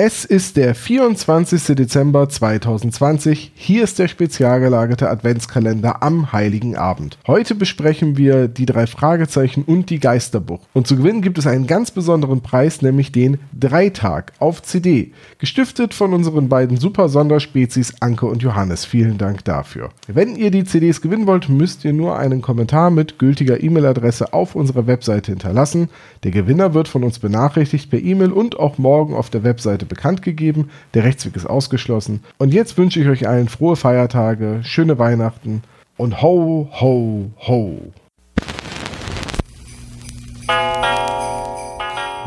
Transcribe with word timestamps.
Es 0.00 0.24
ist 0.24 0.56
der 0.56 0.76
24. 0.76 1.74
Dezember 1.74 2.28
2020. 2.28 3.50
Hier 3.56 3.82
ist 3.82 3.98
der 3.98 4.06
spezial 4.06 4.60
gelagerte 4.60 5.10
Adventskalender 5.10 6.04
am 6.04 6.30
Heiligen 6.30 6.76
Abend. 6.76 7.18
Heute 7.26 7.56
besprechen 7.56 8.16
wir 8.16 8.46
die 8.46 8.64
drei 8.64 8.86
Fragezeichen 8.86 9.64
und 9.64 9.90
die 9.90 9.98
Geisterbuch. 9.98 10.60
Und 10.72 10.86
zu 10.86 10.94
gewinnen 10.94 11.20
gibt 11.20 11.36
es 11.36 11.48
einen 11.48 11.66
ganz 11.66 11.90
besonderen 11.90 12.42
Preis, 12.42 12.80
nämlich 12.80 13.10
den 13.10 13.40
Dreitag 13.52 14.34
auf 14.38 14.62
CD. 14.62 15.10
Gestiftet 15.40 15.94
von 15.94 16.14
unseren 16.14 16.48
beiden 16.48 16.76
super 16.76 17.08
Sonderspezies 17.08 17.94
Anke 17.98 18.26
und 18.26 18.40
Johannes. 18.40 18.84
Vielen 18.84 19.18
Dank 19.18 19.44
dafür. 19.46 19.88
Wenn 20.06 20.36
ihr 20.36 20.52
die 20.52 20.62
CDs 20.62 21.00
gewinnen 21.00 21.26
wollt, 21.26 21.48
müsst 21.48 21.84
ihr 21.84 21.92
nur 21.92 22.16
einen 22.16 22.40
Kommentar 22.40 22.92
mit 22.92 23.18
gültiger 23.18 23.60
E-Mail-Adresse 23.60 24.32
auf 24.32 24.54
unserer 24.54 24.86
Webseite 24.86 25.32
hinterlassen. 25.32 25.88
Der 26.22 26.30
Gewinner 26.30 26.72
wird 26.72 26.86
von 26.86 27.02
uns 27.02 27.18
benachrichtigt 27.18 27.90
per 27.90 27.98
E-Mail 28.00 28.30
und 28.30 28.60
auch 28.60 28.78
morgen 28.78 29.16
auf 29.16 29.28
der 29.28 29.42
Webseite 29.42 29.87
bekannt 29.88 30.22
gegeben. 30.22 30.70
Der 30.94 31.04
Rechtsweg 31.04 31.36
ist 31.36 31.46
ausgeschlossen. 31.46 32.22
Und 32.38 32.52
jetzt 32.52 32.78
wünsche 32.78 33.00
ich 33.00 33.08
euch 33.08 33.28
allen 33.28 33.48
frohe 33.48 33.76
Feiertage, 33.76 34.60
schöne 34.62 34.98
Weihnachten 34.98 35.62
und 35.96 36.22
ho, 36.22 36.68
ho, 36.80 37.30
ho. 37.46 37.92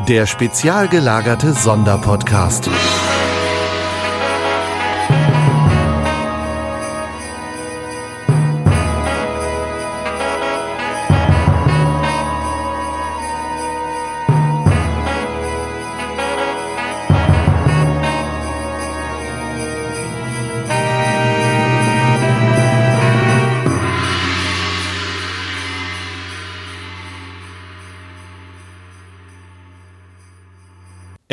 Der 0.08 0.26
spezial 0.26 0.88
gelagerte 0.88 1.52
Sonderpodcast. 1.52 2.68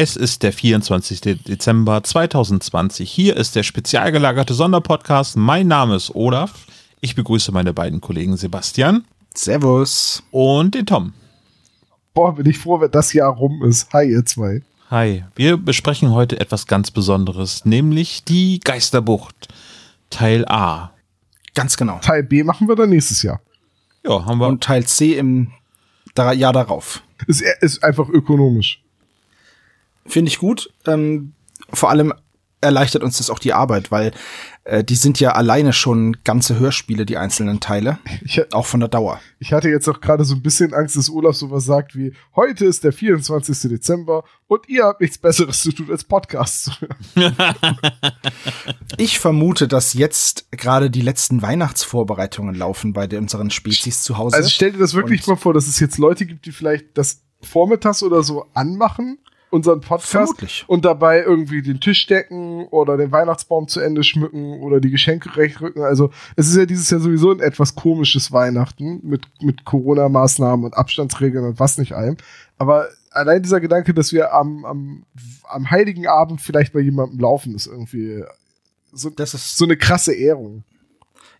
Es 0.01 0.15
ist 0.15 0.43
der 0.43 0.53
24. 0.53 1.43
Dezember 1.43 2.01
2020. 2.01 3.11
Hier 3.11 3.35
ist 3.35 3.57
der 3.57 3.63
spezial 3.63 4.13
gelagerte 4.13 4.53
Sonderpodcast. 4.53 5.35
Mein 5.35 5.67
Name 5.67 5.97
ist 5.97 6.15
Olaf. 6.15 6.53
Ich 7.01 7.15
begrüße 7.15 7.51
meine 7.51 7.73
beiden 7.73 7.99
Kollegen 7.99 8.37
Sebastian. 8.37 9.03
Servus. 9.35 10.23
Und 10.31 10.75
den 10.75 10.85
Tom. 10.85 11.11
Boah, 12.13 12.33
bin 12.33 12.45
ich 12.45 12.59
froh, 12.59 12.79
wenn 12.79 12.91
das 12.91 13.11
Jahr 13.11 13.33
rum 13.33 13.61
ist. 13.65 13.91
Hi, 13.91 14.09
ihr 14.09 14.25
zwei. 14.25 14.61
Hi. 14.89 15.25
Wir 15.35 15.57
besprechen 15.57 16.11
heute 16.11 16.39
etwas 16.39 16.65
ganz 16.65 16.91
Besonderes, 16.91 17.65
nämlich 17.65 18.23
die 18.23 18.61
Geisterbucht. 18.61 19.49
Teil 20.09 20.45
A. 20.47 20.93
Ganz 21.55 21.75
genau. 21.75 21.99
Teil 21.99 22.23
B 22.23 22.43
machen 22.43 22.69
wir 22.69 22.77
dann 22.77 22.91
nächstes 22.91 23.21
Jahr. 23.21 23.41
Ja, 24.05 24.23
haben 24.23 24.39
wir. 24.39 24.47
Und 24.47 24.63
Teil 24.63 24.85
C 24.85 25.17
im 25.17 25.51
Jahr 26.15 26.53
darauf. 26.53 27.03
Ist, 27.27 27.43
ist 27.59 27.83
einfach 27.83 28.07
ökonomisch. 28.07 28.81
Finde 30.05 30.29
ich 30.29 30.39
gut. 30.39 30.73
Ähm, 30.85 31.33
vor 31.71 31.89
allem 31.89 32.13
erleichtert 32.61 33.03
uns 33.03 33.17
das 33.17 33.29
auch 33.29 33.39
die 33.39 33.53
Arbeit, 33.53 33.89
weil 33.91 34.11
äh, 34.65 34.83
die 34.83 34.95
sind 34.95 35.19
ja 35.19 35.31
alleine 35.31 35.71
schon 35.71 36.17
ganze 36.23 36.59
Hörspiele, 36.59 37.05
die 37.05 37.17
einzelnen 37.17 37.59
Teile. 37.59 37.99
Ich, 38.21 38.53
auch 38.53 38.65
von 38.65 38.81
der 38.81 38.89
Dauer. 38.89 39.19
Ich 39.39 39.53
hatte 39.53 39.69
jetzt 39.69 39.87
auch 39.87 40.01
gerade 40.01 40.25
so 40.25 40.35
ein 40.35 40.41
bisschen 40.41 40.73
Angst, 40.73 40.97
dass 40.97 41.09
Olaf 41.09 41.35
sowas 41.35 41.63
sagt 41.63 41.95
wie, 41.95 42.13
heute 42.35 42.65
ist 42.65 42.83
der 42.83 42.91
24. 42.91 43.69
Dezember 43.69 44.23
und 44.47 44.67
ihr 44.67 44.83
habt 44.83 45.01
nichts 45.01 45.17
Besseres 45.17 45.61
zu 45.61 45.71
tun, 45.71 45.87
als 45.89 46.03
Podcasts 46.03 46.65
zu 46.65 46.71
hören. 47.15 47.35
ich 48.97 49.19
vermute, 49.19 49.67
dass 49.67 49.93
jetzt 49.93 50.51
gerade 50.51 50.91
die 50.91 51.01
letzten 51.01 51.41
Weihnachtsvorbereitungen 51.41 52.55
laufen 52.55 52.93
bei 52.93 53.07
unseren 53.17 53.51
Spezies 53.51 54.03
zu 54.03 54.17
Hause. 54.17 54.35
Also 54.35 54.49
stell 54.49 54.73
dir 54.73 54.79
das 54.79 54.93
wirklich 54.93 55.25
mal 55.27 55.37
vor, 55.37 55.53
dass 55.53 55.67
es 55.67 55.79
jetzt 55.79 55.97
Leute 55.97 56.25
gibt, 56.25 56.45
die 56.45 56.51
vielleicht 56.51 56.97
das 56.97 57.21
vormittags 57.41 58.03
oder 58.03 58.21
so 58.21 58.45
anmachen 58.53 59.17
unseren 59.49 59.81
Podcast 59.81 60.11
Vermutlich. 60.11 60.65
und 60.67 60.85
dabei 60.85 61.21
irgendwie 61.21 61.61
den 61.61 61.79
Tisch 61.79 62.05
decken 62.07 62.67
oder 62.67 62.97
den 62.97 63.11
Weihnachtsbaum 63.11 63.67
zu 63.67 63.79
Ende 63.79 64.03
schmücken 64.03 64.59
oder 64.61 64.79
die 64.79 64.91
Geschenke 64.91 65.35
rechtrücken. 65.35 65.81
Also 65.81 66.11
es 66.35 66.47
ist 66.47 66.55
ja 66.55 66.65
dieses 66.65 66.89
Jahr 66.89 66.99
sowieso 66.99 67.31
ein 67.31 67.39
etwas 67.39 67.75
komisches 67.75 68.31
Weihnachten 68.31 68.99
mit, 69.03 69.23
mit 69.41 69.65
Corona-Maßnahmen 69.65 70.65
und 70.65 70.75
Abstandsregeln 70.75 71.45
und 71.45 71.59
was 71.59 71.77
nicht 71.77 71.93
allem. 71.93 72.17
Aber 72.57 72.89
allein 73.11 73.41
dieser 73.41 73.59
Gedanke, 73.59 73.93
dass 73.93 74.13
wir 74.13 74.33
am, 74.33 74.65
am, 74.65 75.05
am 75.43 75.71
Heiligen 75.71 76.07
Abend 76.07 76.41
vielleicht 76.41 76.73
bei 76.73 76.79
jemandem 76.79 77.19
laufen, 77.19 77.55
ist 77.55 77.67
irgendwie 77.67 78.23
so, 78.91 79.09
das 79.09 79.33
ist 79.33 79.57
so 79.57 79.65
eine 79.65 79.77
krasse 79.77 80.13
Ehrung. 80.13 80.63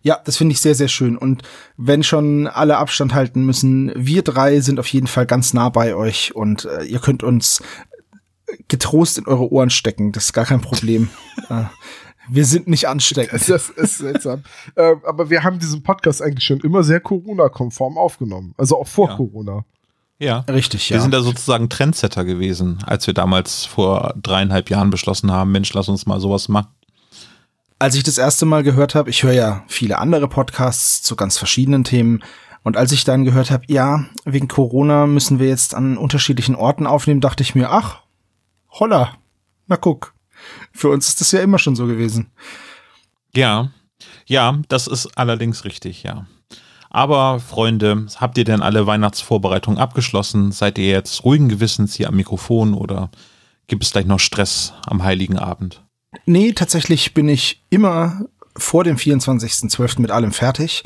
Ja, 0.02 0.18
das 0.24 0.38
finde 0.38 0.52
ich 0.52 0.60
sehr, 0.60 0.74
sehr 0.74 0.88
schön. 0.88 1.18
Und 1.18 1.42
wenn 1.76 2.02
schon 2.02 2.46
alle 2.46 2.78
Abstand 2.78 3.12
halten 3.12 3.44
müssen, 3.44 3.92
wir 3.94 4.22
drei 4.22 4.60
sind 4.60 4.80
auf 4.80 4.86
jeden 4.86 5.06
Fall 5.06 5.26
ganz 5.26 5.52
nah 5.52 5.68
bei 5.68 5.94
euch 5.94 6.34
und 6.34 6.64
äh, 6.64 6.84
ihr 6.84 7.00
könnt 7.00 7.22
uns 7.22 7.62
getrost 8.68 9.18
in 9.18 9.26
eure 9.26 9.50
Ohren 9.52 9.70
stecken. 9.70 10.12
Das 10.12 10.26
ist 10.26 10.32
gar 10.32 10.44
kein 10.46 10.60
Problem. 10.60 11.08
Äh, 11.48 11.64
wir 12.30 12.44
sind 12.44 12.68
nicht 12.68 12.88
ansteckend. 12.88 13.48
Das 13.48 13.70
ist 13.70 13.98
seltsam. 13.98 14.42
äh, 14.76 14.94
aber 15.06 15.30
wir 15.30 15.42
haben 15.42 15.58
diesen 15.58 15.82
Podcast 15.82 16.22
eigentlich 16.22 16.44
schon 16.44 16.60
immer 16.60 16.82
sehr 16.84 17.00
Corona-konform 17.00 17.98
aufgenommen. 17.98 18.54
Also 18.56 18.78
auch 18.78 18.86
vor 18.88 19.08
Ja. 19.10 19.16
Corona. 19.16 19.64
ja. 20.18 20.38
Richtig, 20.48 20.88
ja. 20.90 20.96
Wir 20.96 21.02
sind 21.02 21.12
da 21.14 21.22
sozusagen 21.22 21.68
Trendsetter 21.68 22.24
gewesen, 22.24 22.78
als 22.86 23.06
wir 23.06 23.14
damals 23.14 23.64
vor 23.64 24.14
dreieinhalb 24.22 24.70
Jahren 24.70 24.90
beschlossen 24.90 25.32
haben, 25.32 25.50
Mensch, 25.52 25.72
lass 25.74 25.88
uns 25.88 26.06
mal 26.06 26.20
sowas 26.20 26.48
machen. 26.48 26.68
als 27.78 27.94
ich 27.94 28.02
das 28.02 28.18
erste 28.18 28.44
Mal 28.46 28.62
gehört 28.62 28.94
habe, 28.94 29.08
ich 29.10 29.22
höre 29.22 29.32
ja 29.32 29.64
viele 29.66 29.98
andere 29.98 30.28
Podcasts 30.28 31.02
zu 31.02 31.16
ganz 31.16 31.38
verschiedenen 31.38 31.82
Themen. 31.84 32.22
Und 32.62 32.76
als 32.76 32.92
ich 32.92 33.04
dann 33.04 33.24
gehört 33.24 33.50
habe, 33.50 33.64
ja, 33.68 34.04
wegen 34.26 34.46
Corona 34.46 35.06
müssen 35.06 35.38
wir 35.38 35.48
jetzt 35.48 35.74
an 35.74 35.96
unterschiedlichen 35.96 36.54
Orten 36.54 36.86
aufnehmen, 36.86 37.22
dachte 37.22 37.42
ich 37.42 37.54
mir, 37.54 37.70
ach, 37.70 38.02
holla, 38.72 39.16
na 39.66 39.76
guck. 39.76 40.14
Für 40.72 40.88
uns 40.88 41.08
ist 41.08 41.20
das 41.20 41.32
ja 41.32 41.40
immer 41.40 41.58
schon 41.58 41.76
so 41.76 41.86
gewesen. 41.86 42.30
Ja, 43.34 43.70
ja, 44.26 44.58
das 44.68 44.86
ist 44.86 45.18
allerdings 45.18 45.64
richtig, 45.64 46.02
ja. 46.02 46.26
Aber 46.88 47.38
Freunde, 47.38 48.06
habt 48.16 48.36
ihr 48.36 48.44
denn 48.44 48.62
alle 48.62 48.86
Weihnachtsvorbereitungen 48.86 49.78
abgeschlossen? 49.78 50.50
Seid 50.50 50.76
ihr 50.78 50.88
jetzt 50.88 51.24
ruhigen 51.24 51.48
Gewissens 51.48 51.94
hier 51.94 52.08
am 52.08 52.16
Mikrofon 52.16 52.74
oder 52.74 53.10
gibt 53.68 53.84
es 53.84 53.92
gleich 53.92 54.06
noch 54.06 54.18
Stress 54.18 54.72
am 54.86 55.04
Heiligen 55.04 55.38
Abend? 55.38 55.84
Nee, 56.26 56.52
tatsächlich 56.52 57.14
bin 57.14 57.28
ich 57.28 57.64
immer 57.70 58.26
vor 58.56 58.82
dem 58.82 58.96
24.12. 58.96 60.00
mit 60.00 60.10
allem 60.10 60.32
fertig, 60.32 60.82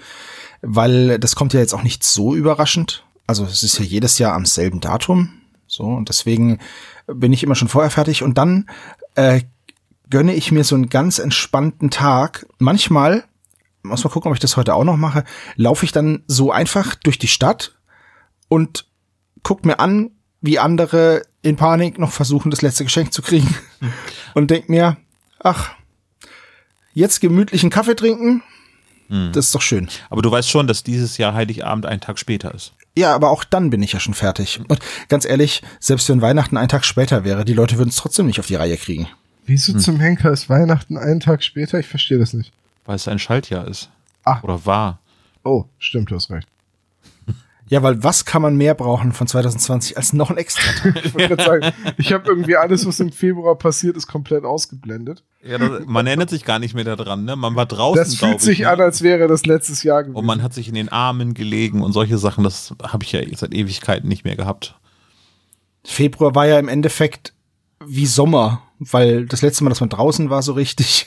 weil 0.61 1.19
das 1.19 1.35
kommt 1.35 1.55
ja 1.55 1.61
jetzt 1.61 1.73
auch 1.73 1.83
nicht 1.83 2.05
so 2.05 2.35
überraschend. 2.35 3.05
Also 3.27 3.45
es 3.45 3.63
ist 3.63 3.79
ja 3.79 3.85
jedes 3.85 4.19
Jahr 4.19 4.35
am 4.35 4.45
selben 4.45 4.81
Datum. 4.81 5.31
So, 5.67 5.85
und 5.85 6.11
deswegen 6.11 6.59
bin 7.07 7.33
ich 7.33 7.43
immer 7.43 7.55
schon 7.55 7.69
vorher 7.69 7.91
fertig 7.91 8.23
und 8.23 8.39
dann 8.39 8.69
äh, 9.15 9.43
gönne 10.11 10.35
ich 10.35 10.53
mir 10.53 10.65
so 10.65 10.75
einen 10.75 10.89
ganz 10.89 11.19
entspannten 11.19 11.91
Tag. 11.91 12.47
Manchmal, 12.59 13.25
muss 13.83 14.05
mal 14.05 14.11
gucken, 14.11 14.31
ob 14.31 14.37
ich 14.37 14.41
das 14.41 14.57
heute 14.57 14.75
auch 14.75 14.85
noch 14.85 14.97
mache, 14.97 15.25
laufe 15.57 15.85
ich 15.85 15.93
dann 15.93 16.23
so 16.27 16.53
einfach 16.53 16.95
durch 16.95 17.19
die 17.19 17.29
Stadt 17.29 17.75
und 18.49 18.87
guck 19.43 19.65
mir 19.65 19.81
an, 19.81 20.11
wie 20.41 20.59
andere 20.59 21.23
in 21.43 21.57
Panik 21.57 21.99
noch 21.99 22.13
versuchen, 22.13 22.51
das 22.51 22.63
letzte 22.63 22.85
Geschenk 22.85 23.13
zu 23.13 23.23
kriegen. 23.23 23.55
Und 24.35 24.51
denk 24.51 24.69
mir, 24.69 24.97
ach, 25.39 25.73
jetzt 26.93 27.21
gemütlichen 27.21 27.71
Kaffee 27.71 27.95
trinken, 27.95 28.43
das 29.09 29.47
ist 29.47 29.55
doch 29.55 29.63
schön. 29.63 29.89
Aber 30.11 30.23
du 30.23 30.31
weißt 30.31 30.51
schon, 30.51 30.67
dass 30.67 30.83
dieses 30.83 31.19
Jahr 31.19 31.35
Heiligabend 31.35 31.87
einen 31.87 32.01
Tag 32.01 32.19
später 32.19 32.55
ist. 32.55 32.73
Ja, 32.97 33.15
aber 33.15 33.31
auch 33.31 33.43
dann 33.43 33.71
bin 33.71 33.83
ich 33.83 33.93
ja 33.93 34.01
schon 34.01 34.15
fertig. 34.15 34.61
Und 34.69 34.79
ganz 35.09 35.25
ehrlich, 35.25 35.63
selbst 35.81 36.09
wenn 36.09 36.23
Weihnachten 36.23 36.57
einen 36.57 36.69
Tag 36.69 36.85
später 36.85 37.25
wäre, 37.25 37.45
die 37.45 37.55
Leute 37.55 37.77
würden 37.77 37.89
es 37.89 37.97
trotzdem 37.97 38.27
nicht 38.27 38.39
auf 38.39 38.47
die 38.47 38.55
Reihe 38.55 38.77
kriegen. 38.77 39.09
Wieso 39.47 39.77
zum 39.77 40.01
Henker 40.01 40.31
ist 40.31 40.49
Weihnachten 40.49 40.97
einen 40.97 41.21
Tag 41.21 41.43
später? 41.43 41.79
Ich 41.79 41.87
verstehe 41.87 42.19
das 42.19 42.33
nicht. 42.33 42.53
Weil 42.87 42.97
es 42.97 43.09
ein 43.09 43.19
Schaltjahr 43.19 43.67
ist. 43.67 43.91
Ach. 44.25 44.43
Oder 44.43 44.65
war. 44.65 45.01
Oh, 45.43 45.65
stimmt, 45.79 46.11
du 46.11 46.15
hast 46.15 46.31
recht. 46.31 46.49
Ja, 47.67 47.83
weil 47.83 48.03
was 48.03 48.27
kann 48.27 48.43
man 48.43 48.57
mehr 48.57 48.75
brauchen 48.75 49.13
von 49.13 49.27
2020 49.27 49.97
als 49.97 50.13
noch 50.13 50.31
ein 50.31 50.37
extra 50.37 50.71
Tag? 50.73 50.95
Ich 51.05 51.15
wollte 51.15 51.37
gerade 51.37 51.45
sagen, 51.45 51.95
ich 51.97 52.13
habe 52.13 52.29
irgendwie 52.29 52.57
alles, 52.57 52.87
was 52.87 53.01
im 53.01 53.11
Februar 53.11 53.57
passiert 53.57 53.97
ist, 53.97 54.07
komplett 54.07 54.45
ausgeblendet. 54.45 55.25
Ja, 55.43 55.59
das, 55.59 55.87
man 55.87 56.07
erinnert 56.07 56.31
sich 56.31 56.45
gar 56.45 56.59
nicht 56.59 56.75
mehr 56.75 56.85
daran, 56.85 57.25
ne? 57.25 57.37
Man 57.37 57.57
war 57.57 57.67
draußen. 57.67 58.03
Das 58.03 58.15
fühlt 58.17 58.41
sich 58.41 58.61
ich, 58.61 58.67
an, 58.67 58.79
ne? 58.79 58.85
als 58.85 59.03
wäre 59.03 59.29
das 59.29 59.47
letztes 59.47 59.83
Jahr 59.83 60.03
gewesen. 60.03 60.17
Und 60.17 60.27
man 60.27 60.43
hat 60.43 60.53
sich 60.53 60.69
in 60.69 60.75
den 60.75 60.91
Armen 60.91 61.33
gelegen 61.33 61.83
und 61.83 61.93
solche 61.93 62.19
Sachen, 62.19 62.45
das 62.45 62.75
habe 62.83 63.05
ich 63.05 63.13
ja 63.13 63.21
seit 63.35 63.55
Ewigkeiten 63.55 64.09
nicht 64.09 64.25
mehr 64.25 64.37
gehabt. 64.37 64.79
Februar 65.85 66.35
war 66.35 66.47
ja 66.47 66.59
im 66.59 66.69
Endeffekt 66.69 67.35
wie 67.85 68.07
Sommer, 68.07 68.63
weil 68.79 69.27
das 69.27 69.43
letzte 69.43 69.65
Mal, 69.65 69.71
dass 69.71 69.81
man 69.81 69.91
draußen 69.91 70.31
war, 70.31 70.43
so 70.43 70.53
richtig. 70.53 71.07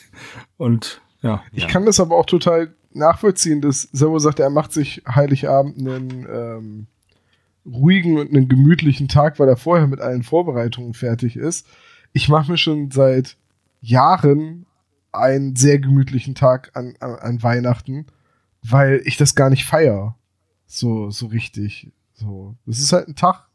Und 0.57 1.01
ja. 1.21 1.43
Ich 1.51 1.67
kann 1.67 1.85
das 1.85 1.99
aber 1.99 2.15
auch 2.15 2.25
total 2.25 2.73
nachvollziehen, 2.97 3.61
dass 3.61 3.83
Servo 3.83 4.19
sagt, 4.19 4.39
er 4.39 4.49
macht 4.49 4.73
sich 4.73 5.03
Heiligabend 5.07 5.77
einen 5.77 6.27
ähm, 6.29 6.87
ruhigen 7.65 8.17
und 8.17 8.29
einen 8.29 8.47
gemütlichen 8.47 9.07
Tag, 9.07 9.39
weil 9.39 9.49
er 9.49 9.57
vorher 9.57 9.87
mit 9.87 9.99
allen 9.99 10.23
Vorbereitungen 10.23 10.93
fertig 10.93 11.35
ist. 11.35 11.67
ich 12.13 12.29
mache 12.29 12.51
mir 12.51 12.57
schon 12.57 12.89
seit 12.91 13.37
Jahren 13.81 14.65
einen 15.11 15.55
sehr 15.55 15.79
gemütlichen 15.79 16.35
Tag 16.35 16.71
an, 16.73 16.95
an, 16.99 17.15
an 17.15 17.43
Weihnachten, 17.43 18.07
weil 18.63 19.01
ich 19.05 19.17
das 19.17 19.35
gar 19.35 19.49
nicht 19.49 19.65
feier. 19.65 20.15
So, 20.65 21.09
so 21.11 21.27
richtig. 21.27 21.91
So. 22.13 22.55
Das 22.65 22.79
ist 22.79 22.91
halt 22.93 23.07
ein 23.07 23.15
Tag, 23.15 23.47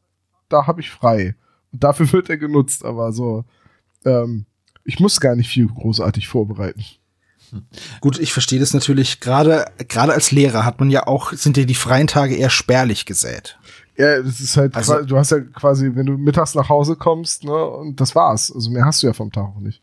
da 0.49 0.67
habe 0.67 0.81
ich 0.81 0.91
frei. 0.91 1.35
Und 1.73 1.83
dafür 1.85 2.11
wird 2.12 2.31
er 2.31 2.39
genutzt, 2.39 2.85
aber 2.85 3.12
so, 3.12 3.44
ähm, 4.05 4.47
ich 4.85 5.00
muss 5.00 5.21
gar 5.21 5.37
nicht 5.37 5.50
viel 5.50 5.67
großartig 5.67 6.29
vorbereiten. 6.29 6.85
Gut, 8.01 8.19
ich 8.19 8.33
verstehe 8.33 8.61
das 8.61 8.75
natürlich. 8.75 9.21
Gerade 9.21 9.67
gerade 9.89 10.13
als 10.13 10.31
Lehrer 10.33 10.65
hat 10.65 10.81
man 10.81 10.91
ja 10.91 11.07
auch 11.07 11.33
sind 11.33 11.57
ja 11.57 11.65
die 11.65 11.75
freien 11.75 12.07
Tage 12.07 12.35
eher 12.37 12.51
spärlich 12.51 13.07
gesät. 13.07 13.59
Ja, 13.99 14.23
das 14.23 14.41
ist 14.41 14.57
halt, 14.57 14.75
Also- 14.75 15.03
du 15.03 15.19
hast 15.19 15.31
ja 15.33 15.41
quasi, 15.41 15.91
wenn 15.95 16.07
du 16.07 16.17
mittags 16.17 16.55
nach 16.55 16.69
Hause 16.71 16.97
kommst, 16.97 17.45
ne, 17.45 17.53
und 17.53 18.01
das 18.01 18.15
war's. 18.15 18.51
Also 18.51 18.71
mehr 18.71 18.87
hast 18.87 19.03
du 19.03 19.07
ja 19.07 19.13
vom 19.13 19.31
Tag 19.31 19.45
auch 19.55 19.61
nicht. 19.61 19.83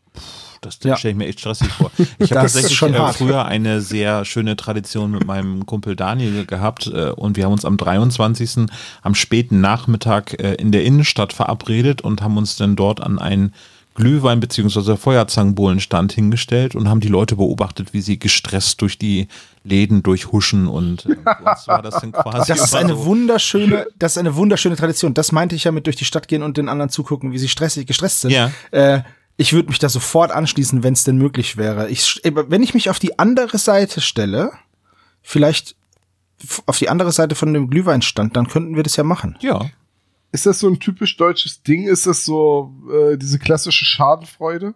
Das 0.62 0.78
Ja. 0.82 0.96
stelle 0.96 1.12
ich 1.12 1.16
mir 1.16 1.26
echt 1.26 1.40
stressig 1.40 1.68
vor. 1.68 1.90
Ich 2.18 2.32
habe 2.32 2.42
tatsächlich 2.42 2.74
schon 2.76 2.92
äh, 2.92 3.12
früher 3.14 3.46
eine 3.46 3.80
sehr 3.80 4.24
schöne 4.26 4.56
Tradition 4.56 5.12
mit 5.12 5.24
meinem 5.26 5.64
Kumpel 5.64 5.96
Daniel 5.96 6.44
gehabt 6.44 6.86
äh, 6.88 7.10
und 7.12 7.36
wir 7.38 7.44
haben 7.44 7.52
uns 7.52 7.64
am 7.64 7.76
23. 7.78 8.66
am 9.00 9.14
späten 9.14 9.60
Nachmittag 9.62 10.38
äh, 10.42 10.54
in 10.54 10.70
der 10.72 10.84
Innenstadt 10.84 11.32
verabredet 11.32 12.02
und 12.02 12.20
haben 12.20 12.36
uns 12.36 12.56
dann 12.56 12.76
dort 12.76 13.00
an 13.00 13.18
einen 13.18 13.54
Glühwein- 14.00 14.40
bzw. 14.40 14.96
Feuerzangenbowlenstand 14.96 16.12
hingestellt 16.12 16.74
und 16.74 16.88
haben 16.88 17.00
die 17.00 17.08
Leute 17.08 17.36
beobachtet, 17.36 17.92
wie 17.92 18.00
sie 18.00 18.18
gestresst 18.18 18.80
durch 18.80 18.98
die 18.98 19.28
Läden 19.62 20.02
durchhuschen 20.02 20.66
und 20.66 21.06
äh, 21.06 21.10
uns 21.48 21.68
war 21.68 21.82
das 21.82 22.00
dann 22.00 22.12
quasi 22.12 22.48
Das 22.48 22.60
ist 22.64 22.74
eine 22.74 22.94
so, 22.94 23.04
wunderschöne, 23.04 23.86
das 23.98 24.12
ist 24.12 24.18
eine 24.18 24.34
wunderschöne 24.34 24.76
Tradition. 24.76 25.12
Das 25.14 25.32
meinte 25.32 25.54
ich 25.54 25.64
ja 25.64 25.72
mit 25.72 25.86
durch 25.86 25.96
die 25.96 26.04
Stadt 26.04 26.28
gehen 26.28 26.42
und 26.42 26.56
den 26.56 26.68
anderen 26.68 26.88
zugucken, 26.90 27.32
wie 27.32 27.38
sie 27.38 27.48
stressig 27.48 27.86
gestresst 27.86 28.22
sind. 28.22 28.30
Ja. 28.30 28.50
Äh, 28.70 29.02
ich 29.36 29.52
würde 29.52 29.68
mich 29.68 29.78
da 29.78 29.88
sofort 29.88 30.32
anschließen, 30.32 30.82
wenn 30.82 30.92
es 30.94 31.04
denn 31.04 31.16
möglich 31.16 31.56
wäre. 31.56 31.88
Ich, 31.88 32.24
äh, 32.24 32.32
wenn 32.34 32.62
ich 32.62 32.74
mich 32.74 32.90
auf 32.90 32.98
die 32.98 33.18
andere 33.18 33.58
Seite 33.58 34.00
stelle, 34.00 34.52
vielleicht 35.22 35.76
auf 36.66 36.78
die 36.78 36.88
andere 36.88 37.12
Seite 37.12 37.34
von 37.34 37.52
dem 37.52 37.68
Glühweinstand, 37.68 38.36
dann 38.36 38.48
könnten 38.48 38.76
wir 38.76 38.82
das 38.82 38.96
ja 38.96 39.04
machen. 39.04 39.36
ja. 39.40 39.60
Ist 40.32 40.46
das 40.46 40.58
so 40.60 40.68
ein 40.68 40.78
typisch 40.78 41.16
deutsches 41.16 41.62
Ding? 41.62 41.88
Ist 41.88 42.06
das 42.06 42.24
so 42.24 42.72
äh, 42.92 43.16
diese 43.16 43.38
klassische 43.38 43.84
Schadenfreude? 43.84 44.74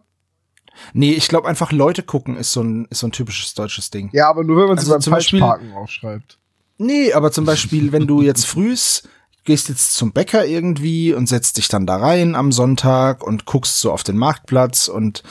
Nee, 0.93 1.13
ich 1.13 1.29
glaube 1.29 1.47
einfach 1.49 1.71
Leute 1.71 2.03
gucken 2.03 2.37
ist 2.37 2.53
so 2.53 2.63
ein, 2.63 2.87
ist 2.91 2.99
so 3.01 3.07
ein 3.07 3.13
typisches 3.13 3.55
deutsches 3.55 3.91
Ding. 3.91 4.11
Ja, 4.13 4.29
aber 4.29 4.43
nur 4.43 4.57
wenn 4.57 4.69
man 4.69 4.79
Also 4.79 4.87
sie 4.87 4.93
beim 4.95 5.01
zum 5.01 5.11
Beispiel- 5.13 5.41
Falschparken 5.41 5.73
aufschreibt. 5.75 6.39
Nee, 6.79 7.13
aber 7.13 7.31
zum 7.31 7.45
Beispiel, 7.45 7.93
wenn 7.93 8.09
du 8.09 8.21
jetzt 8.23 8.47
frühs 8.47 9.09
gehst 9.45 9.69
jetzt 9.69 9.93
zum 9.95 10.13
Bäcker 10.13 10.47
irgendwie 10.47 11.13
und 11.13 11.29
setzt 11.29 11.59
dich 11.59 11.69
dann 11.69 11.87
da 11.87 11.97
rein 11.99 12.35
am 12.35 12.51
Sonntag 12.51 13.23
und 13.23 13.45
guckst 13.45 13.79
so 13.79 13.93
auf 13.93 14.03
den 14.03 14.17
Marktplatz 14.17 14.89
und 14.89 15.23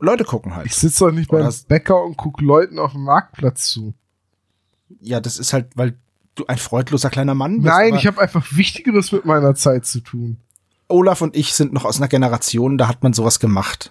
Leute 0.00 0.24
gucken 0.24 0.56
halt. 0.56 0.66
Ich 0.66 0.74
sitze 0.74 1.04
doch 1.06 1.12
nicht 1.12 1.30
beim 1.30 1.48
Bäcker 1.68 2.02
und 2.04 2.16
guck 2.16 2.40
Leuten 2.40 2.78
auf 2.80 2.92
dem 2.92 3.04
Marktplatz 3.04 3.70
zu. 3.70 3.94
Ja, 5.00 5.20
das 5.20 5.38
ist 5.38 5.52
halt, 5.52 5.68
weil 5.76 5.96
du 6.34 6.46
ein 6.46 6.58
freudloser 6.58 7.10
kleiner 7.10 7.34
Mann 7.34 7.62
bist. 7.62 7.66
Nein, 7.66 7.94
ich 7.94 8.06
habe 8.06 8.20
einfach 8.20 8.46
Wichtigeres 8.52 9.12
mit 9.12 9.24
meiner 9.24 9.54
Zeit 9.54 9.86
zu 9.86 10.00
tun. 10.00 10.38
Olaf 10.88 11.20
und 11.22 11.36
ich 11.36 11.54
sind 11.54 11.72
noch 11.72 11.84
aus 11.84 11.98
einer 11.98 12.08
Generation, 12.08 12.78
da 12.78 12.88
hat 12.88 13.02
man 13.02 13.12
sowas 13.12 13.40
gemacht. 13.40 13.90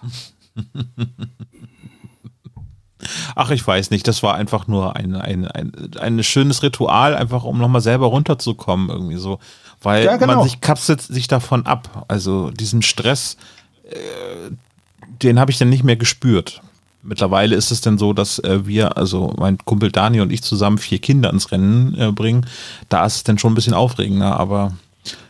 Ach, 3.34 3.50
ich 3.50 3.66
weiß 3.66 3.90
nicht. 3.90 4.06
Das 4.06 4.22
war 4.22 4.34
einfach 4.36 4.68
nur 4.68 4.94
ein, 4.96 5.14
ein, 5.16 5.46
ein, 5.48 5.72
ein 5.98 6.22
schönes 6.22 6.62
Ritual, 6.62 7.16
einfach 7.16 7.44
um 7.44 7.58
nochmal 7.58 7.80
selber 7.80 8.06
runterzukommen, 8.06 8.90
irgendwie 8.90 9.16
so. 9.16 9.38
Weil 9.80 10.04
Ja, 10.04 10.16
genau. 10.16 10.36
man 10.36 10.44
sich 10.44 10.60
kapselt 10.60 11.00
sich 11.00 11.26
davon 11.26 11.66
ab. 11.66 12.04
Also 12.08 12.50
diesen 12.50 12.82
Stress, 12.82 13.36
äh, 13.84 14.50
den 15.22 15.40
habe 15.40 15.50
ich 15.50 15.58
dann 15.58 15.68
nicht 15.68 15.82
mehr 15.82 15.96
gespürt. 15.96 16.62
Mittlerweile 17.02 17.56
ist 17.56 17.70
es 17.72 17.80
dann 17.80 17.98
so, 17.98 18.12
dass 18.12 18.38
äh, 18.40 18.64
wir, 18.66 18.96
also 18.96 19.34
mein 19.36 19.58
Kumpel 19.58 19.90
Dani 19.90 20.20
und 20.20 20.32
ich 20.32 20.42
zusammen 20.42 20.78
vier 20.78 20.98
Kinder 21.00 21.30
ins 21.30 21.50
Rennen 21.50 21.94
äh, 21.98 22.12
bringen. 22.12 22.46
Da 22.88 23.04
ist 23.04 23.16
es 23.16 23.24
dann 23.24 23.38
schon 23.38 23.52
ein 23.52 23.56
bisschen 23.56 23.74
aufregender, 23.74 24.38
aber 24.38 24.72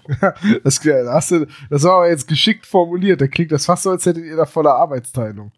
Das, 0.65 0.81
da 0.81 1.15
hast 1.15 1.31
du, 1.31 1.47
das 1.71 1.83
war 1.85 1.93
aber 1.95 2.09
jetzt 2.11 2.29
geschickt 2.29 2.67
formuliert. 2.67 3.21
Da 3.21 3.27
klingt 3.27 3.53
das 3.53 3.67
fast 3.67 3.85
so, 3.85 3.91
als 3.91 4.05
hättet 4.05 4.25
ihr 4.25 4.37
da 4.37 4.45
voller 4.47 4.75
Arbeitsteilung. 4.75 5.53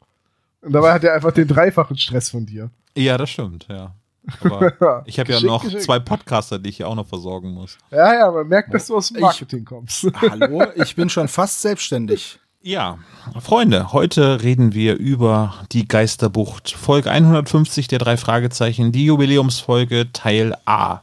Und 0.62 0.72
dabei 0.72 0.92
hat 0.92 1.04
er 1.04 1.14
einfach 1.14 1.32
den 1.32 1.48
dreifachen 1.48 1.96
Stress 1.98 2.30
von 2.30 2.46
dir. 2.46 2.70
ja, 2.96 3.18
das 3.18 3.30
stimmt, 3.30 3.66
ja. 3.68 3.94
Aber 4.40 5.02
ich 5.06 5.18
habe 5.18 5.32
ja 5.32 5.40
noch 5.40 5.64
geschickt. 5.64 5.82
zwei 5.82 5.98
Podcaster, 5.98 6.58
die 6.58 6.70
ich 6.70 6.78
ja 6.78 6.86
auch 6.86 6.94
noch 6.94 7.06
versorgen 7.06 7.50
muss. 7.50 7.76
Ja, 7.90 8.14
ja, 8.14 8.30
man 8.30 8.46
merkt, 8.48 8.72
dass 8.72 8.86
du 8.86 8.96
aus 8.96 9.08
dem 9.08 9.16
Ich- 9.16 9.22
Marketing 9.22 9.64
kommst. 9.64 10.06
Hallo, 10.14 10.62
ich 10.76 10.94
bin 10.96 11.10
schon 11.10 11.28
fast 11.28 11.60
selbstständig. 11.60 12.38
Ja, 12.66 12.96
Freunde, 13.40 13.92
heute 13.92 14.42
reden 14.42 14.72
wir 14.72 14.96
über 14.96 15.54
die 15.72 15.86
Geisterbucht. 15.86 16.70
Folge 16.70 17.10
150 17.10 17.88
der 17.88 17.98
drei 17.98 18.16
Fragezeichen, 18.16 18.90
die 18.90 19.04
Jubiläumsfolge 19.04 20.08
Teil 20.14 20.56
A. 20.64 21.00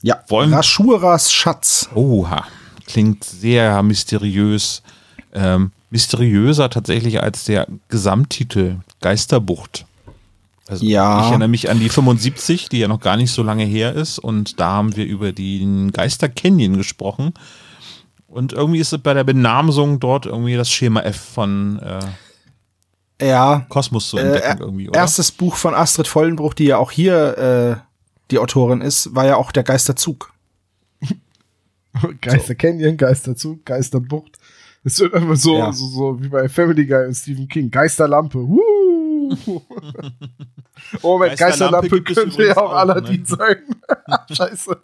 Ja, 0.00 0.20
Wollen- 0.28 0.54
Raschuras 0.54 1.30
Schatz. 1.34 1.90
Oha, 1.94 2.46
klingt 2.86 3.24
sehr 3.24 3.82
mysteriös. 3.82 4.82
Ähm, 5.34 5.72
mysteriöser 5.90 6.70
tatsächlich 6.70 7.22
als 7.22 7.44
der 7.44 7.66
Gesamttitel 7.88 8.76
Geisterbucht. 9.02 9.84
Also 10.66 10.82
Ja. 10.86 11.24
Ich 11.24 11.28
erinnere 11.28 11.48
mich 11.48 11.68
an 11.68 11.78
die 11.78 11.90
75, 11.90 12.70
die 12.70 12.78
ja 12.78 12.88
noch 12.88 13.00
gar 13.00 13.18
nicht 13.18 13.32
so 13.32 13.42
lange 13.42 13.64
her 13.64 13.92
ist. 13.92 14.18
Und 14.18 14.58
da 14.60 14.70
haben 14.70 14.96
wir 14.96 15.04
über 15.04 15.32
den 15.32 15.92
Geister 15.92 16.30
Canyon 16.30 16.78
gesprochen. 16.78 17.34
Und 18.34 18.52
irgendwie 18.52 18.80
ist 18.80 18.92
es 18.92 18.98
bei 19.00 19.14
der 19.14 19.22
Benamsung 19.22 20.00
dort 20.00 20.26
irgendwie 20.26 20.56
das 20.56 20.68
Schema 20.68 21.02
F 21.02 21.16
von 21.16 21.78
äh, 21.78 23.28
Ja, 23.28 23.64
Kosmos 23.68 24.08
zu 24.08 24.18
äh, 24.18 24.22
entdecken 24.22 24.60
irgendwie, 24.60 24.88
oder? 24.88 24.98
erstes 24.98 25.30
Buch 25.30 25.54
von 25.54 25.72
Astrid 25.72 26.08
Vollenbruch, 26.08 26.52
die 26.52 26.64
ja 26.64 26.78
auch 26.78 26.90
hier 26.90 27.38
äh, 27.38 27.76
die 28.32 28.40
Autorin 28.40 28.80
ist, 28.80 29.14
war 29.14 29.24
ja 29.24 29.36
auch 29.36 29.52
der 29.52 29.62
Geisterzug. 29.62 30.32
Geister 32.20 32.56
Canyon, 32.56 32.96
Geisterzug, 32.96 33.64
Geisterbucht. 33.64 34.36
Das 34.82 34.98
ist 34.98 35.14
einfach 35.14 35.36
so, 35.36 35.56
Ja. 35.56 35.72
so, 35.72 35.86
so 35.86 36.20
wie 36.20 36.28
bei 36.28 36.48
Family 36.48 36.86
Guy 36.86 37.06
und 37.06 37.14
Stephen 37.14 37.46
King. 37.46 37.70
Geisterlampe. 37.70 38.38
Woo! 38.40 38.60
oh, 41.02 41.12
Moment, 41.18 41.38
Geisterlampe 41.38 41.88
Geisterlampe 41.88 41.96
es 42.10 42.14
könnte 42.16 42.46
ja 42.48 42.56
auch 42.56 42.72
auch, 42.72 42.76
Aladdin 42.78 43.20
ne? 43.20 43.26
sein. 43.26 43.56
Scheiße. 44.36 44.76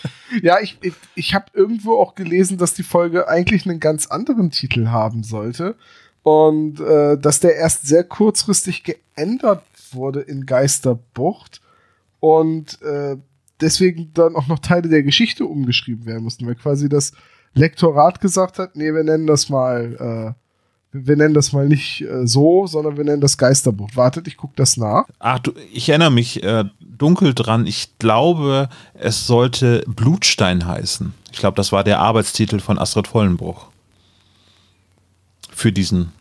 ja, 0.42 0.60
ich, 0.60 0.78
ich, 0.82 0.94
ich 1.14 1.34
habe 1.34 1.46
irgendwo 1.52 1.98
auch 1.98 2.14
gelesen, 2.14 2.58
dass 2.58 2.74
die 2.74 2.82
Folge 2.82 3.28
eigentlich 3.28 3.66
einen 3.66 3.80
ganz 3.80 4.06
anderen 4.06 4.50
Titel 4.50 4.88
haben 4.88 5.22
sollte. 5.22 5.76
Und 6.22 6.80
äh, 6.80 7.18
dass 7.18 7.40
der 7.40 7.56
erst 7.56 7.86
sehr 7.86 8.04
kurzfristig 8.04 8.84
geändert 8.84 9.64
wurde 9.92 10.20
in 10.20 10.46
Geisterbucht. 10.46 11.60
Und 12.20 12.80
äh, 12.82 13.16
deswegen 13.60 14.12
dann 14.14 14.36
auch 14.36 14.46
noch 14.46 14.60
Teile 14.60 14.88
der 14.88 15.02
Geschichte 15.02 15.46
umgeschrieben 15.46 16.06
werden 16.06 16.22
mussten, 16.22 16.46
weil 16.46 16.54
quasi 16.54 16.88
das 16.88 17.12
Lektorat 17.54 18.20
gesagt 18.20 18.58
hat, 18.58 18.76
nee, 18.76 18.92
wir 18.92 19.04
nennen 19.04 19.26
das 19.26 19.48
mal, 19.48 20.34
äh, 20.36 20.41
wir 20.92 21.16
nennen 21.16 21.34
das 21.34 21.52
mal 21.52 21.66
nicht 21.66 22.02
äh, 22.02 22.26
so, 22.26 22.66
sondern 22.66 22.96
wir 22.96 23.04
nennen 23.04 23.20
das 23.20 23.38
Geisterbuch. 23.38 23.88
Wartet, 23.94 24.28
ich 24.28 24.36
gucke 24.36 24.52
das 24.56 24.76
nach. 24.76 25.06
Ach, 25.18 25.38
du, 25.38 25.52
ich 25.72 25.88
erinnere 25.88 26.10
mich 26.10 26.42
äh, 26.42 26.64
dunkel 26.80 27.34
dran. 27.34 27.66
Ich 27.66 27.98
glaube, 27.98 28.68
es 28.94 29.26
sollte 29.26 29.82
Blutstein 29.86 30.66
heißen. 30.66 31.14
Ich 31.32 31.38
glaube, 31.38 31.56
das 31.56 31.72
war 31.72 31.82
der 31.82 31.98
Arbeitstitel 31.98 32.60
von 32.60 32.78
Astrid 32.78 33.08
Vollenbruch. 33.08 33.68
Für 35.50 35.72
diesen 35.72 36.12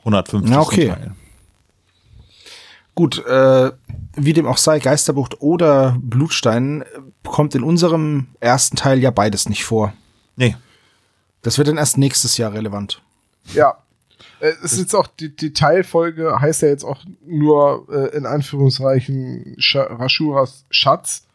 150. 0.00 0.50
Ja, 0.50 0.60
okay. 0.60 0.88
Teil. 0.88 1.12
Gut, 2.94 3.26
äh, 3.26 3.72
wie 4.14 4.32
dem 4.32 4.46
auch 4.46 4.58
sei, 4.58 4.78
Geisterbucht 4.78 5.40
oder 5.40 5.96
Blutstein 6.00 6.82
äh, 6.82 6.84
kommt 7.24 7.56
in 7.56 7.64
unserem 7.64 8.28
ersten 8.38 8.76
Teil 8.76 9.00
ja 9.00 9.10
beides 9.10 9.48
nicht 9.48 9.64
vor. 9.64 9.92
Nee. 10.36 10.56
Das 11.42 11.58
wird 11.58 11.66
dann 11.66 11.76
erst 11.76 11.98
nächstes 11.98 12.36
Jahr 12.36 12.52
relevant. 12.52 13.02
Ja. 13.52 13.78
Äh, 14.44 14.52
Es 14.62 14.74
ist 14.74 14.78
jetzt 14.78 14.94
auch, 14.94 15.06
die, 15.06 15.34
die 15.34 15.52
Teilfolge 15.52 16.40
heißt 16.40 16.62
ja 16.62 16.68
jetzt 16.68 16.84
auch 16.84 17.02
nur 17.26 17.86
äh, 17.90 18.16
in 18.16 18.26
Anführungszeichen 18.26 19.56
Scha 19.58 19.82
Rashuras 19.84 20.64
Schatz. 20.70 21.26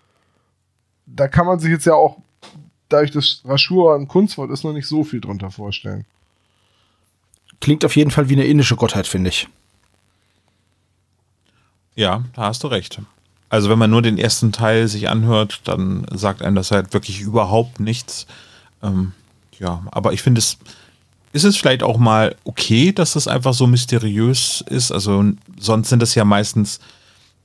Da 1.05 1.27
kann 1.27 1.47
man 1.47 1.59
sich 1.59 1.71
jetzt 1.71 1.85
ja 1.85 1.95
auch, 1.95 2.17
dadurch, 2.87 3.11
dass 3.11 3.41
Rashura 3.45 3.95
ein 3.95 4.07
Kunstwort 4.07 4.51
ist, 4.51 4.63
noch 4.63 4.73
nicht 4.73 4.87
so 4.87 5.03
viel 5.03 5.21
drunter 5.21 5.49
vorstellen. 5.49 6.05
Klingt 7.61 7.83
auf 7.83 7.95
jeden 7.95 8.11
Fall 8.11 8.29
wie 8.29 8.33
eine 8.33 8.45
indische 8.45 8.75
Gottheit, 8.75 9.07
finde 9.07 9.29
ich. 9.29 9.47
Ja, 11.95 12.23
da 12.35 12.43
hast 12.43 12.63
du 12.63 12.67
recht. 12.67 13.01
Also 13.49 13.69
wenn 13.69 13.79
man 13.79 13.89
nur 13.89 14.03
den 14.03 14.19
ersten 14.19 14.51
Teil 14.51 14.87
sich 14.87 15.09
anhört, 15.09 15.61
dann 15.65 16.05
sagt 16.13 16.43
einem 16.43 16.55
das 16.55 16.71
halt 16.71 16.93
wirklich 16.93 17.19
überhaupt 17.21 17.79
nichts. 17.79 18.27
Ähm, 18.83 19.13
ja, 19.57 19.83
aber 19.91 20.13
ich 20.13 20.21
finde 20.21 20.39
es, 20.39 20.59
ist 21.31 21.43
es 21.43 21.57
vielleicht 21.57 21.83
auch 21.83 21.97
mal 21.97 22.35
okay, 22.43 22.91
dass 22.91 23.15
es 23.15 23.27
einfach 23.27 23.53
so 23.53 23.67
mysteriös 23.67 24.63
ist. 24.67 24.91
Also 24.91 25.23
sonst 25.59 25.89
sind 25.89 26.01
es 26.01 26.15
ja 26.15 26.25
meistens 26.25 26.79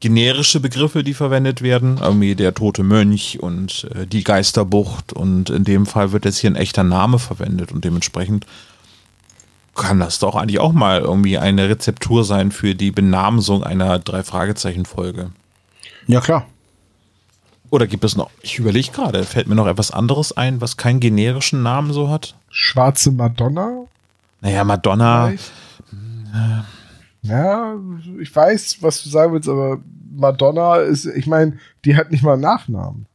generische 0.01 0.61
Begriffe, 0.61 1.05
die 1.05 1.15
verwendet 1.15 1.63
werden. 1.63 1.99
Irgendwie 2.01 2.35
der 2.35 2.55
tote 2.55 2.83
Mönch 2.83 3.39
und 3.41 3.89
äh, 3.95 4.07
die 4.07 4.25
Geisterbucht. 4.25 5.13
Und 5.13 5.51
in 5.51 5.65
dem 5.65 5.87
Fall 5.87 6.13
wird 6.13 6.25
jetzt 6.25 6.39
hier 6.39 6.51
ein 6.51 6.57
echter 6.57 6.85
Name 6.85 7.19
verwendet 7.19 7.73
und 7.73 7.85
dementsprechend 7.85 8.47
kann 9.75 9.99
das 10.01 10.19
doch 10.19 10.37
eigentlich 10.37 10.61
auch 10.61 10.73
mal 10.73 11.01
irgendwie 11.01 11.39
eine 11.39 11.69
Rezeptur 11.69 12.25
sein 12.25 12.53
für 12.53 12.75
die 12.75 12.91
Benamsung 12.91 13.65
einer 13.65 13.99
Drei-Fragezeichen-Folge. 13.99 15.31
Ja, 16.07 16.21
klar. 16.21 16.47
Oder 17.75 17.89
gibt 17.89 18.05
es 18.05 18.17
noch, 18.17 18.31
ich 18.41 18.61
überlege 18.61 18.93
gerade, 18.93 19.25
fällt 19.25 19.49
mir 19.49 19.57
noch 19.57 19.67
etwas 19.67 19.91
anderes 19.91 20.31
ein, 20.37 20.61
was 20.61 20.77
keinen 20.77 21.01
generischen 21.01 21.65
Namen 21.65 21.93
so 21.93 22.09
hat? 22.09 22.37
Schwarze 22.49 23.11
Madonna? 23.11 23.87
Naja, 24.41 24.63
Madonna. 24.63 25.27
Vielleicht? 25.27 25.53
Ja, 27.23 27.75
ich 28.21 28.37
weiß, 28.37 28.77
was 28.81 29.03
du 29.03 29.09
sagen 29.09 29.33
willst, 29.33 29.49
aber 29.49 29.81
Madonna 30.15 30.77
ist, 30.77 31.05
ich 31.05 31.27
meine, 31.27 31.59
die 31.85 31.97
hat 31.97 32.13
nicht 32.13 32.23
mal 32.23 32.35
einen 32.35 32.43
Nachnamen. 32.43 33.07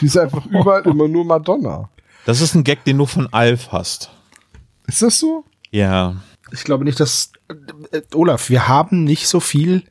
Die 0.00 0.06
ist 0.06 0.16
einfach 0.16 0.46
überall 0.52 0.82
immer 0.82 1.08
nur 1.08 1.24
Madonna. 1.24 1.88
Das 2.24 2.40
ist 2.40 2.54
ein 2.54 2.62
Gag, 2.62 2.84
den 2.84 2.98
du 2.98 3.06
von 3.06 3.26
Alf 3.32 3.72
hast. 3.72 4.10
Ist 4.86 5.02
das 5.02 5.18
so? 5.18 5.42
Ja. 5.72 6.14
Ich 6.52 6.62
glaube 6.62 6.84
nicht, 6.84 7.00
dass 7.00 7.32
äh, 7.90 8.00
Olaf, 8.14 8.48
wir 8.48 8.68
haben 8.68 9.02
nicht 9.02 9.26
so 9.26 9.40
viel 9.40 9.82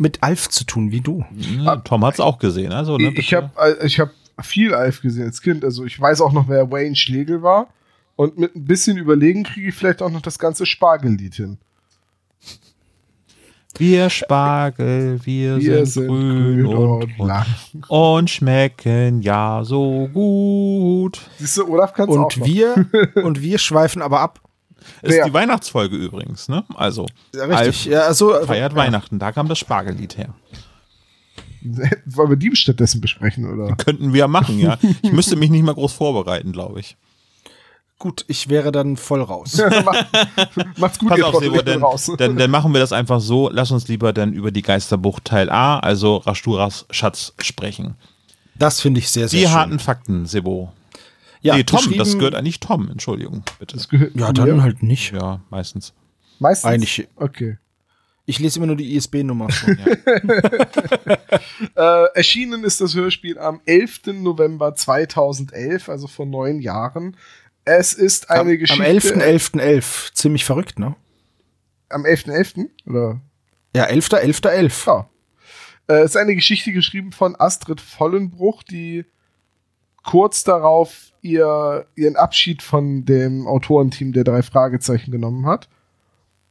mit 0.00 0.22
Alf 0.22 0.48
zu 0.48 0.64
tun 0.64 0.90
wie 0.90 1.00
du. 1.00 1.24
Ja, 1.36 1.76
Tom 1.76 2.04
hat 2.04 2.14
es 2.14 2.20
auch 2.20 2.38
gesehen. 2.38 2.72
Also, 2.72 2.96
ne, 2.96 3.12
ich 3.16 3.34
habe 3.34 3.50
ich 3.84 4.00
hab 4.00 4.10
viel 4.42 4.74
Alf 4.74 5.02
gesehen 5.02 5.24
als 5.26 5.42
Kind. 5.42 5.64
Also 5.64 5.84
ich 5.84 6.00
weiß 6.00 6.22
auch 6.22 6.32
noch, 6.32 6.48
wer 6.48 6.70
Wayne 6.70 6.96
Schlegel 6.96 7.42
war. 7.42 7.68
Und 8.16 8.38
mit 8.38 8.56
ein 8.56 8.64
bisschen 8.64 8.96
Überlegen 8.96 9.44
kriege 9.44 9.68
ich 9.68 9.74
vielleicht 9.74 10.02
auch 10.02 10.10
noch 10.10 10.22
das 10.22 10.38
ganze 10.38 10.66
Spargellied 10.66 11.34
hin. 11.34 11.58
Wir 13.76 14.10
Spargel, 14.10 15.20
wir, 15.24 15.58
Wir 15.58 15.86
sind, 15.86 16.08
grün, 16.08 16.66
und, 16.66 17.18
und, 17.18 17.26
lang. 17.26 17.46
und 17.88 18.28
schmecken 18.28 19.22
ja 19.22 19.62
so 19.64 20.08
gut. 20.12 21.20
Siehst 21.38 21.56
du, 21.58 21.68
Olaf 21.68 21.94
kann 21.94 22.08
es 22.10 22.16
auch 22.16 22.24
Und 22.24 22.36
noch. 22.38 22.46
wir, 22.46 22.86
und 23.22 23.40
wir 23.40 23.58
schweifen 23.58 24.02
aber 24.02 24.20
ab. 24.20 24.40
Ist 25.02 25.16
Ja. 25.16 25.24
die 25.26 25.32
Weihnachtsfolge 25.32 25.96
übrigens, 25.96 26.48
ne? 26.48 26.64
Also, 26.74 27.06
Ja, 27.34 27.44
richtig. 27.44 27.86
Ja, 27.86 28.00
also, 28.02 28.32
feiert 28.44 28.72
ja. 28.72 28.78
Weihnachten, 28.78 29.18
da 29.18 29.32
kam 29.32 29.48
das 29.48 29.58
Spargellied 29.58 30.16
her. 30.18 30.34
Wollen 32.06 32.30
wir 32.30 32.36
die 32.36 32.54
stattdessen 32.56 33.00
besprechen, 33.00 33.46
oder? 33.52 33.76
Könnten 33.76 34.12
wir 34.14 34.28
machen, 34.28 34.58
ja. 34.58 34.78
Ich 35.02 35.12
müsste 35.12 35.36
mich 35.36 35.50
nicht 35.50 35.62
mal 35.64 35.74
groß 35.74 35.92
vorbereiten, 35.92 36.52
glaube 36.52 36.80
ich. 36.80 36.96
Gut, 37.98 38.24
ich 38.28 38.48
wäre 38.48 38.72
dann 38.72 38.96
voll 38.96 39.20
raus. 39.22 39.60
Mach- 39.84 40.06
Macht's 40.78 40.98
gut, 40.98 41.10
Pass 41.10 41.18
ihr 41.18 41.26
auf, 41.26 41.32
Trottel, 41.32 41.50
Sebo, 41.50 41.62
dann, 41.62 41.82
raus. 41.82 42.10
dann, 42.16 42.36
dann 42.38 42.50
machen 42.50 42.72
wir 42.72 42.80
das 42.80 42.92
einfach 42.92 43.20
so. 43.20 43.50
Lass 43.52 43.70
uns 43.72 43.88
lieber 43.88 44.14
dann 44.14 44.32
über 44.32 44.50
die 44.50 44.62
Geisterbucht 44.62 45.26
Teil 45.26 45.50
A, 45.50 45.78
also 45.80 46.16
Rasturas 46.16 46.86
Schatz, 46.90 47.34
sprechen. 47.40 47.96
Das 48.54 48.80
finde 48.80 49.00
ich 49.00 49.10
sehr, 49.10 49.28
sehr 49.28 49.40
Die 49.40 49.44
schön. 49.46 49.54
harten 49.54 49.78
Fakten, 49.78 50.24
Sebo. 50.24 50.72
Ja, 51.40 51.56
nee, 51.56 51.64
Tom, 51.64 51.94
das 51.96 52.14
gehört 52.18 52.34
eigentlich 52.34 52.60
Tom, 52.60 52.88
Entschuldigung, 52.90 53.42
bitte. 53.58 53.76
Das 53.76 53.88
gehört 53.88 54.14
Ja, 54.16 54.28
mir. 54.28 54.32
dann 54.34 54.62
halt 54.62 54.82
nicht. 54.82 55.12
Ja, 55.12 55.40
meistens. 55.50 55.92
Meistens. 56.38 56.70
Eigentlich- 56.70 57.08
Okay. 57.16 57.58
Ich 58.26 58.38
lese 58.38 58.58
immer 58.58 58.66
nur 58.66 58.76
die 58.76 58.94
ISB-Nummer 58.94 59.48
vor. 59.48 59.74
Äh, 61.76 62.04
erschienen 62.14 62.64
ist 62.64 62.80
das 62.80 62.94
Hörspiel 62.94 63.38
am 63.38 63.60
11. 63.66 64.00
November 64.22 64.74
2011, 64.74 65.88
also 65.88 66.06
vor 66.06 66.26
neun 66.26 66.60
Jahren. 66.60 67.16
Es 67.64 67.92
ist 67.92 68.30
eine 68.30 68.52
am, 68.52 68.58
Geschichte. 68.58 68.82
Am 68.84 68.90
11.11.11. 68.96 70.14
Ziemlich 70.14 70.44
verrückt, 70.44 70.78
ne? 70.78 70.94
Am 71.88 72.04
11.11. 72.04 72.68
Oder? 72.86 73.20
Ja, 73.74 73.86
11.11.11. 73.86 74.86
Ja. 74.86 75.10
Äh, 75.88 76.00
es 76.02 76.10
ist 76.12 76.16
eine 76.16 76.34
Geschichte 76.34 76.72
geschrieben 76.72 77.12
von 77.12 77.36
Astrid 77.38 77.80
Vollenbruch, 77.80 78.62
die 78.62 79.04
kurz 80.04 80.44
darauf 80.44 81.12
ihr, 81.22 81.86
ihren 81.96 82.16
Abschied 82.16 82.62
von 82.62 83.04
dem 83.04 83.46
Autorenteam 83.46 84.12
der 84.12 84.24
drei 84.24 84.42
Fragezeichen 84.42 85.10
genommen 85.10 85.46
hat. 85.46 85.68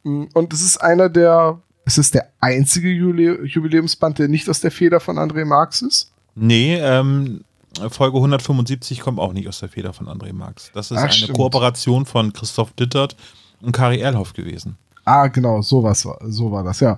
Mm, 0.04 0.26
Und 0.34 0.54
es 0.54 0.62
ist 0.62 0.78
einer 0.78 1.10
der, 1.10 1.60
es 1.86 1.98
ist 1.98 2.14
der 2.14 2.30
einzige 2.40 2.90
Jubiläumsband, 2.92 4.20
der 4.20 4.28
nicht 4.28 4.50
aus 4.50 4.62
der 4.62 4.72
Feder 4.72 5.00
von 5.00 5.18
André 5.18 5.46
Marx 5.46 5.82
ist. 5.82 6.12
Nee, 6.36 6.78
ähm, 6.78 7.44
Folge 7.90 8.18
175 8.18 9.00
kommt 9.02 9.20
auch 9.20 9.34
nicht 9.34 9.48
aus 9.48 9.60
der 9.60 9.70
Feder 9.70 9.94
von 9.94 10.08
André 10.08 10.34
Marx. 10.34 10.72
Das 10.74 10.92
ist 10.92 10.98
Ach, 10.98 11.04
eine 11.04 11.12
stimmt. 11.14 11.38
Kooperation 11.38 12.06
von 12.06 12.34
Christoph 12.34 12.74
Dittert 12.74 13.16
und 13.62 13.72
Kari 13.72 14.00
Erlhoff 14.00 14.34
gewesen. 14.34 14.78
Ah, 15.06 15.28
genau, 15.28 15.62
sowas 15.62 16.06
war, 16.06 16.20
so 16.28 16.52
war 16.52 16.64
das, 16.64 16.80
ja. 16.82 16.98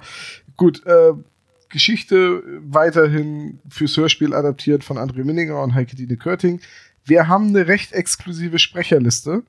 Gut, 0.58 0.86
äh, 0.86 1.14
Geschichte 1.72 2.44
weiterhin 2.68 3.60
fürs 3.70 3.96
Hörspiel 3.98 4.34
adaptiert 4.34 4.84
von 4.84 4.98
André 4.98 5.24
Minninger 5.24 5.62
und 5.62 5.74
Heike 5.74 5.96
Dine 5.96 6.18
Körting. 6.18 6.60
Wir 7.06 7.28
haben 7.28 7.48
eine 7.48 7.68
recht 7.68 7.94
exklusive 7.94 8.60
Sprecherliste. 8.60 9.44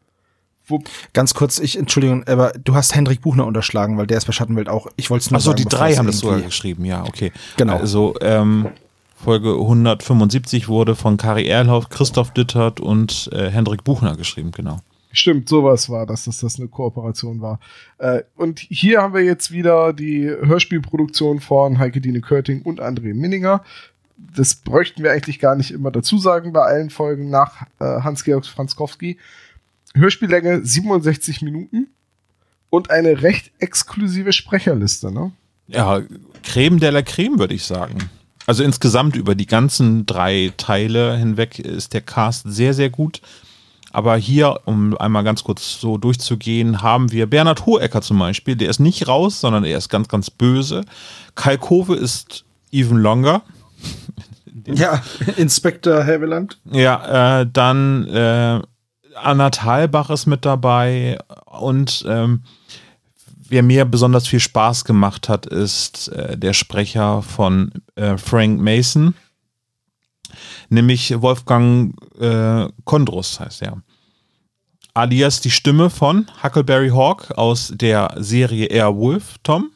Wo, 0.66 0.82
Ganz 1.12 1.34
kurz, 1.34 1.58
ich, 1.58 1.76
Entschuldigung, 1.76 2.24
aber 2.26 2.52
du 2.52 2.74
hast 2.74 2.94
Hendrik 2.94 3.20
Buchner 3.20 3.46
unterschlagen, 3.46 3.98
weil 3.98 4.06
der 4.06 4.18
ist 4.18 4.26
bei 4.26 4.32
Schattenwelt 4.32 4.68
auch. 4.68 4.86
Ich 4.96 5.10
wollte 5.10 5.24
es 5.24 5.30
nur 5.30 5.38
Achso, 5.38 5.50
sagen. 5.50 5.62
die 5.62 5.68
drei 5.68 5.96
haben 5.96 6.06
das 6.06 6.18
sogar 6.18 6.40
geschrieben, 6.40 6.84
ja, 6.84 7.04
okay. 7.04 7.32
Genau. 7.56 7.76
Also, 7.76 8.14
ähm, 8.20 8.68
Folge 9.16 9.52
175 9.52 10.68
wurde 10.68 10.94
von 10.94 11.16
Kari 11.16 11.46
Erlhoff, 11.46 11.88
Christoph 11.88 12.32
Dittert 12.32 12.80
und 12.80 13.30
äh, 13.32 13.50
Hendrik 13.50 13.84
Buchner 13.84 14.16
geschrieben, 14.16 14.50
genau. 14.50 14.80
Stimmt, 15.12 15.48
sowas 15.48 15.88
war 15.88 16.06
das, 16.06 16.24
dass 16.24 16.38
das 16.40 16.58
eine 16.58 16.68
Kooperation 16.68 17.40
war. 17.40 17.60
Äh, 17.98 18.22
und 18.36 18.58
hier 18.58 19.02
haben 19.02 19.14
wir 19.14 19.22
jetzt 19.22 19.50
wieder 19.50 19.92
die 19.92 20.26
Hörspielproduktion 20.28 21.40
von 21.40 21.78
Heike 21.78 22.00
Dine 22.00 22.20
Körting 22.20 22.62
und 22.62 22.80
André 22.80 23.14
Minninger. 23.14 23.62
Das 24.16 24.54
bräuchten 24.54 25.02
wir 25.02 25.12
eigentlich 25.12 25.38
gar 25.38 25.56
nicht 25.56 25.70
immer 25.70 25.90
dazu 25.90 26.18
sagen 26.18 26.52
bei 26.52 26.62
allen 26.62 26.90
Folgen 26.90 27.30
nach 27.30 27.62
äh, 27.80 27.84
Hans-Georg 27.84 28.46
Franzkowski. 28.46 29.18
Hörspiellänge 29.94 30.64
67 30.64 31.42
Minuten 31.42 31.88
und 32.70 32.90
eine 32.90 33.22
recht 33.22 33.52
exklusive 33.58 34.32
Sprecherliste, 34.32 35.12
ne? 35.12 35.32
Ja, 35.66 36.00
Creme 36.42 36.80
de 36.80 36.90
la 36.90 37.02
Creme, 37.02 37.38
würde 37.38 37.54
ich 37.54 37.64
sagen. 37.64 37.98
Also 38.46 38.64
insgesamt 38.64 39.16
über 39.16 39.34
die 39.34 39.46
ganzen 39.46 40.06
drei 40.06 40.52
Teile 40.56 41.16
hinweg 41.16 41.58
ist 41.58 41.94
der 41.94 42.00
Cast 42.00 42.44
sehr, 42.46 42.74
sehr 42.74 42.90
gut. 42.90 43.20
Aber 43.92 44.16
hier, 44.16 44.60
um 44.64 44.96
einmal 44.96 45.22
ganz 45.22 45.44
kurz 45.44 45.78
so 45.80 45.98
durchzugehen, 45.98 46.82
haben 46.82 47.12
wir 47.12 47.26
Bernhard 47.28 47.66
Hohecker 47.66 48.00
zum 48.00 48.18
Beispiel. 48.18 48.56
Der 48.56 48.70
ist 48.70 48.80
nicht 48.80 49.06
raus, 49.06 49.40
sondern 49.40 49.64
er 49.64 49.78
ist 49.78 49.88
ganz, 49.88 50.08
ganz 50.08 50.30
böse. 50.30 50.82
Kai 51.34 51.56
Kove 51.56 51.94
ist 51.94 52.44
even 52.72 52.98
longer. 52.98 53.42
Ja, 54.66 55.02
Inspektor 55.38 56.04
Haveland. 56.04 56.60
Ja, 56.70 57.40
äh, 57.40 57.46
dann 57.52 58.06
äh, 58.06 58.60
Anna 59.16 59.50
Thalbach 59.50 60.10
ist 60.10 60.26
mit 60.26 60.44
dabei 60.44 61.18
und 61.46 62.04
ähm, 62.06 62.42
wer 63.48 63.62
mir 63.62 63.84
besonders 63.84 64.26
viel 64.26 64.40
Spaß 64.40 64.84
gemacht 64.84 65.28
hat, 65.28 65.46
ist 65.46 66.08
äh, 66.08 66.38
der 66.38 66.52
Sprecher 66.52 67.22
von 67.22 67.72
äh, 67.96 68.16
Frank 68.16 68.60
Mason, 68.60 69.14
nämlich 70.68 71.20
Wolfgang 71.20 71.94
äh, 72.20 72.68
Kondrus 72.84 73.40
heißt 73.40 73.62
er. 73.62 73.82
Alias 74.94 75.40
die 75.40 75.50
Stimme 75.50 75.88
von 75.90 76.26
Huckleberry 76.42 76.90
Hawk 76.90 77.30
aus 77.36 77.72
der 77.74 78.14
Serie 78.18 78.66
Airwolf, 78.66 79.36
Tom. 79.42 79.70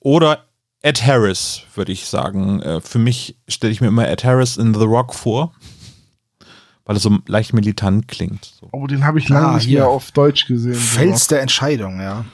Oder 0.00 0.44
Ed 0.82 1.04
Harris, 1.04 1.62
würde 1.74 1.92
ich 1.92 2.06
sagen. 2.06 2.60
Äh, 2.62 2.80
für 2.80 2.98
mich 2.98 3.36
stelle 3.48 3.72
ich 3.72 3.80
mir 3.80 3.88
immer 3.88 4.08
Ed 4.08 4.24
Harris 4.24 4.56
in 4.56 4.74
The 4.74 4.84
Rock 4.84 5.14
vor, 5.14 5.52
weil 6.84 6.96
er 6.96 7.00
so 7.00 7.18
leicht 7.26 7.54
militant 7.54 8.06
klingt. 8.06 8.52
Oh, 8.72 8.86
den 8.86 9.04
habe 9.04 9.18
ich 9.18 9.28
lange 9.28 9.48
Ah, 9.48 9.54
nicht 9.54 9.64
hier. 9.64 9.80
mehr 9.80 9.88
auf 9.88 10.12
Deutsch 10.12 10.46
gesehen. 10.46 10.74
Fels 10.74 11.26
der 11.28 11.40
Entscheidung, 11.40 12.00
ja. 12.00 12.24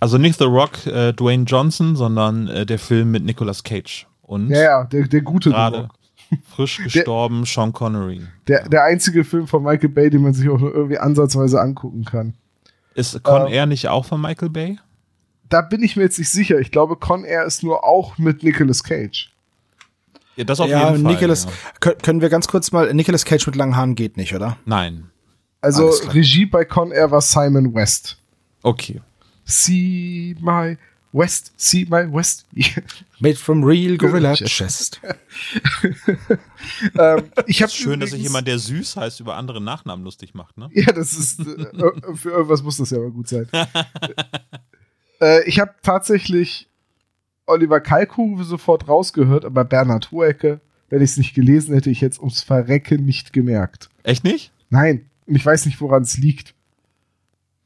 Also 0.00 0.16
nicht 0.18 0.38
The 0.38 0.44
Rock, 0.44 0.86
äh, 0.86 1.12
Dwayne 1.12 1.44
Johnson, 1.44 1.94
sondern 1.96 2.48
äh, 2.48 2.66
der 2.66 2.78
Film 2.78 3.10
mit 3.10 3.24
Nicolas 3.24 3.62
Cage. 3.62 4.06
Und 4.22 4.48
Ja, 4.50 4.60
ja, 4.62 4.84
der, 4.84 5.06
der 5.06 5.20
gute 5.20 5.50
The 5.50 5.54
gerade 5.54 5.80
Rock. 5.82 5.94
Frisch 6.54 6.78
gestorben 6.82 7.44
Sean 7.44 7.72
Connery. 7.72 8.22
Der, 8.46 8.68
der 8.68 8.84
einzige 8.84 9.24
Film 9.24 9.46
von 9.46 9.62
Michael 9.62 9.88
Bay, 9.88 10.10
den 10.10 10.22
man 10.22 10.34
sich 10.34 10.48
auch 10.48 10.58
nur 10.58 10.74
irgendwie 10.74 10.98
ansatzweise 10.98 11.60
angucken 11.60 12.04
kann. 12.04 12.34
Ist 12.94 13.22
Con 13.22 13.46
Ähm, 13.46 13.52
Air 13.52 13.66
nicht 13.66 13.88
auch 13.88 14.04
von 14.04 14.20
Michael 14.20 14.50
Bay? 14.50 14.78
Da 15.48 15.62
bin 15.62 15.82
ich 15.82 15.96
mir 15.96 16.02
jetzt 16.02 16.18
nicht 16.18 16.30
sicher. 16.30 16.58
Ich 16.58 16.70
glaube, 16.70 16.96
Con 16.96 17.24
Air 17.24 17.44
ist 17.44 17.62
nur 17.62 17.84
auch 17.84 18.18
mit 18.18 18.42
Nicolas 18.42 18.82
Cage. 18.84 19.32
Ja, 20.36 20.44
das 20.44 20.60
auf 20.60 20.68
ja, 20.68 20.90
jeden 20.90 21.02
Fall. 21.02 21.12
Nicolas, 21.12 21.44
ja. 21.44 21.50
kö- 21.80 22.02
können 22.02 22.20
wir 22.20 22.28
ganz 22.28 22.46
kurz 22.48 22.70
mal, 22.70 22.92
Nicolas 22.94 23.24
Cage 23.24 23.46
mit 23.46 23.56
langen 23.56 23.76
Haaren 23.76 23.94
geht 23.94 24.16
nicht, 24.16 24.34
oder? 24.34 24.56
Nein. 24.66 25.10
Also. 25.60 25.88
Regie 25.88 26.46
bei 26.46 26.64
Con 26.64 26.92
Air 26.92 27.10
war 27.10 27.20
Simon 27.20 27.74
West. 27.74 28.18
Okay. 28.62 29.00
See 29.44 30.36
my 30.40 30.76
West, 31.12 31.52
see 31.56 31.86
my 31.88 32.12
West. 32.12 32.46
Made 33.20 33.36
from 33.36 33.64
real 33.64 33.96
gorilla 33.96 34.34
Chest. 34.34 35.00
ähm, 36.98 37.30
ich 37.46 37.62
habe 37.62 37.72
Schön, 37.72 38.00
dass 38.00 38.10
sich 38.10 38.22
jemand, 38.22 38.46
der 38.46 38.58
süß 38.58 38.96
heißt, 38.96 39.20
über 39.20 39.36
andere 39.36 39.60
Nachnamen 39.60 40.04
lustig 40.04 40.34
macht, 40.34 40.58
ne? 40.58 40.68
Ja, 40.72 40.92
das 40.92 41.14
ist 41.14 41.40
äh, 41.40 42.14
für 42.14 42.30
irgendwas 42.30 42.62
muss 42.62 42.76
das 42.76 42.90
ja 42.90 42.98
aber 42.98 43.10
gut 43.10 43.28
sein. 43.28 43.48
äh, 45.20 45.48
ich 45.48 45.60
habe 45.60 45.74
tatsächlich 45.82 46.68
Oliver 47.46 47.80
Kalkuwe 47.80 48.44
sofort 48.44 48.86
rausgehört, 48.88 49.44
aber 49.44 49.64
Bernhard 49.64 50.12
Hoecke, 50.12 50.60
wenn 50.90 51.02
ich 51.02 51.12
es 51.12 51.16
nicht 51.16 51.34
gelesen 51.34 51.74
hätte, 51.74 51.90
ich 51.90 52.00
jetzt 52.00 52.18
ums 52.18 52.42
Verrecken 52.42 53.04
nicht 53.04 53.32
gemerkt. 53.32 53.88
Echt 54.02 54.24
nicht? 54.24 54.52
Nein, 54.68 55.06
und 55.26 55.36
ich 55.36 55.44
weiß 55.44 55.66
nicht, 55.66 55.80
woran 55.80 56.02
es 56.02 56.18
liegt. 56.18 56.54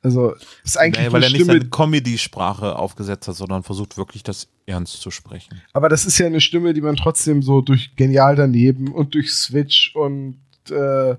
Also, 0.02 0.34
ist 0.64 0.76
eigentlich 0.76 1.06
Nee, 1.06 1.12
weil 1.12 1.22
er 1.22 1.28
nicht 1.30 1.42
Stimme, 1.42 1.58
seine 1.60 1.70
Comedy-Sprache 1.70 2.76
aufgesetzt 2.76 3.28
hat, 3.28 3.36
sondern 3.36 3.62
versucht 3.62 3.96
wirklich 3.96 4.24
das 4.24 4.48
ernst 4.66 5.00
zu 5.00 5.10
sprechen. 5.12 5.60
aber 5.72 5.88
das 5.88 6.04
ist 6.04 6.18
ja 6.18 6.26
eine 6.26 6.40
Stimme, 6.40 6.74
die 6.74 6.80
man 6.80 6.96
trotzdem 6.96 7.42
so 7.42 7.60
durch 7.60 7.94
genial 7.94 8.34
daneben 8.34 8.88
und 8.92 9.14
durch 9.14 9.32
Switch 9.32 9.94
und 9.94 10.40
äh, 10.70 11.16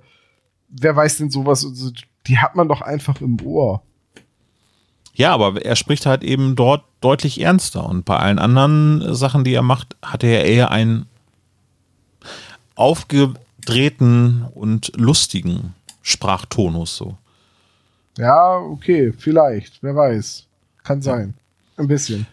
wer 0.68 0.96
weiß 0.96 1.18
denn 1.18 1.30
sowas, 1.30 1.66
also, 1.66 1.92
die 2.28 2.38
hat 2.40 2.56
man 2.56 2.68
doch 2.68 2.82
einfach 2.82 3.22
im 3.22 3.40
Ohr. 3.42 3.84
Ja, 5.14 5.34
aber 5.34 5.64
er 5.64 5.76
spricht 5.76 6.06
halt 6.06 6.24
eben 6.24 6.56
dort 6.56 6.84
deutlich 7.00 7.40
ernster 7.40 7.88
und 7.88 8.04
bei 8.04 8.18
allen 8.18 8.40
anderen 8.40 9.14
Sachen, 9.14 9.44
die 9.44 9.54
er 9.54 9.62
macht, 9.62 9.96
hat 10.02 10.24
er 10.24 10.44
eher 10.44 10.72
einen 10.72 11.06
aufgedrehten 12.76 14.46
und 14.54 14.92
lustigen 14.96 15.76
Sprachtonus 16.02 16.98
so. 16.98 17.18
Ja, 18.18 18.58
okay, 18.58 19.12
vielleicht, 19.18 19.82
wer 19.82 19.96
weiß. 19.96 20.46
Kann 20.84 21.02
sein. 21.02 21.34
Ein 21.78 21.88
bisschen. 21.88 22.28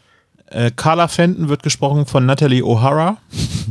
Äh, 0.46 0.70
Carla 0.74 1.08
Fenton 1.08 1.48
wird 1.48 1.62
gesprochen 1.62 2.06
von 2.06 2.26
Natalie 2.26 2.62
O'Hara. 2.62 3.16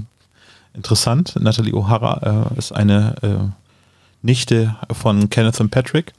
Interessant. 0.73 1.35
Natalie 1.39 1.73
O'Hara 1.73 2.53
äh, 2.53 2.57
ist 2.57 2.71
eine 2.71 3.15
äh, 3.21 4.25
Nichte 4.25 4.75
von 4.91 5.29
Kenneth 5.29 5.59
und 5.59 5.69
Patrick. 5.69 6.13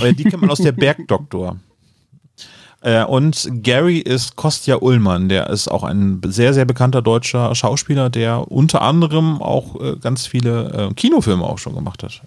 Äh, 0.00 0.14
die 0.14 0.24
kennt 0.24 0.40
man 0.40 0.50
aus 0.50 0.58
der 0.58 0.72
Bergdoktor. 0.72 1.56
Äh, 2.80 3.04
und 3.04 3.46
Gary 3.62 3.98
ist 3.98 4.36
Kostja 4.36 4.76
Ullmann. 4.76 5.28
Der 5.28 5.50
ist 5.50 5.68
auch 5.68 5.82
ein 5.82 6.22
sehr, 6.26 6.54
sehr 6.54 6.64
bekannter 6.64 7.02
deutscher 7.02 7.54
Schauspieler, 7.54 8.08
der 8.08 8.50
unter 8.50 8.80
anderem 8.80 9.42
auch 9.42 9.78
äh, 9.80 9.96
ganz 9.96 10.26
viele 10.26 10.92
Kinofilme 10.96 11.44
auch 11.44 11.58
schon 11.58 11.74
gemacht 11.74 12.02
hat. 12.02 12.22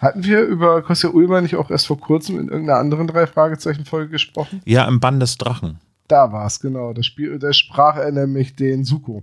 Hatten 0.00 0.24
wir 0.24 0.42
über 0.42 0.82
Kostja 0.82 1.10
Ullmann 1.10 1.42
nicht 1.44 1.56
auch 1.56 1.70
erst 1.70 1.86
vor 1.86 2.00
kurzem 2.00 2.38
in 2.40 2.48
irgendeiner 2.48 2.78
anderen 2.80 3.06
drei 3.06 3.26
Fragezeichen-Folge 3.26 4.10
gesprochen? 4.10 4.62
Ja, 4.64 4.88
im 4.88 4.98
Bann 4.98 5.20
des 5.20 5.36
Drachen. 5.38 5.78
Da 6.08 6.32
war 6.32 6.46
es, 6.46 6.58
genau. 6.58 6.92
Da, 6.92 7.02
Spiel, 7.02 7.38
da 7.38 7.52
sprach 7.52 7.96
er 7.96 8.10
nämlich 8.10 8.56
den 8.56 8.84
Suko. 8.84 9.22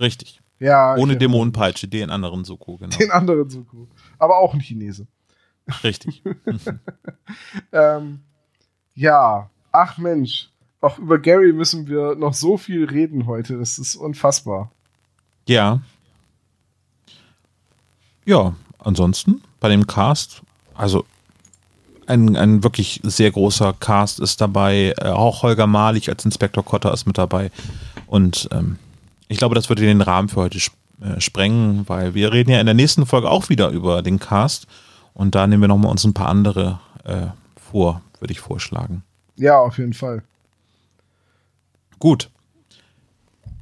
Richtig. 0.00 0.40
Ja. 0.58 0.96
Ohne 0.96 1.12
ich- 1.12 1.18
Dämonenpeitsche, 1.18 1.86
den 1.86 2.10
anderen 2.10 2.44
Soko, 2.44 2.78
genau. 2.78 2.96
Den 2.96 3.10
anderen 3.10 3.48
Suko. 3.50 3.88
Aber 4.18 4.38
auch 4.38 4.54
ein 4.54 4.60
Chinese. 4.60 5.06
Richtig. 5.84 6.22
Ähm, 7.72 8.20
ja, 8.94 9.50
ach 9.70 9.98
Mensch. 9.98 10.50
Auch 10.80 10.98
über 10.98 11.18
Gary 11.18 11.52
müssen 11.52 11.86
wir 11.86 12.14
noch 12.16 12.34
so 12.34 12.56
viel 12.56 12.84
reden 12.86 13.26
heute. 13.26 13.58
Das 13.58 13.78
ist 13.78 13.94
unfassbar. 13.96 14.72
Ja. 15.46 15.80
Ja, 18.24 18.54
ansonsten 18.82 19.42
bei 19.60 19.68
dem 19.68 19.86
Cast, 19.86 20.42
also 20.74 21.04
ein, 22.06 22.36
ein 22.36 22.62
wirklich 22.64 23.00
sehr 23.04 23.30
großer 23.30 23.74
Cast 23.78 24.20
ist 24.20 24.40
dabei. 24.40 24.94
Äh, 24.98 25.08
auch 25.08 25.42
Holger 25.42 25.66
Malich 25.66 26.08
als 26.08 26.24
Inspektor 26.24 26.64
Kotter 26.64 26.92
ist 26.92 27.06
mit 27.06 27.16
dabei. 27.18 27.50
Und 28.06 28.48
ähm, 28.52 28.78
ich 29.28 29.38
glaube, 29.38 29.54
das 29.54 29.68
würde 29.68 29.82
den 29.82 30.00
Rahmen 30.00 30.28
für 30.28 30.40
heute 30.40 30.58
sp 30.58 30.74
äh, 31.00 31.18
sprengen, 31.18 31.88
weil 31.88 32.12
wir 32.14 32.30
reden 32.30 32.50
ja 32.50 32.60
in 32.60 32.66
der 32.66 32.74
nächsten 32.74 33.06
Folge 33.06 33.30
auch 33.30 33.48
wieder 33.48 33.70
über 33.70 34.02
den 34.02 34.18
Cast. 34.18 34.66
Und 35.14 35.34
da 35.34 35.46
nehmen 35.46 35.62
wir 35.62 35.68
nochmal 35.68 35.90
uns 35.90 36.04
ein 36.04 36.14
paar 36.14 36.28
andere 36.28 36.78
äh, 37.04 37.28
vor, 37.70 38.02
würde 38.18 38.32
ich 38.32 38.40
vorschlagen. 38.40 39.02
Ja, 39.36 39.58
auf 39.58 39.78
jeden 39.78 39.94
Fall. 39.94 40.22
Gut. 41.98 42.28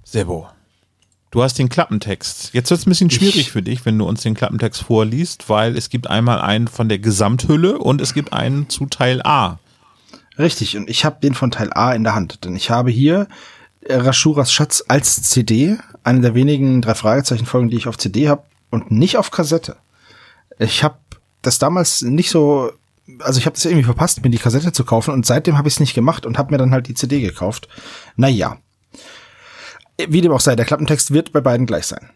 Sebo. 0.02 0.48
Du 1.30 1.42
hast 1.42 1.58
den 1.58 1.68
Klappentext. 1.68 2.50
Jetzt 2.54 2.70
wird 2.70 2.80
es 2.80 2.86
ein 2.86 2.90
bisschen 2.90 3.10
schwierig 3.10 3.50
für 3.50 3.62
dich, 3.62 3.84
wenn 3.84 3.98
du 3.98 4.06
uns 4.06 4.22
den 4.22 4.34
Klappentext 4.34 4.82
vorliest, 4.82 5.50
weil 5.50 5.76
es 5.76 5.90
gibt 5.90 6.08
einmal 6.08 6.40
einen 6.40 6.68
von 6.68 6.88
der 6.88 6.98
Gesamthülle 6.98 7.78
und 7.78 8.00
es 8.00 8.14
gibt 8.14 8.32
einen 8.32 8.70
zu 8.70 8.86
Teil 8.86 9.20
A. 9.22 9.58
Richtig, 10.38 10.76
und 10.76 10.88
ich 10.88 11.04
habe 11.04 11.18
den 11.20 11.34
von 11.34 11.50
Teil 11.50 11.70
A 11.72 11.92
in 11.92 12.04
der 12.04 12.14
Hand, 12.14 12.44
denn 12.44 12.56
ich 12.56 12.70
habe 12.70 12.90
hier 12.90 13.26
äh, 13.82 13.96
Rashuras 13.96 14.52
Schatz 14.52 14.82
als 14.88 15.22
CD, 15.24 15.76
eine 16.02 16.20
der 16.20 16.34
wenigen 16.34 16.80
drei 16.80 16.94
Fragezeichen-Folgen, 16.94 17.68
die 17.68 17.76
ich 17.76 17.88
auf 17.88 17.98
CD 17.98 18.28
habe 18.28 18.44
und 18.70 18.90
nicht 18.90 19.18
auf 19.18 19.30
Kassette. 19.30 19.76
Ich 20.58 20.82
habe 20.82 20.96
das 21.42 21.58
damals 21.58 22.02
nicht 22.02 22.30
so, 22.30 22.72
also 23.20 23.38
ich 23.38 23.44
habe 23.44 23.54
das 23.54 23.66
irgendwie 23.66 23.84
verpasst, 23.84 24.22
mir 24.22 24.30
die 24.30 24.38
Kassette 24.38 24.72
zu 24.72 24.84
kaufen 24.84 25.12
und 25.12 25.26
seitdem 25.26 25.58
habe 25.58 25.68
ich 25.68 25.74
es 25.74 25.80
nicht 25.80 25.94
gemacht 25.94 26.24
und 26.24 26.38
habe 26.38 26.52
mir 26.52 26.58
dann 26.58 26.72
halt 26.72 26.88
die 26.88 26.94
CD 26.94 27.20
gekauft. 27.20 27.68
Naja. 28.16 28.56
Wie 30.06 30.20
dem 30.20 30.32
auch 30.32 30.40
sei, 30.40 30.54
der 30.54 30.64
Klappentext 30.66 31.12
wird 31.12 31.32
bei 31.32 31.40
beiden 31.40 31.66
gleich 31.66 31.86
sein. 31.86 32.10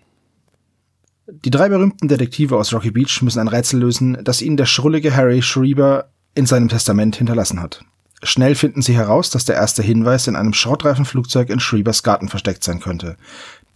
Die 1.26 1.50
drei 1.50 1.68
berühmten 1.68 2.08
Detektive 2.08 2.56
aus 2.56 2.72
Rocky 2.72 2.90
Beach 2.90 3.22
müssen 3.22 3.40
ein 3.40 3.48
Rätsel 3.48 3.80
lösen, 3.80 4.18
das 4.22 4.42
ihnen 4.42 4.56
der 4.56 4.66
schrullige 4.66 5.16
Harry 5.16 5.42
Schreiber 5.42 6.10
in 6.34 6.46
seinem 6.46 6.68
Testament 6.68 7.16
hinterlassen 7.16 7.60
hat. 7.60 7.84
Schnell 8.22 8.54
finden 8.54 8.82
sie 8.82 8.94
heraus, 8.94 9.30
dass 9.30 9.44
der 9.44 9.56
erste 9.56 9.82
Hinweis 9.82 10.28
in 10.28 10.36
einem 10.36 10.52
Schrottreifenflugzeug 10.52 11.50
in 11.50 11.58
Schreibers 11.58 12.02
Garten 12.02 12.28
versteckt 12.28 12.62
sein 12.62 12.80
könnte. 12.80 13.16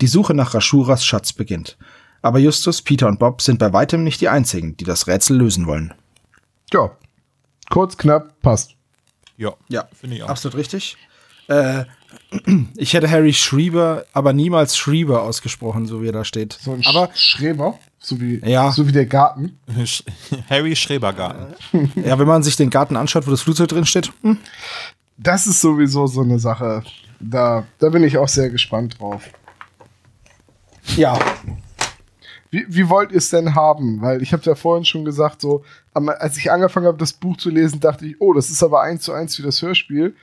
Die 0.01 0.07
Suche 0.07 0.35
nach 0.35 0.55
Rashuras 0.55 1.05
Schatz 1.05 1.33
beginnt. 1.33 1.77
Aber 2.23 2.38
Justus, 2.38 2.83
Peter 2.83 3.09
und 3.09 3.19
Bob 3.19 3.42
sind 3.42 3.59
bei 3.59 3.73
weitem 3.73 4.05
nicht 4.05 4.21
die 4.21 4.29
einzigen, 4.29 4.77
die 4.77 4.85
das 4.85 5.07
Rätsel 5.07 5.37
lösen 5.37 5.66
wollen. 5.66 5.95
Ja. 6.73 6.90
Kurz, 7.71 7.97
knapp, 7.97 8.40
passt. 8.40 8.77
Ja, 9.37 9.55
Ja, 9.69 9.88
finde 9.92 10.16
ich 10.16 10.23
auch. 10.23 10.29
Absolut 10.29 10.57
richtig. 10.57 10.97
Äh, 11.48 11.85
ich 12.76 12.92
hätte 12.94 13.11
Harry 13.11 13.32
Schreiber, 13.32 14.04
aber 14.12 14.32
niemals 14.32 14.76
Schreiber 14.76 15.22
ausgesprochen, 15.22 15.87
so 15.87 16.02
wie 16.02 16.09
er 16.09 16.12
da 16.12 16.24
steht. 16.24 16.59
So 16.61 16.72
ein 16.72 16.82
aber 16.87 17.11
Sch 17.14 17.37
Schreber, 17.37 17.78
so 17.98 18.20
wie, 18.20 18.38
Ja. 18.44 18.72
so 18.72 18.87
wie 18.87 18.92
der 18.92 19.06
Garten. 19.06 19.59
Sch- 19.78 20.04
Harry 20.50 20.74
Schrebergarten. 20.74 21.54
ja, 22.04 22.18
wenn 22.18 22.26
man 22.26 22.42
sich 22.42 22.56
den 22.56 22.70
Garten 22.70 22.96
anschaut, 22.96 23.26
wo 23.26 23.30
das 23.30 23.42
Flugzeug 23.42 23.68
drin 23.68 23.87
steht, 23.87 24.12
hm, 24.22 24.38
Das 25.16 25.46
ist 25.46 25.61
sowieso 25.61 26.06
so 26.06 26.22
eine 26.22 26.38
Sache. 26.38 26.82
Da, 27.20 27.64
da 27.78 27.88
bin 27.88 28.02
ich 28.04 28.18
auch 28.18 28.28
sehr 28.28 28.50
gespannt 28.50 29.00
drauf. 29.00 29.22
ja, 30.96 31.18
Wie, 32.50 32.64
wie 32.68 32.88
wollt 32.88 33.11
ihr 33.11 33.18
es 33.18 33.30
denn 33.30 33.54
haben? 33.54 34.00
Weil 34.02 34.22
ich 34.22 34.32
habe 34.32 34.42
ja 34.44 34.54
vorhin 34.54 34.85
schon 34.85 35.04
gesagt, 35.04 35.40
so, 35.40 35.64
als 35.94 36.37
ich 36.37 36.50
angefangen 36.52 36.87
habe, 36.87 36.98
das 36.98 37.12
Buch 37.12 37.37
zu 37.37 37.50
lesen, 37.50 37.80
dachte 37.80 38.06
ich, 38.06 38.16
oh, 38.20 38.32
das 38.32 38.50
ist 38.50 38.62
aber 38.62 38.82
eins 38.82 39.02
zu 39.02 39.12
eins 39.12 39.37
wie 39.38 39.42
das 39.42 39.61
Hörspiel. 39.62 40.14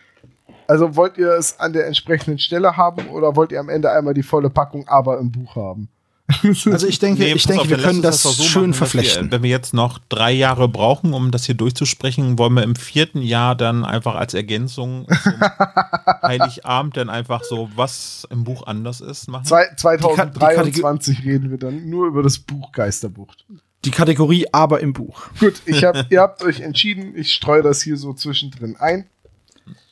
Also 0.67 0.95
wollt 0.95 1.17
ihr 1.17 1.31
es 1.33 1.59
an 1.59 1.73
der 1.73 1.87
entsprechenden 1.87 2.39
Stelle 2.39 2.77
haben 2.77 3.07
oder 3.07 3.35
wollt 3.35 3.51
ihr 3.51 3.59
am 3.59 3.69
Ende 3.69 3.91
einmal 3.91 4.13
die 4.13 4.23
volle 4.23 4.49
Packung 4.49 4.87
aber 4.87 5.19
im 5.19 5.31
Buch 5.31 5.55
haben? 5.55 5.89
also 6.43 6.87
ich 6.87 6.99
denke, 6.99 7.25
ich 7.25 7.33
pass 7.33 7.43
denke, 7.43 7.61
auf, 7.63 7.69
wir 7.69 7.77
können 7.77 8.01
das, 8.01 8.23
doch 8.23 8.31
so 8.31 8.43
schön 8.43 8.61
machen, 8.61 8.73
verflechten. 8.73 9.25
Wir, 9.25 9.31
wenn 9.31 9.43
wir 9.43 9.49
jetzt 9.49 9.73
noch 9.73 9.99
drei 10.09 10.31
Jahre 10.31 10.69
brauchen, 10.69 11.13
um 11.13 11.31
das 11.31 11.45
hier 11.45 11.55
durchzusprechen, 11.55 12.39
wollen 12.39 12.53
wir 12.53 12.63
im 12.63 12.77
vierten 12.77 13.21
Jahr 13.21 13.55
dann 13.55 13.83
einfach 13.83 14.15
als 14.15 14.33
Ergänzung 14.33 15.05
zum 15.21 15.33
Heiligabend 16.21 16.95
dann 16.95 17.09
einfach 17.09 17.43
so, 17.43 17.69
was 17.75 18.25
im 18.29 18.45
Buch 18.45 18.65
anders 18.65 19.01
ist, 19.01 19.27
machen. 19.27 19.45
Zwei, 19.45 19.67
Die 19.69 19.75
2023 19.75 21.25
reden 21.25 21.51
wir 21.51 21.57
dann 21.57 21.89
nur 21.89 22.07
über 22.07 22.23
das 22.23 22.39
Buch 22.39 22.71
Geisterbucht. 22.71 23.45
Die 23.83 23.91
Kategorie 23.91 24.45
aber 24.53 24.79
im 24.79 24.93
Buch. 24.93 25.27
Gut, 25.39 25.61
ich 25.65 25.83
hab, 25.83 26.05
ihr 26.09 26.21
habt 26.21 26.41
euch 26.43 26.61
entschieden, 26.61 27.13
ich 27.17 27.33
streue 27.33 27.61
das 27.61 27.81
hier 27.81 27.97
so 27.97 28.13
zwischendrin 28.13 28.77
ein. 28.77 29.09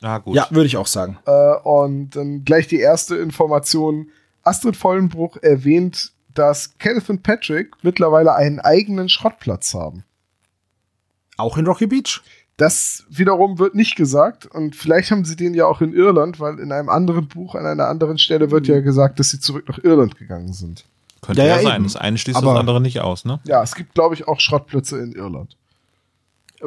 Ja, 0.00 0.18
gut. 0.18 0.34
Ja, 0.34 0.46
würde 0.50 0.66
ich 0.66 0.76
auch 0.76 0.86
sagen. 0.86 1.18
Äh, 1.26 1.54
und 1.64 2.10
dann 2.16 2.44
gleich 2.44 2.66
die 2.66 2.80
erste 2.80 3.16
Information. 3.16 4.08
Astrid 4.42 4.76
Vollenbruch 4.76 5.36
erwähnt, 5.38 6.12
dass 6.34 6.76
Kenneth 6.78 7.08
und 7.10 7.22
Patrick 7.22 7.72
mittlerweile 7.82 8.34
einen 8.34 8.58
eigenen 8.60 9.08
Schrottplatz 9.08 9.74
haben. 9.74 10.04
Auch 11.36 11.56
in 11.58 11.66
Rocky 11.66 11.86
Beach. 11.86 12.20
Das 12.56 13.04
wiederum 13.08 13.58
wird 13.58 13.74
nicht 13.74 13.96
gesagt 13.96 14.46
und 14.46 14.76
vielleicht 14.76 15.10
haben 15.10 15.24
sie 15.24 15.36
den 15.36 15.54
ja 15.54 15.66
auch 15.66 15.80
in 15.80 15.94
Irland, 15.94 16.38
weil 16.38 16.58
in 16.58 16.70
einem 16.70 16.88
anderen 16.90 17.26
Buch 17.26 17.54
an 17.54 17.66
einer 17.66 17.88
anderen 17.88 18.18
Stelle 18.18 18.50
wird 18.50 18.66
ja 18.68 18.80
gesagt, 18.80 19.18
dass 19.18 19.30
sie 19.30 19.40
zurück 19.40 19.66
nach 19.68 19.78
Irland 19.78 20.16
gegangen 20.16 20.52
sind. 20.52 20.84
Könnte 21.22 21.40
Ja, 21.42 21.48
ja, 21.48 21.56
ja, 21.56 21.62
sein. 21.62 21.74
eben. 21.76 21.84
Das 21.84 21.96
eine 21.96 22.18
schließt 22.18 22.36
Aber- 22.36 22.52
das 22.52 22.60
andere 22.60 22.80
nicht 22.80 23.00
aus, 23.00 23.24
ne? 23.24 23.40
Ja, 23.44 23.62
es 23.62 23.74
gibt, 23.74 23.94
glaube 23.94 24.14
ich, 24.14 24.28
auch 24.28 24.38
Schrottplätze 24.38 24.98
in 24.98 25.12
Irland. 25.12 25.56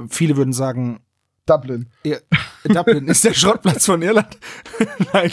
Viele 0.09 0.35
würden 0.37 0.53
sagen, 0.53 0.99
Dublin. 1.45 1.87
ja, 2.03 2.17
Dublin 2.63 3.07
ist 3.07 3.23
der 3.23 3.33
Schrottplatz 3.33 3.85
von 3.85 4.01
Irland. 4.01 4.37
Nein. 5.13 5.31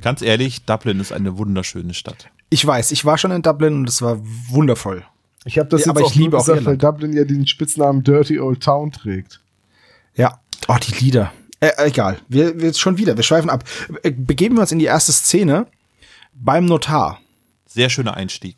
Ganz 0.00 0.22
ehrlich, 0.22 0.64
Dublin 0.64 1.00
ist 1.00 1.12
eine 1.12 1.36
wunderschöne 1.38 1.94
Stadt. 1.94 2.30
Ich 2.50 2.64
weiß, 2.66 2.92
ich 2.92 3.04
war 3.04 3.18
schon 3.18 3.30
in 3.30 3.42
Dublin 3.42 3.74
und 3.74 3.88
es 3.88 4.00
war 4.00 4.18
wundervoll. 4.48 5.04
Ich 5.44 5.58
habe 5.58 5.68
das 5.68 5.80
Ja, 5.82 5.86
jetzt 5.86 5.96
aber 5.96 6.06
auch 6.06 6.10
ich 6.10 6.16
liebe 6.16 6.30
nur 6.30 6.40
auch 6.40 6.46
gesagt, 6.46 6.64
weil 6.66 6.74
Irland. 6.74 6.82
Dublin 6.82 7.12
ja 7.16 7.24
den 7.24 7.46
Spitznamen 7.46 8.02
Dirty 8.02 8.38
Old 8.40 8.62
Town 8.62 8.92
trägt. 8.92 9.40
Ja. 10.14 10.40
Oh, 10.66 10.76
die 10.82 11.04
Lieder. 11.04 11.32
Äh, 11.60 11.70
egal. 11.78 12.18
Wir, 12.28 12.60
wir 12.60 12.72
schon 12.74 12.98
wieder, 12.98 13.16
wir 13.16 13.24
schweifen 13.24 13.50
ab. 13.50 13.64
Äh, 14.02 14.12
Begeben 14.12 14.56
wir 14.56 14.62
uns 14.62 14.72
in 14.72 14.78
die 14.78 14.84
erste 14.84 15.12
Szene 15.12 15.66
beim 16.34 16.66
Notar. 16.66 17.20
Sehr 17.66 17.90
schöner 17.90 18.14
Einstieg. 18.14 18.56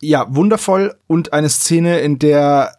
Ja, 0.00 0.26
wundervoll 0.34 0.96
und 1.06 1.32
eine 1.32 1.48
Szene, 1.48 1.98
in 2.00 2.18
der 2.18 2.74
äh, 2.74 2.77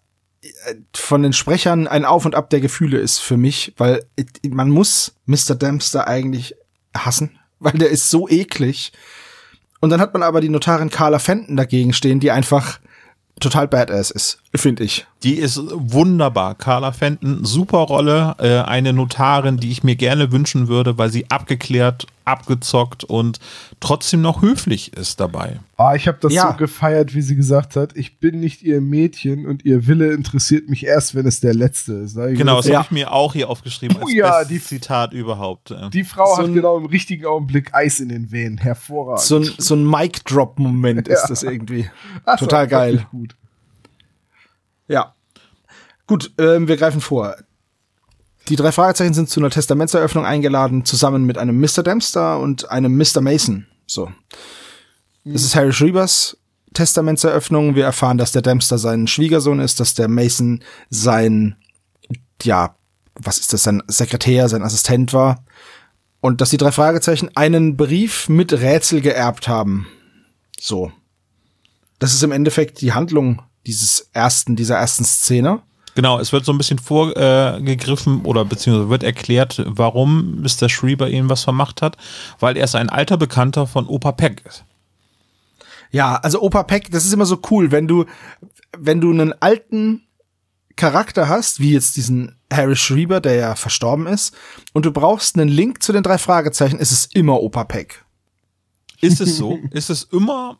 von 0.96 1.24
den 1.24 1.34
Sprechern 1.34 1.88
ein 1.88 2.06
Auf 2.06 2.26
und 2.26 2.36
Ab 2.36 2.50
der 2.50 2.62
Gefühle 2.62 2.98
ist 2.98 3.20
für 3.20 3.38
mich, 3.38 3.74
weil 3.78 4.06
man 4.48 4.70
muss 4.70 5.14
Mr. 5.26 5.56
Dempster 5.56 6.08
eigentlich 6.08 6.56
hassen, 6.96 7.40
weil 7.60 7.74
der 7.74 7.90
ist 7.90 8.10
so 8.10 8.28
eklig. 8.30 8.94
Und 9.82 9.92
dann 9.92 10.02
hat 10.02 10.14
man 10.14 10.24
aber 10.24 10.42
die 10.42 10.50
Notarin 10.50 10.90
Carla 10.90 11.20
Fenton 11.20 11.56
dagegen 11.56 11.94
stehen, 11.94 12.20
die 12.20 12.32
einfach 12.32 12.80
total 13.40 13.68
badass 13.68 14.12
ist. 14.12 14.42
Finde 14.56 14.84
ich. 14.84 15.06
Die 15.24 15.36
ist 15.36 15.62
wunderbar. 15.72 16.56
Carla 16.56 16.92
Fenton, 16.92 17.46
super 17.46 17.80
Rolle. 17.80 18.36
Äh, 18.40 18.60
eine 18.68 18.94
Notarin, 18.94 19.58
die 19.58 19.70
ich 19.72 19.84
mir 19.84 19.96
gerne 19.96 20.32
wünschen 20.32 20.68
würde, 20.68 20.98
weil 20.98 21.12
sie 21.12 21.30
abgeklärt, 21.30 22.08
abgezockt 22.26 23.04
und 23.04 23.40
trotzdem 23.80 24.22
noch 24.22 24.42
höflich 24.42 24.94
ist 24.94 25.20
dabei. 25.20 25.60
Ah, 25.78 25.94
ich 25.96 26.08
habe 26.08 26.18
das 26.22 26.34
Ja. 26.34 26.52
so 26.52 26.58
gefeiert, 26.58 27.14
wie 27.14 27.22
sie 27.22 27.36
gesagt 27.36 27.76
hat, 27.76 27.96
ich 27.96 28.20
bin 28.20 28.40
nicht 28.40 28.62
ihr 28.64 28.82
Mädchen 28.82 29.46
und 29.46 29.66
ihr 29.66 29.88
Wille 29.88 30.12
interessiert 30.14 30.70
mich 30.70 30.86
erst, 30.86 31.16
wenn 31.16 31.26
es 31.28 31.40
der 31.42 31.54
letzte 31.54 31.94
ist. 31.94 32.16
Da 32.18 32.28
Genau, 32.28 32.58
das 32.58 32.68
Ja. 32.68 32.76
habe 32.78 32.86
ich 32.86 32.92
mir 32.92 33.12
auch 33.12 33.34
hier 33.34 33.50
aufgeschrieben 33.50 33.98
als 33.98 34.06
Oh 34.06 34.10
ja, 34.10 34.30
bestes 34.40 34.48
die- 34.48 34.62
Zitat 34.64 35.14
überhaupt. 35.14 35.76
Die 35.94 36.04
Frau 36.04 36.36
So 36.36 36.44
hat 36.44 36.54
genau 36.54 36.78
im 36.78 36.86
richtigen 36.86 37.26
Augenblick 37.26 37.74
Eis 37.74 38.00
in 38.00 38.10
den 38.10 38.32
Venen. 38.32 38.58
Hervorragend. 38.58 39.22
So 39.22 39.38
ein, 39.38 39.50
so 39.58 39.76
ein 39.76 39.84
Mic-Drop-Moment 39.90 41.08
ist 41.08 41.28
das 41.28 41.44
irgendwie. 41.44 41.90
War 42.26 42.38
Total 42.38 42.68
geil. 42.68 43.06
Gut. 43.12 43.36
Ja. 44.90 45.16
Gut, 46.06 46.34
ähm, 46.38 46.68
wir 46.68 46.76
greifen 46.76 47.00
vor. 47.00 47.38
Die 48.50 48.56
drei 48.58 48.72
Fragezeichen 48.72 49.14
sind 49.14 49.30
zu 49.30 49.40
einer 49.40 49.52
Testamentseröffnung 49.52 50.26
eingeladen, 50.26 50.84
zusammen 50.84 51.24
mit 51.24 51.38
einem 51.38 51.60
Mr. 51.62 51.84
Dempster 51.84 52.40
und 52.40 52.70
einem 52.72 52.98
Mr. 52.98 53.22
Mason. 53.22 53.68
So. 53.86 54.12
Das 55.24 55.44
ist 55.44 55.56
Harry 55.56 55.72
Schriebers 55.72 56.36
Testamentseröffnung. 56.74 57.76
Wir 57.76 57.86
erfahren, 57.86 58.18
dass 58.18 58.32
der 58.32 58.42
Dempster 58.42 58.78
sein 58.78 59.08
Schwiegersohn 59.08 59.60
ist, 59.60 59.80
dass 59.80 59.94
der 59.94 60.08
Mason 60.08 60.64
sein, 60.90 61.56
ja, 62.42 62.76
was 63.16 63.38
ist 63.38 63.54
das, 63.54 63.64
sein 63.64 63.84
Sekretär, 63.88 64.50
sein 64.50 64.64
Assistent 64.64 65.14
war. 65.14 65.44
Und 66.22 66.42
dass 66.42 66.50
die 66.50 66.58
drei 66.58 66.72
Fragezeichen 66.72 67.30
einen 67.36 67.78
Brief 67.78 68.30
mit 68.30 68.54
Rätsel 68.54 69.02
geerbt 69.02 69.48
haben. 69.48 69.88
So. 70.60 70.92
Das 71.98 72.14
ist 72.14 72.24
im 72.24 72.32
Endeffekt 72.32 72.82
die 72.82 72.94
Handlung 72.94 73.42
dieses 73.70 74.10
ersten, 74.14 74.56
dieser 74.56 74.78
ersten 74.78 75.06
Szene. 75.06 75.62
Genau, 75.96 76.20
es 76.20 76.32
wird 76.32 76.46
so 76.46 76.52
ein 76.52 76.58
bisschen 76.58 76.80
vorgegriffen 76.80 78.22
oder 78.24 78.46
beziehungsweise 78.46 78.90
wird 78.90 79.04
erklärt, 79.04 79.64
warum 79.66 80.42
Mr. 80.42 80.70
Schreiber 80.70 81.10
ihm 81.10 81.30
was 81.30 81.44
vermacht 81.44 81.82
hat, 81.82 81.98
weil 82.40 82.58
er 82.58 82.64
ist 82.64 82.76
ein 82.76 82.90
alter 82.90 83.18
Bekannter 83.18 83.68
von 83.68 83.88
Opa 83.88 84.12
Peck 84.12 84.44
ist. 84.46 84.64
Ja, 85.92 86.16
also 86.16 86.42
Opa 86.42 86.64
Peck, 86.64 86.92
das 86.92 87.06
ist 87.06 87.14
immer 87.14 87.26
so 87.26 87.40
cool, 87.52 87.72
wenn 87.72 87.88
du, 87.88 88.06
wenn 88.78 89.02
du 89.02 89.12
einen 89.12 89.34
alten 89.40 90.04
Charakter 90.76 91.28
hast, 91.28 91.60
wie 91.60 91.74
jetzt 91.74 91.98
diesen 91.98 92.36
Harry 92.52 92.76
Schreiber, 92.76 93.20
der 93.20 93.36
ja 93.36 93.56
verstorben 93.56 94.08
ist, 94.08 94.34
und 94.74 94.86
du 94.86 94.92
brauchst 94.92 95.38
einen 95.38 95.50
Link 95.50 95.84
zu 95.84 95.92
den 95.92 96.04
drei 96.04 96.18
Fragezeichen, 96.18 96.80
ist 96.80 96.92
es 96.92 97.08
immer 97.08 97.42
Opa 97.42 97.66
Peck. 97.66 98.06
Ist 99.02 99.22
es 99.22 99.38
so? 99.38 99.60
ist 99.72 99.90
es 99.90 100.04
immer, 100.04 100.58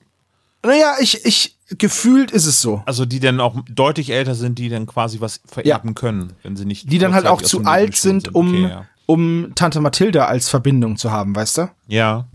Naja, 0.64 0.96
ich, 1.00 1.26
ich, 1.26 1.59
gefühlt 1.78 2.32
ist 2.32 2.46
es 2.46 2.62
so. 2.62 2.82
also 2.86 3.06
die 3.06 3.20
dann 3.20 3.40
auch 3.40 3.56
deutlich 3.70 4.12
älter 4.12 4.36
sind, 4.36 4.58
die 4.60 4.70
dann 4.70 4.86
quasi 4.86 5.22
was 5.22 5.42
vererben 5.46 5.96
können, 5.96 6.34
wenn 6.44 6.56
sie 6.56 6.66
nicht. 6.66 6.92
Die 6.92 6.98
dann 6.98 7.14
halt 7.14 7.28
auch 7.28 7.42
zu 7.42 7.64
alt 7.66 7.96
sind, 7.96 8.26
sind. 8.26 8.36
um, 8.36 8.50
Okay, 8.50 8.70
ja. 8.70 8.86
um 9.06 9.52
Tante 9.56 9.80
Mathilda 9.82 10.26
als 10.26 10.50
Verbindung 10.50 10.98
zu 10.98 11.12
haben, 11.12 11.36
weißt 11.36 11.58
du? 11.60 11.70
ja. 11.88 12.26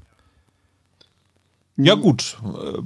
Ja, 1.76 1.94
gut. 1.96 2.38
Äh, 2.44 2.82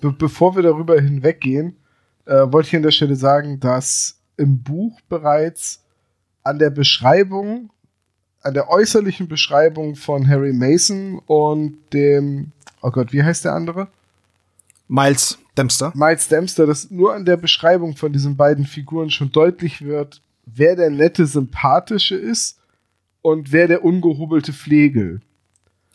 Be 0.00 0.10
bevor 0.10 0.56
wir 0.56 0.62
darüber 0.62 0.98
hinweggehen, 0.98 1.76
äh, 2.24 2.50
wollte 2.50 2.68
ich 2.68 2.76
an 2.76 2.82
der 2.82 2.90
Stelle 2.90 3.14
sagen, 3.14 3.60
dass 3.60 4.18
im 4.38 4.62
Buch 4.62 4.98
bereits 5.10 5.82
an 6.42 6.58
der 6.58 6.70
Beschreibung, 6.70 7.70
an 8.40 8.54
der 8.54 8.70
äußerlichen 8.70 9.28
Beschreibung 9.28 9.96
von 9.96 10.26
Harry 10.26 10.54
Mason 10.54 11.20
und 11.26 11.76
dem, 11.92 12.52
oh 12.80 12.90
Gott, 12.90 13.12
wie 13.12 13.22
heißt 13.22 13.44
der 13.44 13.52
andere? 13.52 13.88
Miles 14.88 15.38
Dempster. 15.56 15.92
Miles 15.94 16.28
Dempster, 16.28 16.66
dass 16.66 16.90
nur 16.90 17.14
an 17.14 17.24
der 17.24 17.36
Beschreibung 17.36 17.96
von 17.96 18.12
diesen 18.12 18.36
beiden 18.36 18.64
Figuren 18.64 19.10
schon 19.10 19.32
deutlich 19.32 19.82
wird, 19.82 20.22
wer 20.46 20.76
der 20.76 20.90
nette, 20.90 21.26
sympathische 21.26 22.16
ist 22.16 22.58
und 23.20 23.52
wer 23.52 23.68
der 23.68 23.84
ungehobelte 23.84 24.52
Flegel. 24.52 25.20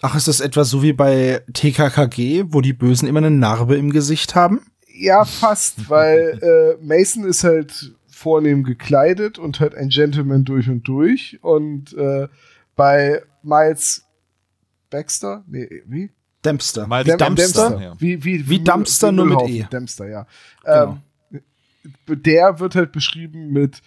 Ach, 0.02 0.16
ist 0.16 0.28
das 0.28 0.42
etwa 0.42 0.64
so 0.64 0.84
wie 0.84 0.94
bei 0.94 1.42
TKKG, 1.54 2.46
wo 2.50 2.62
die 2.62 2.74
Bösen 2.74 3.08
immer 3.08 3.18
eine 3.18 3.32
Narbe 3.32 3.76
im 3.78 3.92
Gesicht 3.92 4.36
haben? 4.36 4.62
Ja, 4.94 5.26
fast, 5.26 5.90
weil 5.90 6.40
äh, 6.80 6.84
Mason 6.84 7.26
ist 7.26 7.44
halt 7.44 7.96
vornehm 8.08 8.64
gekleidet 8.64 9.40
und 9.40 9.60
halt 9.60 9.76
ein 9.76 9.90
Gentleman 9.90 10.44
durch 10.44 10.70
und 10.70 10.88
durch. 10.88 11.40
Und 11.42 11.94
äh, 11.94 12.28
bei 12.76 13.24
Miles 13.42 14.06
Baxter, 14.90 15.44
nee, 15.48 15.68
wie? 15.86 16.12
Dempster. 16.48 16.88
Miles 16.88 17.06
Dem- 17.06 17.18
Dempster, 17.18 17.82
ja. 17.82 17.94
Wie, 18.00 18.24
wie, 18.24 18.50
Wie 18.50 18.60
Dumpster, 18.60 19.12
nur 19.12 19.26
mit. 19.26 19.42
E. 19.50 19.66
Dempster, 19.72 20.08
ja. 20.08 20.26
Genau. 20.64 20.98
Ähm, 21.34 21.42
der 22.08 22.60
wird 22.60 22.76
halt 22.76 22.92
beschrieben 22.92 23.52
mit 23.54 23.82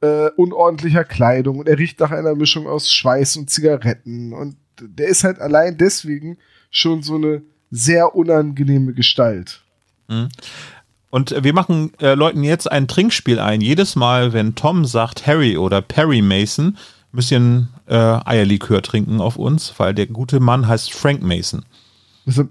äh, 0.00 0.28
unordentlicher 0.36 1.04
Kleidung 1.04 1.58
und 1.58 1.68
er 1.68 1.78
riecht 1.78 2.00
nach 2.00 2.10
einer 2.10 2.34
Mischung 2.34 2.66
aus 2.66 2.90
Schweiß 2.92 3.36
und 3.36 3.50
Zigaretten. 3.50 4.32
Und 4.32 4.56
der 4.80 5.08
ist 5.08 5.24
halt 5.24 5.40
allein 5.40 5.76
deswegen 5.76 6.38
schon 6.70 7.02
so 7.02 7.16
eine 7.16 7.42
sehr 7.70 8.14
unangenehme 8.14 8.94
Gestalt. 8.94 9.62
Und 11.10 11.44
wir 11.44 11.52
machen 11.52 11.92
äh, 12.00 12.14
Leuten 12.14 12.42
jetzt 12.42 12.70
ein 12.70 12.88
Trinkspiel 12.88 13.38
ein. 13.38 13.60
Jedes 13.60 13.94
Mal, 13.96 14.32
wenn 14.32 14.54
Tom 14.54 14.84
sagt 14.84 15.26
Harry 15.26 15.56
oder 15.56 15.82
Perry 15.82 16.22
Mason, 16.22 16.76
müsst 17.12 17.30
ihr 17.30 17.40
ein 17.40 17.68
äh, 17.86 17.94
Eierlikör 17.96 18.82
trinken 18.82 19.20
auf 19.20 19.36
uns, 19.36 19.74
weil 19.78 19.94
der 19.94 20.06
gute 20.06 20.40
Mann 20.40 20.66
heißt 20.68 20.92
Frank 20.92 21.22
Mason. 21.22 21.64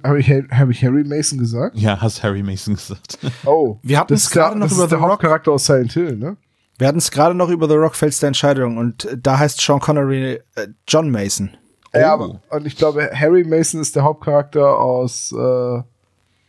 Habe 0.03 0.19
ich, 0.19 0.29
hab 0.29 0.69
ich 0.69 0.83
Harry 0.83 1.03
Mason 1.03 1.37
gesagt? 1.39 1.75
Ja, 1.77 1.99
hast 2.01 2.23
Harry 2.23 2.43
Mason 2.43 2.75
gesagt. 2.75 3.17
Oh, 3.45 3.77
Wir 3.83 3.99
hatten 3.99 4.13
es 4.13 4.29
der- 4.29 4.41
gerade 4.43 4.57
noch 4.59 4.67
das 4.67 4.75
über 4.75 4.83
ist 4.85 4.91
der 4.91 4.97
The 4.99 5.03
Rock. 5.03 5.11
Hauptcharakter 5.13 5.51
aus 5.51 5.65
Silent 5.65 5.93
Hill, 5.93 6.15
ne? 6.17 6.37
Wir 6.77 6.87
hatten 6.87 6.97
es 6.99 7.11
gerade 7.11 7.35
noch 7.35 7.49
über 7.49 7.67
The 7.67 7.75
Rock 7.75 7.95
fällst 7.95 8.21
der 8.21 8.27
Entscheidung 8.27 8.77
und 8.77 9.05
äh, 9.05 9.17
da 9.17 9.37
heißt 9.39 9.59
Sean 9.61 9.79
Connery 9.79 10.39
äh, 10.55 10.67
John 10.87 11.09
Mason. 11.11 11.51
Ja, 11.93 12.15
Oh. 12.15 12.23
aber, 12.23 12.41
und 12.51 12.65
ich 12.67 12.75
glaube, 12.77 13.09
Harry 13.13 13.43
Mason 13.43 13.81
ist 13.81 13.95
der 13.95 14.03
Hauptcharakter 14.03 14.77
aus 14.77 15.31
äh, 15.31 15.81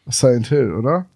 Silent 0.07 0.47
Hill, 0.49 0.73
oder? 0.75 1.07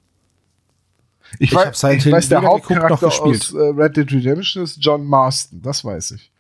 Ich, 1.39 1.51
Ich 1.51 1.55
weiß, 1.55 1.79
Silent 1.79 1.99
ich 1.99 2.05
Hill 2.05 2.13
weiß 2.13 2.29
der 2.29 2.43
Hauptcharakter 2.43 3.07
gespielt. 3.07 3.37
aus 3.37 3.53
äh, 3.55 3.59
Red 3.81 3.97
Dead 3.97 4.13
Redemption 4.13 4.63
ist 4.65 4.79
John 4.81 5.05
Marston, 5.05 5.61
das 5.63 5.85
weiß 5.85 6.13
ich. 6.13 6.31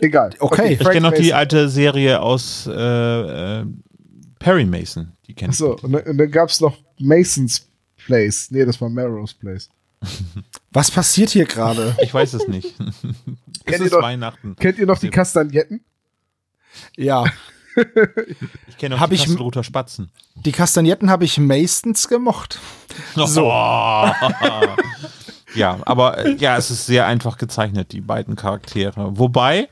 Egal. 0.00 0.30
Okay. 0.38 0.72
Ich 0.74 0.78
Frank 0.78 0.92
kenne 0.94 1.10
noch 1.10 1.16
die 1.16 1.34
alte 1.34 1.68
Serie 1.68 2.20
aus 2.20 2.66
äh, 2.66 2.72
äh, 3.60 3.64
Perry 4.40 4.64
Mason. 4.64 5.12
Die 5.28 5.34
kennt 5.34 5.50
Achso, 5.52 5.76
und, 5.82 5.92
dann- 5.92 6.02
und 6.02 6.18
dann 6.18 6.30
gab 6.32 6.48
es 6.48 6.60
noch 6.60 6.76
Mason's 6.98 7.68
Place. 8.06 8.50
Nee, 8.50 8.64
das 8.64 8.80
war 8.80 8.88
Melrose 8.88 9.34
Place. 9.38 9.68
Was 10.72 10.90
passiert 10.90 11.30
hier 11.30 11.44
gerade? 11.44 11.96
Ich 12.02 12.12
weiß 12.12 12.32
es 12.34 12.48
nicht. 12.48 12.74
es 12.80 13.02
Kennt 13.64 13.80
ihr 13.80 13.84
ist 13.86 13.92
doch- 13.92 14.02
Weihnachten. 14.02 14.56
Kennt 14.56 14.78
ihr 14.78 14.86
noch 14.86 14.98
die 14.98 15.10
Kastagnetten? 15.10 15.84
ja, 16.96 17.24
Ich 18.68 18.76
kenne 18.78 18.94
noch 18.96 19.00
Hab 19.00 19.10
die 19.10 19.16
ich- 19.16 19.24
Kastelruther 19.24 19.62
Spatzen. 19.62 20.10
die 20.34 20.52
Kastagnetten 20.52 21.08
habe 21.10 21.24
ich 21.24 21.38
meistens 21.38 22.08
gemocht. 22.08 22.58
So. 23.14 23.46
ja, 25.54 25.78
aber 25.84 26.18
äh, 26.18 26.34
ja, 26.36 26.56
es 26.56 26.70
ist 26.70 26.86
sehr 26.86 27.06
einfach 27.06 27.38
gezeichnet, 27.38 27.92
die 27.92 28.00
beiden 28.00 28.36
Charaktere. 28.36 29.18
Wobei 29.18 29.68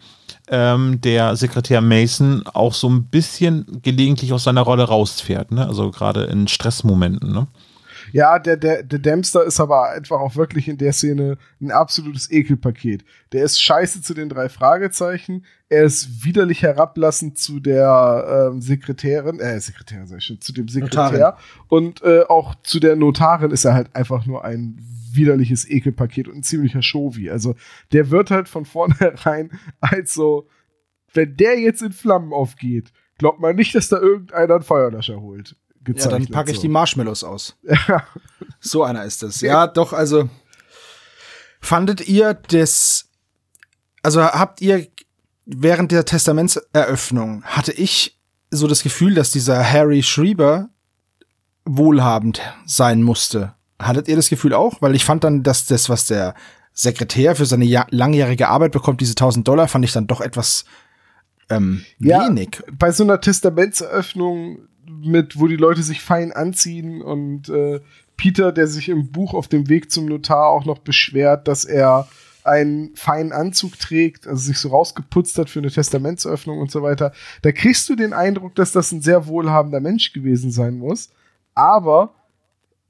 ähm, 0.51 1.01
der 1.01 1.37
Sekretär 1.37 1.81
Mason 1.81 2.43
auch 2.47 2.75
so 2.75 2.89
ein 2.89 3.05
bisschen 3.05 3.81
gelegentlich 3.83 4.33
aus 4.33 4.45
seiner 4.45 4.63
Rolle 4.63 4.85
rausfährt, 4.85 5.51
ne? 5.51 5.67
Also 5.67 5.91
gerade 5.91 6.25
in 6.25 6.49
Stressmomenten, 6.49 7.33
ne? 7.33 7.47
Ja, 8.13 8.39
der, 8.39 8.57
der, 8.57 8.83
der 8.83 8.99
Dempster 8.99 9.45
ist 9.45 9.61
aber 9.61 9.91
einfach 9.91 10.19
auch 10.21 10.37
wirklich 10.37 10.69
in 10.69 10.79
der 10.79 10.93
Szene 10.93 11.37
ein 11.61 11.71
absolutes 11.71 12.31
Ekelpaket. 12.31 13.05
Der 13.33 13.45
ist 13.45 13.61
scheiße 13.61 14.03
zu 14.03 14.15
den 14.15 14.29
drei 14.29 14.49
Fragezeichen, 14.49 15.45
er 15.69 15.85
ist 15.85 16.25
widerlich 16.25 16.63
herablassend 16.63 17.39
zu 17.39 17.61
der 17.61 18.51
ähm, 18.51 18.63
Sekretärin, 18.63 19.41
äh, 19.41 19.61
Sekretärin 19.61 20.07
sag 20.07 20.19
ich 20.19 20.25
schon, 20.25 20.41
zu 20.41 20.53
dem 20.53 20.69
Sekretär 20.69 21.13
Notarin. 21.13 21.35
und 21.69 22.03
äh, 22.03 22.23
auch 22.29 22.55
zu 22.63 22.81
der 22.81 22.97
Notarin 22.97 23.51
ist 23.51 23.67
er 23.67 23.75
halt 23.75 23.95
einfach 23.95 24.25
nur 24.25 24.45
ein 24.45 24.79
widerliches 25.19 25.69
Ekelpaket 25.69 26.29
und 26.29 26.37
ein 26.37 26.43
ziemlicher 26.43 26.81
Shovi. 26.81 27.29
Also 27.29 27.55
der 27.93 28.11
wird 28.11 28.31
halt 28.31 28.49
von 28.49 28.65
vornherein 28.65 29.51
als 29.81 30.15
so, 30.15 30.49
wenn 31.13 31.37
der 31.37 31.59
jetzt 31.59 31.83
in 31.83 31.93
Flammen 31.93 32.33
aufgeht, 32.33 32.93
glaubt 33.19 33.41
man 33.41 33.57
nicht, 33.57 33.75
dass 33.75 33.89
da 33.89 33.99
irgendeiner 33.99 34.55
einen 34.55 34.63
Feuerlöscher 34.63 35.21
holt. 35.21 35.57
Ja, 35.87 36.09
dann 36.09 36.27
packe 36.27 36.51
ich 36.51 36.57
so. 36.57 36.63
die 36.63 36.69
Marshmallows 36.69 37.25
aus. 37.25 37.59
So 38.61 38.83
einer 38.83 39.05
ist 39.05 39.23
es. 39.23 39.41
Ja, 39.41 39.69
doch, 39.69 39.93
also 39.93 40.29
fandet 41.61 42.09
ihr 42.09 42.35
das, 42.35 43.09
also 44.03 44.21
habt 44.21 44.61
ihr 44.61 44.89
während 45.47 45.93
der 45.93 46.05
Testamentseröffnung, 46.05 47.45
hatte 47.45 47.73
ich 47.73 48.19
so 48.51 48.67
das 48.67 48.83
Gefühl, 48.83 49.15
dass 49.15 49.31
dieser 49.31 49.63
Harry 49.65 50.03
Schreiber 50.03 50.71
wohlhabend 51.65 52.41
sein 52.67 53.03
musste. 53.03 53.55
Hattet 53.81 54.09
ihr 54.09 54.17
das 54.17 54.29
Gefühl 54.29 54.55
auch? 54.55 54.81
Weil 54.83 54.95
ich 54.95 55.05
fand 55.05 55.25
dann, 55.25 55.43
dass 55.43 55.67
das, 55.67 55.89
was 55.89 56.07
der 56.07 56.35
Sekretär 56.73 57.35
für 57.37 57.47
seine 57.47 57.65
ja 57.65 57.87
langjährige 57.91 58.49
Arbeit 58.49 58.73
bekommt, 58.73 59.01
diese 59.01 59.13
1000 59.13 59.47
Dollar, 59.47 59.69
fand 59.69 59.85
ich 59.85 59.93
dann 59.93 60.07
doch 60.07 60.21
etwas 60.21 60.65
ähm, 61.51 61.85
Ja. 61.99 62.29
wenig. 62.29 62.63
bei 62.73 62.91
so 62.93 63.05
einer 63.05 63.21
Testamentseröffnung 63.21 64.59
mit, 64.87 65.39
wo 65.39 65.47
die 65.47 65.57
Leute 65.57 65.83
sich 65.83 66.01
fein 66.03 66.33
anziehen 66.33 67.03
und 67.03 67.49
äh, 67.49 67.81
Peter, 68.17 68.53
der 68.53 68.67
sich 68.67 68.89
im 68.89 69.11
Buch 69.13 69.35
auf 69.35 69.49
dem 69.49 69.69
Weg 69.69 69.91
zum 69.91 70.07
Notar 70.07 70.49
auch 70.49 70.65
noch 70.65 70.79
beschwert, 70.79 71.47
dass 71.47 71.65
er 71.65 72.09
einen 72.45 72.95
feinen 72.97 73.33
Anzug 73.33 73.79
trägt, 73.79 74.27
also 74.27 74.43
sich 74.43 74.59
so 74.59 74.71
rausgeputzt 74.71 75.37
hat 75.39 75.51
für 75.51 75.59
eine 75.59 75.71
Testamentsöffnung 75.71 76.59
und 76.59 76.71
so 76.71 76.83
weiter. 76.83 77.13
Da 77.43 77.53
kriegst 77.53 77.89
du 77.89 77.95
den 77.95 78.13
Eindruck, 78.13 78.55
dass 78.55 78.73
das 78.73 78.91
ein 78.91 79.03
sehr 79.03 79.27
wohlhabender 79.27 79.81
Mensch 79.81 80.13
gewesen 80.13 80.51
sein 80.51 80.79
muss. 80.79 81.11
Aber 81.55 82.15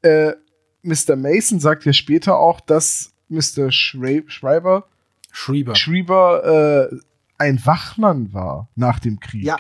äh, 0.03 0.33
Mr. 0.83 1.17
Mason 1.17 1.61
sagt 1.61 1.85
ja 1.85 1.93
später 1.93 2.39
auch, 2.39 2.61
dass 2.61 3.13
Mr. 3.29 3.71
Schre 3.71 4.25
Schreiber 4.27 4.87
Schrieber. 5.31 5.75
Schrieber 5.75 6.91
äh, 6.91 6.97
ein 7.37 7.65
Wachmann 7.65 8.33
war 8.33 8.69
nach 8.75 8.99
dem 8.99 9.21
Krieg. 9.21 9.45
Ja, 9.45 9.59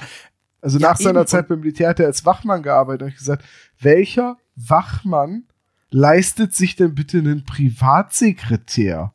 Also 0.60 0.78
Ja, 0.78 0.90
nach 0.90 0.98
seiner 0.98 1.20
eben. 1.20 1.28
Zeit 1.28 1.48
beim 1.48 1.60
Militär 1.60 1.90
hat 1.90 2.00
er 2.00 2.06
als 2.06 2.24
Wachmann 2.24 2.62
gearbeitet 2.62 3.02
und 3.02 3.08
ich 3.08 3.16
gesagt, 3.16 3.44
welcher 3.80 4.38
Wachmann 4.56 5.44
leistet 5.90 6.54
sich 6.54 6.76
denn 6.76 6.94
bitte 6.94 7.18
einen 7.18 7.44
Privatsekretär? 7.44 9.12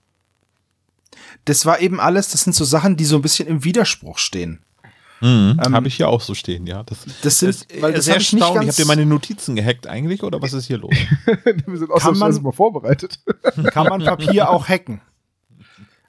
das 1.46 1.66
war 1.66 1.80
eben 1.80 2.00
alles, 2.00 2.30
das 2.30 2.44
sind 2.44 2.54
so 2.54 2.66
Sachen, 2.66 2.96
die 2.96 3.06
so 3.06 3.16
ein 3.18 3.22
bisschen 3.22 3.48
im 3.48 3.64
Widerspruch 3.64 4.18
stehen. 4.18 4.60
Mhm, 5.22 5.60
Ähm, 5.66 5.74
habe 5.76 5.88
ich 5.88 5.96
hier 5.96 6.10
auch 6.10 6.20
so 6.22 6.34
stehen, 6.34 6.68
ja. 6.68 6.84
Das, 6.84 6.98
Das 7.22 7.40
sind, 7.40 7.50
ist, 7.50 7.82
weil 7.82 7.94
das 7.94 8.06
sehr 8.06 8.18
ich 8.18 8.34
nicht 8.34 8.42
erstaunlich. 8.42 8.68
ganz- 8.68 8.78
Habt 8.78 8.80
ihr 8.80 8.88
meine 8.88 9.06
Notizen 9.06 9.56
gehackt 9.56 9.88
eigentlich 9.88 10.22
oder 10.24 10.42
was 10.42 10.52
ist 10.54 10.66
hier 10.66 10.78
los? 10.80 10.92
Wir 11.66 11.78
sind 11.78 11.92
ausnahmsweise 11.92 12.40
man- 12.40 12.44
mal 12.46 12.52
vorbereitet. 12.52 13.20
Kann 13.72 13.88
man 13.88 14.04
Papier 14.04 14.50
auch 14.50 14.68
hacken? 14.68 15.02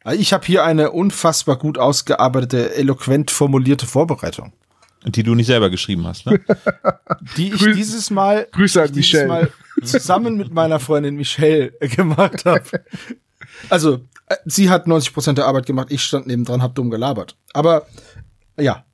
Also 0.02 0.20
Ich 0.20 0.32
habe 0.32 0.44
hier 0.46 0.64
eine 0.64 0.90
unfassbar 0.90 1.56
gut 1.56 1.78
ausgearbeitete, 1.78 2.74
eloquent 2.74 3.30
formulierte 3.30 3.86
Vorbereitung, 3.86 4.52
Die 5.06 5.22
du 5.22 5.34
nicht 5.34 5.46
selber 5.46 5.70
geschrieben 5.70 6.06
hast, 6.06 6.26
ne? 6.26 6.40
die 7.36 7.52
ich 7.52 7.60
Grü- 7.60 7.74
dieses 7.74 8.10
Mal, 8.10 8.48
Grüße 8.52 8.80
an 8.80 8.86
ich 8.86 8.92
dieses 8.92 9.12
Michelle. 9.12 9.28
Mal 9.28 9.50
zusammen 9.84 10.36
mit 10.36 10.52
meiner 10.52 10.80
Freundin 10.80 11.14
Michelle 11.16 11.70
gemacht 11.80 12.44
habe. 12.44 12.62
Also, 13.70 14.00
äh, 14.26 14.36
sie 14.44 14.70
hat 14.70 14.86
90% 14.86 15.34
der 15.34 15.46
Arbeit 15.46 15.66
gemacht, 15.66 15.88
ich 15.90 16.02
stand 16.02 16.26
nebendran, 16.26 16.62
hab 16.62 16.74
dumm 16.74 16.90
gelabert. 16.90 17.36
Aber 17.52 17.86
ja, 18.58 18.84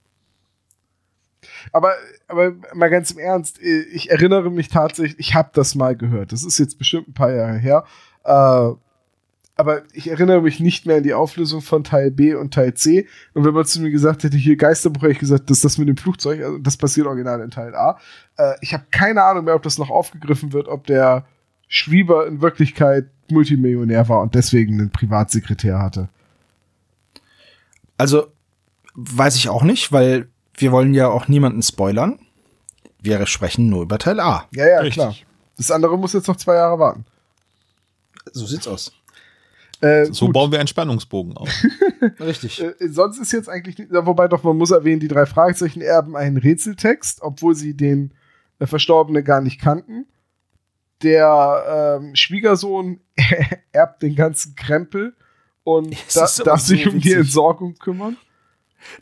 Aber, 1.72 1.92
aber 2.28 2.52
mal 2.74 2.90
ganz 2.90 3.10
im 3.10 3.18
Ernst, 3.18 3.60
äh, 3.62 3.82
ich 3.92 4.10
erinnere 4.10 4.50
mich 4.50 4.68
tatsächlich, 4.68 5.18
ich 5.18 5.34
habe 5.34 5.50
das 5.52 5.74
mal 5.74 5.96
gehört. 5.96 6.32
Das 6.32 6.44
ist 6.44 6.58
jetzt 6.58 6.78
bestimmt 6.78 7.08
ein 7.08 7.14
paar 7.14 7.32
Jahre 7.32 7.58
her. 7.58 7.84
Äh, 8.24 8.74
aber 9.56 9.82
ich 9.92 10.08
erinnere 10.08 10.40
mich 10.40 10.58
nicht 10.58 10.86
mehr 10.86 10.96
an 10.96 11.02
die 11.02 11.12
Auflösung 11.12 11.60
von 11.60 11.84
Teil 11.84 12.10
B 12.10 12.34
und 12.34 12.54
Teil 12.54 12.72
C. 12.72 13.06
Und 13.34 13.44
wenn 13.44 13.52
man 13.52 13.66
zu 13.66 13.82
mir 13.82 13.90
gesagt 13.90 14.24
hätte, 14.24 14.38
hier 14.38 14.56
Geisterbuch, 14.56 15.02
hätte 15.02 15.12
ich 15.12 15.18
gesagt, 15.18 15.50
das 15.50 15.58
ist 15.58 15.64
das 15.64 15.78
mit 15.78 15.86
dem 15.86 15.98
Flugzeug, 15.98 16.42
also 16.42 16.58
das 16.58 16.78
passiert 16.78 17.06
original 17.06 17.42
in 17.42 17.50
Teil 17.50 17.74
A. 17.74 17.98
Äh, 18.38 18.54
ich 18.62 18.72
habe 18.72 18.84
keine 18.90 19.22
Ahnung 19.22 19.44
mehr, 19.44 19.54
ob 19.54 19.62
das 19.62 19.76
noch 19.76 19.90
aufgegriffen 19.90 20.54
wird, 20.54 20.66
ob 20.66 20.86
der 20.86 21.26
Schwieber 21.68 22.26
in 22.26 22.40
Wirklichkeit 22.40 23.10
Multimillionär 23.30 24.08
war 24.08 24.22
und 24.22 24.34
deswegen 24.34 24.80
einen 24.80 24.90
Privatsekretär 24.90 25.78
hatte. 25.78 26.08
also 27.98 28.28
weiß 28.94 29.36
ich 29.36 29.50
auch 29.50 29.62
nicht, 29.62 29.92
weil 29.92 30.29
wir 30.60 30.72
wollen 30.72 30.94
ja 30.94 31.08
auch 31.08 31.28
niemanden 31.28 31.62
spoilern. 31.62 32.18
Wir 33.02 33.24
sprechen 33.26 33.68
nur 33.68 33.82
über 33.82 33.98
Teil 33.98 34.20
A. 34.20 34.46
Ja, 34.54 34.68
ja, 34.68 34.78
Richtig. 34.80 34.94
klar. 34.94 35.14
Das 35.56 35.70
andere 35.70 35.98
muss 35.98 36.12
jetzt 36.12 36.28
noch 36.28 36.36
zwei 36.36 36.54
Jahre 36.54 36.78
warten. 36.78 37.04
So 38.32 38.46
sieht's 38.46 38.68
aus. 38.68 38.92
Äh, 39.80 40.06
So 40.12 40.26
gut. 40.26 40.34
bauen 40.34 40.52
wir 40.52 40.58
einen 40.58 40.68
Spannungsbogen 40.68 41.36
auf. 41.36 41.48
Richtig. 42.20 42.62
Äh, 42.62 42.74
sonst 42.88 43.18
ist 43.18 43.32
jetzt 43.32 43.48
eigentlich, 43.48 43.76
wobei 43.90 44.28
doch, 44.28 44.42
man 44.42 44.56
muss 44.56 44.70
erwähnen, 44.70 45.00
die 45.00 45.08
drei 45.08 45.26
Fragezeichen 45.26 45.80
erben 45.80 46.16
einen 46.16 46.36
Rätseltext, 46.36 47.22
obwohl 47.22 47.54
sie 47.54 47.74
den 47.74 48.12
äh, 48.58 48.66
Verstorbenen 48.66 49.24
gar 49.24 49.40
nicht 49.40 49.60
kannten. 49.60 50.06
Der 51.02 51.98
ähm, 52.00 52.14
Schwiegersohn 52.14 53.00
erbt 53.72 54.02
den 54.02 54.14
ganzen 54.14 54.54
Krempel 54.54 55.14
und 55.64 55.96
da, 56.14 56.28
darf 56.44 56.60
sich 56.60 56.84
so 56.84 56.90
um 56.90 57.00
die. 57.00 57.14
Entsorgung 57.14 57.74
kümmern. 57.76 58.18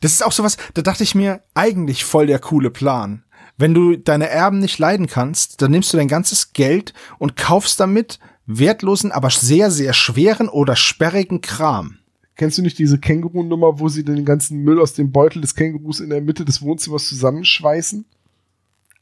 Das 0.00 0.12
ist 0.12 0.24
auch 0.24 0.32
sowas, 0.32 0.56
da 0.74 0.82
dachte 0.82 1.02
ich 1.02 1.14
mir, 1.14 1.42
eigentlich 1.54 2.04
voll 2.04 2.26
der 2.26 2.38
coole 2.38 2.70
Plan. 2.70 3.24
Wenn 3.56 3.74
du 3.74 3.96
deine 3.96 4.28
Erben 4.28 4.60
nicht 4.60 4.78
leiden 4.78 5.06
kannst, 5.08 5.60
dann 5.60 5.72
nimmst 5.72 5.92
du 5.92 5.96
dein 5.96 6.08
ganzes 6.08 6.52
Geld 6.52 6.94
und 7.18 7.36
kaufst 7.36 7.80
damit 7.80 8.20
wertlosen, 8.46 9.12
aber 9.12 9.30
sehr, 9.30 9.70
sehr 9.70 9.92
schweren 9.92 10.48
oder 10.48 10.76
sperrigen 10.76 11.40
Kram. 11.40 11.98
Kennst 12.36 12.56
du 12.56 12.62
nicht 12.62 12.78
diese 12.78 12.98
Känguru-Nummer, 12.98 13.80
wo 13.80 13.88
sie 13.88 14.04
den 14.04 14.24
ganzen 14.24 14.62
Müll 14.62 14.80
aus 14.80 14.94
dem 14.94 15.10
Beutel 15.10 15.42
des 15.42 15.56
Kängurus 15.56 15.98
in 15.98 16.10
der 16.10 16.20
Mitte 16.20 16.44
des 16.44 16.62
Wohnzimmers 16.62 17.08
zusammenschweißen? 17.08 18.04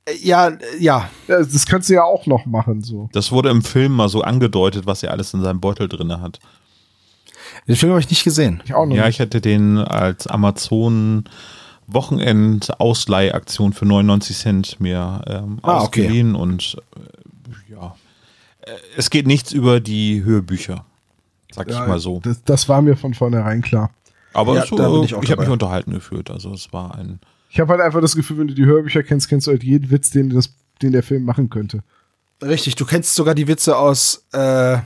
Äh, 0.07 0.15
Ja, 0.23 0.49
äh, 0.49 0.57
ja. 0.79 1.11
Ja, 1.29 1.39
das 1.39 1.67
kannst 1.67 1.91
du 1.91 1.95
ja 1.95 2.05
auch 2.05 2.25
noch 2.27 2.47
machen, 2.47 2.83
so. 2.83 3.11
Das 3.12 3.31
wurde 3.33 3.51
im 3.51 3.61
Film 3.61 3.93
mal 3.93 4.09
so 4.09 4.23
angedeutet, 4.23 4.87
was 4.87 5.03
er 5.03 5.11
alles 5.11 5.35
in 5.35 5.43
seinem 5.43 5.61
Beutel 5.61 5.87
drin 5.87 6.19
hat. 6.19 6.41
Den 7.68 7.76
Film 7.76 7.90
habe 7.92 8.00
ich 8.00 8.11
nicht 8.11 8.24
gesehen. 8.24 8.62
Ich 8.64 8.74
auch 8.74 8.87
noch 8.87 8.94
Ja, 8.94 9.07
nicht. 9.07 9.14
ich 9.14 9.18
hätte 9.18 9.40
den 9.40 9.79
als 9.79 10.26
Amazon 10.26 11.24
Wochenend-Ausleihaktion 11.88 13.72
für 13.72 13.85
99 13.87 14.37
Cent 14.37 14.81
mir 14.81 15.22
ähm, 15.26 15.59
Ah, 15.62 15.76
okay. 15.83 16.02
ausgeliehen 16.02 16.35
und 16.35 16.76
äh, 16.96 17.72
ja, 17.72 17.94
Äh, 18.61 18.70
es 18.96 19.11
geht 19.11 19.26
nichts 19.26 19.52
über 19.52 19.81
die 19.81 20.24
Hörbücher, 20.24 20.85
sag 21.52 21.68
ich 21.70 21.79
mal 21.79 21.98
so. 22.00 22.20
Das, 22.22 22.42
das 22.44 22.68
war 22.68 22.83
mir 22.83 22.96
von 22.96 23.14
vornherein 23.14 23.62
klar. 23.62 23.90
Aber 24.33 24.55
Ja, 24.57 24.64
bin 24.64 25.02
ich 25.05 25.12
ich, 25.12 25.31
habe 25.31 25.42
mich 25.42 25.50
unterhalten 25.50 25.92
gefühlt, 25.92 26.31
also 26.31 26.52
es 26.52 26.72
war 26.72 26.94
ein 26.96 27.20
Ich 27.50 27.61
habe 27.61 27.70
halt 27.72 27.81
einfach 27.81 28.00
das 28.00 28.16
Gefühl, 28.16 28.38
wenn 28.38 28.48
du 28.48 28.55
die 28.55 28.64
Hörbücher 28.66 29.02
kennst, 29.02 29.29
kennst 29.29 29.46
du 29.46 29.52
halt 29.52 29.62
jeden 29.64 29.90
Witz, 29.90 30.11
den, 30.11 30.31
das, 30.31 30.52
den 30.83 30.92
der 30.92 31.02
Film 31.02 31.24
machen 31.24 31.48
könnte. 31.50 31.83
Richtig, 32.42 32.74
du 32.76 32.85
kennst 32.85 33.14
sogar 33.14 33.35
die 33.35 33.48
Witze 33.48 33.79
aus, 33.79 34.26
äh, 34.33 34.79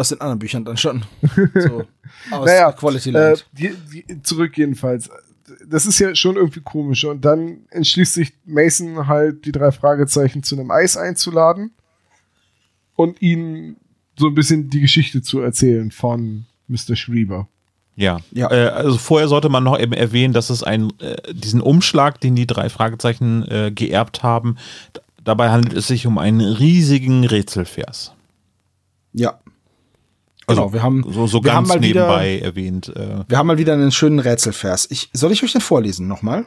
aus 0.00 0.08
den 0.08 0.20
anderen 0.20 0.38
Büchern 0.38 0.64
dann 0.64 0.76
schon. 0.76 1.04
So, 1.54 1.84
aus 2.30 2.46
naja, 2.46 2.72
Quality 2.72 3.10
äh, 3.10 3.12
Land. 3.12 3.46
die, 3.52 3.72
die, 3.92 4.22
zurück 4.22 4.56
jedenfalls. 4.56 5.10
Das 5.68 5.86
ist 5.86 5.98
ja 5.98 6.14
schon 6.14 6.36
irgendwie 6.36 6.60
komisch. 6.60 7.04
Und 7.04 7.24
dann 7.24 7.58
entschließt 7.70 8.14
sich 8.14 8.32
Mason 8.44 9.06
halt, 9.06 9.44
die 9.44 9.52
drei 9.52 9.72
Fragezeichen 9.72 10.42
zu 10.42 10.56
einem 10.56 10.70
Eis 10.70 10.96
einzuladen 10.96 11.72
und 12.96 13.20
ihnen 13.20 13.76
so 14.16 14.28
ein 14.28 14.34
bisschen 14.34 14.70
die 14.70 14.80
Geschichte 14.80 15.22
zu 15.22 15.40
erzählen 15.40 15.90
von 15.90 16.46
Mr. 16.68 16.94
Schrieber. 16.94 17.48
Ja, 17.96 18.18
Ja. 18.32 18.50
Äh, 18.50 18.68
also 18.68 18.96
vorher 18.96 19.28
sollte 19.28 19.48
man 19.48 19.64
noch 19.64 19.78
eben 19.78 19.92
erwähnen, 19.92 20.32
dass 20.32 20.50
es 20.50 20.62
ein, 20.62 20.92
äh, 21.00 21.16
diesen 21.32 21.60
Umschlag, 21.60 22.20
den 22.20 22.36
die 22.36 22.46
drei 22.46 22.68
Fragezeichen 22.68 23.46
äh, 23.48 23.72
geerbt 23.74 24.22
haben, 24.22 24.56
dabei 25.22 25.50
handelt 25.50 25.74
es 25.74 25.88
sich 25.88 26.06
um 26.06 26.18
einen 26.18 26.40
riesigen 26.40 27.24
Rätselvers. 27.24 28.14
Ja. 29.12 29.40
Also 30.50 30.62
Genau, 30.62 30.72
wir 30.72 30.82
haben, 30.82 31.04
so, 31.12 31.26
so 31.26 31.42
wir 31.44 31.52
haben 31.54 31.64
ganz 31.64 31.80
mal 31.80 31.82
wieder- 31.88 32.06
nebenbei 32.06 32.38
erwähnt. 32.40 32.88
Äh, 32.94 33.24
Wir 33.28 33.38
haben 33.38 33.46
mal 33.46 33.58
wieder 33.58 33.72
einen 33.74 33.92
schönen 33.92 34.18
Rätselvers. 34.18 34.86
Ich, 34.90 35.08
soll 35.12 35.32
ich 35.32 35.42
euch 35.42 35.52
den 35.52 35.60
vorlesen 35.60 36.06
nochmal? 36.08 36.46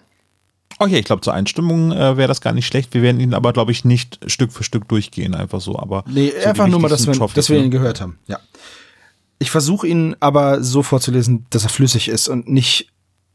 okay, 0.79 0.97
ich 0.99 1.05
glaube, 1.05 1.21
zur 1.21 1.33
Einstimmung 1.33 1.91
äh, 1.91 2.17
wäre 2.17 2.27
das 2.27 2.41
gar 2.41 2.51
nicht 2.51 2.65
schlecht. 2.65 2.93
Wir 2.93 3.01
werden 3.03 3.21
ihn 3.21 3.33
aber, 3.33 3.53
glaube 3.53 3.71
ich, 3.71 3.85
nicht 3.85 4.19
Stück 4.29 4.51
für 4.51 4.63
Stück 4.63 4.87
durchgehen, 4.87 5.35
einfach 5.35 5.61
so. 5.61 5.77
Aber 5.79 6.03
Nee, 6.07 6.33
so 6.41 6.49
einfach 6.49 6.67
nur 6.67 6.79
mal, 6.81 6.89
dass 6.89 7.05
wir, 7.07 7.13
dass 7.33 7.49
wir 7.49 7.59
ne? 7.59 7.65
ihn 7.65 7.71
gehört 7.71 8.01
haben. 8.01 8.17
Ja. 8.27 8.39
Ich 9.39 9.51
versuche 9.51 9.87
ihn 9.87 10.15
aber 10.19 10.63
so 10.63 10.83
vorzulesen, 10.83 11.45
dass 11.51 11.63
er 11.63 11.69
flüssig 11.69 12.09
ist 12.09 12.27
und 12.27 12.49
nicht 12.49 12.87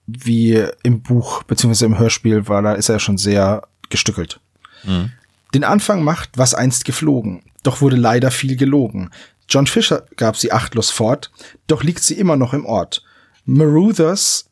wie 0.06 0.62
im 0.82 1.00
Buch 1.02 1.42
beziehungsweise 1.44 1.86
im 1.86 1.98
Hörspiel, 1.98 2.48
weil 2.48 2.62
da 2.62 2.72
ist 2.72 2.88
er 2.88 2.98
schon 2.98 3.18
sehr 3.18 3.62
gestückelt. 3.88 4.40
Mhm. 4.84 5.12
Den 5.54 5.64
Anfang 5.64 6.02
macht, 6.02 6.30
was 6.36 6.54
einst 6.54 6.84
geflogen, 6.84 7.42
doch 7.62 7.80
wurde 7.80 7.96
leider 7.96 8.30
viel 8.30 8.56
gelogen. 8.56 9.10
John 9.48 9.66
Fisher 9.66 10.04
gab 10.16 10.36
sie 10.36 10.52
achtlos 10.52 10.90
fort, 10.90 11.30
doch 11.66 11.82
liegt 11.82 12.02
sie 12.02 12.14
immer 12.14 12.36
noch 12.36 12.52
im 12.52 12.66
Ort. 12.66 13.02
Maruthers, 13.46 14.46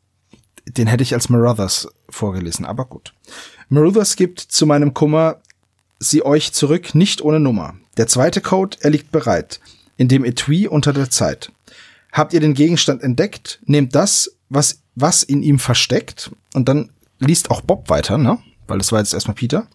den 0.66 0.86
hätte 0.86 1.02
ich 1.02 1.14
als 1.14 1.28
Maruthers 1.28 1.88
vorgelesen, 2.08 2.64
aber 2.64 2.86
gut. 2.86 3.12
Maruthers 3.68 4.16
gibt 4.16 4.40
zu 4.40 4.64
meinem 4.66 4.94
Kummer 4.94 5.40
sie 5.98 6.24
euch 6.24 6.52
zurück, 6.52 6.94
nicht 6.94 7.22
ohne 7.22 7.40
Nummer. 7.40 7.74
Der 7.96 8.06
zweite 8.06 8.40
Code, 8.40 8.76
er 8.80 8.90
liegt 8.90 9.12
bereit, 9.12 9.60
in 9.96 10.08
dem 10.08 10.24
Etui 10.24 10.66
unter 10.66 10.92
der 10.92 11.10
Zeit. 11.10 11.52
Habt 12.12 12.32
ihr 12.32 12.40
den 12.40 12.54
Gegenstand 12.54 13.02
entdeckt, 13.02 13.60
nehmt 13.64 13.94
das, 13.94 14.36
was, 14.48 14.80
was 14.94 15.22
in 15.22 15.42
ihm 15.42 15.58
versteckt, 15.58 16.30
und 16.54 16.68
dann 16.68 16.90
liest 17.18 17.50
auch 17.50 17.60
Bob 17.60 17.88
weiter, 17.90 18.18
ne? 18.18 18.38
Weil 18.66 18.78
das 18.78 18.92
war 18.92 19.00
jetzt 19.00 19.14
erstmal 19.14 19.34
Peter. 19.34 19.68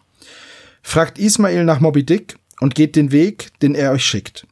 Fragt 0.82 1.18
Ismail 1.18 1.64
nach 1.64 1.80
Moby 1.80 2.04
Dick 2.04 2.36
und 2.60 2.74
geht 2.74 2.96
den 2.96 3.12
Weg, 3.12 3.50
den 3.60 3.74
er 3.74 3.92
euch 3.92 4.04
schickt. 4.04 4.46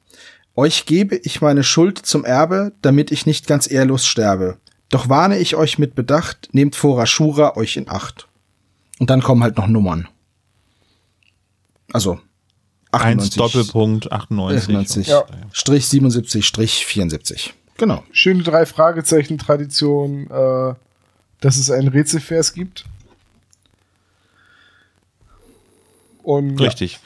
Euch 0.57 0.85
gebe 0.87 1.17
ich 1.17 1.41
meine 1.41 1.63
Schuld 1.65 1.99
zum 1.99 2.25
Erbe, 2.25 2.73
damit 2.83 3.11
ich 3.11 3.27
nicht 3.27 3.47
ganz 3.47 3.71
ehrlos 3.71 4.07
sterbe. 4.07 4.59
Doch 4.89 5.09
warne 5.09 5.39
ich 5.39 5.55
euch 5.55 5.79
mit 5.79 5.95
Bedacht, 5.95 6.49
nehmt 6.53 6.75
vor 6.75 7.01
Ashura 7.01 7.57
euch 7.57 7.77
in 7.77 7.89
Acht. 7.89 8.27
Und 8.99 9.09
dann 9.09 9.23
kommen 9.23 9.43
halt 9.43 9.57
noch 9.57 9.69
Nummern. 9.69 10.09
Also 11.93 12.21
1 12.93 13.31
Doppelpunkt 13.31 14.11
98. 14.11 14.63
98, 14.69 15.07
Ja. 15.07 15.25
Strich 15.53 15.87
77, 15.87 16.45
Strich 16.45 16.85
74. 16.87 17.55
Genau. 17.77 18.05
Schöne 18.13 18.43
drei 18.43 18.67
Fragezeichen-Tradition, 18.67 20.29
äh, 20.31 20.75
dass 21.41 21.57
es 21.57 21.71
einen 21.71 21.89
Rätselvers 21.89 22.53
gibt. 22.53 22.85
Und 26.23 26.61
Richtig. 26.61 27.01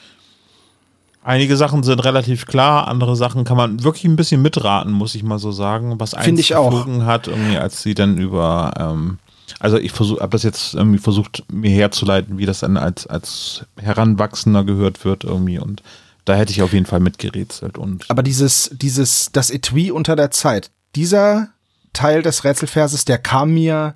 Einige 1.25 1.57
Sachen 1.57 1.81
sind 1.81 2.05
relativ 2.05 2.45
klar, 2.45 2.87
andere 2.87 3.15
Sachen 3.15 3.45
kann 3.45 3.57
man 3.57 3.83
wirklich 3.83 4.03
ein 4.05 4.15
bisschen 4.15 4.43
mitraten, 4.43 4.91
muss 4.91 5.15
ich 5.15 5.23
mal 5.23 5.39
so 5.39 5.51
sagen, 5.51 5.99
was 5.99 6.13
Finde 6.13 6.39
ich 6.39 6.53
auch. 6.53 6.69
geflogen 6.69 7.07
hat, 7.07 7.27
irgendwie, 7.27 7.57
als 7.57 7.81
sie 7.81 7.95
dann 7.95 8.19
über, 8.19 8.71
ähm, 8.77 9.17
also 9.59 9.77
ich 9.77 9.91
versuche, 9.91 10.21
habe 10.21 10.33
das 10.33 10.43
jetzt 10.43 10.75
irgendwie 10.75 10.99
versucht, 10.99 11.43
mir 11.51 11.71
herzuleiten, 11.71 12.37
wie 12.37 12.45
das 12.45 12.59
dann 12.59 12.77
als, 12.77 13.07
als 13.07 13.65
Heranwachsender 13.81 14.63
gehört 14.63 15.03
wird 15.03 15.23
irgendwie 15.23 15.57
und 15.57 15.81
da 16.25 16.35
hätte 16.35 16.51
ich 16.51 16.61
auf 16.61 16.73
jeden 16.73 16.85
Fall 16.85 16.99
mitgerätselt 16.99 17.79
und 17.79 18.07
Aber 18.07 18.21
dieses, 18.21 18.69
dieses, 18.73 19.31
das 19.31 19.49
Etui 19.49 19.89
unter 19.89 20.15
der 20.15 20.29
Zeit, 20.29 20.69
dieser 20.95 21.49
Teil 21.91 22.21
des 22.21 22.43
Rätselverses, 22.43 23.03
der 23.05 23.17
kam 23.17 23.55
mir 23.55 23.95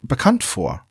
bekannt 0.00 0.42
vor. 0.42 0.86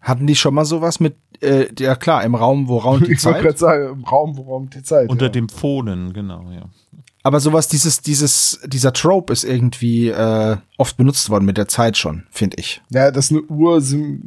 Hatten 0.00 0.28
die 0.28 0.36
schon 0.36 0.54
mal 0.54 0.64
sowas 0.64 1.00
mit, 1.00 1.16
äh, 1.40 1.68
ja 1.78 1.94
klar, 1.96 2.24
im 2.24 2.34
Raum, 2.34 2.68
wo 2.68 2.78
raunt 2.78 3.06
die 3.06 3.12
Ich 3.12 3.20
Zeit? 3.20 3.42
gerade 3.42 3.56
sagen, 3.58 3.92
im 3.92 4.04
Raum, 4.04 4.36
wo 4.36 4.42
raumt 4.54 4.74
die 4.74 4.82
Zeit. 4.82 5.08
unter 5.10 5.26
ja. 5.26 5.32
dem 5.32 5.48
Phonen, 5.48 6.12
genau, 6.12 6.50
ja. 6.50 6.68
Aber 7.22 7.40
sowas, 7.40 7.66
dieses, 7.66 8.02
dieses, 8.02 8.60
dieser 8.66 8.92
Trope 8.92 9.32
ist 9.32 9.42
irgendwie 9.42 10.08
äh, 10.10 10.56
oft 10.78 10.96
benutzt 10.96 11.28
worden 11.28 11.44
mit 11.44 11.56
der 11.58 11.66
Zeit 11.66 11.96
schon, 11.96 12.22
finde 12.30 12.56
ich. 12.60 12.80
Ja, 12.90 13.10
dass 13.10 13.32
eine 13.32 13.42
Uhr 13.42 13.80
Sym 13.80 14.22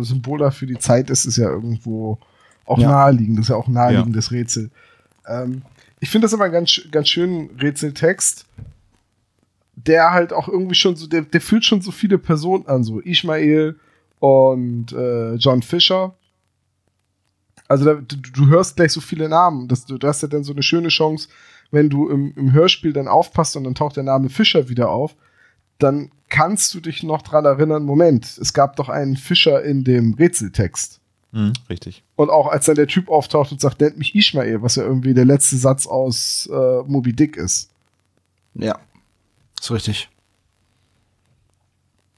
äh, 0.00 0.02
Symbol 0.04 0.40
dafür 0.40 0.66
die 0.66 0.78
Zeit 0.78 1.10
ist, 1.10 1.26
ist 1.26 1.36
ja 1.36 1.48
irgendwo 1.48 2.18
auch 2.66 2.78
Ja. 2.78 2.88
naheliegend. 2.90 3.38
Das 3.38 3.44
ist 3.44 3.50
ja 3.50 3.56
auch 3.56 3.68
ein 3.68 3.74
naheliegendes 3.74 4.32
Rätsel. 4.32 4.70
Ähm, 5.28 5.62
ich 6.00 6.10
finde 6.10 6.24
das 6.24 6.34
aber 6.34 6.44
einen 6.44 6.52
ganz, 6.54 6.80
ganz 6.90 7.08
schönen 7.08 7.50
Rätseltext, 7.60 8.46
der 9.76 10.10
halt 10.10 10.32
auch 10.32 10.48
irgendwie 10.48 10.74
schon 10.74 10.96
so, 10.96 11.06
der, 11.06 11.22
der 11.22 11.40
fühlt 11.40 11.64
schon 11.64 11.82
so 11.82 11.92
viele 11.92 12.18
Personen 12.18 12.66
an, 12.66 12.82
so 12.82 13.00
Ishmael 13.00 13.76
und 14.18 14.92
äh, 14.92 15.34
John 15.36 15.62
Fisher. 15.62 16.14
Also 17.70 17.84
da, 17.84 17.94
du, 17.94 18.16
du 18.16 18.48
hörst 18.48 18.74
gleich 18.74 18.90
so 18.90 19.00
viele 19.00 19.28
Namen. 19.28 19.68
Das, 19.68 19.84
du, 19.86 19.96
du 19.96 20.08
hast 20.08 20.22
ja 20.22 20.28
dann 20.28 20.42
so 20.42 20.52
eine 20.52 20.64
schöne 20.64 20.88
Chance, 20.88 21.28
wenn 21.70 21.88
du 21.88 22.08
im, 22.08 22.32
im 22.36 22.52
Hörspiel 22.52 22.92
dann 22.92 23.06
aufpasst 23.06 23.56
und 23.56 23.62
dann 23.62 23.76
taucht 23.76 23.94
der 23.96 24.02
Name 24.02 24.28
Fischer 24.28 24.68
wieder 24.68 24.90
auf, 24.90 25.14
dann 25.78 26.10
kannst 26.28 26.74
du 26.74 26.80
dich 26.80 27.04
noch 27.04 27.22
dran 27.22 27.44
erinnern, 27.44 27.84
Moment, 27.84 28.38
es 28.38 28.52
gab 28.54 28.74
doch 28.74 28.88
einen 28.88 29.16
Fischer 29.16 29.62
in 29.62 29.84
dem 29.84 30.14
Rätseltext. 30.14 30.98
Mhm, 31.30 31.52
richtig. 31.68 32.02
Und 32.16 32.28
auch 32.28 32.48
als 32.48 32.66
dann 32.66 32.74
der 32.74 32.88
Typ 32.88 33.08
auftaucht 33.08 33.52
und 33.52 33.60
sagt, 33.60 33.80
nennt 33.80 33.98
mich 33.98 34.16
Ishmael, 34.16 34.62
was 34.62 34.74
ja 34.74 34.82
irgendwie 34.82 35.14
der 35.14 35.24
letzte 35.24 35.56
Satz 35.56 35.86
aus 35.86 36.48
äh, 36.52 36.82
Moby 36.88 37.12
Dick 37.12 37.36
ist. 37.36 37.70
Ja. 38.54 38.80
Ist 39.60 39.70
richtig. 39.70 40.08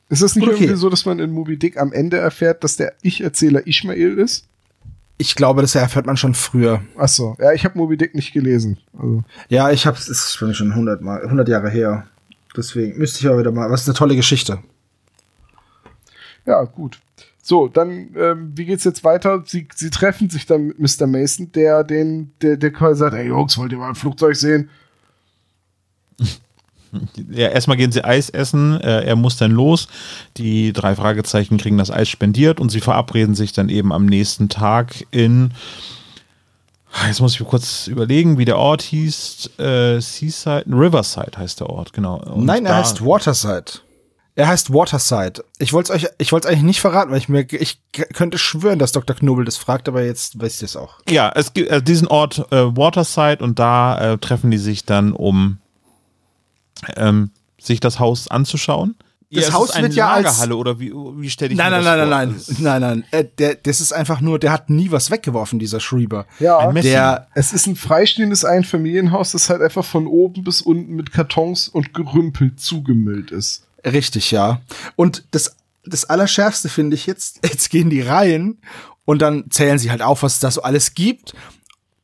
Ist 0.08 0.22
das 0.22 0.34
nicht 0.34 0.48
Okay. 0.48 0.64
irgendwie 0.64 0.76
so, 0.76 0.88
dass 0.88 1.04
man 1.04 1.18
in 1.18 1.30
Moby 1.30 1.58
Dick 1.58 1.76
am 1.76 1.92
Ende 1.92 2.16
erfährt, 2.16 2.64
dass 2.64 2.76
der 2.76 2.94
Ich-Erzähler 3.02 3.66
Ishmael 3.66 4.18
ist? 4.18 4.46
Ich 5.22 5.36
glaube, 5.36 5.62
das 5.62 5.76
erfährt 5.76 6.04
man 6.04 6.16
schon 6.16 6.34
früher. 6.34 6.82
Achso, 6.96 7.36
ja, 7.38 7.52
ich 7.52 7.64
habe 7.64 7.78
Moby 7.78 7.96
Dick 7.96 8.12
nicht 8.12 8.32
gelesen. 8.32 8.78
Also, 8.92 9.22
Ja, 9.48 9.70
ich 9.70 9.86
hab's, 9.86 10.06
das 10.06 10.18
ist 10.18 10.34
schon 10.34 10.72
100 10.72 11.00
Mal, 11.00 11.22
100 11.22 11.48
Jahre 11.48 11.70
her. 11.70 12.08
Deswegen 12.56 12.98
müsste 12.98 13.20
ich 13.20 13.28
auch 13.28 13.38
wieder 13.38 13.52
mal, 13.52 13.70
was 13.70 13.82
ist 13.82 13.88
eine 13.88 13.94
tolle 13.96 14.16
Geschichte. 14.16 14.58
ja, 16.44 16.64
gut. 16.64 16.98
So, 17.40 17.68
dann, 17.68 18.14
ähm, 18.16 18.50
wie 18.56 18.64
geht's 18.64 18.82
jetzt 18.82 19.04
weiter? 19.04 19.44
Sie, 19.46 19.68
sie 19.74 19.90
treffen 19.90 20.28
sich 20.28 20.44
dann 20.44 20.66
mit 20.66 20.80
Mr. 20.80 21.06
Mason, 21.06 21.52
der 21.52 21.84
den, 21.84 22.32
der, 22.42 22.56
der 22.56 22.72
quasi 22.72 22.98
sagt, 22.98 23.14
ey 23.14 23.28
Jungs, 23.28 23.56
wollt 23.58 23.70
ihr 23.70 23.78
mal 23.78 23.90
ein 23.90 23.94
Flugzeug 23.94 24.34
sehen? 24.34 24.70
Ja, 27.30 27.48
erstmal 27.48 27.76
gehen 27.76 27.92
sie 27.92 28.04
Eis 28.04 28.30
essen, 28.30 28.80
äh, 28.80 29.04
er 29.04 29.16
muss 29.16 29.36
dann 29.36 29.52
los. 29.52 29.88
Die 30.36 30.72
drei 30.72 30.94
Fragezeichen 30.94 31.58
kriegen 31.58 31.78
das 31.78 31.90
Eis 31.90 32.08
spendiert 32.08 32.60
und 32.60 32.70
sie 32.70 32.80
verabreden 32.80 33.34
sich 33.34 33.52
dann 33.52 33.68
eben 33.68 33.92
am 33.92 34.06
nächsten 34.06 34.48
Tag 34.48 35.06
in. 35.10 35.52
Jetzt 37.06 37.20
muss 37.20 37.38
ich 37.38 37.46
kurz 37.46 37.86
überlegen, 37.86 38.36
wie 38.36 38.44
der 38.44 38.58
Ort 38.58 38.82
hieß. 38.82 39.58
Äh, 39.58 40.00
Seaside, 40.00 40.64
Riverside 40.66 41.38
heißt 41.38 41.60
der 41.60 41.70
Ort, 41.70 41.94
genau. 41.94 42.16
Und 42.18 42.44
Nein, 42.44 42.66
er 42.66 42.76
heißt 42.76 43.02
Waterside. 43.04 43.80
Er 44.34 44.48
heißt 44.48 44.72
Waterside. 44.72 45.44
Ich 45.58 45.72
wollte 45.72 45.92
es 45.92 46.04
euch, 46.04 46.10
ich 46.18 46.32
wollte 46.32 46.48
es 46.48 46.52
eigentlich 46.52 46.64
nicht 46.64 46.80
verraten, 46.80 47.10
weil 47.10 47.18
ich 47.18 47.28
mir, 47.28 47.46
ich 47.52 47.80
könnte 47.92 48.38
schwören, 48.38 48.78
dass 48.78 48.92
Dr. 48.92 49.14
Knobel 49.16 49.44
das 49.44 49.56
fragt, 49.56 49.88
aber 49.88 50.02
jetzt 50.04 50.40
weiß 50.40 50.56
ich 50.56 50.62
es 50.62 50.76
auch. 50.76 51.00
Ja, 51.08 51.30
es 51.34 51.52
gibt 51.52 51.70
äh, 51.70 51.82
diesen 51.82 52.08
Ort 52.08 52.46
äh, 52.50 52.76
Waterside 52.76 53.42
und 53.42 53.58
da 53.58 54.12
äh, 54.12 54.18
treffen 54.18 54.50
die 54.50 54.58
sich 54.58 54.84
dann, 54.84 55.12
um 55.12 55.58
ähm, 56.96 57.30
sich 57.60 57.80
das 57.80 57.98
Haus 57.98 58.28
anzuschauen. 58.28 58.96
Das 59.34 59.46
es 59.46 59.52
Haus 59.54 59.70
ist 59.70 59.76
eine 59.76 59.86
wird 59.88 59.94
ja 59.96 60.10
als- 60.12 60.24
Lagerhalle 60.24 60.56
oder 60.56 60.78
wie, 60.78 60.92
wie 60.92 61.30
stelle 61.30 61.52
ich 61.52 61.56
Nein, 61.56 61.72
mir 61.72 61.80
nein, 61.80 61.98
das 61.98 62.08
nein, 62.10 62.34
vor? 62.34 62.54
nein, 62.58 62.80
nein, 62.80 62.80
nein, 62.82 63.04
nein. 63.10 63.20
Äh, 63.20 63.28
der, 63.38 63.54
das 63.54 63.80
ist 63.80 63.92
einfach 63.92 64.20
nur, 64.20 64.38
der 64.38 64.52
hat 64.52 64.68
nie 64.68 64.90
was 64.90 65.10
weggeworfen, 65.10 65.58
dieser 65.58 65.80
Schrieber. 65.80 66.26
Ja. 66.38 66.70
Der, 66.72 67.28
es 67.34 67.54
ist 67.54 67.66
ein 67.66 67.74
freistehendes 67.76 68.44
Einfamilienhaus, 68.44 69.32
das 69.32 69.48
halt 69.48 69.62
einfach 69.62 69.86
von 69.86 70.06
oben 70.06 70.44
bis 70.44 70.60
unten 70.60 70.92
mit 70.94 71.12
Kartons 71.12 71.68
und 71.68 71.94
Gerümpel 71.94 72.56
zugemüllt 72.56 73.30
ist. 73.30 73.66
Richtig, 73.86 74.32
ja. 74.32 74.60
Und 74.96 75.24
das, 75.30 75.56
das 75.84 76.04
Allerschärfste 76.04 76.68
finde 76.68 76.94
ich 76.96 77.06
jetzt, 77.06 77.40
jetzt 77.46 77.70
gehen 77.70 77.88
die 77.88 78.02
rein 78.02 78.58
und 79.06 79.22
dann 79.22 79.44
zählen 79.50 79.78
sie 79.78 79.90
halt 79.90 80.02
auf, 80.02 80.22
was 80.22 80.34
es 80.34 80.40
da 80.40 80.50
so 80.50 80.60
alles 80.62 80.92
gibt. 80.92 81.32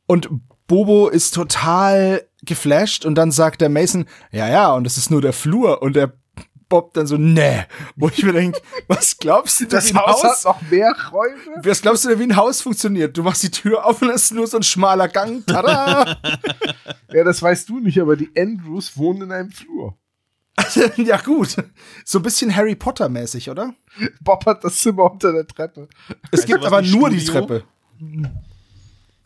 Und 0.07 0.29
Bobo 0.69 1.09
ist 1.09 1.33
total 1.33 2.25
geflasht 2.43 3.03
und 3.03 3.15
dann 3.15 3.31
sagt 3.31 3.59
der 3.59 3.67
Mason, 3.69 4.05
ja, 4.31 4.47
ja, 4.47 4.71
und 4.71 4.85
das 4.85 4.97
ist 4.97 5.11
nur 5.11 5.21
der 5.21 5.33
Flur 5.33 5.81
und 5.81 5.97
der 5.97 6.13
Bob 6.69 6.93
dann 6.93 7.07
so, 7.07 7.17
nee. 7.17 7.65
Wo 7.95 8.09
ich 8.09 8.23
mir 8.23 8.31
denke, 8.31 8.61
was 8.87 9.17
glaubst 9.17 9.59
du, 9.59 9.65
Das 9.65 9.91
Haus 9.93 10.23
hat 10.23 10.31
Haus, 10.31 10.43
noch 10.45 10.61
mehr 10.69 10.95
Räume. 11.11 11.35
was 11.63 11.81
glaubst 11.81 12.05
du 12.05 12.09
denn, 12.09 12.19
wie 12.19 12.23
ein 12.23 12.35
Haus 12.35 12.61
funktioniert? 12.61 13.17
Du 13.17 13.23
machst 13.23 13.41
die 13.41 13.49
Tür 13.51 13.85
auf 13.85 14.01
und 14.03 14.09
es 14.11 14.25
ist 14.25 14.33
nur 14.33 14.45
so 14.47 14.57
ein 14.57 14.63
schmaler 14.63 15.09
Gang. 15.09 15.45
Tada! 15.45 16.15
Ja, 17.11 17.23
das 17.23 17.41
weißt 17.41 17.67
du 17.69 17.79
nicht, 17.79 17.99
aber 17.99 18.15
die 18.15 18.29
Andrews 18.37 18.95
wohnen 18.95 19.23
in 19.23 19.31
einem 19.31 19.51
Flur. 19.51 19.97
ja, 20.97 21.17
gut. 21.17 21.55
So 22.05 22.19
ein 22.19 22.21
bisschen 22.21 22.55
Harry 22.55 22.75
Potter 22.75 23.09
mäßig, 23.09 23.49
oder? 23.49 23.73
Bob 24.21 24.45
hat 24.45 24.63
das 24.63 24.75
Zimmer 24.77 25.11
unter 25.11 25.33
der 25.33 25.47
Treppe. 25.47 25.87
Es 26.31 26.41
Also 26.41 26.45
gibt 26.53 26.63
aber 26.63 26.83
nur 26.83 27.09
die 27.09 27.19
Studio? 27.19 27.41
Treppe. 27.47 27.63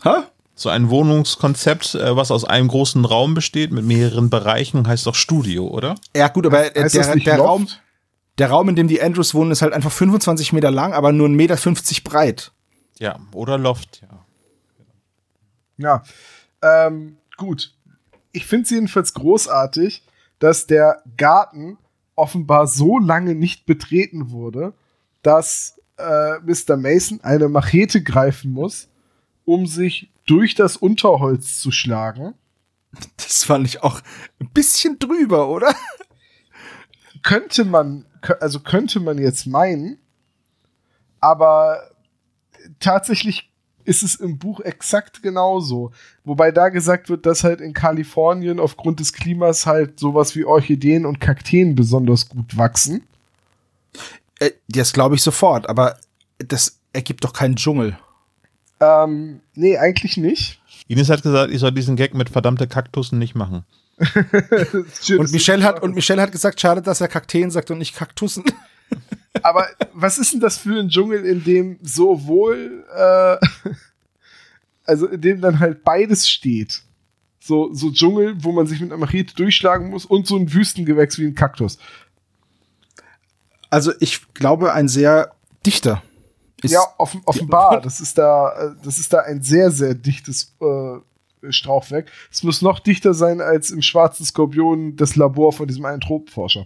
Hä? 0.04 0.10
So 0.56 0.70
ein 0.70 0.90
Wohnungskonzept, 0.90 1.96
äh, 1.96 2.16
was 2.16 2.30
aus 2.30 2.46
einem 2.46 2.68
großen 2.68 3.04
Raum 3.06 3.34
besteht 3.34 3.72
mit 3.72 3.86
mehreren 3.86 4.30
Bereichen, 4.30 4.88
heißt 4.88 5.08
doch 5.08 5.16
Studio, 5.16 5.68
oder? 5.68 5.96
Ja, 6.16 6.28
gut, 6.28 6.46
aber 6.46 6.76
äh, 6.76 6.90
der, 6.90 7.16
der? 7.16 7.38
Raum, 7.40 7.68
der 8.38 8.50
Raum, 8.50 8.70
in 8.70 8.76
dem 8.76 8.88
die 8.88 9.02
Andrews 9.02 9.34
wohnen, 9.34 9.52
ist 9.52 9.62
halt 9.62 9.74
einfach 9.74 9.92
25 9.92 10.54
Meter 10.54 10.70
lang, 10.70 10.94
aber 10.94 11.12
nur 11.12 11.28
1,50 11.28 11.36
Meter 11.36 12.10
breit. 12.10 12.52
Ja, 13.00 13.20
oder 13.34 13.58
Loft, 13.58 14.04
ja. 14.04 14.24
Ja. 15.78 16.04
Ähm, 16.62 17.18
gut. 17.38 17.74
Ich 18.32 18.46
finde 18.46 18.64
es 18.64 18.70
jedenfalls 18.70 19.14
großartig, 19.14 20.04
dass 20.40 20.68
der 20.68 21.04
Garten 21.18 21.78
offenbar 22.16 22.68
so 22.68 23.00
lange 23.00 23.36
nicht 23.36 23.66
betreten 23.66 24.32
wurde, 24.32 24.74
dass 25.22 25.80
äh, 25.98 26.40
Mr. 26.40 26.78
Mason 26.78 27.22
eine 27.24 27.50
Machete 27.50 28.04
greifen 28.04 28.52
muss, 28.52 28.88
um 29.46 29.68
sich 29.68 30.10
durch 30.26 30.56
das 30.56 30.78
Unterholz 30.78 31.60
zu 31.60 31.72
schlagen. 31.72 32.34
Das 33.18 33.44
fand 33.44 33.66
ich 33.66 33.82
auch 33.82 34.02
ein 34.40 34.50
bisschen 34.50 35.00
drüber, 35.00 35.50
oder? 35.50 35.74
könnte 37.24 37.66
man, 37.66 38.06
also 38.40 38.60
könnte 38.60 39.00
man 39.00 39.18
jetzt 39.18 39.48
meinen, 39.48 39.98
aber 41.20 41.90
tatsächlich 42.80 43.50
ist 43.86 44.04
es 44.04 44.16
im 44.16 44.38
Buch 44.38 44.60
exakt 44.62 45.24
genauso. 45.24 45.92
Wobei 46.24 46.52
da 46.52 46.70
gesagt 46.70 47.10
wird, 47.10 47.26
dass 47.26 47.44
halt 47.44 47.60
in 47.60 47.74
Kalifornien 47.74 48.60
aufgrund 48.60 49.00
des 49.00 49.12
Klimas 49.14 49.66
halt 49.66 50.00
sowas 50.00 50.36
wie 50.36 50.46
Orchideen 50.46 51.06
und 51.06 51.20
Kakteen 51.20 51.76
besonders 51.76 52.30
gut 52.30 52.56
wachsen. 52.56 53.04
Äh, 54.40 54.52
das 54.70 54.94
glaube 54.94 55.16
ich 55.16 55.22
sofort, 55.22 55.68
aber 55.68 55.98
das 56.38 56.80
ergibt 56.94 57.24
doch 57.24 57.34
keinen 57.34 57.56
Dschungel. 57.56 57.98
Ähm, 58.84 59.42
nee, 59.56 59.78
eigentlich 59.78 60.18
nicht. 60.18 60.60
Ines 60.88 61.10
hat 61.10 61.24
gesagt, 61.24 61.52
ich 61.52 61.60
soll 61.60 61.72
diesen 61.72 61.96
Gag 61.96 62.14
mit 62.14 62.30
verdammte 62.30 62.68
Kaktussen 62.68 63.20
nicht 63.20 63.36
machen. 63.36 63.64
Schön, 65.02 65.20
Und 65.20 65.32
Michelle 65.32 65.64
hat, 65.64 65.82
und 65.82 65.96
Michelle 65.96 66.22
hat 66.22 66.32
gesagt, 66.32 66.60
schade, 66.60 66.82
dass 66.82 67.00
er 67.00 67.08
Kakteen 67.08 67.52
sagt 67.52 67.72
und 67.72 67.78
nicht 67.78 67.96
Kaktussen. 67.96 68.44
Aber 69.44 69.68
was 69.94 70.18
ist 70.18 70.34
denn 70.34 70.40
das 70.40 70.58
für 70.58 70.80
ein 70.80 70.90
Dschungel, 70.90 71.26
in 71.26 71.44
dem 71.44 71.80
sowohl, 71.82 72.86
äh, 72.96 73.38
also 74.86 75.08
in 75.08 75.22
dem 75.22 75.42
dann 75.42 75.60
halt 75.60 75.84
beides 75.84 76.30
steht? 76.30 76.82
So, 77.40 77.74
so 77.74 77.92
Dschungel, 77.92 78.36
wo 78.44 78.52
man 78.52 78.68
sich 78.68 78.80
mit 78.80 78.92
einer 78.92 79.00
Machete 79.00 79.36
durchschlagen 79.36 79.90
muss 79.90 80.06
und 80.06 80.28
so 80.28 80.38
ein 80.38 80.54
Wüstengewächs 80.54 81.18
wie 81.20 81.26
ein 81.26 81.36
Kaktus. 81.36 81.78
Also 83.70 83.92
ich 84.00 84.34
glaube, 84.34 84.74
ein 84.74 84.88
sehr 84.88 85.34
dichter. 85.66 86.02
Ist, 86.64 86.72
ja, 86.72 86.82
offen, 86.98 87.22
offenbar. 87.26 87.82
Das 87.84 88.00
ist 88.00 88.18
da, 88.18 88.52
äh, 88.54 88.76
das 88.84 88.98
ist 88.98 89.14
da 89.14 89.20
ein 89.20 89.42
sehr, 89.44 89.70
sehr 89.72 89.94
dichtes 89.94 90.56
äh, 90.62 91.52
Strauchwerk. 91.52 92.10
Es 92.32 92.44
muss 92.44 92.62
noch 92.62 92.80
dichter 92.80 93.14
sein 93.14 93.42
als 93.42 93.70
im 93.70 93.82
schwarzen 93.82 94.26
Skorpion 94.26 94.96
das 94.96 95.16
Labor 95.16 95.52
von 95.54 95.68
diesem 95.68 95.86
einen 95.86 96.02
Tropenforscher. 96.02 96.66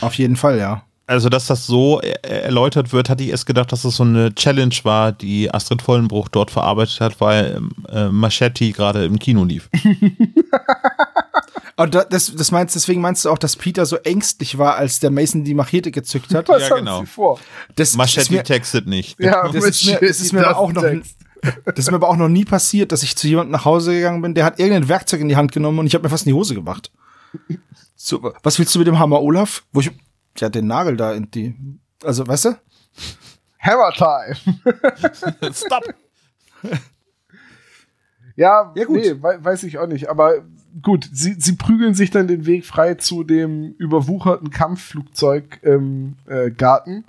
Auf 0.00 0.14
jeden 0.14 0.36
Fall, 0.36 0.58
ja. 0.58 0.84
also, 1.06 1.28
dass 1.28 1.46
das 1.46 1.66
so 1.66 2.00
er 2.00 2.44
erläutert 2.44 2.92
wird, 2.92 3.08
hatte 3.08 3.22
ich 3.22 3.30
erst 3.30 3.46
gedacht, 3.46 3.72
dass 3.72 3.82
das 3.82 3.96
so 3.96 4.02
eine 4.02 4.34
Challenge 4.34 4.74
war, 4.82 5.12
die 5.12 5.52
Astrid 5.52 5.82
Vollenbruch 5.82 6.28
dort 6.28 6.50
verarbeitet 6.50 7.00
hat, 7.00 7.20
weil 7.20 7.60
äh, 7.88 8.08
Machete 8.08 8.72
gerade 8.72 9.04
im 9.04 9.18
Kino 9.18 9.44
lief. 9.44 9.68
Aber 11.76 11.88
da, 11.88 12.04
das, 12.04 12.34
das 12.34 12.50
meinst, 12.52 12.74
deswegen 12.76 13.00
meinst 13.00 13.24
du 13.24 13.30
auch, 13.30 13.38
dass 13.38 13.56
Peter 13.56 13.84
so 13.84 13.96
ängstlich 13.96 14.58
war, 14.58 14.76
als 14.76 15.00
der 15.00 15.10
Mason 15.10 15.42
die 15.44 15.54
Machete 15.54 15.90
gezückt 15.90 16.32
hat? 16.34 16.48
Was 16.48 16.62
Ja, 16.62 16.70
haben 16.70 16.78
genau. 16.78 17.00
Sie 17.00 17.06
vor? 17.06 17.40
Das, 17.74 17.96
Machete 17.96 18.32
mir, 18.32 18.44
textet 18.44 18.86
nicht. 18.86 19.18
Ja, 19.20 19.48
das 19.50 19.64
ist 19.64 19.84
mir, 19.86 19.98
das 19.98 20.20
ist 20.20 20.32
mir 20.32 20.46
aber 20.46 20.58
auch 20.58 20.72
noch, 20.72 20.82
das 20.82 21.78
ist 21.78 21.90
mir 21.90 21.96
aber 21.96 22.08
auch 22.08 22.16
noch 22.16 22.28
nie 22.28 22.44
passiert, 22.44 22.92
dass 22.92 23.02
ich 23.02 23.16
zu 23.16 23.26
jemandem 23.26 23.52
nach 23.52 23.64
Hause 23.64 23.92
gegangen 23.92 24.22
bin, 24.22 24.34
der 24.34 24.44
hat 24.44 24.58
irgendein 24.60 24.88
Werkzeug 24.88 25.20
in 25.20 25.28
die 25.28 25.36
Hand 25.36 25.50
genommen 25.52 25.78
und 25.80 25.86
ich 25.86 25.94
habe 25.94 26.04
mir 26.04 26.10
fast 26.10 26.24
in 26.26 26.30
die 26.30 26.34
Hose 26.34 26.54
gemacht. 26.54 26.92
So, 27.96 28.32
was 28.42 28.58
willst 28.58 28.74
du 28.74 28.78
mit 28.78 28.86
dem 28.86 28.98
Hammer, 28.98 29.20
Olaf? 29.20 29.64
Wo 29.72 29.80
ich, 29.80 29.90
ja, 30.38 30.48
den 30.48 30.66
Nagel 30.68 30.96
da 30.96 31.12
in 31.12 31.30
die, 31.30 31.54
also, 32.04 32.26
weißt 32.26 32.44
du? 32.46 32.58
Hammer 33.58 33.92
Time. 33.92 34.36
Stop! 35.54 35.82
Ja, 38.36 38.72
Ja, 38.74 38.84
gut. 38.84 38.96
nee, 39.00 39.14
wei- 39.22 39.42
weiß 39.42 39.62
ich 39.64 39.78
auch 39.78 39.86
nicht. 39.86 40.08
Aber 40.08 40.44
gut, 40.82 41.08
sie, 41.12 41.34
sie 41.38 41.56
prügeln 41.56 41.94
sich 41.94 42.10
dann 42.10 42.26
den 42.26 42.46
Weg 42.46 42.64
frei 42.66 42.94
zu 42.94 43.24
dem 43.24 43.74
überwucherten 43.78 44.50
Kampfflugzeug 44.50 45.60
im 45.62 46.16
äh, 46.26 46.50
Garten. 46.50 47.04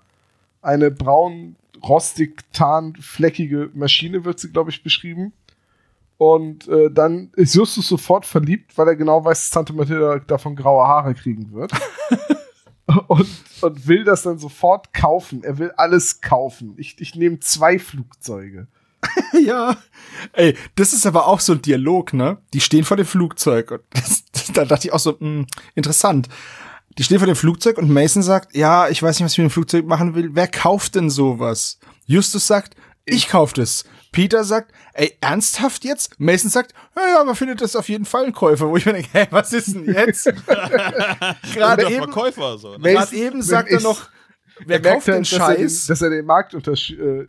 Eine 0.61 0.91
braun, 0.91 1.55
rostig, 1.83 2.41
tarnfleckige 2.53 3.69
Maschine 3.73 4.25
wird 4.25 4.39
sie, 4.39 4.51
glaube 4.51 4.71
ich, 4.71 4.83
beschrieben. 4.83 5.33
Und 6.17 6.67
äh, 6.69 6.89
dann 6.91 7.31
ist 7.35 7.55
Justus 7.55 7.87
sofort 7.87 8.25
verliebt, 8.25 8.77
weil 8.77 8.87
er 8.87 8.95
genau 8.95 9.25
weiß, 9.25 9.41
dass 9.41 9.51
Tante 9.51 9.73
Mathilda 9.73 10.19
davon 10.19 10.55
graue 10.55 10.87
Haare 10.87 11.13
kriegen 11.13 11.51
wird. 11.51 11.73
und, 13.07 13.27
und 13.61 13.87
will 13.87 14.05
das 14.05 14.23
dann 14.23 14.39
sofort 14.39 14.93
kaufen. 14.93 15.43
Er 15.43 15.57
will 15.57 15.71
alles 15.75 16.21
kaufen. 16.21 16.73
Ich, 16.77 17.01
ich 17.01 17.15
nehme 17.15 17.39
zwei 17.39 17.79
Flugzeuge. 17.79 18.67
Ja. 19.45 19.77
Ey, 20.33 20.55
das 20.75 20.93
ist 20.93 21.05
aber 21.05 21.27
auch 21.27 21.39
so 21.39 21.53
ein 21.53 21.61
Dialog, 21.61 22.13
ne? 22.13 22.37
Die 22.53 22.61
stehen 22.61 22.83
vor 22.85 22.97
dem 22.97 23.05
Flugzeug 23.05 23.71
und 23.71 23.81
das, 23.91 24.23
das, 24.31 24.51
da 24.53 24.65
dachte 24.65 24.87
ich 24.87 24.93
auch 24.93 24.99
so, 24.99 25.15
mh, 25.19 25.45
interessant. 25.75 26.29
Die 26.97 27.03
stehen 27.03 27.17
vor 27.19 27.27
dem 27.27 27.35
Flugzeug 27.35 27.77
und 27.77 27.89
Mason 27.89 28.23
sagt, 28.23 28.55
ja, 28.55 28.87
ich 28.87 29.03
weiß 29.03 29.17
nicht, 29.19 29.25
was 29.25 29.33
ich 29.33 29.37
mit 29.39 29.47
dem 29.49 29.51
Flugzeug 29.51 29.85
machen 29.85 30.15
will. 30.15 30.29
Wer 30.33 30.47
kauft 30.47 30.95
denn 30.95 31.09
sowas? 31.09 31.79
Justus 32.05 32.47
sagt, 32.47 32.75
ich 33.03 33.27
kauf 33.27 33.51
das. 33.53 33.83
Peter 34.13 34.45
sagt, 34.45 34.71
ey, 34.93 35.17
ernsthaft 35.19 35.83
jetzt? 35.83 36.17
Mason 36.19 36.49
sagt, 36.49 36.73
ja, 36.95 37.17
ja, 37.17 37.23
man 37.25 37.35
findet 37.35 37.59
das 37.61 37.75
auf 37.75 37.89
jeden 37.89 38.05
Fall 38.05 38.23
einen 38.23 38.33
Käufer. 38.33 38.69
Wo 38.69 38.77
ich 38.77 38.85
mir 38.85 38.93
denke, 38.93 39.09
hä, 39.11 39.27
was 39.31 39.51
ist 39.51 39.73
denn 39.75 39.93
jetzt? 39.93 40.23
Gerade 41.53 41.83
Der 41.83 41.91
eben, 41.91 42.03
Verkäufer 42.05 42.57
so. 42.57 42.71
Ne? 42.77 42.77
Mason- 42.79 42.93
gerade 42.95 43.15
eben 43.15 43.41
sagt 43.41 43.69
er 43.69 43.81
noch, 43.81 44.07
wer 44.65 44.83
Er 44.83 44.93
kauft 44.93 45.07
denn 45.07 45.15
er, 45.15 45.19
den, 45.19 45.25
Scheiß? 45.25 45.87
dass 45.87 46.01
er 46.01 46.09
den 46.09 46.25
Markt 46.25 46.53
untersch 46.55 46.91
äh, 46.91 47.27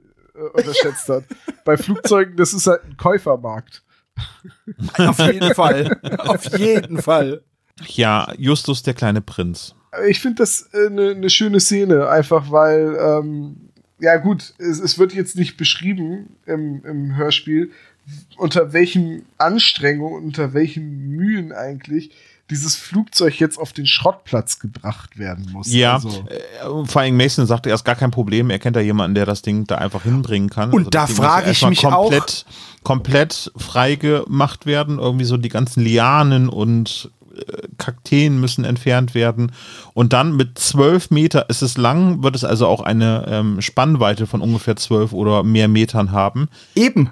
unterschätzt 0.53 1.09
hat. 1.09 1.25
Bei 1.65 1.77
Flugzeugen, 1.77 2.37
das 2.37 2.53
ist 2.53 2.67
halt 2.67 2.85
ein 2.85 2.97
Käufermarkt. 2.97 3.83
Auf 4.99 5.19
jeden 5.19 5.55
Fall. 5.55 6.01
auf 6.19 6.59
jeden 6.59 7.03
Fall. 7.03 7.43
Ja, 7.87 8.33
Justus 8.39 8.83
der 8.83 8.95
kleine 8.95 9.21
Prinz. 9.21 9.75
Ich 10.09 10.21
finde 10.21 10.37
das 10.37 10.71
eine 10.73 11.15
ne 11.15 11.31
schöne 11.31 11.61
Szene, 11.61 12.09
einfach 12.09 12.51
weil, 12.51 12.97
ähm, 12.99 13.71
ja 13.99 14.17
gut, 14.17 14.55
es, 14.59 14.81
es 14.81 14.99
wird 14.99 15.13
jetzt 15.13 15.37
nicht 15.37 15.57
beschrieben 15.57 16.37
im, 16.47 16.83
im 16.85 17.17
Hörspiel, 17.17 17.73
unter 18.37 18.73
welchen 18.73 19.27
Anstrengungen, 19.37 20.25
unter 20.25 20.55
welchen 20.55 21.09
Mühen 21.09 21.53
eigentlich 21.53 22.13
dieses 22.51 22.77
Flugzeug 22.77 23.41
jetzt 23.41 23.59
auf 23.59 23.73
den 23.73 23.87
Schrottplatz 23.87 24.59
gebracht 24.59 25.19
werden 25.19 25.49
muss. 25.53 25.73
Ja, 25.73 25.95
Also, 25.95 26.09
äh, 26.29 26.87
vor 26.87 27.03
allem 27.03 27.17
Mason 27.17 27.47
sagte, 27.47 27.71
er 27.71 27.75
ist 27.75 27.85
gar 27.85 27.97
kein 27.97 28.11
Problem. 28.13 28.51
Er 28.51 28.59
kennt 28.59 28.77
da 28.77 28.81
jemanden, 28.81 29.15
der 29.17 29.27
das 29.27 29.43
Ding 29.43 29.67
da 29.67 29.77
einfach 29.77 30.05
hinbringen 30.05 30.49
kann. 30.51 30.71
Und 30.71 30.95
da 30.95 31.07
Ding 31.07 31.17
muss 31.17 31.25
frage 31.27 31.51
ich 31.51 31.67
mich 31.67 31.85
auch- 31.87 32.03
komplett, 32.03 32.47
komplett 32.85 33.53
frei 33.57 33.97
gemacht 33.97 34.67
werden. 34.67 34.99
Irgendwie 34.99 35.25
so 35.25 35.37
die 35.37 35.49
ganzen 35.49 35.83
Lianen 35.83 36.49
und 36.49 37.11
äh, 37.37 37.41
Kakteen 37.79 38.41
müssen 38.41 38.65
entfernt 38.65 39.15
werden. 39.15 39.51
Und 39.93 40.13
dann 40.13 40.37
mit 40.37 40.59
zwölf 40.59 41.11
Meter, 41.11 41.51
ist 41.51 41.63
es 41.63 41.77
lang, 41.77 42.23
wird 42.23 42.37
es 42.37 42.45
also 42.45 42.67
auch 42.69 42.81
eine 42.81 43.27
ähm, 43.29 43.61
Spannweite 43.61 44.27
von 44.29 44.41
ungefähr 44.41 44.77
zwölf 44.77 45.13
oder 45.13 45.43
mehr 45.43 45.67
Metern 45.69 46.13
haben. 46.13 46.49
Eben. 46.77 47.11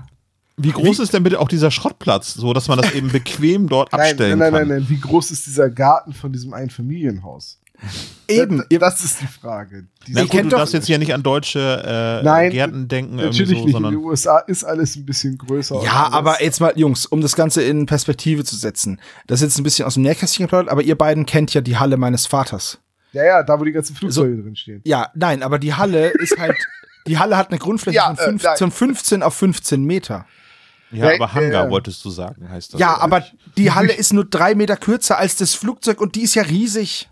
Wie 0.56 0.70
groß 0.70 1.00
ist 1.00 1.12
denn 1.12 1.22
bitte 1.24 1.40
auch 1.40 1.48
dieser 1.48 1.70
Schrottplatz, 1.70 2.34
so 2.34 2.52
dass 2.52 2.68
man 2.68 2.78
das 2.78 2.92
eben 2.92 3.10
bequem 3.10 3.68
dort 3.68 3.92
nein, 3.92 4.00
abstellen 4.02 4.38
nein, 4.38 4.52
nein, 4.52 4.60
kann? 4.60 4.68
nein, 4.68 4.78
nein. 4.82 4.88
Wie 4.88 5.00
groß 5.00 5.30
ist 5.32 5.46
dieser 5.46 5.68
Garten 5.70 6.12
von 6.12 6.32
diesem 6.32 6.52
Einfamilienhaus? 6.54 7.58
Eben. 8.28 8.58
Das, 8.70 8.78
das 8.78 9.04
ist 9.04 9.20
die 9.20 9.26
Frage. 9.26 9.86
Na 10.08 10.22
gut, 10.22 10.30
kennt 10.30 10.46
du 10.46 10.50
doch- 10.50 10.58
darst 10.58 10.72
jetzt 10.72 10.86
hier 10.86 10.98
nicht 10.98 11.12
an 11.12 11.22
deutsche 11.22 11.82
äh, 11.84 12.24
Nein, 12.24 12.50
Gärten 12.50 12.88
denken, 12.88 13.16
Natürlich 13.16 13.48
so, 13.48 13.54
nicht. 13.56 13.66
In 13.66 13.72
sondern 13.72 13.92
den 13.94 14.04
USA 14.04 14.38
ist 14.38 14.64
alles 14.64 14.96
ein 14.96 15.04
bisschen 15.04 15.36
größer. 15.36 15.82
Ja, 15.82 16.08
aber 16.12 16.42
jetzt 16.42 16.60
mal, 16.60 16.72
Jungs, 16.76 17.04
um 17.04 17.20
das 17.20 17.34
Ganze 17.36 17.62
in 17.62 17.84
Perspektive 17.86 18.44
zu 18.44 18.56
setzen. 18.56 19.00
Das 19.26 19.40
ist 19.40 19.48
jetzt 19.48 19.58
ein 19.58 19.64
bisschen 19.64 19.86
aus 19.86 19.94
dem 19.94 20.04
Nähkästchen 20.04 20.46
geplaudert, 20.46 20.70
aber 20.70 20.82
ihr 20.82 20.96
beiden 20.96 21.26
kennt 21.26 21.52
ja 21.52 21.60
die 21.60 21.76
Halle 21.76 21.96
meines 21.96 22.26
Vaters. 22.26 22.78
Ja, 23.12 23.24
ja, 23.24 23.42
da 23.42 23.58
wo 23.60 23.64
die 23.64 23.72
ganzen 23.72 23.94
Flugzeuge 23.94 24.40
drin 24.42 24.56
stehen. 24.56 24.80
Ja, 24.84 25.10
nein, 25.14 25.42
aber 25.42 25.58
die 25.58 25.74
Halle 25.74 26.08
ist 26.08 26.38
halt, 26.38 26.56
die 27.06 27.18
Halle 27.18 27.36
hat 27.36 27.50
eine 27.50 27.58
Grundfläche 27.58 27.96
Ja, 27.96 28.14
von, 28.14 28.18
äh, 28.18 28.28
fünf, 28.28 28.42
nein. 28.44 28.56
von 28.56 28.70
15 28.70 29.22
auf 29.22 29.34
15 29.34 29.84
Meter. 29.84 30.26
Ja, 30.94 31.08
Ja, 31.10 31.14
aber 31.16 31.34
Hangar 31.34 31.64
ja. 31.64 31.70
wolltest 31.70 32.04
du 32.04 32.10
sagen, 32.10 32.48
heißt 32.48 32.74
das. 32.74 32.80
Ja, 32.80 32.94
oder 32.94 33.02
aber 33.02 33.20
nicht? 33.20 33.36
die 33.56 33.70
Halle 33.72 33.92
ist 33.92 34.12
nur 34.12 34.24
drei 34.24 34.54
Meter 34.54 34.76
kürzer 34.76 35.18
als 35.18 35.36
das 35.36 35.54
Flugzeug 35.54 36.00
und 36.00 36.14
die 36.14 36.22
ist 36.22 36.34
ja 36.34 36.42
riesig. 36.42 37.08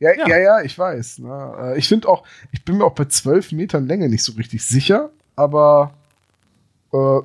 Ja, 0.00 0.10
Ja. 0.16 0.28
ja, 0.28 0.38
ja, 0.38 0.60
ich 0.62 0.78
weiß. 0.78 1.18
Ne? 1.20 1.54
Äh, 1.74 1.78
Ich 1.78 1.88
finde 1.88 2.08
auch, 2.08 2.22
ich 2.52 2.64
bin 2.64 2.78
mir 2.78 2.84
auch 2.84 2.94
bei 2.94 3.06
12 3.06 3.52
Metern 3.52 3.86
Länge 3.86 4.08
nicht 4.08 4.22
so 4.24 4.32
richtig 4.32 4.64
sicher, 4.64 5.10
aber 5.36 5.94
äh, 6.92 7.20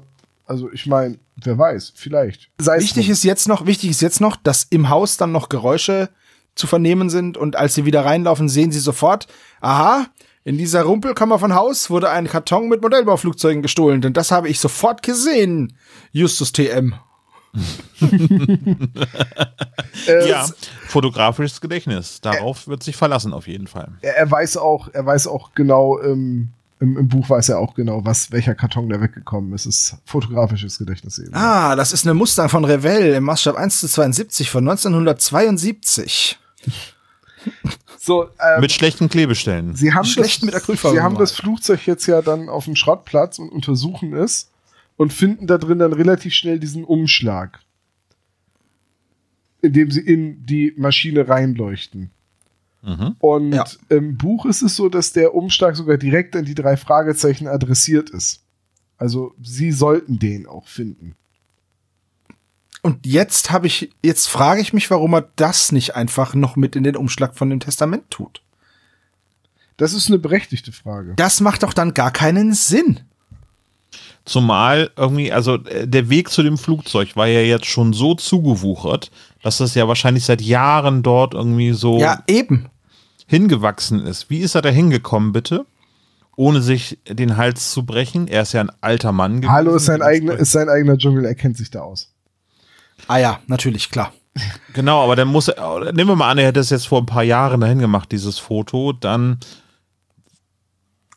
also 0.45 0.71
ich 0.71 0.86
meine, 0.88 1.17
wer 1.38 1.57
weiß, 1.57 1.93
vielleicht. 1.95 2.49
Sei 2.59 2.78
es 2.78 2.84
Wichtig 2.84 3.05
drum. 3.05 3.13
ist 3.13 3.24
jetzt 3.24 3.47
noch, 3.47 3.65
wichtig 3.65 3.89
ist 3.91 4.01
jetzt 4.01 4.21
noch, 4.21 4.36
dass 4.36 4.63
im 4.69 4.89
Haus 4.89 5.17
dann 5.17 5.32
noch 5.32 5.49
Geräusche 5.49 6.09
zu 6.55 6.67
vernehmen 6.67 7.09
sind 7.09 7.38
und 7.38 7.55
als 7.55 7.74
sie 7.76 7.86
wieder 7.86 8.05
reinlaufen, 8.05 8.47
sehen 8.49 8.71
sie 8.71 8.80
sofort, 8.80 9.28
aha, 9.61 10.05
in 10.44 10.58
dieser 10.58 10.84
Rumpelkammer 10.84 11.39
von 11.39 11.56
Haus 11.56 11.89
wurde 11.89 12.10
ein 12.10 12.28
Karton 12.28 12.68
mit 12.68 12.82
Modellbauflugzeugen 12.82 13.62
gestohlen, 13.62 14.02
denn 14.02 14.14
das 14.14 14.32
habe 14.32 14.50
ich 14.50 14.60
sofort 14.60 15.02
gesehen. 15.02 15.74
Justus 16.12 16.52
TM. 16.52 16.96
ja, 20.28 20.48
fotografisches 20.88 21.62
Gedächtnis. 21.62 22.20
Darauf 22.20 22.68
wird 22.68 22.82
sich 22.84 22.96
verlassen 22.96 23.32
auf 23.32 23.48
jeden 23.48 23.68
Fall. 23.68 23.91
er, 24.02 24.18
er 24.18 24.32
weiß 24.32 24.58
auch, 24.58 24.89
er 24.91 25.06
weiß 25.06 25.28
auch 25.28 25.54
genau, 25.54 26.00
im, 26.00 26.50
im, 26.80 26.98
im 26.98 27.08
Buch 27.08 27.30
weiß 27.30 27.50
er 27.50 27.60
auch 27.60 27.76
genau, 27.76 28.04
was, 28.06 28.32
welcher 28.32 28.56
Karton 28.56 28.89
da 28.89 29.00
weggekommen 29.00 29.54
ist. 29.54 29.68
Es 29.68 29.91
ist 29.91 29.98
fotografisches 30.06 30.80
Gedächtnis 30.80 31.20
eben. 31.20 31.34
Ah, 31.34 31.76
das 31.76 31.94
ist 31.94 32.06
eine 32.06 32.16
Mustang 32.16 32.50
von 32.50 32.66
Revell 32.66 33.14
im 33.14 33.24
Maßstab 33.24 33.56
1 33.56 33.82
zu 33.82 33.88
72 33.88 34.50
von 34.50 34.68
1972. 34.68 36.39
So, 37.98 38.24
ähm, 38.24 38.60
Mit 38.62 38.72
schlechten 38.72 39.08
Klebestellen. 39.08 39.76
Sie 39.76 39.94
haben, 39.94 40.06
Schlecht 40.06 40.38
das, 40.38 40.44
mit 40.44 40.56
Acrylfarbe 40.56 40.98
Sie 40.98 41.02
haben 41.02 41.18
das 41.18 41.32
Flugzeug 41.32 41.86
jetzt 41.88 42.06
ja 42.06 42.22
dann 42.22 42.50
auf 42.50 42.66
dem 42.66 42.76
Schrottplatz 42.76 43.39
und 43.39 43.50
untersuchen 43.50 44.14
es 44.14 44.52
und 44.98 45.14
finden 45.14 45.48
da 45.48 45.58
drin 45.58 45.80
dann 45.80 45.94
relativ 45.94 46.34
schnell 46.34 46.60
diesen 46.60 46.84
Umschlag, 46.84 47.60
in 49.62 49.74
dem 49.74 49.89
sie 49.89 50.02
in 50.02 50.46
die 50.46 50.74
Maschine 50.76 51.28
reinleuchten. 51.30 52.12
Mhm. 52.82 53.16
Und 53.20 53.54
Ja. 53.54 53.66
im 53.89 54.18
Buch 54.18 54.46
ist 54.46 54.62
es 54.62 54.76
so, 54.76 54.89
dass 54.89 55.14
der 55.14 55.34
Umschlag 55.34 55.76
sogar 55.76 55.98
direkt 55.98 56.36
an 56.36 56.44
die 56.46 56.56
drei 56.56 56.76
Fragezeichen 56.76 57.48
adressiert 57.48 58.10
ist. 58.10 58.44
Also 58.98 59.34
sie 59.41 59.72
sollten 59.72 60.20
den 60.20 60.46
auch 60.46 60.68
finden. 60.68 61.16
Und 62.84 63.06
jetzt 63.06 63.50
habe 63.50 63.66
ich, 63.66 63.90
jetzt 64.04 64.28
frage 64.28 64.60
ich 64.62 64.74
mich, 64.74 64.92
warum 64.92 65.14
er 65.16 65.30
das 65.38 65.72
nicht 65.72 65.96
einfach 65.96 66.36
noch 66.36 66.58
mit 66.58 66.76
in 66.76 66.84
den 66.84 66.98
Umschlag 66.98 67.34
von 67.34 67.50
dem 67.50 67.62
Testament 67.62 68.12
tut. 68.12 68.42
Das 69.78 69.94
ist 69.94 70.08
eine 70.10 70.20
berechtigte 70.20 70.72
Frage. 70.74 71.14
Das 71.16 71.40
macht 71.40 71.64
doch 71.64 71.74
dann 71.74 71.94
gar 71.94 72.12
keinen 72.12 72.54
Sinn. 72.54 73.00
Zumal 74.26 74.92
irgendwie, 74.98 75.32
also 75.32 75.56
äh, 75.66 75.88
der 75.88 76.10
Weg 76.10 76.30
zu 76.30 76.44
dem 76.44 76.58
Flugzeug 76.58 77.16
war 77.16 77.28
ja 77.28 77.40
jetzt 77.42 77.66
schon 77.66 77.94
so 77.94 78.16
zugewuchert, 78.16 79.12
dass 79.42 79.58
das 79.58 79.76
ja 79.76 79.88
wahrscheinlich 79.88 80.26
seit 80.26 80.42
Jahren 80.42 81.04
dort 81.04 81.34
irgendwie 81.34 81.72
so 81.74 82.00
Ja, 82.00 82.22
eben. 82.28 82.68
hingewachsen 83.28 84.06
ist. 84.06 84.30
Wie 84.30 84.40
ist 84.40 84.56
er 84.56 84.62
da 84.62 84.70
hingekommen, 84.70 85.32
bitte? 85.32 85.66
Ohne 86.36 86.62
sich 86.62 87.00
den 87.08 87.38
Hals 87.38 87.72
zu 87.72 87.86
brechen. 87.86 88.28
Er 88.28 88.42
ist 88.42 88.54
ja 88.54 88.62
ein 88.62 88.72
alter 88.82 89.12
Mann 89.12 89.38
gewesen. 89.42 89.52
Hallo 89.52 89.76
ist 89.76 89.86
sein, 89.86 90.02
eigener, 90.02 90.34
ist 90.34 90.52
sein 90.52 90.68
eigener 90.70 90.98
Dschungel, 90.98 91.26
er 91.26 91.36
kennt 91.36 91.58
sich 91.58 91.70
da 91.72 91.82
aus. 91.82 92.12
Ah 93.08 93.18
ja, 93.18 93.39
natürlich, 93.47 93.89
klar. 93.89 94.14
Genau, 94.74 95.04
aber 95.04 95.16
dann 95.16 95.28
muss 95.28 95.47
er, 95.47 95.91
nehmen 95.93 96.10
wir 96.10 96.16
mal 96.16 96.32
an, 96.32 96.39
er 96.39 96.47
hätte 96.47 96.60
es 96.60 96.72
jetzt 96.72 96.88
vor 96.88 96.99
ein 97.01 97.06
paar 97.06 97.24
Jahren 97.24 97.62
dahin 97.62 97.80
gemacht, 97.80 98.12
dieses 98.12 98.39
Foto, 98.39 98.91
dann 98.93 99.39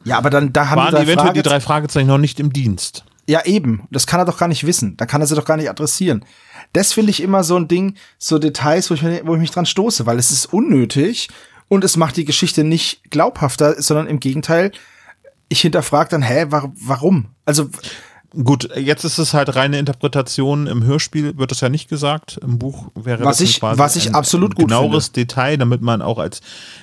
Ja, 0.04 0.18
aber 0.18 0.28
dann, 0.28 0.52
da 0.52 0.68
haben 0.68 0.78
waren 0.78 0.88
die 0.88 0.96
drei 0.96 1.02
eventuell 1.02 1.32
die 1.32 1.42
drei 1.42 1.60
Fragezeichen 1.60 2.08
noch 2.08 2.18
nicht 2.18 2.38
im 2.40 2.52
Dienst. 2.52 3.04
Ja, 3.28 3.44
eben. 3.44 3.88
Das 3.90 4.06
kann 4.06 4.20
er 4.20 4.26
doch 4.26 4.38
gar 4.38 4.48
nicht 4.48 4.66
wissen. 4.66 4.96
Da 4.96 5.06
kann 5.06 5.20
er 5.20 5.26
sie 5.26 5.34
doch 5.34 5.44
gar 5.46 5.56
nicht 5.56 5.70
adressieren. 5.70 6.24
Das 6.72 6.92
finde 6.92 7.10
ich 7.10 7.22
immer 7.22 7.42
so 7.42 7.56
ein 7.56 7.68
Ding, 7.68 7.96
so 8.18 8.38
Details, 8.38 8.90
wo 8.90 8.94
ich, 8.94 9.02
wo 9.02 9.34
ich 9.34 9.40
mich 9.40 9.50
dran 9.50 9.66
stoße, 9.66 10.06
weil 10.06 10.18
es 10.18 10.30
ist 10.30 10.52
unnötig. 10.52 11.28
und 11.68 11.84
es 11.84 11.96
macht 11.96 12.16
die 12.16 12.24
Geschichte 12.24 12.64
nicht 12.64 13.10
glaubhafter, 13.10 13.80
sondern 13.80 14.06
im 14.06 14.20
Gegenteil, 14.20 14.72
ich 15.48 15.60
hinterfrage 15.60 16.10
dann, 16.10 16.22
hä, 16.22 16.46
wa 16.48 16.72
warum? 16.80 17.30
Also 17.44 17.68
Gut, 18.42 18.68
jetzt 18.76 19.04
ist 19.04 19.18
es 19.18 19.32
halt 19.34 19.54
reine 19.56 19.78
Interpretation. 19.78 20.66
Im 20.66 20.84
Hörspiel 20.84 21.38
wird 21.38 21.50
das 21.50 21.60
ja 21.60 21.68
nicht 21.68 21.88
gesagt. 21.88 22.38
Im 22.42 22.58
Buch 22.58 22.88
wäre 22.94 23.24
Was 23.24 23.38
das 23.38 23.48
ich- 23.50 23.60
quasi 23.60 23.78
was 23.78 23.96
ich 23.96 24.08
ein 24.08 24.14
absolut 24.14 24.54
gut 24.54 24.68
genaueres 24.68 25.12
Detail, 25.12 25.56
damit 25.56 25.80
man 25.80 26.02
auch 26.02 26.18
als 26.18 26.40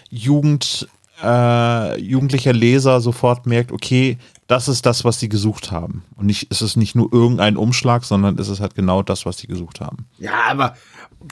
Jugend, 0.10 0.88
äh, 1.24 2.00
jugendlicher 2.02 2.54
Leser 2.54 3.02
sofort 3.02 3.46
merkt, 3.46 3.72
okay, 3.72 4.18
das 4.48 4.68
ist 4.68 4.86
das, 4.86 5.06
was 5.06 5.20
sie 5.20 5.30
gesucht 5.30 5.72
haben. 5.72 6.04
Und 6.16 6.26
nicht, 6.26 6.48
es 6.50 6.62
ist 6.62 6.76
nicht 6.76 6.96
nur 6.96 7.12
irgendein 7.14 7.56
Umschlag, 7.56 8.04
sondern 8.04 8.38
es 8.40 8.48
ist 8.50 8.60
halt 8.60 8.76
genau 8.76 9.04
das, 9.04 9.26
was 9.26 9.38
sie 9.38 9.48
gesucht 9.48 9.80
haben. 9.80 10.08
Ja, 10.18 10.34
aber 10.50 10.76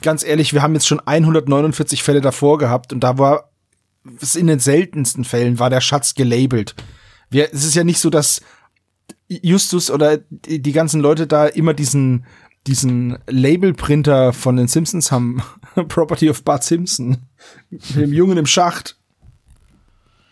ganz 0.00 0.24
ehrlich, 0.24 0.52
wir 0.52 0.62
haben 0.62 0.74
jetzt 0.74 0.86
schon 0.86 1.00
149 1.04 2.02
Fälle 2.02 2.20
davor 2.20 2.58
gehabt 2.58 2.92
und 2.92 3.00
da 3.00 3.18
war 3.18 3.50
es 4.20 4.34
in 4.36 4.46
den 4.46 4.58
seltensten 4.60 5.24
Fällen 5.24 5.58
war 5.58 5.68
der 5.70 5.80
Schatz 5.80 6.14
gelabelt. 6.14 6.74
Wir, 7.30 7.52
es 7.52 7.64
ist 7.64 7.74
ja 7.74 7.84
nicht 7.84 7.98
so, 8.00 8.08
dass 8.10 8.40
Justus 9.42 9.90
oder 9.90 10.18
die, 10.18 10.72
ganzen 10.72 11.00
Leute 11.00 11.26
da 11.26 11.46
immer 11.46 11.74
diesen 11.74 12.24
diesen 12.66 13.18
Labelprinter 13.26 14.32
von 14.32 14.56
den 14.56 14.68
Simpsons 14.68 15.10
haben. 15.10 15.42
Property 15.88 16.30
of 16.30 16.44
Bart 16.44 16.62
Simpson. 16.62 17.18
Mit 17.70 17.96
dem 17.96 18.12
Jungen 18.12 18.38
im 18.38 18.46
Schacht. 18.46 18.96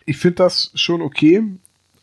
Ich 0.05 0.17
finde 0.17 0.35
das 0.35 0.71
schon 0.75 1.01
okay. 1.01 1.43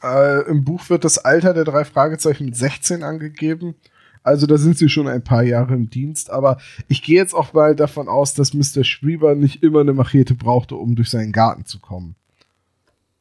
Äh, 0.03 0.49
Im 0.49 0.64
Buch 0.64 0.90
wird 0.90 1.05
das 1.05 1.18
Alter 1.18 1.55
der 1.55 1.64
drei 1.64 1.84
Fragezeichen 1.84 2.44
mit 2.44 2.57
16 2.57 3.03
angegeben. 3.03 3.74
Also 4.22 4.46
da 4.46 4.59
sind 4.59 4.76
sie 4.76 4.88
schon 4.88 5.09
ein 5.09 5.24
paar 5.24 5.42
Jahre 5.42 5.74
im 5.74 5.88
Dienst. 5.90 6.30
Aber 6.30 6.59
ich 6.88 7.03
gehe 7.03 7.16
jetzt 7.16 7.34
auch 7.34 7.53
mal 7.55 7.74
davon 7.74 8.09
aus, 8.09 8.34
dass 8.34 8.55
Mr. 8.55 8.84
Schrieber 8.84 9.34
nicht 9.34 9.62
immer 9.62 9.80
eine 9.80 9.94
Machete 9.94 10.34
brauchte, 10.34 10.76
um 10.76 10.94
durch 10.94 11.11
seinen 11.11 11.32
Garten 11.32 11.64
zu 11.64 11.78
kommen. 11.80 12.14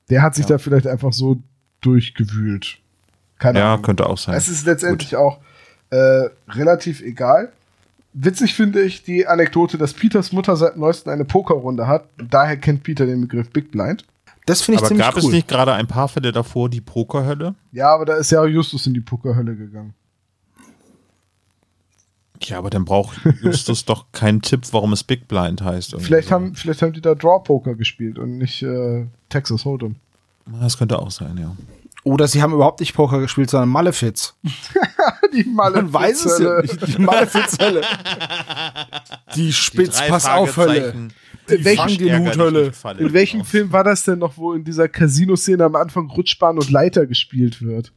Der 0.09 0.21
hat 0.21 0.35
sich 0.35 0.45
da 0.45 0.57
vielleicht 0.57 0.87
einfach 0.87 1.13
so 1.13 1.41
durchgewühlt. 1.81 2.79
Keine 3.39 3.59
Ja, 3.59 3.73
Ahnung. 3.73 3.83
könnte 3.83 4.05
auch 4.07 4.17
sein. 4.17 4.35
Es 4.35 4.47
ist 4.47 4.65
letztendlich 4.65 5.15
auch 5.15 5.39
äh, 5.89 6.29
relativ 6.49 7.01
egal. 7.01 7.51
Witzig 8.13 8.55
finde 8.55 8.81
ich 8.81 9.03
die 9.03 9.27
Anekdote, 9.27 9.77
dass 9.77 9.93
Peters 9.93 10.31
Mutter 10.31 10.55
seit 10.55 10.75
neuestem 10.77 11.13
eine 11.13 11.25
Pokerrunde 11.25 11.87
hat. 11.87 12.05
Daher 12.17 12.57
kennt 12.57 12.83
Peter 12.83 13.05
den 13.05 13.21
Begriff 13.21 13.49
Big 13.51 13.71
Blind. 13.71 14.05
Das 14.47 14.61
finde 14.61 14.77
ich 14.77 14.79
Aber 14.81 14.87
ziemlich 14.87 15.05
gab 15.05 15.15
cool. 15.17 15.23
es 15.23 15.27
nicht 15.29 15.47
gerade 15.47 15.73
ein 15.73 15.87
paar 15.87 16.07
Fälle 16.07 16.31
davor, 16.31 16.69
die 16.69 16.81
Pokerhölle? 16.81 17.53
Ja, 17.73 17.93
aber 17.93 18.05
da 18.05 18.15
ist 18.15 18.31
ja 18.31 18.41
auch 18.41 18.45
Justus 18.47 18.87
in 18.87 18.93
die 18.93 19.01
Pokerhölle 19.01 19.55
gegangen. 19.55 19.93
Ja, 22.41 22.59
aber 22.59 22.69
dann 22.69 22.85
braucht 22.85 23.19
Justus 23.41 23.85
doch 23.85 24.05
keinen 24.11 24.41
Tipp, 24.41 24.61
warum 24.71 24.93
es 24.93 25.03
Big 25.03 25.27
Blind 25.27 25.61
heißt. 25.61 25.95
Vielleicht 25.99 26.29
so. 26.29 26.35
haben, 26.35 26.55
vielleicht 26.55 26.81
haben 26.81 26.93
die 26.93 27.01
da 27.01 27.15
Draw 27.15 27.43
Poker 27.43 27.75
gespielt 27.75 28.17
und 28.19 28.37
nicht 28.37 28.61
äh, 28.63 29.05
Texas 29.29 29.63
Hold'em. 29.63 29.95
Das 30.61 30.77
könnte 30.77 30.99
auch 30.99 31.11
sein, 31.11 31.37
ja. 31.37 31.55
Oder 32.07 32.29
sie 32.29 32.41
haben 32.41 32.53
überhaupt 32.53 32.79
nicht 32.79 32.93
Poker 32.93 33.19
gespielt, 33.19 33.49
sondern 33.49 33.67
Malefiz. 33.67 34.35
Die 35.33 35.43
Malle 35.43 35.81
Man 35.81 35.93
weiß 35.93 36.25
es 36.25 36.39
ja 36.39 36.61
nicht. 36.61 36.87
Die 36.87 37.01
Malefiz-Hölle. 37.01 37.81
Die 39.35 39.51
Spitz, 39.51 39.97
drei 39.97 40.07
pass 40.07 40.25
auf, 40.25 40.55
Hölle. 40.55 40.93
Fragezeichen. 40.93 41.13
In 41.49 41.65
welchem, 41.65 42.39
Hölle. 42.39 42.71
in 42.97 43.13
welchem 43.13 43.43
Film 43.43 43.73
war 43.73 43.83
das 43.83 44.03
denn 44.03 44.19
noch, 44.19 44.37
wo 44.37 44.53
in 44.53 44.63
dieser 44.63 44.87
Casino-Szene 44.87 45.65
am 45.65 45.75
Anfang 45.75 46.09
Rutschbahn 46.09 46.57
und 46.57 46.69
Leiter 46.69 47.07
gespielt 47.07 47.61
wird? 47.61 47.91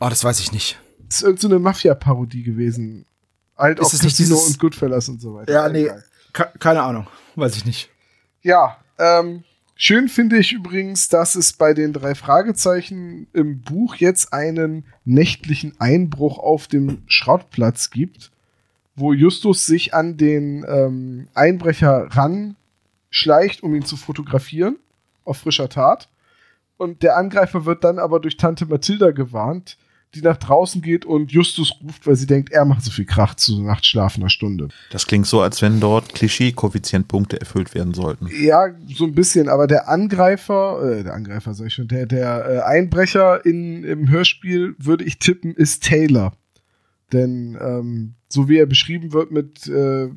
Oh, 0.00 0.08
das 0.08 0.24
weiß 0.24 0.40
ich 0.40 0.50
nicht. 0.52 0.80
Das 1.06 1.16
ist 1.16 1.22
irgendeine 1.22 1.58
Mafia-Parodie 1.58 2.42
gewesen. 2.42 3.04
Halt 3.58 3.78
Ist 3.78 3.92
nicht 3.92 4.02
Casino 4.04 4.36
dieses- 4.36 4.48
und 4.48 4.58
Goodfellas 4.58 5.10
und 5.10 5.20
so 5.20 5.34
weiter. 5.34 5.52
Ja, 5.52 5.68
nee. 5.68 5.90
Keine 6.32 6.82
Ahnung. 6.82 7.06
Weiß 7.36 7.56
ich 7.56 7.66
nicht. 7.66 7.90
Ja, 8.40 8.78
ähm, 8.98 9.44
schön 9.82 10.08
finde 10.08 10.38
ich 10.38 10.52
übrigens, 10.52 11.08
dass 11.08 11.34
es 11.34 11.52
bei 11.52 11.74
den 11.74 11.92
drei 11.92 12.14
Fragezeichen 12.14 13.26
im 13.32 13.62
Buch 13.62 13.96
jetzt 13.96 14.32
einen 14.32 14.84
nächtlichen 15.04 15.74
Einbruch 15.80 16.38
auf 16.38 16.68
dem 16.68 17.02
Schrottplatz 17.08 17.90
gibt, 17.90 18.30
wo 18.94 19.12
Justus 19.12 19.66
sich 19.66 19.92
an 19.92 20.16
den 20.16 20.64
ähm, 20.68 21.26
Einbrecher 21.34 22.06
ranschleicht, 22.10 23.64
um 23.64 23.74
ihn 23.74 23.84
zu 23.84 23.96
fotografieren, 23.96 24.76
auf 25.24 25.38
frischer 25.38 25.68
Tat. 25.68 26.08
Und 26.76 27.02
der 27.02 27.16
Angreifer 27.16 27.64
wird 27.64 27.82
dann 27.82 27.98
aber 27.98 28.20
durch 28.20 28.36
Tante 28.36 28.66
Mathilda 28.66 29.10
gewarnt, 29.10 29.78
die 30.14 30.20
nach 30.20 30.36
draußen 30.36 30.82
geht 30.82 31.06
und 31.06 31.32
Justus 31.32 31.72
ruft, 31.82 32.06
weil 32.06 32.16
sie 32.16 32.26
denkt, 32.26 32.52
er 32.52 32.64
macht 32.64 32.84
so 32.84 32.90
viel 32.90 33.06
Krach 33.06 33.34
zu 33.34 33.62
nachtschlafender 33.62 34.28
Stunde. 34.28 34.68
Das 34.90 35.06
klingt 35.06 35.26
so, 35.26 35.40
als 35.40 35.62
wenn 35.62 35.80
dort 35.80 36.14
Klischee-Koeffizientpunkte 36.14 37.40
erfüllt 37.40 37.74
werden 37.74 37.94
sollten. 37.94 38.28
Ja, 38.42 38.66
so 38.94 39.04
ein 39.04 39.14
bisschen, 39.14 39.48
aber 39.48 39.66
der 39.66 39.88
Angreifer, 39.88 40.98
äh, 40.98 41.02
der 41.04 41.14
Angreifer 41.14 41.54
sag 41.54 41.68
ich 41.68 41.74
schon, 41.74 41.88
der, 41.88 42.06
der 42.06 42.46
äh, 42.46 42.60
Einbrecher 42.60 43.44
in, 43.46 43.84
im 43.84 44.08
Hörspiel, 44.10 44.74
würde 44.78 45.04
ich 45.04 45.18
tippen, 45.18 45.54
ist 45.54 45.84
Taylor. 45.84 46.32
Denn 47.12 47.56
ähm, 47.60 48.14
so 48.28 48.48
wie 48.48 48.58
er 48.58 48.66
beschrieben 48.66 49.12
wird 49.12 49.30
mit 49.30 49.66
äh, 49.66 50.08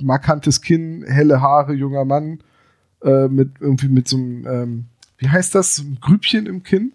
markantes 0.00 0.60
Kinn, 0.60 1.04
helle 1.06 1.40
Haare, 1.40 1.72
junger 1.72 2.04
Mann, 2.04 2.40
äh, 3.02 3.28
mit 3.28 3.52
irgendwie 3.60 3.88
mit 3.88 4.08
so 4.08 4.16
einem, 4.16 4.46
ähm, 4.46 4.84
wie 5.16 5.28
heißt 5.28 5.54
das, 5.54 5.76
so 5.76 5.84
ein 5.84 5.98
Grübchen 6.00 6.46
im 6.46 6.62
Kinn? 6.62 6.92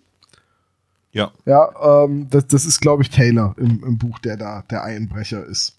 Ja. 1.14 1.32
Ja, 1.45 2.03
ähm, 2.05 2.28
das, 2.30 2.47
das 2.47 2.66
ist, 2.66 2.82
glaube 2.82 3.03
ich, 3.03 3.09
Taylor 3.09 3.55
im, 3.57 3.84
im 3.86 3.97
Buch, 3.97 4.20
der 4.20 4.36
da 4.36 4.64
der 4.70 4.84
Einbrecher 4.84 5.45
ist. 5.45 5.78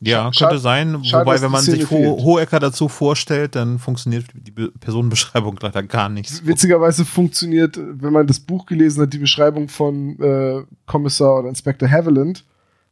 Ja, 0.00 0.32
Schade- 0.32 0.50
könnte 0.50 0.62
sein. 0.62 1.04
schade, 1.04 1.26
Wobei, 1.26 1.40
wenn 1.42 1.50
man 1.50 1.62
Szene 1.62 1.78
sich 1.78 1.90
Ho. 1.90 2.22
Hohecker 2.22 2.60
dazu 2.60 2.88
vorstellt, 2.88 3.56
dann 3.56 3.80
funktioniert 3.80 4.26
die 4.32 4.52
Be 4.52 4.70
Personenbeschreibung 4.78 5.58
leider 5.62 5.82
gar 5.82 6.08
nicht. 6.08 6.28
so. 6.30 6.46
Witzigerweise 6.46 7.04
funktioniert, 7.04 7.76
wenn 7.78 8.12
man 8.12 8.26
das 8.26 8.38
Buch 8.38 8.66
gelesen 8.66 9.02
hat, 9.02 9.12
die 9.12 9.18
Beschreibung 9.18 9.68
von 9.68 10.18
äh, 10.20 10.62
Kommissar 10.86 11.40
oder 11.40 11.48
Inspector 11.48 11.90
Haviland 11.90 12.44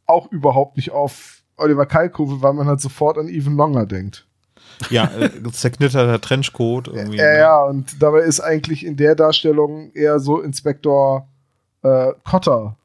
auch 0.07 0.31
überhaupt 0.33 0.77
nicht 0.77 0.91
auf 0.91 1.43
Oliver 1.57 1.87
Kalkofe, 1.87 2.43
weil 2.43 2.55
man 2.55 2.67
halt 2.67 2.81
sofort 2.81 3.19
an 3.19 3.29
Even 3.29 3.57
Longer 3.57 3.87
denkt. 3.87 4.27
Ja, 4.91 5.11
äh, 5.19 5.31
zerknitterter 5.53 6.21
Trenchcoat 6.21 6.89
irgendwie. 6.89 7.19
Ja, 7.19 7.33
ne? 7.33 7.39
ja, 7.39 7.65
und 7.65 8.03
dabei 8.03 8.21
ist 8.21 8.41
eigentlich 8.41 8.85
in 8.85 8.97
der 8.97 9.15
Darstellung 9.15 9.93
eher 9.93 10.19
so 10.19 10.41
Inspektor 10.41 11.29
äh, 11.83 12.13
Cotter, 12.25 12.77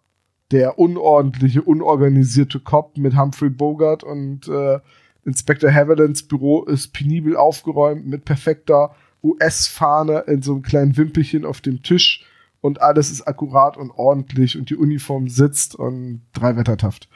der 0.52 0.80
unordentliche, 0.80 1.62
unorganisierte 1.62 2.60
Cop 2.60 2.98
mit 2.98 3.18
Humphrey 3.18 3.50
Bogart 3.50 4.04
und 4.04 4.48
äh, 4.48 4.80
Inspektor 5.26 5.72
Havilands 5.72 6.24
Büro 6.24 6.64
ist 6.64 6.94
penibel 6.94 7.38
aufgeräumt 7.38 8.08
mit 8.08 8.26
perfekter 8.26 8.96
US-Fahne 9.24 10.24
in 10.28 10.42
so 10.42 10.54
einem 10.54 10.64
kleinen 10.64 10.98
Wimpelchen 10.98 11.46
auf 11.46 11.62
dem 11.62 11.84
Tisch 11.84 12.26
und 12.60 12.82
alles 12.82 13.12
ist 13.12 13.28
akkurat 13.28 13.78
und 13.78 13.92
ordentlich 13.92 14.58
und 14.58 14.70
die 14.70 14.76
Uniform 14.76 15.28
sitzt 15.28 15.76
und 15.76 16.22
drei 16.34 16.56
Wettertaft. 16.56 17.08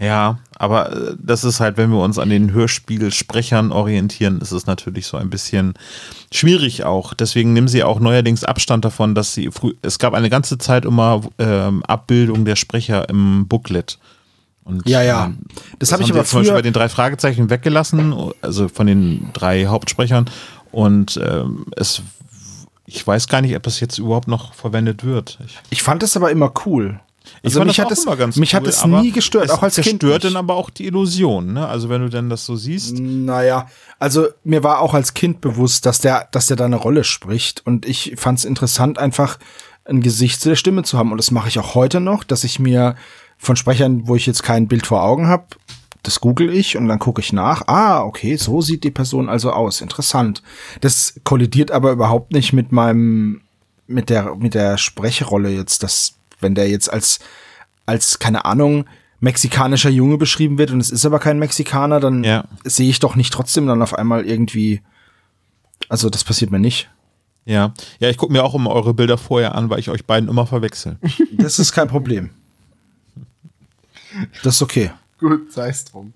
Ja, 0.00 0.38
aber 0.56 0.92
äh, 0.92 1.16
das 1.18 1.42
ist 1.44 1.58
halt, 1.60 1.76
wenn 1.76 1.90
wir 1.90 1.98
uns 2.02 2.18
an 2.18 2.28
den 2.30 2.52
Hörspielsprechern 2.52 3.72
orientieren, 3.72 4.40
ist 4.40 4.52
es 4.52 4.66
natürlich 4.66 5.06
so 5.06 5.16
ein 5.16 5.28
bisschen 5.30 5.74
schwierig 6.32 6.84
auch. 6.84 7.14
Deswegen 7.14 7.52
nehmen 7.52 7.68
sie 7.68 7.82
auch 7.82 7.98
neuerdings 7.98 8.44
Abstand 8.44 8.84
davon, 8.84 9.14
dass 9.14 9.34
sie 9.34 9.50
früh, 9.50 9.74
es 9.82 9.98
gab 9.98 10.14
eine 10.14 10.30
ganze 10.30 10.58
Zeit 10.58 10.84
immer 10.84 11.22
ähm, 11.38 11.82
Abbildung 11.84 12.44
der 12.44 12.56
Sprecher 12.56 13.08
im 13.08 13.48
Booklet. 13.48 13.98
Und, 14.62 14.88
Ja, 14.88 15.02
ja. 15.02 15.26
ähm, 15.26 15.38
Das 15.78 15.88
das 15.88 15.92
habe 15.92 16.02
ich 16.04 16.12
aber 16.12 16.24
zum 16.24 16.40
Beispiel 16.40 16.54
bei 16.54 16.62
den 16.62 16.72
drei 16.74 16.88
Fragezeichen 16.88 17.50
weggelassen, 17.50 18.14
also 18.40 18.68
von 18.68 18.86
den 18.86 19.30
drei 19.32 19.66
Hauptsprechern. 19.66 20.26
Und 20.70 21.18
ähm, 21.24 21.64
es, 21.74 22.02
ich 22.86 23.04
weiß 23.04 23.26
gar 23.26 23.40
nicht, 23.40 23.56
ob 23.56 23.62
das 23.64 23.80
jetzt 23.80 23.98
überhaupt 23.98 24.28
noch 24.28 24.52
verwendet 24.54 25.02
wird. 25.02 25.38
Ich, 25.44 25.58
Ich 25.70 25.82
fand 25.82 26.02
es 26.02 26.16
aber 26.16 26.30
immer 26.30 26.52
cool. 26.66 27.00
Ich 27.42 27.54
Also 27.54 27.64
mich 27.64 27.78
hat 27.80 27.90
es- 27.90 28.36
mich 28.36 28.54
hat 28.54 28.62
cool, 28.64 28.68
es 28.68 28.82
aber 28.82 29.00
nie 29.02 29.12
gestört, 29.12 29.44
es 29.46 29.50
auch 29.50 29.62
als 29.62 29.74
Kind 29.76 29.84
zerstört 30.02 30.22
nicht. 30.22 30.24
dann 30.24 30.36
aber 30.36 30.54
auch 30.54 30.70
die 30.70 30.86
Illusion, 30.86 31.52
ne? 31.52 31.66
Also 31.68 31.88
wenn 31.88 32.00
du 32.02 32.08
denn 32.08 32.28
das 32.28 32.44
so 32.44 32.56
siehst. 32.56 32.98
Naja, 32.98 33.66
also 33.98 34.28
mir 34.44 34.62
war 34.64 34.80
auch 34.80 34.94
als 34.94 35.14
Kind 35.14 35.40
bewusst, 35.40 35.86
dass 35.86 36.00
der, 36.00 36.28
dass 36.32 36.46
der 36.46 36.56
da 36.56 36.64
eine 36.64 36.76
Rolle 36.76 37.04
spricht. 37.04 37.64
Und 37.66 37.86
ich 37.86 38.14
fand 38.16 38.38
es 38.38 38.44
interessant, 38.44 38.98
einfach 38.98 39.38
ein 39.84 40.00
Gesicht 40.00 40.40
zu 40.40 40.48
der 40.50 40.56
Stimme 40.56 40.82
zu 40.82 40.98
haben. 40.98 41.12
Und 41.12 41.18
das 41.18 41.30
mache 41.30 41.48
ich 41.48 41.58
auch 41.58 41.74
heute 41.74 42.00
noch, 42.00 42.24
dass 42.24 42.44
ich 42.44 42.58
mir 42.58 42.94
von 43.38 43.56
Sprechern, 43.56 44.06
wo 44.08 44.16
ich 44.16 44.26
jetzt 44.26 44.42
kein 44.42 44.68
Bild 44.68 44.86
vor 44.86 45.02
Augen 45.02 45.28
habe, 45.28 45.46
das 46.02 46.20
google 46.20 46.52
ich 46.52 46.76
und 46.76 46.88
dann 46.88 46.98
gucke 46.98 47.20
ich 47.20 47.32
nach. 47.32 47.62
Ah, 47.66 48.02
okay, 48.02 48.36
so 48.36 48.60
sieht 48.60 48.84
die 48.84 48.90
Person 48.90 49.28
also 49.28 49.50
aus. 49.52 49.80
Interessant. 49.80 50.42
Das 50.80 51.14
kollidiert 51.24 51.70
aber 51.70 51.90
überhaupt 51.92 52.32
nicht 52.32 52.52
mit 52.52 52.70
meinem, 52.72 53.42
mit 53.86 54.10
der, 54.10 54.34
mit 54.36 54.54
der 54.54 54.76
Sprechrolle 54.78 55.50
jetzt, 55.50 55.82
dass, 55.82 56.14
wenn 56.40 56.54
der 56.54 56.68
jetzt 56.68 56.92
als, 56.92 57.18
als, 57.86 58.18
keine 58.18 58.44
Ahnung, 58.44 58.86
mexikanischer 59.20 59.90
Junge 59.90 60.16
beschrieben 60.18 60.58
wird 60.58 60.70
und 60.70 60.80
es 60.80 60.90
ist 60.90 61.04
aber 61.04 61.18
kein 61.18 61.38
Mexikaner, 61.38 61.98
dann 62.00 62.22
Ja. 62.24 62.44
sehe 62.64 62.88
ich 62.88 63.00
doch 63.00 63.16
nicht 63.16 63.32
trotzdem 63.32 63.66
dann 63.66 63.82
auf 63.82 63.94
einmal 63.94 64.24
irgendwie, 64.24 64.80
also 65.88 66.08
das 66.10 66.22
passiert 66.24 66.50
mir 66.50 66.60
nicht. 66.60 66.88
Ja, 67.44 67.72
ja, 67.98 68.10
ich 68.10 68.16
gucke 68.18 68.32
mir 68.32 68.44
auch 68.44 68.54
immer 68.54 68.70
eure 68.70 68.92
Bilder 68.94 69.16
vorher 69.18 69.54
an, 69.54 69.70
weil 69.70 69.78
ich 69.80 69.88
euch 69.90 70.04
beiden 70.04 70.28
immer 70.28 70.46
verwechsel. 70.46 70.98
Das 71.38 71.58
ist 71.58 71.72
kein 71.72 71.88
Problem. 71.88 72.30
Das 74.42 74.56
ist 74.56 74.62
okay. 74.62 74.90
Gut, 75.18 75.52
sei 75.52 75.68
es 75.68 75.84
drum. 75.84 76.12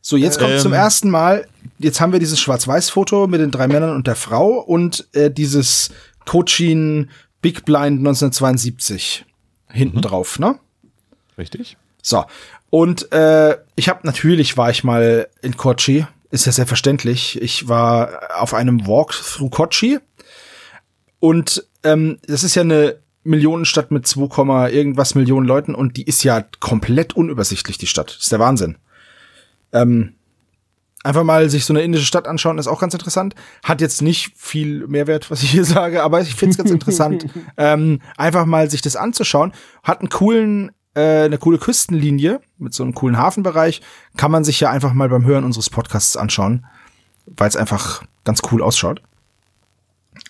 So, 0.00 0.16
jetzt 0.16 0.38
kommt 0.38 0.52
Ähm. 0.52 0.58
zum 0.58 0.72
ersten 0.72 1.10
Mal, 1.10 1.46
jetzt 1.78 2.00
haben 2.00 2.12
wir 2.12 2.20
dieses 2.20 2.38
Schwarz-Weiß-Foto 2.40 3.26
mit 3.26 3.40
den 3.40 3.50
drei 3.50 3.66
Männern 3.68 3.94
und 3.96 4.06
der 4.06 4.16
Frau 4.16 4.58
und 4.60 5.08
äh, 5.12 5.30
dieses 5.30 5.90
Cochin 6.26 7.08
Big 7.44 7.66
Blind 7.66 7.98
1972 7.98 9.26
hinten 9.68 10.00
drauf, 10.00 10.38
ne? 10.38 10.58
Richtig? 11.36 11.76
So. 12.00 12.24
Und 12.70 13.12
äh, 13.12 13.58
ich 13.76 13.90
habe 13.90 14.06
natürlich 14.06 14.56
war 14.56 14.70
ich 14.70 14.82
mal 14.82 15.28
in 15.42 15.54
Kochi, 15.54 16.06
ist 16.30 16.46
ja 16.46 16.52
selbstverständlich. 16.52 17.38
Ich 17.42 17.68
war 17.68 18.40
auf 18.40 18.54
einem 18.54 18.86
Walk 18.86 19.10
through 19.12 19.50
Kochi 19.50 19.98
und 21.20 21.66
ähm, 21.82 22.18
das 22.26 22.44
ist 22.44 22.54
ja 22.54 22.62
eine 22.62 22.96
Millionenstadt 23.24 23.90
mit 23.90 24.06
2, 24.06 24.28
Komma 24.28 24.68
irgendwas 24.68 25.14
Millionen 25.14 25.46
Leuten 25.46 25.74
und 25.74 25.98
die 25.98 26.04
ist 26.04 26.24
ja 26.24 26.46
komplett 26.60 27.12
unübersichtlich, 27.12 27.76
die 27.76 27.86
Stadt. 27.86 28.08
Das 28.08 28.22
ist 28.22 28.32
der 28.32 28.40
Wahnsinn. 28.40 28.78
Ähm, 29.70 30.14
einfach 31.04 31.22
mal 31.22 31.48
sich 31.48 31.64
so 31.64 31.72
eine 31.72 31.82
indische 31.82 32.06
Stadt 32.06 32.26
anschauen, 32.26 32.58
ist 32.58 32.66
auch 32.66 32.80
ganz 32.80 32.94
interessant. 32.94 33.34
Hat 33.62 33.80
jetzt 33.80 34.02
nicht 34.02 34.32
viel 34.36 34.86
Mehrwert, 34.88 35.30
was 35.30 35.42
ich 35.42 35.50
hier 35.50 35.64
sage, 35.64 36.02
aber 36.02 36.20
ich 36.20 36.34
finde 36.34 36.52
es 36.52 36.58
ganz 36.58 36.70
interessant, 36.70 37.26
ähm, 37.56 38.00
einfach 38.16 38.46
mal 38.46 38.68
sich 38.68 38.82
das 38.82 38.96
anzuschauen. 38.96 39.52
Hat 39.84 40.00
einen 40.00 40.08
coolen, 40.08 40.72
äh, 40.94 41.24
eine 41.24 41.38
coole 41.38 41.58
Küstenlinie 41.58 42.40
mit 42.58 42.74
so 42.74 42.82
einem 42.82 42.94
coolen 42.94 43.18
Hafenbereich. 43.18 43.82
Kann 44.16 44.32
man 44.32 44.42
sich 44.42 44.58
ja 44.58 44.70
einfach 44.70 44.94
mal 44.94 45.08
beim 45.08 45.24
Hören 45.24 45.44
unseres 45.44 45.70
Podcasts 45.70 46.16
anschauen, 46.16 46.66
weil 47.26 47.48
es 47.48 47.56
einfach 47.56 48.02
ganz 48.24 48.40
cool 48.50 48.62
ausschaut. 48.62 49.02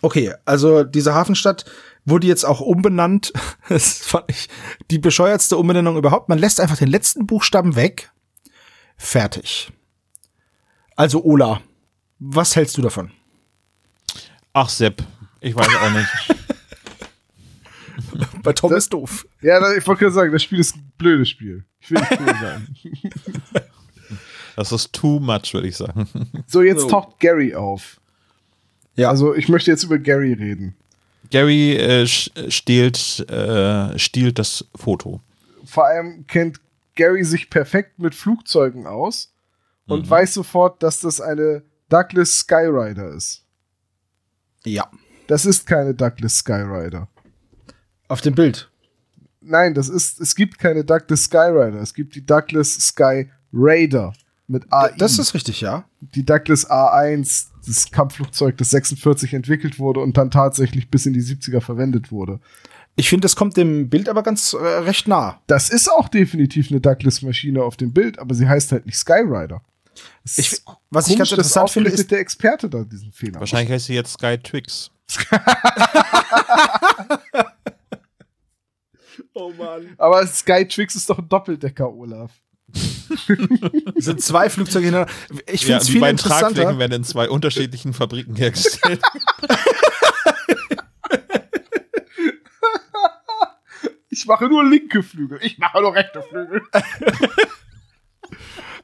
Okay, 0.03 0.35
also 0.45 0.83
diese 0.83 1.14
Hafenstadt 1.14 1.64
wurde 2.05 2.27
jetzt 2.27 2.45
auch 2.45 2.61
umbenannt. 2.61 3.33
Das 3.68 3.99
fand 4.01 4.25
ich 4.29 4.51
die 4.91 4.99
bescheuertste 4.99 5.57
Umbenennung 5.57 5.97
überhaupt. 5.97 6.29
Man 6.29 6.39
lässt 6.39 6.61
einfach 6.61 6.77
den 6.77 6.89
letzten 6.89 7.27
Buchstaben 7.27 7.77
weg. 7.77 8.11
Fertig. 8.99 9.72
Also 10.97 11.22
Ola, 11.24 11.61
was 12.18 12.55
hältst 12.57 12.76
du 12.76 12.82
davon? 12.82 13.11
Ach, 14.53 14.68
Sepp, 14.68 15.03
ich 15.40 15.55
weiß 15.55 15.66
auch 15.68 15.90
nicht. 15.90 16.09
Bei 18.42 18.53
Tom 18.53 18.70
Das- 18.70 18.84
ist 18.84 18.92
doof. 18.92 19.26
Ja, 19.40 19.59
da- 19.61 19.74
ich 19.74 19.86
wollte 19.86 20.01
gerade 20.01 20.14
sagen, 20.14 20.32
das 20.32 20.42
Spiel 20.42 20.61
ist 20.61 20.76
ein 20.76 20.92
blödes 20.99 21.28
Spiel. 21.30 21.64
Ich 21.80 21.90
will 21.90 22.01
nicht 22.01 22.20
cool 22.20 22.34
sein. 22.40 22.76
Das 24.57 24.70
ist 24.70 24.92
too 24.92 25.18
much, 25.18 25.53
würde 25.53 25.66
ich 25.66 25.76
sagen. 25.76 26.07
So, 26.47 26.62
jetzt 26.62 26.82
So. 26.82 26.88
taucht 26.88 27.18
Gary 27.18 27.57
auf. 27.57 28.01
Ja. 28.95 29.09
Also, 29.11 29.34
ich 29.34 29.49
möchte 29.49 29.72
jetzt 29.72 29.82
über 29.82 29.99
Gary 29.99 30.32
reden. 30.32 30.76
Gary 31.32 31.74
äh, 31.74 32.05
sch- 32.05 32.30
stiehlt, 32.53 33.28
äh, 33.28 33.99
stiehlt 33.99 34.38
das 34.38 34.64
Foto. 34.76 35.20
Vor 35.64 35.86
allem 35.86 36.24
kennt 36.28 36.61
Gary 36.95 37.24
sich 37.24 37.51
perfekt 37.51 37.99
mit 37.99 38.14
Flugzeugen 38.14 38.86
aus 38.86 39.34
und 39.87 40.07
Mhm. 40.07 40.11
weiß 40.11 40.35
sofort, 40.35 40.82
dass 40.82 41.01
das 41.01 41.20
eine 41.20 41.62
Douglas 41.89 42.39
Skyrider 42.39 43.09
ist. 43.14 43.45
Ja. 44.64 44.89
Das 45.26 45.47
ist 45.47 45.66
keine 45.66 45.95
Douglas 45.95 46.39
Skyrider. 46.39 47.09
Auf 48.09 48.20
dem 48.20 48.35
Bild. 48.35 48.70
Nein, 49.41 49.74
das 49.74 49.89
ist, 49.89 50.20
es 50.20 50.35
gibt 50.35 50.59
keine 50.59 50.85
Douglas 50.85 51.24
Skyrider. 51.24 51.80
Es 51.80 51.93
gibt 51.95 52.14
die 52.14 52.24
Douglas 52.24 52.74
Sky 52.74 53.30
Raider 53.53 54.12
mit 54.47 54.64
AI. 54.72 54.93
Das 54.99 55.18
ist 55.18 55.35
richtig, 55.35 55.61
ja. 55.61 55.85
die 56.01 56.24
Douglas 56.24 56.68
A1, 56.68 57.49
das 57.66 57.91
Kampfflugzeug, 57.91 58.57
das 58.59 58.70
46 58.70 59.32
entwickelt 59.35 59.78
wurde 59.78 60.01
und 60.01 60.16
dann 60.16 60.30
tatsächlich 60.30 60.91
bis 60.91 61.07
in 61.07 61.12
die 61.12 61.22
70er 61.22 61.61
verwendet 61.61 62.11
wurde. 62.11 62.41
Ich 62.97 63.09
finde, 63.09 63.24
das 63.24 63.37
kommt 63.37 63.57
dem 63.57 63.89
Bild 63.91 64.09
aber 64.09 64.22
ganz 64.22 64.53
äh, 64.53 64.57
recht 64.57 65.09
nah. 65.09 65.41
Das 65.47 65.68
ist 65.70 65.91
auch 65.91 66.09
definitiv 66.09 66.70
eine 66.70 66.80
Douglas-Maschine 66.80 67.62
auf 67.62 67.76
dem 67.76 67.93
Bild, 67.93 68.18
aber 68.18 68.35
sie 68.35 68.49
heißt 68.49 68.72
halt 68.72 68.87
nicht 68.87 68.97
Skyrider. 68.99 69.62
Ich, 70.36 70.62
was 70.90 71.09
ich 71.09 71.16
ganz 71.18 71.30
interessant 71.30 71.70
finde, 71.70 71.90
ist, 71.90 72.11
der 72.11 72.18
Experte 72.20 72.68
da 72.68 72.82
diesen 72.84 73.12
Fehler. 73.12 73.40
Wahrscheinlich 73.40 73.70
heißt 73.70 73.86
sie 73.86 73.95
jetzt 73.95 74.14
Sky 74.14 74.38
Twix. 74.38 74.90
oh 79.34 79.53
Mann. 79.53 79.95
Aber 79.99 80.26
Sky 80.26 80.66
Twix 80.66 80.95
ist 80.95 81.09
doch 81.11 81.18
ein 81.18 81.28
Doppeldecker, 81.28 81.92
Olaf. 81.92 82.32
Es 82.72 83.26
sind 84.07 84.20
zwei 84.22 84.51
Flugzeuge 84.51 84.86
hintereinander. 84.86 85.12
Ich 85.47 85.61
finde 85.61 85.72
Ja, 85.72 85.78
es 85.78 85.86
die 85.86 85.92
viel 85.92 86.01
beiden 86.01 86.16
Tragflächen 86.16 86.49
interessanter. 86.51 86.78
werden 86.78 86.92
in 86.92 87.05
zwei 87.05 87.28
unterschiedlichen 87.28 87.92
Fabriken 87.92 88.34
hergestellt. 88.36 89.01
Ich 94.11 94.26
mache 94.26 94.47
nur 94.47 94.64
linke 94.64 95.03
Flügel. 95.03 95.38
Ich 95.42 95.59
mache 95.59 95.80
nur 95.80 95.92
rechte 95.95 96.22
Flügel. 96.22 96.62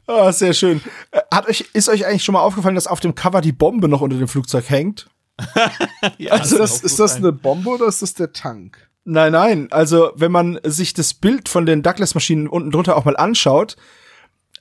Ah, 0.06 0.32
sehr 0.32 0.52
schön. 0.52 0.80
Äh, 1.10 1.20
Hat 1.32 1.48
euch, 1.48 1.66
ist 1.72 1.88
euch 1.88 2.06
eigentlich 2.06 2.24
schon 2.24 2.32
mal 2.32 2.42
aufgefallen, 2.42 2.74
dass 2.74 2.86
auf 2.86 3.00
dem 3.00 3.14
Cover 3.14 3.40
die 3.40 3.52
Bombe 3.52 3.88
noch 3.88 4.00
unter 4.00 4.18
dem 4.18 4.28
Flugzeug 4.28 4.68
hängt? 4.68 5.08
ja, 6.18 6.36
Ist 6.36 6.58
das, 6.58 6.82
ist 6.82 6.98
das 6.98 7.16
eine 7.16 7.32
Bombe 7.32 7.70
oder 7.70 7.86
ist 7.86 8.02
das 8.02 8.14
der 8.14 8.32
Tank? 8.32 8.88
Nein, 9.04 9.32
nein. 9.32 9.68
Also, 9.70 10.12
wenn 10.16 10.32
man 10.32 10.60
sich 10.64 10.92
das 10.92 11.14
Bild 11.14 11.48
von 11.48 11.64
den 11.66 11.82
Douglas-Maschinen 11.82 12.48
unten 12.48 12.70
drunter 12.70 12.96
auch 12.96 13.04
mal 13.04 13.16
anschaut, 13.16 13.76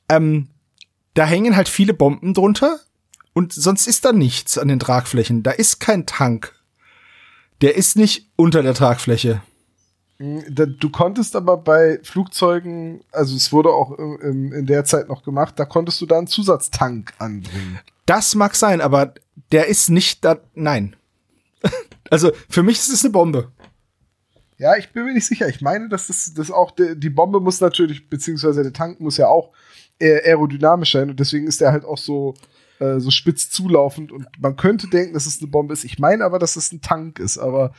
ähm, 0.07 0.47
da 1.13 1.25
hängen 1.25 1.55
halt 1.55 1.67
viele 1.67 1.93
Bomben 1.93 2.33
drunter 2.33 2.79
und 3.33 3.53
sonst 3.53 3.87
ist 3.87 4.05
da 4.05 4.13
nichts 4.13 4.57
an 4.57 4.69
den 4.69 4.79
Tragflächen. 4.79 5.43
Da 5.43 5.51
ist 5.51 5.79
kein 5.79 6.05
Tank. 6.05 6.53
Der 7.61 7.75
ist 7.75 7.97
nicht 7.97 8.29
unter 8.35 8.63
der 8.63 8.73
Tragfläche. 8.73 9.41
Da- 10.19 10.65
Du 10.65 10.89
konntest 10.89 11.35
aber 11.35 11.57
bei 11.57 11.99
Flugzeugen, 12.03 13.01
also 13.11 13.35
es 13.35 13.51
wurde 13.53 13.69
auch 13.69 13.97
in 13.97 14.65
der 14.65 14.83
Zeit 14.83 15.07
noch 15.07 15.23
gemacht, 15.23 15.57
da 15.57 15.65
konntest 15.65 16.01
du 16.01 16.05
da 16.05 16.17
einen 16.17 16.27
Zusatztank 16.27 17.13
anbringen. 17.19 17.79
Das 18.05 18.35
mag 18.35 18.55
sein, 18.55 18.81
aber 18.81 19.13
der 19.51 19.67
ist 19.67 19.89
nicht 19.89 20.25
da. 20.25 20.39
Nein. 20.55 20.95
also, 22.09 22.31
für 22.49 22.63
mich 22.63 22.77
ist 22.79 22.89
es 22.89 23.03
eine 23.03 23.11
Bombe. 23.11 23.51
Ja, 24.57 24.75
ich 24.75 24.91
bin 24.91 25.05
mir 25.05 25.13
nicht 25.13 25.25
sicher. 25.25 25.47
Ich 25.47 25.61
meine, 25.61 25.87
dass 25.87 26.07
das, 26.07 26.33
das 26.33 26.51
auch, 26.51 26.71
die, 26.71 27.09
Bombe 27.09 27.39
muss 27.39 27.61
natürlich, 27.61 28.09
beziehungsweise 28.09 28.61
der 28.61 28.73
Tank 28.73 28.99
muss 28.99 29.15
ja 29.15 29.27
auch 29.27 29.53
aerodynamisch 30.01 30.91
sein 30.93 31.09
und 31.09 31.19
deswegen 31.19 31.47
ist 31.47 31.61
der 31.61 31.71
halt 31.71 31.85
auch 31.85 31.97
so, 31.97 32.33
äh, 32.79 32.99
so 32.99 33.09
spitz 33.09 33.49
zulaufend 33.49 34.11
und 34.11 34.27
man 34.39 34.55
könnte 34.55 34.87
denken, 34.87 35.13
dass 35.13 35.25
es 35.25 35.39
eine 35.39 35.49
Bombe 35.49 35.73
ist. 35.73 35.83
Ich 35.85 35.99
meine 35.99 36.25
aber, 36.25 36.39
dass 36.39 36.55
es 36.55 36.71
ein 36.71 36.81
Tank 36.81 37.19
ist, 37.19 37.37
aber 37.37 37.73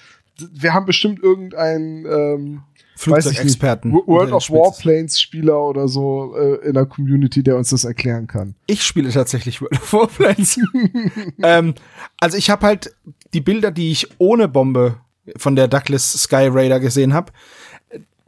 wir 0.53 0.73
haben 0.75 0.87
bestimmt 0.87 1.23
irgendeinen 1.23 2.07
ähm, 2.07 2.63
Flugzeugexperten. 2.97 3.93
Wo- 3.93 4.07
World 4.07 4.33
of. 4.33 4.51
Warplanes 4.51 5.21
Spieler 5.21 5.59
oder 5.63 5.89
so 5.89 6.35
äh, 6.37 6.67
in 6.67 6.75
der 6.75 6.87
Community, 6.87 7.43
der 7.43 7.57
uns 7.57 7.71
das 7.71 7.85
erklären 7.85 8.27
kann. 8.27 8.55
Ich 8.67 8.83
spiele 8.85 9.11
tatsächlich 9.11 9.61
World 9.63 9.81
of 9.81 9.93
Warplanes. 9.93 10.59
ähm, 11.43 11.75
also 12.21 12.37
ich 12.37 12.51
habe 12.51 12.67
halt 12.67 12.95
die 13.33 13.41
Bilder, 13.41 13.71
die 13.71 13.91
ich 13.91 14.09
ohne 14.19 14.49
Bombe 14.49 14.97
von 15.37 15.57
der 15.57 15.69
Douglas 15.69 16.13
Sky 16.13 16.49
Raider 16.51 16.81
gesehen 16.81 17.15
habe, 17.15 17.33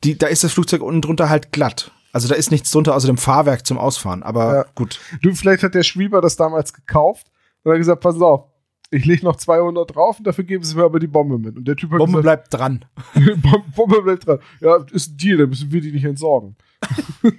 die, 0.05 0.16
da 0.18 0.26
ist 0.26 0.44
das 0.44 0.53
Flugzeug 0.53 0.82
unten 0.82 1.03
drunter 1.03 1.28
halt 1.28 1.53
glatt. 1.53 1.90
Also 2.12 2.28
da 2.28 2.34
ist 2.34 2.50
nichts 2.50 2.70
drunter 2.70 2.94
außer 2.94 3.07
dem 3.07 3.16
Fahrwerk 3.18 3.66
zum 3.66 3.78
Ausfahren. 3.78 4.22
Aber 4.22 4.55
Ja. 4.55 4.64
gut. 4.74 5.00
Du, 5.22 5.34
vielleicht 5.34 5.62
hat 5.62 5.74
der 5.74 5.82
Schwieber 5.82 6.20
das 6.20 6.36
damals 6.36 6.72
gekauft 6.74 7.26
und 7.62 7.72
hat 7.72 7.78
gesagt, 7.78 8.00
pass 8.03 8.20
auf, 8.20 8.44
ich 8.93 9.05
leg 9.05 9.22
noch 9.22 9.36
200 9.36 9.95
drauf 9.95 10.18
und 10.18 10.26
dafür 10.26 10.45
geben 10.45 10.62
sie 10.64 10.76
mir 10.76 10.84
aber 10.84 11.01
die 11.01 11.07
Bombe 11.07 11.38
mit. 11.38 11.57
Und 11.57 11.66
der 11.66 11.74
Typ 11.76 11.90
hat 11.90 11.99
Bombe 11.99 12.22
gesagt, 12.22 12.51
bleibt 12.51 12.55
dran. 12.55 12.84
Bom- 13.43 13.64
Bombe 13.74 14.03
bleibt 14.03 14.26
dran. 14.26 14.38
Ja, 14.61 14.76
ist 14.93 15.11
ein 15.12 15.16
Deal, 15.16 15.38
dann 15.38 15.49
müssen 15.49 15.72
wir 15.72 15.80
die 15.80 15.93
nicht 15.93 16.05
entsorgen. 16.05 16.55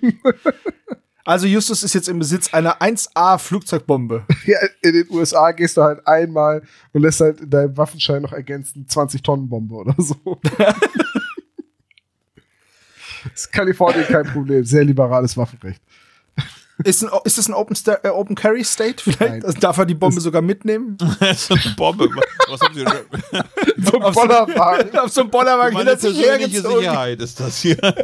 Also 1.26 1.48
Justus 1.48 1.84
ist 1.84 1.94
jetzt 1.94 2.10
im 2.10 2.20
Besitz 2.20 2.54
einer 2.54 2.82
1A 2.82 3.38
Flugzeugbombe. 3.38 4.26
Ja, 4.46 4.58
in 4.82 4.92
den 4.92 5.08
USA 5.10 5.52
gehst 5.54 5.78
du 5.78 5.82
halt 5.82 6.06
einmal 6.06 6.64
und 6.92 7.02
lässt 7.02 7.22
halt 7.22 7.40
in 7.40 7.50
deinem 7.50 7.78
Waffenschein 7.78 8.22
noch 8.22 8.34
ergänzen 8.34 8.86
20 8.90 9.22
Tonnen 9.24 9.48
Bombe 9.48 9.74
oder 9.76 9.96
so. 9.98 10.42
ist 13.34 13.54
Kalifornien 13.54 14.04
kein 14.06 14.26
Problem, 14.26 14.66
sehr 14.66 14.84
liberales 14.84 15.38
Waffenrecht. 15.38 15.82
Ist, 16.84 17.04
ein, 17.04 17.10
ist 17.24 17.38
das 17.38 17.48
ein 17.48 17.54
Open, 17.54 17.78
äh, 18.04 18.10
Open 18.10 18.36
Carry 18.36 18.64
State 18.64 19.04
vielleicht? 19.04 19.46
Also 19.46 19.60
darf 19.60 19.78
er 19.78 19.86
die 19.86 19.94
Bombe 19.94 20.20
sogar 20.20 20.42
mitnehmen? 20.42 20.98
so 21.36 21.54
eine 21.54 21.76
Bombe. 21.76 22.10
Was 22.50 22.62
haben 22.62 22.74
Sie 22.74 22.84
So 23.78 24.00
ein 24.00 24.14
Bollerwagen. 24.14 24.98
Auf 24.98 25.12
so 25.12 25.22
einem 25.22 25.30
Bollerwagen 25.30 25.78
hinter 25.78 25.98
sich 25.98 26.18
hergezogen. 26.18 26.80
Sicherheit 26.80 27.22
ist 27.22 27.40
das 27.40 27.60
hier. 27.60 27.78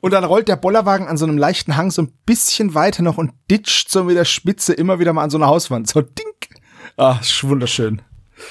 Und 0.00 0.12
dann 0.12 0.24
rollt 0.24 0.48
der 0.48 0.56
Bollerwagen 0.56 1.06
an 1.06 1.16
so 1.16 1.24
einem 1.24 1.38
leichten 1.38 1.76
Hang 1.76 1.90
so 1.90 2.02
ein 2.02 2.12
bisschen 2.26 2.74
weiter 2.74 3.02
noch 3.02 3.16
und 3.16 3.32
ditcht 3.50 3.90
so 3.90 4.04
mit 4.04 4.18
der 4.18 4.26
Spitze 4.26 4.74
immer 4.74 4.98
wieder 4.98 5.14
mal 5.14 5.22
an 5.22 5.30
so 5.30 5.38
einer 5.38 5.46
Hauswand. 5.46 5.88
So 5.88 6.02
dink. 6.02 6.60
Ah, 6.98 7.16
ist 7.22 7.42
wunderschön. 7.42 8.02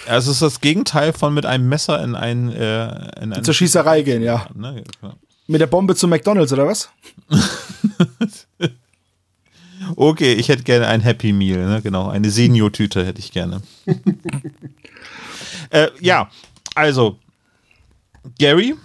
Also 0.07 0.31
es 0.31 0.37
ist 0.37 0.41
das 0.41 0.61
Gegenteil 0.61 1.13
von 1.13 1.31
mit 1.31 1.45
einem 1.45 1.69
Messer 1.69 2.03
in 2.03 2.15
ein 2.15 2.51
äh, 2.51 2.85
in 3.21 3.33
eine 3.33 3.43
Zur 3.43 3.53
Schießerei 3.53 4.01
gehen, 4.01 4.23
ja. 4.23 4.47
Ne? 4.55 4.83
ja. 5.03 5.13
Mit 5.45 5.61
der 5.61 5.67
Bombe 5.67 5.95
zum 5.95 6.09
McDonalds, 6.09 6.51
oder 6.53 6.65
was? 6.65 6.89
Okay, 9.95 10.33
ich 10.33 10.49
hätte 10.49 10.63
gerne 10.63 10.87
ein 10.87 11.01
Happy 11.01 11.33
Meal, 11.33 11.65
ne? 11.65 11.81
genau, 11.81 12.09
eine 12.09 12.29
Senior-Tüte 12.29 13.05
hätte 13.05 13.19
ich 13.19 13.31
gerne. 13.31 13.61
äh, 15.69 15.87
ja, 15.99 16.29
also 16.75 17.17
Gary, 18.39 18.75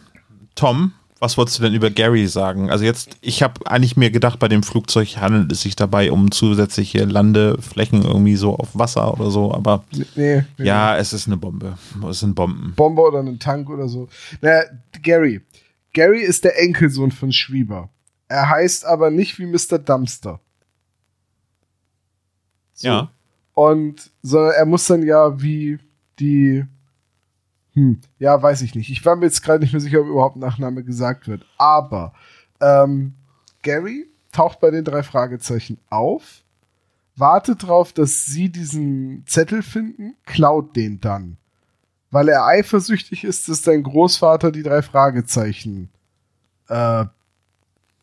Tom 0.54 0.92
Was 1.20 1.36
wolltest 1.36 1.58
du 1.58 1.62
denn 1.62 1.74
über 1.74 1.90
Gary 1.90 2.26
sagen? 2.26 2.70
Also 2.70 2.84
jetzt, 2.84 3.16
ich 3.20 3.42
habe 3.42 3.66
eigentlich 3.66 3.96
mir 3.96 4.10
gedacht, 4.10 4.38
bei 4.38 4.48
dem 4.48 4.62
Flugzeug 4.62 5.16
handelt 5.16 5.50
es 5.50 5.62
sich 5.62 5.76
dabei 5.76 6.12
um 6.12 6.30
zusätzliche 6.30 7.04
Landeflächen 7.04 8.02
irgendwie 8.02 8.36
so 8.36 8.56
auf 8.56 8.68
Wasser 8.74 9.12
oder 9.14 9.30
so, 9.30 9.52
aber 9.52 9.84
Nee, 10.14 10.44
nee, 10.58 10.64
ja, 10.64 10.96
es 10.96 11.12
ist 11.12 11.26
eine 11.26 11.36
Bombe. 11.36 11.78
Es 12.08 12.20
sind 12.20 12.34
Bomben. 12.34 12.74
Bombe 12.76 13.02
oder 13.02 13.20
einen 13.20 13.38
Tank 13.38 13.70
oder 13.70 13.88
so. 13.88 14.08
Naja, 14.40 14.64
Gary. 15.02 15.40
Gary 15.92 16.20
ist 16.20 16.44
der 16.44 16.60
Enkelsohn 16.60 17.10
von 17.10 17.32
Schwieber. 17.32 17.90
Er 18.28 18.50
heißt 18.50 18.84
aber 18.84 19.10
nicht 19.10 19.38
wie 19.38 19.46
Mr. 19.46 19.78
Dumpster. 19.78 20.40
So. 22.78 22.88
Ja. 22.88 23.10
Und 23.54 24.12
sondern 24.22 24.52
er 24.52 24.66
muss 24.66 24.86
dann 24.86 25.02
ja 25.02 25.40
wie 25.40 25.78
die. 26.20 26.64
Hm, 27.74 28.00
ja, 28.18 28.40
weiß 28.40 28.62
ich 28.62 28.74
nicht. 28.74 28.88
Ich 28.90 29.04
war 29.04 29.16
mir 29.16 29.26
jetzt 29.26 29.42
gerade 29.42 29.60
nicht 29.60 29.72
mehr 29.72 29.80
sicher, 29.80 30.00
ob 30.00 30.06
überhaupt 30.06 30.36
Nachname 30.36 30.84
gesagt 30.84 31.26
wird. 31.26 31.44
Aber 31.58 32.14
ähm, 32.60 33.14
Gary 33.62 34.06
taucht 34.32 34.60
bei 34.60 34.70
den 34.70 34.84
drei 34.84 35.02
Fragezeichen 35.02 35.78
auf, 35.90 36.42
wartet 37.16 37.64
darauf, 37.64 37.92
dass 37.92 38.26
sie 38.26 38.48
diesen 38.48 39.24
Zettel 39.26 39.62
finden, 39.62 40.16
klaut 40.24 40.76
den 40.76 41.00
dann. 41.00 41.36
Weil 42.10 42.28
er 42.28 42.46
eifersüchtig 42.46 43.24
ist, 43.24 43.48
dass 43.48 43.64
sein 43.64 43.82
Großvater 43.82 44.52
die 44.52 44.62
drei 44.62 44.82
Fragezeichen 44.82 45.90
äh, 46.68 47.04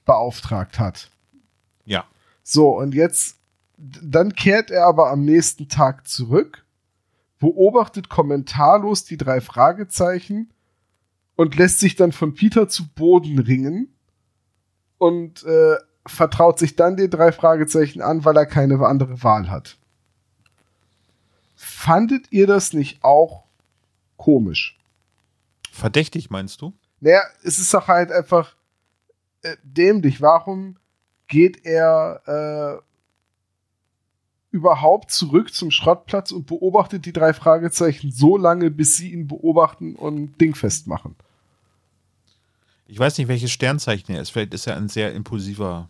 beauftragt 0.06 0.80
hat. 0.80 1.10
Ja. 1.86 2.06
So, 2.44 2.78
und 2.78 2.94
jetzt, 2.94 3.38
dann 3.78 4.34
kehrt 4.34 4.72
er 4.72 4.86
aber 4.86 5.10
am 5.12 5.24
nächsten 5.24 5.68
Tag 5.68 6.08
zurück, 6.08 6.66
beobachtet 7.40 8.10
kommentarlos 8.10 9.04
die 9.04 9.18
drei 9.18 9.42
Fragezeichen 9.42 10.52
und 11.36 11.56
lässt 11.56 11.80
sich 11.80 11.96
dann 11.96 12.12
von 12.12 12.34
Peter 12.34 12.68
zu 12.70 12.88
Boden 12.88 13.40
ringen 13.40 13.94
und 14.98 15.44
äh, 15.44 15.76
vertraut 16.06 16.60
sich 16.60 16.76
dann 16.76 16.96
den 16.96 17.10
drei 17.10 17.32
Fragezeichen 17.32 18.02
an, 18.02 18.24
weil 18.26 18.38
er 18.38 18.46
keine 18.46 18.86
andere 18.86 19.24
Wahl 19.24 19.50
hat. 19.50 19.78
Fandet 21.56 22.32
ihr 22.32 22.48
das 22.48 22.74
nicht 22.74 23.04
auch 23.04 23.44
komisch? 24.18 24.80
Verdächtig 25.72 26.30
meinst 26.30 26.62
du? 26.62 26.74
Naja, 27.02 27.22
es 27.44 27.60
ist 27.60 27.74
doch 27.74 27.88
halt 27.88 28.12
einfach 28.12 28.56
äh, 29.42 29.58
dämlich. 29.64 30.22
Warum 30.22 30.78
geht 31.28 31.66
er 31.66 32.82
äh, 32.82 32.95
überhaupt 34.56 35.12
zurück 35.12 35.54
zum 35.54 35.70
Schrottplatz 35.70 36.32
und 36.32 36.48
beobachtet 36.48 37.06
die 37.06 37.12
drei 37.12 37.34
Fragezeichen 37.34 38.12
so 38.12 38.38
lange, 38.38 38.72
bis 38.72 38.96
sie 38.96 39.12
ihn 39.12 39.28
beobachten 39.28 39.96
und 39.96 40.40
dingfest 40.40 40.88
machen? 40.88 41.16
Ich 42.88 42.98
weiß 42.98 43.18
nicht, 43.18 43.28
welches 43.28 43.52
Sternzeichen 43.52 44.16
er 44.16 44.22
ist. 44.22 44.30
Vielleicht 44.30 44.54
ist 44.54 44.66
er 44.68 44.78
ein 44.78 44.88
sehr 44.88 45.14
impulsiver 45.14 45.90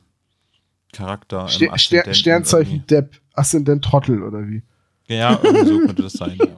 Charakter. 0.92 1.48
Ster 1.48 1.74
Aszendenten 1.74 2.14
Sternzeichen 2.16 2.88
Depp, 2.88 3.22
Aszendent 3.34 3.84
Trottel 3.86 4.24
oder 4.24 4.48
wie? 4.48 4.64
irgendwie. 4.64 4.64
Ja, 5.08 5.40
irgendwie 5.44 5.68
so 5.68 5.80
könnte 5.80 6.04
das 6.04 6.14
sein. 6.14 6.38
Ja. 6.38 6.48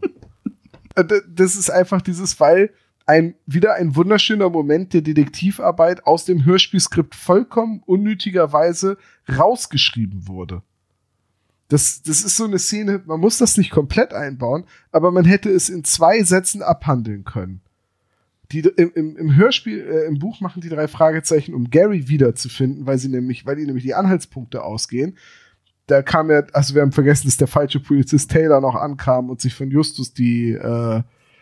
Äh, 0.96 1.04
Das 1.28 1.56
ist 1.56 1.70
einfach 1.70 2.02
dieses, 2.02 2.40
weil 2.40 2.74
ein, 3.06 3.36
wieder 3.46 3.76
ein 3.76 3.96
wunderschöner 3.96 4.50
Moment 4.50 4.94
der 4.94 5.02
Detektivarbeit 5.02 6.08
aus 6.08 6.26
dem 6.26 6.44
Hörspielskript 6.44 7.14
vollkommen 7.14 7.84
unnötigerweise 7.86 8.98
rausgeschrieben 9.30 10.28
wurde. 10.28 10.64
Das, 11.70 12.02
das 12.02 12.22
ist 12.24 12.38
so 12.38 12.46
eine 12.46 12.60
Szene, 12.60 13.02
man 13.06 13.20
muss 13.20 13.38
das 13.40 13.58
nicht 13.58 13.72
komplett 13.72 14.14
einbauen, 14.14 14.66
aber 14.92 15.12
man 15.12 15.26
hätte 15.26 15.50
es 15.50 15.68
in 15.70 15.84
zwei 15.84 16.24
Sätzen 16.24 16.62
abhandeln 16.62 17.26
können. 17.26 17.62
Die, 18.54 18.60
im, 18.60 18.92
im, 18.96 19.18
Im 19.18 19.36
Hörspiel, 19.36 19.80
äh, 19.82 20.06
im 20.06 20.20
Buch 20.20 20.40
machen 20.40 20.62
die 20.62 20.70
drei 20.70 20.88
Fragezeichen, 20.88 21.54
um 21.54 21.70
Gary 21.70 22.08
wiederzufinden, 22.08 22.86
weil 22.86 22.98
sie 22.98 23.10
nämlich, 23.10 23.46
weil 23.46 23.58
die 23.58 23.66
nämlich 23.66 23.84
die 23.84 23.94
Anhaltspunkte 23.94 24.64
ausgehen. 24.64 25.18
Da 25.88 26.02
kam 26.02 26.30
ja, 26.32 26.44
also 26.54 26.74
wir 26.74 26.82
haben 26.82 26.94
vergessen, 26.94 27.28
dass 27.28 27.36
der 27.36 27.48
falsche 27.48 27.82
Polizist 27.82 28.32
Taylor 28.32 28.62
noch 28.62 28.76
ankam 28.76 29.30
und 29.30 29.42
sich 29.42 29.54
von 29.54 29.70
Justus 29.70 30.14
die, 30.14 30.52
äh, 30.52 31.02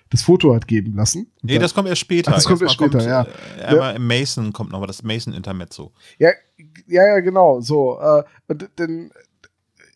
das 0.09 0.21
Foto 0.23 0.55
hat 0.55 0.67
geben 0.67 0.95
lassen. 0.95 1.25
Und 1.25 1.43
Nee, 1.43 1.53
dann- 1.53 1.61
das 1.61 1.75
kommt 1.75 1.87
erst 1.89 2.01
später. 2.01 2.31
Ach, 2.31 2.35
das 2.35 2.45
kommt 2.45 2.61
erst 2.63 2.73
später, 2.73 2.97
kommt, 2.99 3.59
Äh, 3.59 3.63
einmal 3.65 3.95
im 3.95 4.07
Mason 4.07 4.51
kommt 4.53 4.71
noch 4.71 4.79
mal 4.79 4.87
das 4.87 5.03
Mason-Intermezzo. 5.03 5.91
Ja, 6.17 6.29
ja, 6.87 7.05
ja, 7.07 7.19
genau, 7.19 7.61
so. 7.61 7.99
Äh, 7.99 8.23
und 8.47 8.67
denn, 8.79 9.11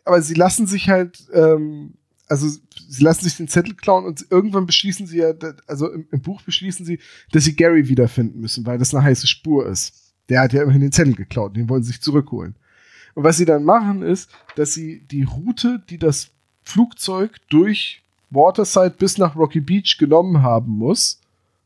aber 0.10 0.24
sie 0.24 0.34
lassen 0.34 0.66
sich 0.66 0.90
halt, 0.90 1.28
ähm, 1.34 1.94
also 2.28 2.48
sie 2.48 3.04
lassen 3.04 3.24
sich 3.24 3.38
den 3.38 3.48
Zettel 3.48 3.76
klauen 3.76 4.06
und 4.06 4.26
irgendwann 4.32 4.66
beschließen 4.66 5.06
sie 5.06 5.20
ja, 5.20 5.34
also 5.68 5.92
im, 5.92 6.08
im 6.12 6.22
Buch 6.22 6.42
beschließen 6.42 6.84
sie, 6.84 7.00
dass 7.32 7.44
sie 7.44 7.56
Gary 7.56 7.88
wiederfinden 7.88 8.42
müssen, 8.42 8.66
weil 8.66 8.80
das 8.80 8.94
eine 8.94 9.04
heiße 9.04 9.28
Spur 9.28 9.68
ist. 9.68 10.14
Der 10.30 10.42
hat 10.42 10.54
ja 10.54 10.64
immerhin 10.64 10.82
den 10.82 10.92
Zettel 10.92 11.14
geklaut, 11.14 11.56
den 11.56 11.70
wollen 11.70 11.84
sie 11.84 11.92
sich 11.92 12.02
zurückholen. 12.02 12.56
Und 13.14 13.24
was 13.24 13.38
sie 13.38 13.46
dann 13.46 13.64
machen, 13.64 14.02
ist, 14.02 14.32
dass 14.56 14.74
sie 14.74 15.02
die 15.12 15.24
Route, 15.24 15.84
die 15.90 16.00
das 16.00 16.32
Flugzeug 16.64 17.38
durch 17.50 18.02
Waterside 18.32 18.96
bis 18.98 19.20
nach 19.20 19.36
Rocky 19.36 19.60
Beach 19.60 19.98
genommen 20.00 20.42
haben 20.42 20.72
muss, 20.72 21.22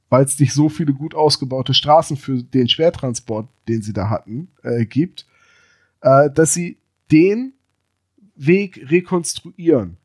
weil 0.10 0.26
es 0.26 0.38
nicht 0.38 0.54
so 0.54 0.68
viele 0.68 0.94
gut 0.94 1.16
ausgebaute 1.16 1.74
Straßen 1.74 2.18
für 2.18 2.44
den 2.44 2.68
Schwertransport, 2.68 3.48
den 3.70 3.82
sie 3.82 3.94
da 3.94 4.10
hatten, 4.10 4.50
äh, 4.64 4.86
gibt, 4.86 5.26
äh, 6.02 6.30
dass 6.30 6.54
sie 6.54 6.78
den 7.10 7.54
Weg 8.46 8.90
rekonstruieren. 8.90 9.98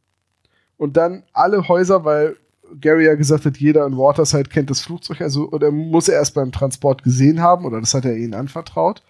Und 0.77 0.97
dann 0.97 1.25
alle 1.33 1.69
Häuser, 1.69 2.05
weil 2.05 2.37
Gary 2.81 3.07
ja 3.07 3.15
gesagt 3.15 3.47
hat, 3.47 3.57
jeder 3.57 3.87
in 3.87 3.97
Waterside 3.97 4.49
kennt 4.49 4.71
das 4.71 4.81
Flugzeug, 4.81 5.21
also 5.21 5.51
oder 5.51 5.71
muss 5.71 6.09
er 6.09 6.15
erst 6.15 6.35
beim 6.35 6.53
Transport 6.53 7.03
gesehen 7.03 7.41
haben, 7.41 7.65
oder 7.65 7.81
das 7.81 7.95
hat 7.95 8.05
er 8.05 8.17
ihnen 8.17 8.35
anvertraut. 8.35 9.03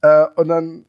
Äh, 0.00 0.26
und 0.36 0.48
dann 0.48 0.86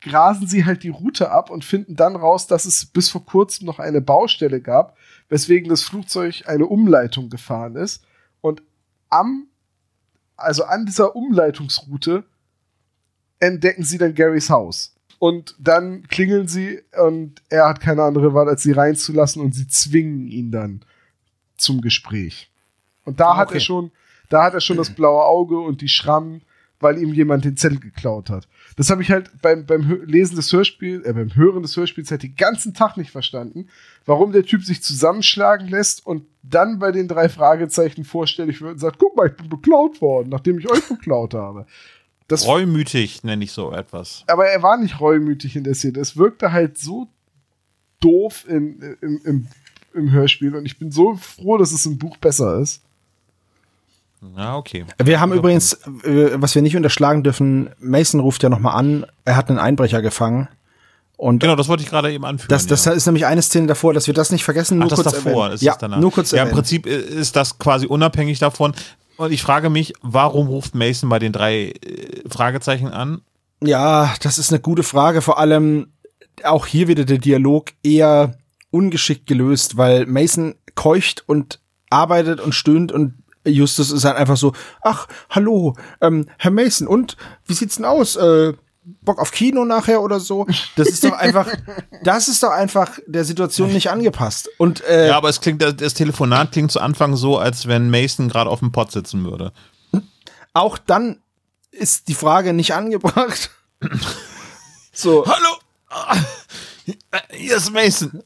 grasen 0.00 0.46
sie 0.46 0.64
halt 0.64 0.82
die 0.82 0.90
Route 0.90 1.30
ab 1.30 1.50
und 1.50 1.64
finden 1.64 1.96
dann 1.96 2.16
raus, 2.16 2.46
dass 2.46 2.64
es 2.64 2.86
bis 2.86 3.10
vor 3.10 3.24
kurzem 3.24 3.66
noch 3.66 3.78
eine 3.78 4.00
Baustelle 4.00 4.60
gab, 4.60 4.96
weswegen 5.28 5.68
das 5.68 5.82
Flugzeug 5.82 6.44
eine 6.46 6.66
Umleitung 6.66 7.28
gefahren 7.28 7.76
ist. 7.76 8.04
Und 8.40 8.62
am, 9.08 9.48
also 10.36 10.64
an 10.64 10.86
dieser 10.86 11.16
Umleitungsroute 11.16 12.24
entdecken 13.40 13.82
sie 13.82 13.98
dann 13.98 14.14
Garys 14.14 14.48
Haus. 14.48 14.95
Und 15.18 15.54
dann 15.58 16.06
klingeln 16.08 16.46
sie 16.46 16.80
und 17.06 17.40
er 17.48 17.68
hat 17.68 17.80
keine 17.80 18.02
andere 18.02 18.34
Wahl, 18.34 18.48
als 18.48 18.62
sie 18.62 18.72
reinzulassen 18.72 19.42
und 19.42 19.54
sie 19.54 19.66
zwingen 19.66 20.26
ihn 20.28 20.50
dann 20.50 20.84
zum 21.56 21.80
Gespräch. 21.80 22.50
Und 23.04 23.18
da 23.20 23.28
Ah, 23.30 23.36
hat 23.38 23.48
okay. 23.48 23.58
er 23.58 23.60
schon, 23.60 23.90
da 24.28 24.44
hat 24.44 24.54
er 24.54 24.60
schon 24.60 24.76
das 24.76 24.90
blaue 24.90 25.24
Auge 25.24 25.58
und 25.58 25.80
die 25.80 25.88
Schrammen, 25.88 26.42
weil 26.80 26.98
ihm 26.98 27.14
jemand 27.14 27.46
den 27.46 27.56
Zettel 27.56 27.80
geklaut 27.80 28.28
hat. 28.28 28.46
Das 28.76 28.90
habe 28.90 29.00
ich 29.00 29.10
halt 29.10 29.30
beim, 29.40 29.64
beim 29.64 30.02
Lesen 30.04 30.36
des 30.36 30.52
Hörspiels, 30.52 31.06
äh, 31.06 31.12
beim 31.14 31.34
Hören 31.34 31.62
des 31.62 31.74
Hörspiels 31.74 32.10
halt 32.10 32.22
den 32.22 32.36
ganzen 32.36 32.74
Tag 32.74 32.98
nicht 32.98 33.10
verstanden, 33.10 33.68
warum 34.04 34.32
der 34.32 34.44
Typ 34.44 34.62
sich 34.62 34.82
zusammenschlagen 34.82 35.68
lässt 35.68 36.04
und 36.06 36.26
dann 36.42 36.78
bei 36.78 36.92
den 36.92 37.08
drei 37.08 37.30
Fragezeichen 37.30 38.04
vorstellig 38.04 38.60
wird 38.60 38.72
und 38.72 38.78
sagt, 38.78 38.98
guck 38.98 39.16
mal, 39.16 39.28
ich 39.28 39.36
bin 39.36 39.48
beklaut 39.48 40.02
worden, 40.02 40.28
nachdem 40.28 40.58
ich 40.58 40.70
euch 40.70 40.86
beklaut 40.86 41.32
habe. 41.32 41.66
Das, 42.28 42.46
Reumütig 42.46 43.22
nenne 43.22 43.44
ich 43.44 43.52
so 43.52 43.72
etwas. 43.72 44.24
aber 44.26 44.46
er 44.46 44.62
war 44.62 44.76
nicht 44.78 45.00
reumütig 45.00 45.54
in 45.54 45.64
der 45.64 45.74
Szene. 45.74 46.00
Es 46.00 46.16
wirkte 46.16 46.50
halt 46.52 46.76
so 46.76 47.06
doof 48.00 48.44
in, 48.48 48.96
im, 49.00 49.20
im, 49.24 49.46
im 49.94 50.10
Hörspiel 50.10 50.54
und 50.56 50.66
ich 50.66 50.78
bin 50.78 50.90
so 50.90 51.14
froh, 51.16 51.56
dass 51.56 51.72
es 51.72 51.86
im 51.86 51.98
Buch 51.98 52.16
besser 52.16 52.58
ist. 52.58 52.82
Ja, 54.36 54.56
okay. 54.56 54.84
Wir 55.02 55.20
haben 55.20 55.32
übrigens, 55.32 55.74
äh, 56.02 56.30
was 56.34 56.54
wir 56.54 56.62
nicht 56.62 56.76
unterschlagen 56.76 57.22
dürfen, 57.22 57.70
Mason 57.78 58.20
ruft 58.20 58.42
ja 58.42 58.48
noch 58.48 58.58
mal 58.58 58.72
an, 58.72 59.06
er 59.24 59.36
hat 59.36 59.48
einen 59.48 59.58
Einbrecher 59.58 60.02
gefangen. 60.02 60.48
Und 61.16 61.38
Genau, 61.40 61.54
das 61.56 61.68
wollte 61.68 61.82
ich 61.82 61.88
gerade 61.88 62.12
eben 62.12 62.24
anführen. 62.24 62.48
das, 62.48 62.66
das 62.66 62.84
ja. 62.86 62.92
ist 62.92 63.06
nämlich 63.06 63.24
eine 63.24 63.40
Szene 63.40 63.68
davor, 63.68 63.94
dass 63.94 64.06
wir 64.06 64.14
das 64.14 64.30
nicht 64.32 64.44
vergessen, 64.44 64.78
nur 64.78 64.86
Ach, 64.86 64.90
das 64.90 65.02
kurz 65.02 65.14
davor, 65.14 65.44
erwähnen. 65.44 65.54
ist 65.54 65.62
ja, 65.62 65.72
es 65.72 65.78
danach. 65.78 65.98
nur 66.00 66.12
kurz 66.12 66.30
ja, 66.32 66.38
im 66.38 66.48
erwähnen. 66.48 66.54
Prinzip 66.56 66.86
ist 66.86 67.36
das 67.36 67.58
quasi 67.58 67.86
unabhängig 67.86 68.38
davon. 68.38 68.74
Und 69.16 69.32
ich 69.32 69.42
frage 69.42 69.70
mich, 69.70 69.94
warum 70.02 70.48
ruft 70.48 70.74
Mason 70.74 71.08
bei 71.08 71.18
den 71.18 71.32
drei 71.32 71.70
äh, 71.70 72.28
Fragezeichen 72.28 72.88
an? 72.88 73.22
Ja, 73.62 74.14
das 74.22 74.38
ist 74.38 74.52
eine 74.52 74.60
gute 74.60 74.82
Frage. 74.82 75.22
Vor 75.22 75.38
allem 75.38 75.88
auch 76.44 76.66
hier 76.66 76.88
wieder 76.88 77.04
der 77.04 77.18
Dialog 77.18 77.72
eher 77.82 78.36
ungeschickt 78.70 79.26
gelöst, 79.26 79.76
weil 79.76 80.06
Mason 80.06 80.54
keucht 80.74 81.24
und 81.26 81.60
arbeitet 81.88 82.40
und 82.40 82.54
stöhnt 82.54 82.92
und 82.92 83.14
Justus 83.44 83.92
ist 83.92 84.04
halt 84.04 84.16
einfach 84.16 84.36
so, 84.36 84.52
ach, 84.82 85.06
hallo, 85.30 85.76
ähm, 86.00 86.26
Herr 86.36 86.50
Mason, 86.50 86.88
und 86.88 87.16
wie 87.46 87.54
sieht's 87.54 87.76
denn 87.76 87.84
aus? 87.84 88.16
Äh, 88.16 88.54
Bock 89.02 89.18
auf 89.18 89.32
Kino 89.32 89.64
nachher 89.64 90.00
oder 90.00 90.20
so? 90.20 90.46
Das 90.76 90.88
ist 90.88 91.02
doch 91.02 91.12
einfach, 91.12 91.48
das 92.04 92.28
ist 92.28 92.42
doch 92.42 92.50
einfach 92.50 92.98
der 93.06 93.24
Situation 93.24 93.72
nicht 93.72 93.90
angepasst. 93.90 94.48
Und 94.58 94.84
äh, 94.84 95.08
Ja, 95.08 95.16
aber 95.16 95.28
es 95.28 95.40
klingt, 95.40 95.60
das, 95.60 95.94
Telefonat 95.94 96.52
klingt 96.52 96.70
zu 96.70 96.80
Anfang 96.80 97.16
so, 97.16 97.36
als 97.38 97.66
wenn 97.66 97.90
Mason 97.90 98.28
gerade 98.28 98.48
auf 98.48 98.60
dem 98.60 98.70
Pott 98.72 98.92
sitzen 98.92 99.24
würde. 99.24 99.52
auch 100.52 100.78
dann 100.78 101.20
ist 101.72 102.08
die 102.08 102.14
Frage 102.14 102.52
nicht 102.52 102.74
angebracht. 102.74 103.50
so. 104.92 105.26
Hallo! 105.26 106.16
Hier 107.32 107.56
ist 107.56 107.72
Mason. 107.72 108.22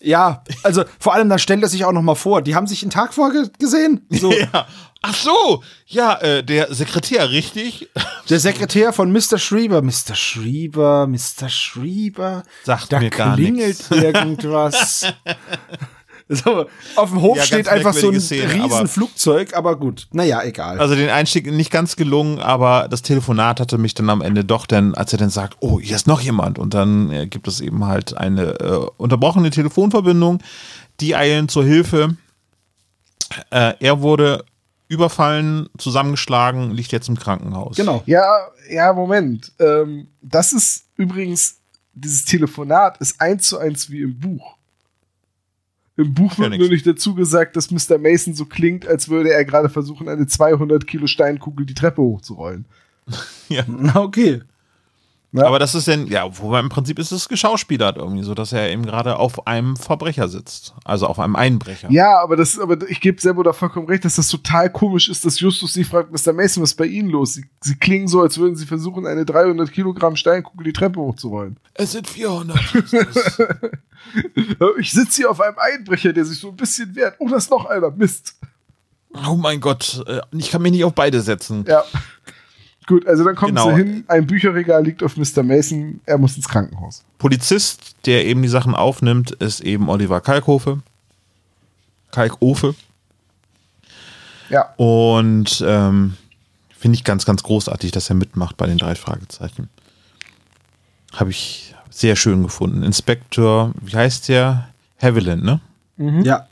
Ja, 0.00 0.42
also 0.64 0.84
vor 0.98 1.14
allem 1.14 1.28
dann 1.28 1.38
stellt 1.38 1.62
er 1.62 1.68
sich 1.68 1.84
auch 1.84 1.92
noch 1.92 2.02
mal 2.02 2.16
vor. 2.16 2.42
Die 2.42 2.56
haben 2.56 2.66
sich 2.66 2.82
einen 2.82 2.90
Tag 2.90 3.14
vorher 3.14 3.48
gesehen. 3.58 4.04
So, 4.10 4.32
Ja. 4.52 4.66
Ach 5.04 5.14
so, 5.16 5.64
ja, 5.86 6.14
äh, 6.20 6.44
der 6.44 6.72
Sekretär, 6.72 7.30
richtig? 7.30 7.88
Der 8.30 8.38
Sekretär 8.38 8.92
von 8.92 9.10
Mr. 9.12 9.36
Schrieber. 9.36 9.82
Mr. 9.82 10.14
Schrieber, 10.14 11.08
Mr. 11.08 11.48
Schrieber. 11.48 12.44
Sagt 12.62 12.92
da 12.92 13.00
mir 13.00 13.10
gar 13.10 13.34
klingelt 13.34 13.90
irgendwas. 13.90 15.12
so, 16.28 16.66
auf 16.94 17.10
dem 17.10 17.20
Hof 17.20 17.36
Ja, 17.36 17.42
steht 17.42 17.66
einfach 17.68 17.92
so 17.94 18.10
ein 18.10 18.20
Szene, 18.20 18.62
aber- 18.62 18.74
Riesenflugzeug, 18.76 19.54
aber 19.54 19.74
gut. 19.76 20.06
Naja, 20.12 20.40
egal. 20.44 20.78
Also 20.78 20.94
den 20.94 21.10
Einstieg 21.10 21.50
nicht 21.50 21.72
ganz 21.72 21.96
gelungen, 21.96 22.38
aber 22.38 22.86
das 22.88 23.02
Telefonat 23.02 23.58
hatte 23.58 23.78
mich 23.78 23.94
dann 23.94 24.08
am 24.08 24.22
Ende 24.22 24.44
doch 24.44 24.66
dann, 24.66 24.94
als 24.94 25.12
er 25.12 25.18
dann 25.18 25.30
sagt, 25.30 25.56
oh, 25.58 25.80
hier 25.80 25.96
ist 25.96 26.06
noch 26.06 26.20
jemand. 26.20 26.60
Und 26.60 26.74
dann 26.74 27.10
äh, 27.10 27.26
gibt 27.26 27.48
es 27.48 27.60
eben 27.60 27.84
halt 27.84 28.16
eine 28.16 28.60
äh, 28.60 28.86
unterbrochene 28.98 29.50
Telefonverbindung. 29.50 30.38
Die 31.00 31.16
eilen 31.16 31.48
zur 31.48 31.64
Hilfe. 31.64 32.16
Äh, 33.50 33.74
er 33.80 34.00
wurde 34.00 34.44
überfallen, 34.92 35.68
zusammengeschlagen, 35.78 36.70
liegt 36.70 36.92
jetzt 36.92 37.08
im 37.08 37.18
Krankenhaus. 37.18 37.76
genau. 37.76 38.02
Ja, 38.06 38.24
ja, 38.70 38.92
Moment. 38.92 39.52
Ähm, 39.58 40.08
das 40.20 40.52
ist 40.52 40.84
übrigens, 40.96 41.58
dieses 41.94 42.24
Telefonat 42.24 42.98
ist 42.98 43.20
eins 43.20 43.46
zu 43.48 43.58
eins 43.58 43.90
wie 43.90 44.02
im 44.02 44.18
Buch. 44.18 44.56
Im 45.96 46.14
Buch 46.14 46.32
Ja, 46.32 46.38
wird 46.38 46.50
nix. 46.52 46.60
nur 46.60 46.70
nicht 46.70 46.86
dazu 46.86 47.14
gesagt, 47.14 47.54
dass 47.56 47.70
Mr. 47.70 47.98
Mason 47.98 48.34
so 48.34 48.46
klingt, 48.46 48.86
als 48.86 49.08
würde 49.08 49.30
er 49.32 49.44
gerade 49.44 49.68
versuchen, 49.68 50.08
eine 50.08 50.26
200 50.26 50.86
Kilo 50.86 51.06
Steinkugel 51.06 51.66
die 51.66 51.74
Treppe 51.74 52.00
hochzurollen. 52.00 52.64
Na, 53.66 53.96
okay. 53.96 54.40
Ja. 55.32 55.46
Aber 55.46 55.58
das 55.58 55.74
ist 55.74 55.88
dann, 55.88 56.06
ja, 56.08 56.28
wobei 56.38 56.60
im 56.60 56.68
Prinzip 56.68 56.98
ist 56.98 57.10
es 57.10 57.26
geschauspielert 57.26 57.96
irgendwie, 57.96 58.22
so 58.22 58.34
dass 58.34 58.52
er 58.52 58.70
eben 58.70 58.84
gerade 58.84 59.16
auf 59.16 59.46
einem 59.46 59.76
Verbrecher 59.76 60.28
sitzt. 60.28 60.74
Also 60.84 61.06
auf 61.06 61.18
einem 61.18 61.36
Einbrecher. 61.36 61.90
Ja, 61.90 62.20
aber 62.22 62.36
das, 62.36 62.58
aber 62.58 62.76
ich 62.88 63.00
gebe 63.00 63.18
Sebo 63.18 63.42
da 63.42 63.54
vollkommen 63.54 63.86
recht, 63.86 64.04
dass 64.04 64.16
das 64.16 64.28
total 64.28 64.68
komisch 64.68 65.08
ist, 65.08 65.24
dass 65.24 65.40
Justus 65.40 65.72
sie 65.72 65.84
fragt, 65.84 66.12
Mr. 66.12 66.34
Mason, 66.34 66.62
was 66.62 66.72
ist 66.72 66.76
bei 66.76 66.84
Ihnen 66.84 67.08
los? 67.08 67.32
Sie, 67.32 67.46
sie 67.62 67.76
klingen 67.76 68.08
so, 68.08 68.20
als 68.20 68.36
würden 68.36 68.56
sie 68.56 68.66
versuchen, 68.66 69.06
eine 69.06 69.24
300 69.24 69.72
Kilogramm 69.72 70.16
Steinkugel 70.16 70.64
die 70.64 70.74
Treppe 70.74 71.00
hochzurollen. 71.00 71.56
Es 71.74 71.92
sind 71.92 72.08
400. 72.08 72.58
Ich 74.78 74.92
sitze 74.92 75.22
hier 75.22 75.30
auf 75.30 75.40
einem 75.40 75.56
Einbrecher, 75.58 76.12
der 76.12 76.24
sich 76.24 76.38
so 76.38 76.48
ein 76.48 76.56
bisschen 76.56 76.94
wehrt. 76.94 77.14
Oh, 77.18 77.28
da 77.28 77.36
ist 77.36 77.50
noch 77.50 77.66
einer. 77.66 77.90
Mist. 77.92 78.34
oh 79.26 79.36
mein 79.36 79.60
Gott, 79.60 80.02
äh, 80.06 80.20
ich 80.32 80.50
kann 80.50 80.60
mich 80.60 80.72
nicht 80.72 80.84
auf 80.84 80.92
beide 80.92 81.20
setzen. 81.20 81.64
Ja. 81.68 81.84
Gut, 82.92 83.06
also 83.06 83.24
dann 83.24 83.34
kommen 83.34 83.54
Genau. 83.54 83.70
sie 83.70 83.76
hin, 83.76 84.04
ein 84.08 84.26
Bücherregal 84.26 84.84
liegt 84.84 85.02
auf 85.02 85.16
Mr. 85.16 85.42
Mason, 85.42 86.02
er 86.04 86.18
muss 86.18 86.36
ins 86.36 86.46
Krankenhaus. 86.46 87.02
Polizist, 87.16 87.96
der 88.04 88.26
eben 88.26 88.42
die 88.42 88.48
Sachen 88.48 88.74
aufnimmt, 88.74 89.30
ist 89.30 89.60
eben 89.60 89.88
Oliver 89.88 90.20
Kalkofe. 90.20 90.80
Kalkofe. 92.10 92.74
Ja. 94.50 94.74
Und 94.76 95.64
ähm, 95.66 96.18
finde 96.76 96.96
ich 96.96 97.02
ganz, 97.04 97.24
ganz 97.24 97.42
großartig, 97.42 97.92
dass 97.92 98.10
er 98.10 98.16
mitmacht 98.16 98.58
bei 98.58 98.66
den 98.66 98.76
drei 98.76 98.94
Fragezeichen. 98.94 99.70
Habe 101.14 101.30
ich 101.30 101.74
sehr 101.88 102.14
schön 102.14 102.42
gefunden. 102.42 102.82
Inspektor, 102.82 103.72
wie 103.80 103.96
heißt 103.96 104.28
der? 104.28 104.68
Haviland, 105.00 105.42
ne? 105.44 105.60
Ja. 105.96 106.46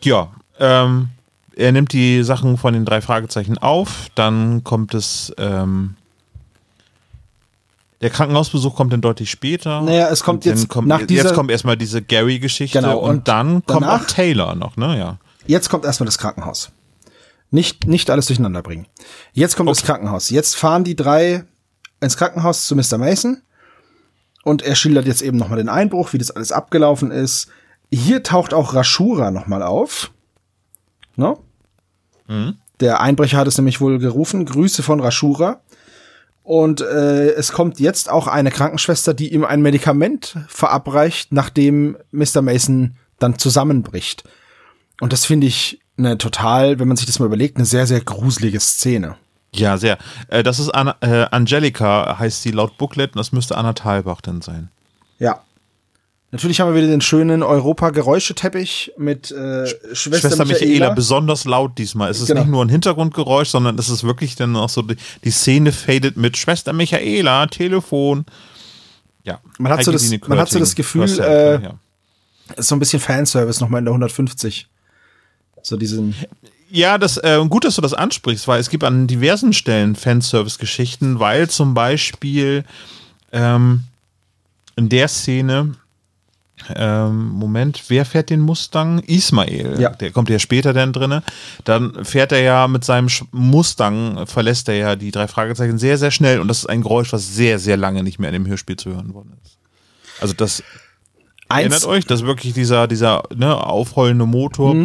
Ja, 0.00 0.30
ähm, 0.58 1.10
er 1.56 1.72
nimmt 1.72 1.92
die 1.92 2.22
Sachen 2.22 2.56
von 2.58 2.72
den 2.74 2.84
drei 2.84 3.00
Fragezeichen 3.00 3.58
auf, 3.58 4.08
dann 4.14 4.62
kommt 4.62 4.94
es, 4.94 5.32
ähm, 5.38 5.96
der 8.02 8.10
Krankenhausbesuch 8.10 8.76
kommt 8.76 8.92
dann 8.92 9.00
deutlich 9.00 9.30
später. 9.30 9.80
Naja, 9.80 10.08
es 10.10 10.22
kommt 10.22 10.44
jetzt 10.44 10.68
kommt, 10.68 10.86
nach 10.86 11.02
dieser- 11.06 11.24
Jetzt 11.24 11.34
kommt 11.34 11.50
erstmal 11.50 11.76
diese 11.76 12.02
Gary-Geschichte 12.02 12.78
Genau, 12.80 12.98
und, 12.98 13.10
und 13.10 13.28
dann 13.28 13.64
kommt 13.64 13.82
danach- 13.82 14.02
auch 14.02 14.06
Taylor 14.06 14.54
noch, 14.54 14.76
ne? 14.76 14.98
Ja. 14.98 15.18
Jetzt 15.46 15.70
kommt 15.70 15.84
erstmal 15.84 16.04
das 16.06 16.18
Krankenhaus. 16.18 16.70
Nicht, 17.50 17.86
nicht 17.86 18.10
alles 18.10 18.26
durcheinander 18.26 18.60
bringen. 18.62 18.86
Jetzt 19.32 19.56
kommt 19.56 19.70
das 19.70 19.82
Krankenhaus. 19.82 20.28
Jetzt 20.30 20.56
fahren 20.56 20.84
die 20.84 20.96
drei 20.96 21.44
ins 22.00 22.16
Krankenhaus 22.16 22.66
zu 22.66 22.76
Mr. 22.76 22.98
Mason. 22.98 23.40
Und 24.42 24.62
er 24.62 24.74
schildert 24.74 25.06
jetzt 25.06 25.22
eben 25.22 25.38
nochmal 25.38 25.58
den 25.58 25.68
Einbruch, 25.68 26.12
wie 26.12 26.18
das 26.18 26.30
alles 26.30 26.52
abgelaufen 26.52 27.10
ist. 27.10 27.48
Hier 27.90 28.22
taucht 28.22 28.52
auch 28.52 28.74
Rashura 28.74 29.30
nochmal 29.30 29.62
auf. 29.62 30.10
Ne? 31.16 31.36
Der 32.80 33.00
Einbrecher 33.00 33.38
hat 33.38 33.46
es 33.46 33.58
nämlich 33.58 33.80
wohl 33.80 33.98
gerufen. 33.98 34.44
Grüße 34.44 34.82
von 34.82 35.00
Rashura. 35.00 35.60
Und 36.42 36.80
äh, 36.80 37.30
es 37.30 37.50
kommt 37.50 37.80
jetzt 37.80 38.08
auch 38.08 38.28
eine 38.28 38.52
Krankenschwester, 38.52 39.14
die 39.14 39.34
ihm 39.34 39.44
ein 39.44 39.62
Medikament 39.62 40.36
verabreicht, 40.46 41.32
nachdem 41.32 41.96
Mr. 42.12 42.40
Mason 42.40 42.94
dann 43.18 43.38
zusammenbricht. 43.38 44.22
Und 45.00 45.12
das 45.12 45.24
finde 45.24 45.48
ich 45.48 45.80
eine 45.98 46.18
total, 46.18 46.78
wenn 46.78 46.86
man 46.86 46.96
sich 46.96 47.06
das 47.06 47.18
mal 47.18 47.26
überlegt, 47.26 47.56
eine 47.56 47.66
sehr, 47.66 47.86
sehr 47.86 48.00
gruselige 48.00 48.60
Szene. 48.60 49.16
Ja, 49.54 49.76
sehr. 49.78 49.98
Äh, 50.28 50.42
das 50.42 50.58
ist 50.58 50.68
äh, 50.68 51.26
Angelika, 51.30 52.18
heißt 52.18 52.42
sie 52.42 52.50
laut 52.50 52.78
Booklet, 52.78 53.14
und 53.14 53.18
das 53.18 53.32
müsste 53.32 53.56
Anna 53.56 53.72
Thalbach 53.72 54.20
dann 54.20 54.42
sein. 54.42 54.70
Ja. 55.18 55.40
Natürlich 56.36 56.60
haben 56.60 56.74
wir 56.74 56.82
wieder 56.82 56.90
den 56.92 57.00
schönen 57.00 57.42
Europa-Geräuscheteppich 57.42 58.92
mit 58.98 59.30
äh, 59.30 59.66
Schwester, 59.94 60.28
Schwester 60.28 60.44
Michaela, 60.44 60.66
Michaela. 60.66 60.90
besonders 60.90 61.46
laut 61.46 61.78
diesmal. 61.78 62.10
Es 62.10 62.20
ist 62.20 62.26
Genau. 62.26 62.40
nicht 62.42 62.50
nur 62.50 62.62
ein 62.62 62.68
Hintergrundgeräusch, 62.68 63.48
sondern 63.48 63.78
es 63.78 63.88
ist 63.88 64.04
wirklich 64.04 64.36
dann 64.36 64.54
auch 64.54 64.68
so, 64.68 64.82
die, 64.82 64.96
die 65.24 65.30
Szene 65.30 65.72
fadet 65.72 66.18
mit 66.18 66.36
Schwester 66.36 66.74
Michaela, 66.74 67.46
Telefon. 67.46 68.26
Ja. 69.24 69.40
Man 69.56 69.72
hat 69.72 69.82
so 69.82 69.92
das- 69.92 70.10
man 70.28 70.38
hat 70.38 70.50
so 70.50 70.58
das 70.58 70.74
Gefühl, 70.74 71.00
Hörst 71.06 71.18
du, 71.20 71.22
äh, 71.22 71.70
Ist 72.58 72.68
so 72.68 72.76
ein 72.76 72.80
bisschen 72.80 73.00
Fanservice 73.00 73.62
nochmal 73.62 73.78
in 73.78 73.86
der 73.86 73.94
150. 73.94 74.68
So 75.62 75.78
diesen. 75.78 76.14
Ja, 76.68 76.98
das 76.98 77.16
äh, 77.16 77.42
gut, 77.48 77.64
dass 77.64 77.76
du 77.76 77.80
das 77.80 77.94
ansprichst, 77.94 78.46
weil 78.46 78.60
es 78.60 78.68
gibt 78.68 78.84
an 78.84 79.06
diversen 79.06 79.54
Stellen 79.54 79.96
Fanservice-Geschichten, 79.96 81.18
weil 81.18 81.48
zum 81.48 81.72
Beispiel 81.72 82.64
ähm, 83.32 83.84
in 84.76 84.90
der 84.90 85.08
Szene, 85.08 85.72
ähm, 86.74 87.28
Moment, 87.30 87.84
wer 87.88 88.04
fährt 88.04 88.30
den 88.30 88.40
Mustang? 88.40 88.98
Ismail. 89.00 89.76
Ja. 89.78 89.90
Der 89.90 90.10
kommt 90.10 90.28
ja 90.30 90.38
später 90.38 90.72
dann 90.72 90.92
drinne. 90.92 91.22
Dann 91.64 92.04
fährt 92.04 92.32
er 92.32 92.40
ja 92.40 92.68
mit 92.68 92.84
seinem 92.84 93.06
Sch- 93.08 93.26
Mustang, 93.32 94.26
verlässt 94.26 94.68
er 94.68 94.74
ja 94.76 94.96
die 94.96 95.10
drei 95.10 95.28
Fragezeichen 95.28 95.78
sehr, 95.78 95.98
sehr 95.98 96.10
schnell 96.10 96.40
und 96.40 96.48
das 96.48 96.58
ist 96.60 96.66
ein 96.66 96.82
Geräusch, 96.82 97.12
was 97.12 97.34
sehr, 97.34 97.58
sehr 97.58 97.76
lange 97.76 98.02
nicht 98.02 98.18
mehr 98.18 98.30
in 98.30 98.34
dem 98.34 98.46
Hörspiel 98.46 98.76
zu 98.76 98.90
hören 98.94 99.14
worden 99.14 99.32
ist. 99.44 99.58
Also 100.20 100.34
das 100.34 100.62
erinnert 101.48 101.72
Eins, 101.74 101.86
euch, 101.86 102.06
das 102.06 102.20
ist 102.22 102.26
wirklich 102.26 102.54
dieser, 102.54 102.88
dieser 102.88 103.22
ne, 103.34 103.56
aufheulende 103.56 104.26
Motor 104.26 104.74
Mhm. 104.74 104.84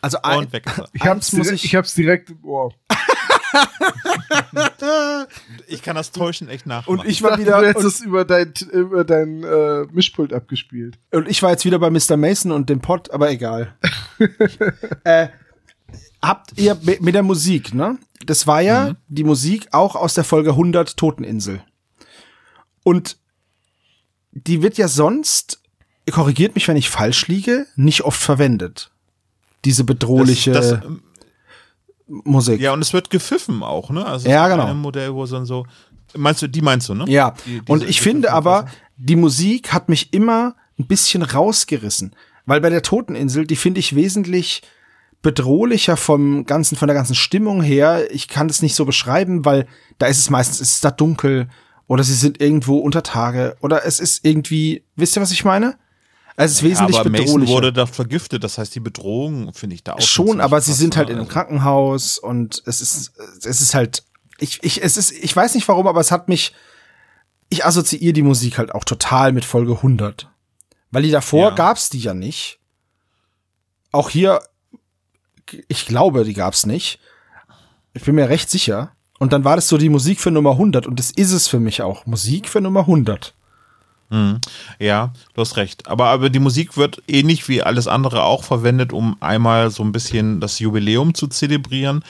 also 0.00 0.18
ein, 0.22 0.38
und 0.40 0.52
weg 0.52 0.66
ist 0.66 0.78
er. 0.78 0.88
Ich 0.92 1.02
hab's, 1.02 1.10
Eins 1.10 1.32
muss 1.32 1.46
direkt, 1.46 1.54
ich- 1.60 1.64
ich 1.64 1.74
hab's 1.76 1.94
direkt 1.94 2.30
im 2.30 2.44
Ohr. 2.44 2.72
Ich 5.68 5.82
kann 5.82 5.96
das 5.96 6.12
Täuschen 6.12 6.48
echt 6.48 6.66
nachmachen. 6.66 7.00
und 7.00 7.06
ich 7.06 7.12
Ich 7.18 7.22
war 7.22 7.30
dachte, 7.30 7.42
wieder 7.42 7.60
du 7.60 7.66
hättest 7.68 7.84
es 7.86 8.00
über 8.00 8.24
dein, 8.24 8.52
über 8.72 9.04
dein 9.04 9.42
äh, 9.42 9.86
Mischpult 9.92 10.32
abgespielt. 10.32 10.98
und 11.12 11.28
ich 11.28 11.42
war 11.42 11.50
jetzt 11.50 11.64
wieder 11.64 11.78
bei 11.78 11.90
Mr. 11.90 12.16
Mason 12.16 12.52
und 12.52 12.68
dem 12.70 12.80
Pod, 12.80 13.10
aber 13.10 13.30
egal. 13.30 13.74
äh, 15.04 15.28
habt 16.22 16.58
ihr 16.58 16.74
mi- 16.82 16.98
mit 17.00 17.14
der 17.14 17.22
Musik, 17.22 17.74
ne? 17.74 17.98
Das 18.24 18.46
war 18.46 18.60
ja 18.60 18.90
Mhm. 18.90 18.96
die 19.08 19.24
Musik 19.24 19.68
auch 19.72 19.94
aus 19.96 20.14
der 20.14 20.24
Folge 20.24 20.50
100 20.50 20.96
Toteninsel. 20.96 21.62
Und 22.82 23.18
die 24.32 24.62
wird 24.62 24.78
ja 24.78 24.88
sonst, 24.88 25.60
korrigiert 26.10 26.54
mich, 26.54 26.68
wenn 26.68 26.76
ich 26.76 26.88
falsch 26.90 27.26
liege, 27.28 27.66
nicht 27.76 28.02
oft 28.02 28.20
verwendet. 28.20 28.90
Diese 29.64 29.84
bedrohliche 29.84 30.52
Das, 30.52 30.70
das, 30.70 30.80
Musik. 32.06 32.60
ja, 32.60 32.72
und 32.72 32.80
es 32.82 32.92
wird 32.92 33.10
gepfiffen 33.10 33.62
auch, 33.62 33.90
ne? 33.90 34.04
Also 34.06 34.26
es 34.26 34.32
Ja, 34.32 34.48
genau. 34.48 34.66
Ein 34.66 34.78
Modell, 34.78 35.12
wo 35.14 35.24
es 35.24 35.30
dann 35.30 35.44
so. 35.46 35.66
Meinst 36.14 36.40
du, 36.42 36.46
die 36.46 36.62
meinst 36.62 36.88
du, 36.88 36.94
ne? 36.94 37.04
Ja, 37.08 37.34
Die- 37.44 37.60
und 37.68 37.82
ich 37.82 38.00
finde 38.00 38.32
aber, 38.32 38.66
die 38.96 39.16
Musik 39.16 39.72
hat 39.72 39.88
mich 39.88 40.12
immer 40.12 40.54
ein 40.78 40.86
bisschen 40.86 41.22
rausgerissen. 41.22 42.14
Weil 42.46 42.60
bei 42.60 42.70
der 42.70 42.82
Toteninsel, 42.82 43.44
die 43.46 43.56
finde 43.56 43.80
ich 43.80 43.96
wesentlich 43.96 44.62
bedrohlicher 45.22 45.96
vom 45.96 46.44
ganzen, 46.46 46.76
von 46.76 46.86
der 46.86 46.94
ganzen 46.94 47.16
Stimmung 47.16 47.60
her. 47.62 48.06
Ich 48.12 48.28
kann 48.28 48.46
das 48.48 48.62
nicht 48.62 48.76
so 48.76 48.84
beschreiben, 48.84 49.44
weil 49.44 49.66
da 49.98 50.06
ist 50.06 50.18
es 50.18 50.30
meistens, 50.30 50.60
es 50.60 50.74
ist 50.74 50.84
da 50.84 50.90
dunkel 50.92 51.48
oder 51.88 52.04
sie 52.04 52.14
sind 52.14 52.40
irgendwo 52.40 52.78
unter 52.78 53.02
Tage 53.02 53.56
oder 53.60 53.84
es 53.84 53.98
ist 53.98 54.24
irgendwie, 54.24 54.84
wisst 54.94 55.16
ihr, 55.16 55.22
was 55.22 55.32
ich 55.32 55.44
meine? 55.44 55.76
Also 56.38 56.52
es 56.52 56.56
ist 56.58 56.62
wesentlich 56.62 56.98
aber 56.98 57.08
Mason 57.10 57.24
bedrohlicher. 57.26 57.52
wurde 57.52 57.72
da 57.72 57.86
vergiftet, 57.86 58.44
das 58.44 58.58
heißt, 58.58 58.74
die 58.74 58.80
Bedrohung 58.80 59.54
finde 59.54 59.74
ich 59.74 59.84
da 59.84 59.94
auch. 59.94 60.00
Schon, 60.00 60.40
aber 60.40 60.60
sie 60.60 60.74
sind 60.74 60.96
halt 60.96 61.08
in 61.08 61.14
einem 61.16 61.24
Also- 61.24 61.32
Krankenhaus 61.32 62.18
und 62.18 62.62
es 62.66 62.80
ist, 62.82 63.12
es 63.44 63.60
ist 63.62 63.74
halt, 63.74 64.02
ich, 64.38 64.62
ich, 64.62 64.82
es 64.82 64.96
ist, 64.98 65.12
ich 65.12 65.34
weiß 65.34 65.54
nicht 65.54 65.66
warum, 65.68 65.86
aber 65.86 66.00
es 66.00 66.10
hat 66.10 66.28
mich, 66.28 66.52
ich 67.48 67.64
assoziiere 67.64 68.12
die 68.12 68.22
Musik 68.22 68.58
halt 68.58 68.74
auch 68.74 68.84
total 68.84 69.32
mit 69.32 69.44
Folge 69.46 69.72
100. 69.76 70.28
Weil 70.90 71.02
die 71.04 71.10
davor 71.10 71.48
Ja. 71.50 71.54
gab's 71.54 71.88
die 71.90 72.00
ja 72.00 72.12
nicht. 72.12 72.58
Auch 73.92 74.10
hier, 74.10 74.40
ich 75.68 75.86
glaube, 75.86 76.24
die 76.24 76.34
gab's 76.34 76.66
nicht. 76.66 76.98
Ich 77.94 78.02
bin 78.04 78.14
mir 78.14 78.28
recht 78.28 78.50
sicher. 78.50 78.92
Und 79.18 79.32
dann 79.32 79.44
war 79.44 79.56
das 79.56 79.68
so 79.68 79.78
die 79.78 79.88
Musik 79.88 80.20
für 80.20 80.30
Nummer 80.30 80.50
100 80.52 80.86
und 80.86 80.98
das 80.98 81.10
ist 81.10 81.32
es 81.32 81.48
für 81.48 81.60
mich 81.60 81.80
auch. 81.80 82.04
Musik 82.04 82.46
für 82.48 82.60
Nummer 82.60 82.80
100. 82.80 83.32
Mhm. 84.10 84.40
Ja, 84.78 85.12
du 85.34 85.40
hast 85.40 85.56
recht. 85.56 85.88
Aber, 85.88 86.06
aber 86.06 86.30
die 86.30 86.38
Musik 86.38 86.76
wird 86.76 87.02
ähnlich 87.08 87.48
wie 87.48 87.62
alles 87.62 87.88
andere 87.88 88.22
auch 88.22 88.44
verwendet, 88.44 88.92
um 88.92 89.16
einmal 89.20 89.70
so 89.70 89.82
ein 89.82 89.92
bisschen 89.92 90.40
das 90.40 90.58
Jubiläum 90.58 91.14
zu 91.14 91.26
zelebrieren 91.26 92.04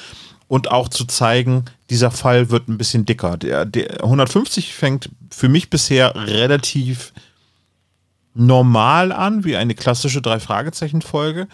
und 0.48 0.70
auch 0.70 0.88
zu 0.88 1.04
zeigen, 1.06 1.64
dieser 1.90 2.10
Fall 2.10 2.50
wird 2.50 2.68
ein 2.68 2.78
bisschen 2.78 3.04
dicker. 3.04 3.36
Der, 3.36 3.64
der 3.64 4.04
150 4.04 4.74
fängt 4.74 5.10
für 5.30 5.48
mich 5.48 5.70
bisher 5.70 6.14
relativ 6.14 7.12
normal 8.34 9.12
an, 9.12 9.44
wie 9.44 9.56
eine 9.56 9.74
klassische 9.74 10.20
Drei-Fragezeichen-Folge. 10.20 11.48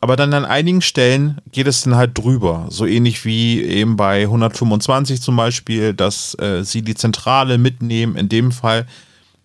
Aber 0.00 0.14
dann 0.14 0.32
an 0.32 0.44
einigen 0.44 0.80
Stellen 0.80 1.40
geht 1.50 1.66
es 1.66 1.82
dann 1.82 1.96
halt 1.96 2.16
drüber. 2.16 2.66
So 2.70 2.86
ähnlich 2.86 3.24
wie 3.24 3.62
eben 3.62 3.96
bei 3.96 4.22
125 4.22 5.20
zum 5.20 5.36
Beispiel, 5.36 5.92
dass 5.92 6.38
äh, 6.38 6.62
sie 6.62 6.82
die 6.82 6.94
Zentrale 6.94 7.58
mitnehmen. 7.58 8.14
In 8.14 8.28
dem 8.28 8.52
Fall 8.52 8.86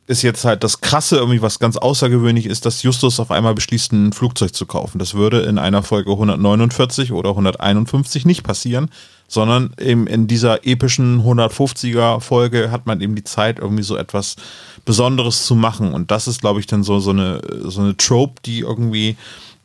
ist 0.05 0.21
jetzt 0.21 0.43
halt 0.43 0.63
das 0.63 0.81
Krasse, 0.81 1.17
irgendwie 1.17 1.41
was 1.41 1.59
ganz 1.59 1.77
außergewöhnlich 1.77 2.45
ist, 2.45 2.65
dass 2.65 2.83
Justus 2.83 3.19
auf 3.19 3.31
einmal 3.31 3.55
beschließt, 3.55 3.93
ein 3.93 4.13
Flugzeug 4.13 4.53
zu 4.53 4.65
kaufen. 4.65 4.99
Das 4.99 5.13
würde 5.13 5.41
in 5.41 5.57
einer 5.57 5.81
Folge 5.81 6.11
149 6.11 7.13
oder 7.13 7.29
151 7.29 8.25
nicht 8.25 8.43
passieren, 8.43 8.89
sondern 9.29 9.73
eben 9.79 10.05
in 10.07 10.27
dieser 10.27 10.67
epischen 10.67 11.21
150er 11.23 12.19
Folge 12.19 12.69
hat 12.69 12.85
man 12.85 12.99
eben 12.99 13.15
die 13.15 13.23
Zeit, 13.23 13.59
irgendwie 13.59 13.83
so 13.83 13.95
etwas 13.95 14.35
Besonderes 14.83 15.45
zu 15.45 15.55
machen. 15.55 15.93
Und 15.93 16.11
das 16.11 16.27
ist, 16.27 16.41
glaube 16.41 16.59
ich, 16.59 16.67
dann 16.67 16.83
so, 16.83 16.99
so, 16.99 17.11
eine, 17.11 17.41
so 17.63 17.81
eine 17.81 17.95
Trope, 17.95 18.41
die 18.45 18.59
irgendwie 18.59 19.15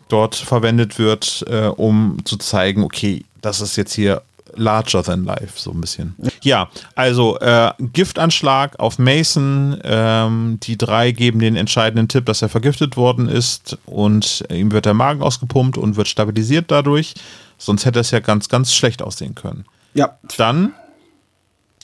dort 0.08 0.36
verwendet 0.36 0.98
wird, 0.98 1.44
äh, 1.48 1.66
um 1.66 2.18
zu 2.24 2.36
zeigen, 2.36 2.84
okay, 2.84 3.24
das 3.40 3.60
ist 3.60 3.76
jetzt 3.76 3.92
hier 3.92 4.22
larger 4.54 5.02
than 5.02 5.24
life, 5.24 5.54
so 5.56 5.70
ein 5.70 5.80
bisschen. 5.80 6.14
Ja, 6.42 6.68
also 6.94 7.38
äh, 7.38 7.72
Giftanschlag 7.78 8.78
auf 8.78 8.98
Mason. 8.98 9.78
Ähm, 9.84 10.58
die 10.62 10.76
drei 10.76 11.12
geben 11.12 11.38
den 11.38 11.56
entscheidenden 11.56 12.08
Tipp, 12.08 12.26
dass 12.26 12.42
er 12.42 12.48
vergiftet 12.48 12.96
worden 12.96 13.28
ist 13.28 13.78
und 13.86 14.44
ihm 14.50 14.72
wird 14.72 14.86
der 14.86 14.94
Magen 14.94 15.22
ausgepumpt 15.22 15.78
und 15.78 15.96
wird 15.96 16.08
stabilisiert 16.08 16.70
dadurch. 16.70 17.14
Sonst 17.58 17.84
hätte 17.84 18.00
es 18.00 18.10
ja 18.10 18.20
ganz, 18.20 18.48
ganz 18.48 18.72
schlecht 18.72 19.02
aussehen 19.02 19.34
können. 19.34 19.64
Ja. 19.94 20.18
Dann, 20.36 20.72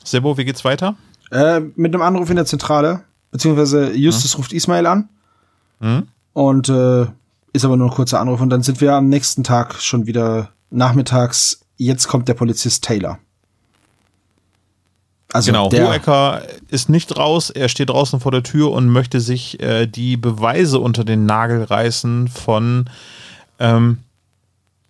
Sebo, 0.05 0.37
wie 0.39 0.45
geht's 0.45 0.65
weiter? 0.65 0.97
Äh, 1.31 1.61
mit 1.77 1.95
einem 1.95 2.03
Anruf 2.03 2.31
in 2.31 2.37
der 2.37 2.47
Zentrale, 2.47 3.03
beziehungsweise 3.33 3.93
Justus 3.93 4.35
hm. 4.35 4.39
ruft 4.39 4.53
Ismail 4.53 4.87
an. 4.87 5.09
Hm? 5.81 6.09
Und 6.33 6.69
äh, 6.69 7.07
ist 7.53 7.65
aber 7.65 7.77
nur 7.77 7.89
ein 7.89 7.95
kurzer 7.95 8.21
Anruf. 8.21 8.41
Und 8.41 8.51
dann 8.51 8.63
sind 8.63 8.81
wir 8.81 8.93
am 8.95 9.09
nächsten 9.09 9.45
Tag 9.45 9.81
schon 9.81 10.07
wieder 10.07 10.51
nachmittags 10.71 11.64
jetzt 11.77 12.09
kommt 12.09 12.29
der 12.29 12.35
Polizist 12.35 12.85
Taylor. 12.85 13.19
Also 15.33 15.51
genau, 15.51 15.69
der 15.69 15.89
Hohecker 15.89 16.43
ist 16.69 16.89
nicht 16.89 17.17
raus, 17.17 17.51
er 17.51 17.69
steht 17.69 17.91
draußen 17.91 18.21
vor 18.21 18.31
der 18.31 18.45
Tür 18.45 18.71
und 18.71 18.89
möchte 18.89 19.21
sich 19.21 19.61
äh, 19.61 19.87
die 19.87 20.17
Beweise 20.17 20.79
unter 20.79 21.05
den 21.05 21.27
Nagel 21.27 21.65
reißen 21.65 22.29
von 22.29 22.89
ähm, 23.59 23.99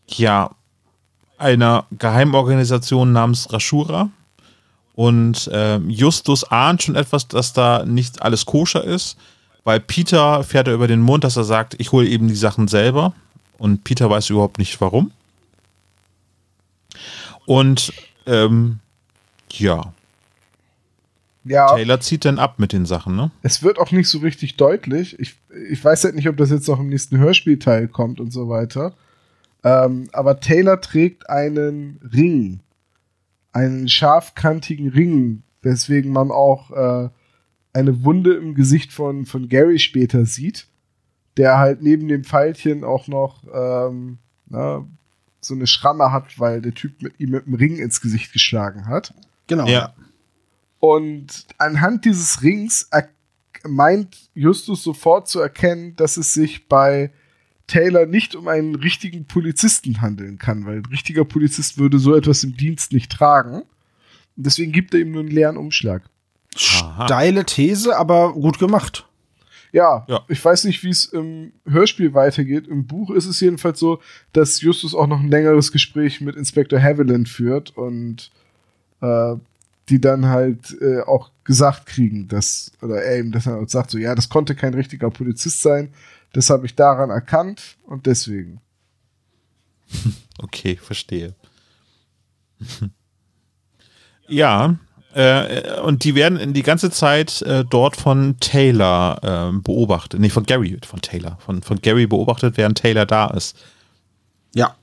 ja, 0.06 0.50
einer 1.38 1.86
Geheimorganisation 1.92 3.12
namens 3.12 3.52
Rashura. 3.54 4.10
Und 4.94 5.48
äh, 5.48 5.78
Justus 5.78 6.44
ahnt 6.44 6.82
schon 6.82 6.94
etwas, 6.94 7.26
dass 7.26 7.54
da 7.54 7.84
nicht 7.86 8.22
alles 8.22 8.44
koscher 8.44 8.84
ist, 8.84 9.16
weil 9.64 9.80
Peter 9.80 10.44
fährt 10.44 10.68
er 10.68 10.74
über 10.74 10.88
den 10.88 11.00
Mund, 11.00 11.24
dass 11.24 11.36
er 11.36 11.44
sagt, 11.44 11.74
ich 11.78 11.90
hole 11.90 12.06
eben 12.06 12.28
die 12.28 12.36
Sachen 12.36 12.68
selber. 12.68 13.14
Und 13.56 13.82
Peter 13.82 14.10
weiß 14.10 14.30
überhaupt 14.30 14.58
nicht 14.58 14.78
warum. 14.80 15.10
Und 17.46 17.92
ähm, 18.26 18.80
ja. 19.50 19.92
Ja. 21.44 21.66
Taylor 21.66 22.00
zieht 22.00 22.24
dann 22.24 22.38
ab 22.38 22.58
mit 22.58 22.72
den 22.72 22.86
Sachen, 22.86 23.16
ne? 23.16 23.30
Es 23.42 23.62
wird 23.62 23.78
auch 23.78 23.90
nicht 23.90 24.08
so 24.08 24.18
richtig 24.18 24.56
deutlich. 24.56 25.18
Ich, 25.18 25.36
ich 25.70 25.84
weiß 25.84 26.04
halt 26.04 26.14
nicht, 26.14 26.28
ob 26.28 26.38
das 26.38 26.50
jetzt 26.50 26.68
noch 26.68 26.80
im 26.80 26.88
nächsten 26.88 27.18
Hörspielteil 27.18 27.88
kommt 27.88 28.18
und 28.18 28.32
so 28.32 28.48
weiter. 28.48 28.94
Ähm, 29.62 30.08
aber 30.12 30.40
Taylor 30.40 30.80
trägt 30.80 31.28
einen 31.28 32.00
Ring. 32.14 32.60
Einen 33.52 33.88
scharfkantigen 33.88 34.88
Ring, 34.88 35.42
weswegen 35.62 36.12
man 36.12 36.30
auch 36.30 36.70
äh, 36.70 37.08
eine 37.74 38.04
Wunde 38.04 38.34
im 38.34 38.54
Gesicht 38.54 38.92
von, 38.92 39.26
von 39.26 39.48
Gary 39.48 39.78
später 39.78 40.24
sieht, 40.24 40.66
der 41.36 41.58
halt 41.58 41.82
neben 41.82 42.08
dem 42.08 42.24
Pfeilchen 42.24 42.84
auch 42.84 43.06
noch 43.06 43.42
ähm, 43.52 44.18
na, 44.46 44.86
so 45.44 45.54
eine 45.54 45.66
Schramme 45.66 46.12
hat, 46.12 46.38
weil 46.38 46.60
der 46.60 46.74
Typ 46.74 47.02
mit 47.02 47.18
ihm 47.18 47.30
mit 47.30 47.46
dem 47.46 47.54
Ring 47.54 47.76
ins 47.76 48.00
Gesicht 48.00 48.32
geschlagen 48.32 48.86
hat. 48.86 49.14
Genau. 49.46 49.66
Ja. 49.66 49.94
Und 50.80 51.46
anhand 51.58 52.04
dieses 52.04 52.42
Rings 52.42 52.88
meint 53.66 54.16
Justus 54.34 54.82
sofort 54.82 55.28
zu 55.28 55.40
erkennen, 55.40 55.96
dass 55.96 56.16
es 56.16 56.34
sich 56.34 56.68
bei 56.68 57.10
Taylor 57.66 58.06
nicht 58.06 58.34
um 58.34 58.48
einen 58.48 58.74
richtigen 58.74 59.24
Polizisten 59.24 60.02
handeln 60.02 60.38
kann, 60.38 60.66
weil 60.66 60.78
ein 60.78 60.86
richtiger 60.86 61.24
Polizist 61.24 61.78
würde 61.78 61.98
so 61.98 62.14
etwas 62.14 62.44
im 62.44 62.56
Dienst 62.56 62.92
nicht 62.92 63.10
tragen. 63.10 63.62
Und 64.36 64.46
deswegen 64.46 64.72
gibt 64.72 64.92
er 64.92 65.00
ihm 65.00 65.12
nur 65.12 65.22
einen 65.22 65.30
leeren 65.30 65.56
Umschlag. 65.56 66.02
Steile 66.56 67.44
These, 67.44 67.96
aber 67.96 68.34
gut 68.34 68.58
gemacht. 68.58 69.06
Ja, 69.74 70.04
ja, 70.06 70.22
ich 70.28 70.42
weiß 70.42 70.66
nicht, 70.66 70.84
wie 70.84 70.90
es 70.90 71.06
im 71.06 71.52
Hörspiel 71.66 72.14
weitergeht. 72.14 72.68
Im 72.68 72.86
Buch 72.86 73.10
ist 73.10 73.26
es 73.26 73.40
jedenfalls 73.40 73.80
so, 73.80 74.00
dass 74.32 74.60
Justus 74.60 74.94
auch 74.94 75.08
noch 75.08 75.18
ein 75.18 75.32
längeres 75.32 75.72
Gespräch 75.72 76.20
mit 76.20 76.36
Inspektor 76.36 76.80
Haviland 76.80 77.28
führt 77.28 77.76
und 77.76 78.30
äh, 79.00 79.34
die 79.88 80.00
dann 80.00 80.26
halt 80.26 80.80
äh, 80.80 81.00
auch 81.00 81.32
gesagt 81.42 81.86
kriegen, 81.86 82.28
dass, 82.28 82.70
oder 82.82 83.02
er 83.02 83.18
eben 83.18 83.32
das 83.32 83.46
halt 83.46 83.68
sagt, 83.68 83.90
so, 83.90 83.98
ja, 83.98 84.14
das 84.14 84.28
konnte 84.28 84.54
kein 84.54 84.74
richtiger 84.74 85.10
Polizist 85.10 85.60
sein, 85.60 85.92
das 86.32 86.50
habe 86.50 86.66
ich 86.66 86.76
daran 86.76 87.10
erkannt 87.10 87.76
und 87.84 88.06
deswegen. 88.06 88.60
Okay, 90.38 90.76
verstehe. 90.76 91.34
ja, 94.28 94.78
äh, 95.14 95.80
und 95.80 96.02
die 96.02 96.16
werden 96.16 96.52
die 96.52 96.62
ganze 96.62 96.90
Zeit 96.90 97.40
äh, 97.42 97.64
dort 97.68 97.96
von 97.96 98.36
Taylor 98.40 99.52
äh, 99.52 99.58
beobachtet. 99.58 100.18
Nee, 100.18 100.28
von 100.28 100.44
Gary, 100.44 100.76
von 100.84 101.00
Taylor. 101.00 101.38
Von, 101.44 101.62
von 101.62 101.80
Gary 101.80 102.06
beobachtet, 102.06 102.56
während 102.56 102.78
Taylor 102.78 103.06
da 103.06 103.28
ist. 103.28 103.56
Ja. 104.54 104.74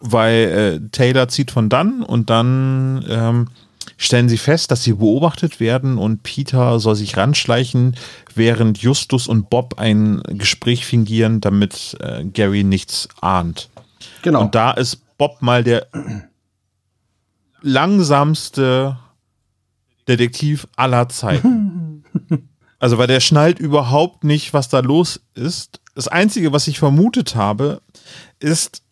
Weil 0.00 0.80
äh, 0.84 0.90
Taylor 0.90 1.28
zieht 1.28 1.52
von 1.52 1.68
dann 1.68 2.02
und 2.02 2.30
dann 2.30 3.04
ähm, 3.08 3.48
stellen 3.96 4.28
sie 4.28 4.38
fest, 4.38 4.72
dass 4.72 4.82
sie 4.82 4.94
beobachtet 4.94 5.60
werden 5.60 5.98
und 5.98 6.24
Peter 6.24 6.80
soll 6.80 6.96
sich 6.96 7.16
ranschleichen, 7.16 7.96
während 8.34 8.78
Justus 8.78 9.28
und 9.28 9.50
Bob 9.50 9.78
ein 9.78 10.20
Gespräch 10.26 10.84
fingieren, 10.84 11.40
damit 11.40 11.96
äh, 12.00 12.24
Gary 12.24 12.64
nichts 12.64 13.08
ahnt. 13.20 13.68
Genau. 14.22 14.40
Und 14.40 14.56
da 14.56 14.72
ist 14.72 15.00
Bob 15.16 15.42
mal 15.42 15.62
der 15.62 15.86
langsamste 17.62 18.98
Detektiv 20.08 20.66
aller 20.76 21.08
Zeiten. 21.08 22.04
Also, 22.80 22.98
weil 22.98 23.06
der 23.06 23.20
schnallt 23.20 23.60
überhaupt 23.60 24.24
nicht, 24.24 24.52
was 24.52 24.68
da 24.68 24.80
los 24.80 25.22
ist. 25.34 25.80
Das 25.94 26.06
Einzige, 26.06 26.52
was 26.52 26.68
ich 26.68 26.78
vermutet 26.78 27.34
habe, 27.34 27.80
ist 28.40 28.82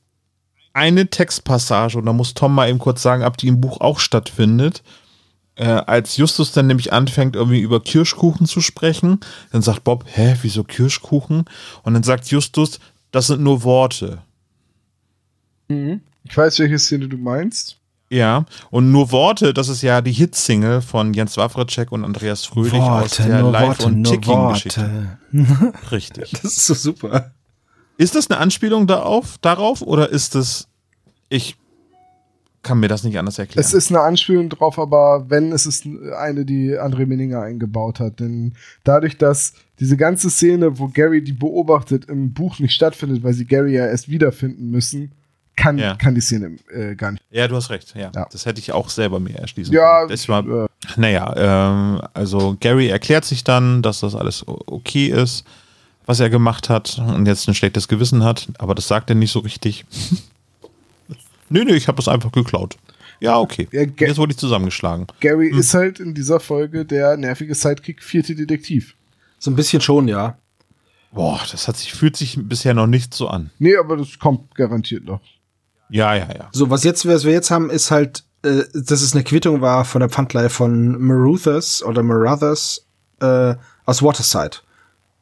eine 0.73 1.09
Textpassage, 1.09 1.99
und 1.99 2.07
da 2.07 2.15
muss 2.15 2.33
Tom 2.33 2.55
mal 2.55 2.71
eben 2.71 2.79
kurz 2.79 3.03
sagen, 3.03 3.23
ob 3.23 3.37
die 3.37 3.49
im 3.49 3.61
Buch 3.61 3.83
auch 3.83 3.99
stattfindet. 3.99 4.83
Äh, 5.57 5.67
als 5.67 6.17
Justus 6.17 6.53
dann 6.53 6.69
nämlich 6.69 6.95
anfängt, 6.95 7.37
irgendwie 7.37 7.61
über 7.61 7.83
Kirschkuchen 7.83 8.47
zu 8.47 8.63
sprechen, 8.63 9.21
dann 9.51 9.61
sagt 9.61 9.85
Bob, 9.85 10.07
hä, 10.07 10.37
wieso 10.41 10.65
Kirschkuchen? 10.65 11.45
Und 11.83 11.93
dann 11.93 12.03
sagt 12.03 12.29
Justus, 12.29 12.81
das 13.11 13.27
sind 13.27 13.43
nur 13.43 13.63
Worte. 13.63 14.23
Mhm. 15.69 16.01
Ich 16.25 16.35
weiß, 16.35 16.59
welche 16.61 16.79
Szene 16.79 17.09
du 17.09 17.19
meinst. 17.19 17.77
Ja, 18.13 18.45
und 18.71 18.93
nur 18.93 19.11
Worte, 19.11 19.55
das 19.55 19.71
ist 19.71 19.81
ja 19.81 20.03
die 20.03 20.13
Hitsingle 20.13 20.83
von 20.83 21.15
Jens 21.15 21.39
Wawracek 21.39 21.91
und 21.93 22.05
Andreas 22.05 22.45
Fröhlich 22.45 22.75
Worte, 22.75 23.05
aus 23.07 23.17
der 23.17 23.43
Live- 23.43 23.69
Worte, 23.69 23.87
und 23.87 24.05
Ticking-Geschichte. 24.05 25.19
Richtig. 25.91 26.31
Das 26.33 26.45
ist 26.45 26.67
so 26.67 26.75
super. 26.75 27.33
Ist 27.97 28.15
das 28.15 28.31
eine 28.31 28.39
Anspielung 28.39 28.87
darauf, 28.87 29.39
darauf 29.39 29.81
oder 29.81 30.11
ist 30.11 30.35
das, 30.35 30.69
ich 31.31 31.57
kann 32.63 32.81
mir 32.81 32.89
das 32.89 33.03
nicht 33.03 33.19
anders 33.19 33.39
erklären. 33.39 33.65
Es 33.65 33.73
ist 33.73 33.91
eine 33.91 34.01
Anspielung 34.01 34.51
drauf, 34.51 34.79
aber 34.79 35.31
wenn, 35.31 35.51
es 35.51 35.65
ist 35.65 35.87
eine, 36.15 36.45
die 36.45 36.79
André 36.79 37.07
Meninger 37.07 37.41
eingebaut 37.41 37.99
hat. 37.99 38.21
Denn 38.21 38.53
dadurch, 38.85 39.17
dass 39.17 39.55
diese 39.81 39.97
ganze 39.97 40.29
Szene, 40.29 40.79
wo 40.79 40.89
Gary 40.89 41.25
die 41.25 41.33
beobachtet, 41.33 42.05
im 42.11 42.35
Buch 42.35 42.59
nicht 42.59 42.75
stattfindet, 42.75 43.23
weil 43.23 43.33
sie 43.33 43.47
Gary 43.47 43.73
ja 43.75 43.87
erst 43.87 44.11
wiederfinden 44.11 44.71
müssen, 44.71 45.13
kann, 45.57 45.79
ja. 45.79 45.95
kann 45.97 46.15
die 46.15 46.21
Szene 46.21 46.57
äh, 46.73 46.95
gar 46.95 47.13
nicht. 47.13 47.23
Ja, 47.31 47.47
du 47.49 47.57
hast 47.57 47.71
recht. 47.71 47.95
Ja. 47.95 48.11
ja. 48.15 48.27
Das 48.31 48.47
hätte 48.47 48.61
ich 48.61 48.73
auch 48.73 48.89
selber 48.89 49.21
mir 49.21 49.37
erschließen 49.37 49.73
ja, 49.73 50.01
können. 50.01 50.11
Das 50.11 50.29
war, 50.29 50.47
äh, 50.47 50.67
naja, 50.97 51.35
ähm, 51.37 52.03
also 52.15 52.57
Gary 52.61 52.89
erklärt 52.89 53.25
sich 53.25 53.45
dann, 53.45 53.83
dass 53.83 54.01
das 54.01 54.15
alles 54.15 54.45
okay 54.47 55.07
ist, 55.09 55.45
was 56.07 56.21
er 56.21 56.31
gemacht 56.31 56.69
hat 56.69 56.99
und 56.99 57.27
jetzt 57.27 57.49
ein 57.49 57.55
schlechtes 57.55 57.89
Gewissen 57.89 58.25
hat, 58.25 58.49
aber 58.59 58.75
das 58.75 58.89
sagt 58.89 59.11
er 59.11 59.17
nicht 59.17 59.33
so 59.33 59.41
richtig. 59.41 59.85
nö, 61.49 61.65
nö, 61.65 61.75
ich 61.75 61.89
habe 61.89 61.97
das 61.97 62.09
einfach 62.09 62.33
geklaut. 62.33 62.77
Ja, 63.21 63.39
okay. 63.39 63.69
Ja, 63.71 63.83
jetzt 63.83 64.19
wurde 64.19 64.33
ich 64.33 64.39
zusammengeschlagen. 64.39 65.07
Gary 65.21 65.51
hm. 65.51 65.59
ist 65.59 65.75
halt 65.75 66.01
in 66.01 66.13
dieser 66.15 66.41
Folge 66.41 66.85
der 66.85 67.17
nervige 67.17 67.55
Sidekick 67.55 68.03
vierte 68.03 68.35
Detektiv. 68.35 68.97
So 69.39 69.51
ein 69.51 69.57
bisschen 69.57 69.81
schon, 69.81 70.09
ja. 70.09 70.39
Boah, 71.13 71.41
das 71.51 71.69
hat 71.69 71.77
sich, 71.77 71.93
fühlt 71.93 72.17
sich 72.17 72.39
bisher 72.41 72.75
noch 72.75 72.87
nicht 72.87 73.13
so 73.13 73.29
an. 73.29 73.51
Nee, 73.59 73.77
aber 73.77 73.97
das 73.99 74.19
kommt 74.19 74.55
garantiert 74.55 75.05
noch. 75.05 75.21
Ja, 75.93 76.15
ja, 76.15 76.27
ja. 76.35 76.49
So, 76.53 76.71
was 76.71 76.85
jetzt, 76.85 77.07
was 77.07 77.25
wir 77.25 77.33
jetzt 77.33 77.51
haben, 77.51 77.69
ist 77.69 77.91
halt, 77.91 78.25
äh, 78.43 78.63
dass 78.73 79.03
es 79.03 79.15
eine 79.15 79.25
Quittung 79.25 79.61
war 79.61 79.85
von 79.85 80.01
der 80.01 80.09
Pfandleihe 80.09 80.49
von 80.49 80.99
Maruthers 80.99 81.83
oder 81.83 82.03
Maruthers 82.03 82.87
äh, 83.21 83.55
aus 83.85 84.03
Waterside. 84.03 84.57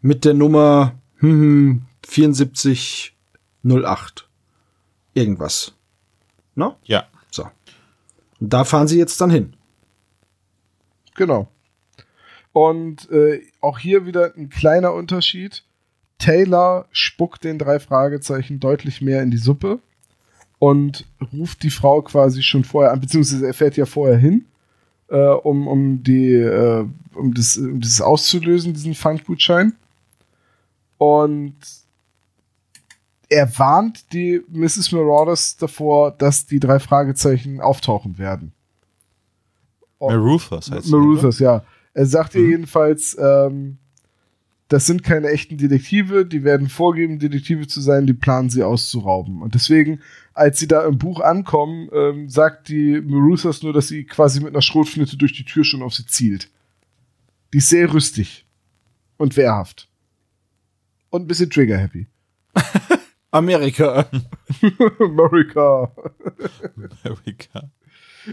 Mit 0.01 0.25
der 0.25 0.35
Nummer 0.35 0.95
hm, 1.17 1.83
7408. 2.07 4.29
Irgendwas. 5.13 5.75
No? 6.55 6.77
Ja. 6.85 7.09
So. 7.33 7.49
Und 8.39 8.53
da 8.53 8.65
fahren 8.65 8.87
sie 8.87 8.99
jetzt 8.99 9.21
dann 9.21 9.31
hin. 9.31 9.57
Genau. 11.17 11.49
Und 12.53 13.11
äh, 13.11 13.43
auch 13.61 13.81
hier 13.81 14.07
wieder 14.07 14.37
ein 14.37 14.51
kleiner 14.51 14.95
Unterschied. 14.95 15.65
Taylor 16.19 16.87
spuckt 16.93 17.43
den 17.43 17.59
drei 17.59 17.81
Fragezeichen 17.81 18.61
deutlich 18.61 19.01
mehr 19.01 19.25
in 19.25 19.33
die 19.33 19.37
Suppe 19.37 19.81
und 20.61 21.07
ruft 21.33 21.63
die 21.63 21.71
Frau 21.71 22.03
quasi 22.03 22.43
schon 22.43 22.65
vorher 22.65 22.93
an, 22.93 23.01
beziehungsweise 23.01 23.47
er 23.47 23.55
fährt 23.55 23.79
ja 23.79 23.87
vorher 23.87 24.19
hin, 24.19 24.45
äh, 25.09 25.17
um, 25.17 25.67
um, 25.67 26.03
die, 26.03 26.35
äh, 26.35 26.87
um, 27.15 27.35
das, 27.35 27.57
um 27.57 27.81
das 27.81 28.01
auszulösen, 28.03 28.75
diesen 28.75 28.95
Pfandgutschein. 28.95 29.73
Und 30.99 31.57
er 33.31 33.59
warnt 33.59 34.13
die 34.13 34.43
Mrs. 34.49 34.93
Marauders 34.93 35.57
davor, 35.57 36.11
dass 36.11 36.45
die 36.45 36.61
drei 36.61 36.79
Fragezeichen 36.79 37.63
auftauchen 37.63 38.19
werden. 38.19 38.53
Maruthers 39.99 40.71
heißt 40.71 40.91
Maruthers, 40.91 41.39
ja. 41.39 41.65
Er 41.95 42.07
sagt 42.07 42.35
ihr 42.35 42.47
jedenfalls, 42.47 43.17
ähm, 43.19 43.79
das 44.71 44.87
sind 44.87 45.03
keine 45.03 45.31
echten 45.31 45.59
Detektive, 45.59 46.25
die 46.25 46.45
werden 46.45 46.69
vorgeben, 46.69 47.19
Detektive 47.19 47.67
zu 47.67 47.81
sein, 47.81 48.07
die 48.07 48.15
planen 48.15 48.51
sie 48.51 48.63
auszurauben. 48.63 49.43
Und 49.43 49.57
deswegen, 49.57 50.01
als 50.33 50.61
sie 50.61 50.69
da 50.69 50.87
im 50.87 50.97
Buch 50.97 51.21
ankommen, 51.21 51.91
ähm, 51.93 52.29
sagt 52.29 52.69
die 52.69 53.01
Maruthers 53.01 53.65
nur, 53.65 53.73
dass 53.73 53.89
sie 53.89 54.05
quasi 54.05 54.39
mit 54.39 54.51
einer 54.51 54.63
Schrotflinte 54.63 55.17
durch 55.17 55.33
die 55.33 55.45
Tür 55.45 55.65
schon 55.65 55.83
auf 55.83 55.95
sie 55.95 56.07
zielt. 56.07 56.51
Die 57.53 57.59
ist 57.59 57.69
sehr 57.69 57.93
rüstig 57.93 58.47
und 59.17 59.37
wehrhaft. 59.37 59.89
Und 61.11 61.23
ein 61.23 61.27
bisschen 61.27 61.51
trigger-happy. 61.51 62.07
Amerika. 63.33 64.09
America. 65.01 65.93
Amerika. 66.77 67.71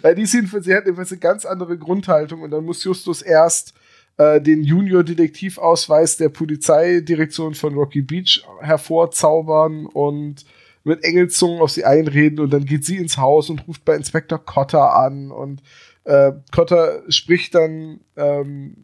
Ja, 0.04 0.14
die 0.14 0.22
ist 0.22 0.36
jedenfalls, 0.36 0.66
sie 0.66 0.76
hat 0.76 0.86
jedenfalls 0.86 1.12
eine 1.12 1.20
ganz 1.20 1.46
andere 1.46 1.80
Grundhaltung 1.80 2.44
und 2.44 2.52
dann 2.52 2.64
muss 2.64 2.84
Justus 2.84 3.24
erst 3.24 3.74
äh, 4.18 4.42
den 4.42 4.64
Junior-Detektivausweis 4.64 6.18
der 6.18 6.30
Polizeidirektion 6.30 7.54
von 7.54 7.76
Rocky 7.76 8.02
Beach 8.02 8.44
hervorzaubern 8.62 9.86
und 9.86 10.46
mit 10.84 11.04
Engelzungen 11.04 11.62
auf 11.62 11.72
sie 11.72 11.86
einreden 11.86 12.40
und 12.40 12.52
dann 12.52 12.66
geht 12.66 12.86
sie 12.86 12.98
ins 12.98 13.18
Haus 13.18 13.50
und 13.50 13.68
ruft 13.68 13.86
bei 13.86 13.96
Inspektor 13.96 14.44
Cotter 14.44 14.96
an 14.96 15.32
und 15.32 15.62
äh, 16.06 16.32
Cotter 16.52 17.04
spricht 17.10 17.54
dann 17.56 18.00
ähm, 18.16 18.78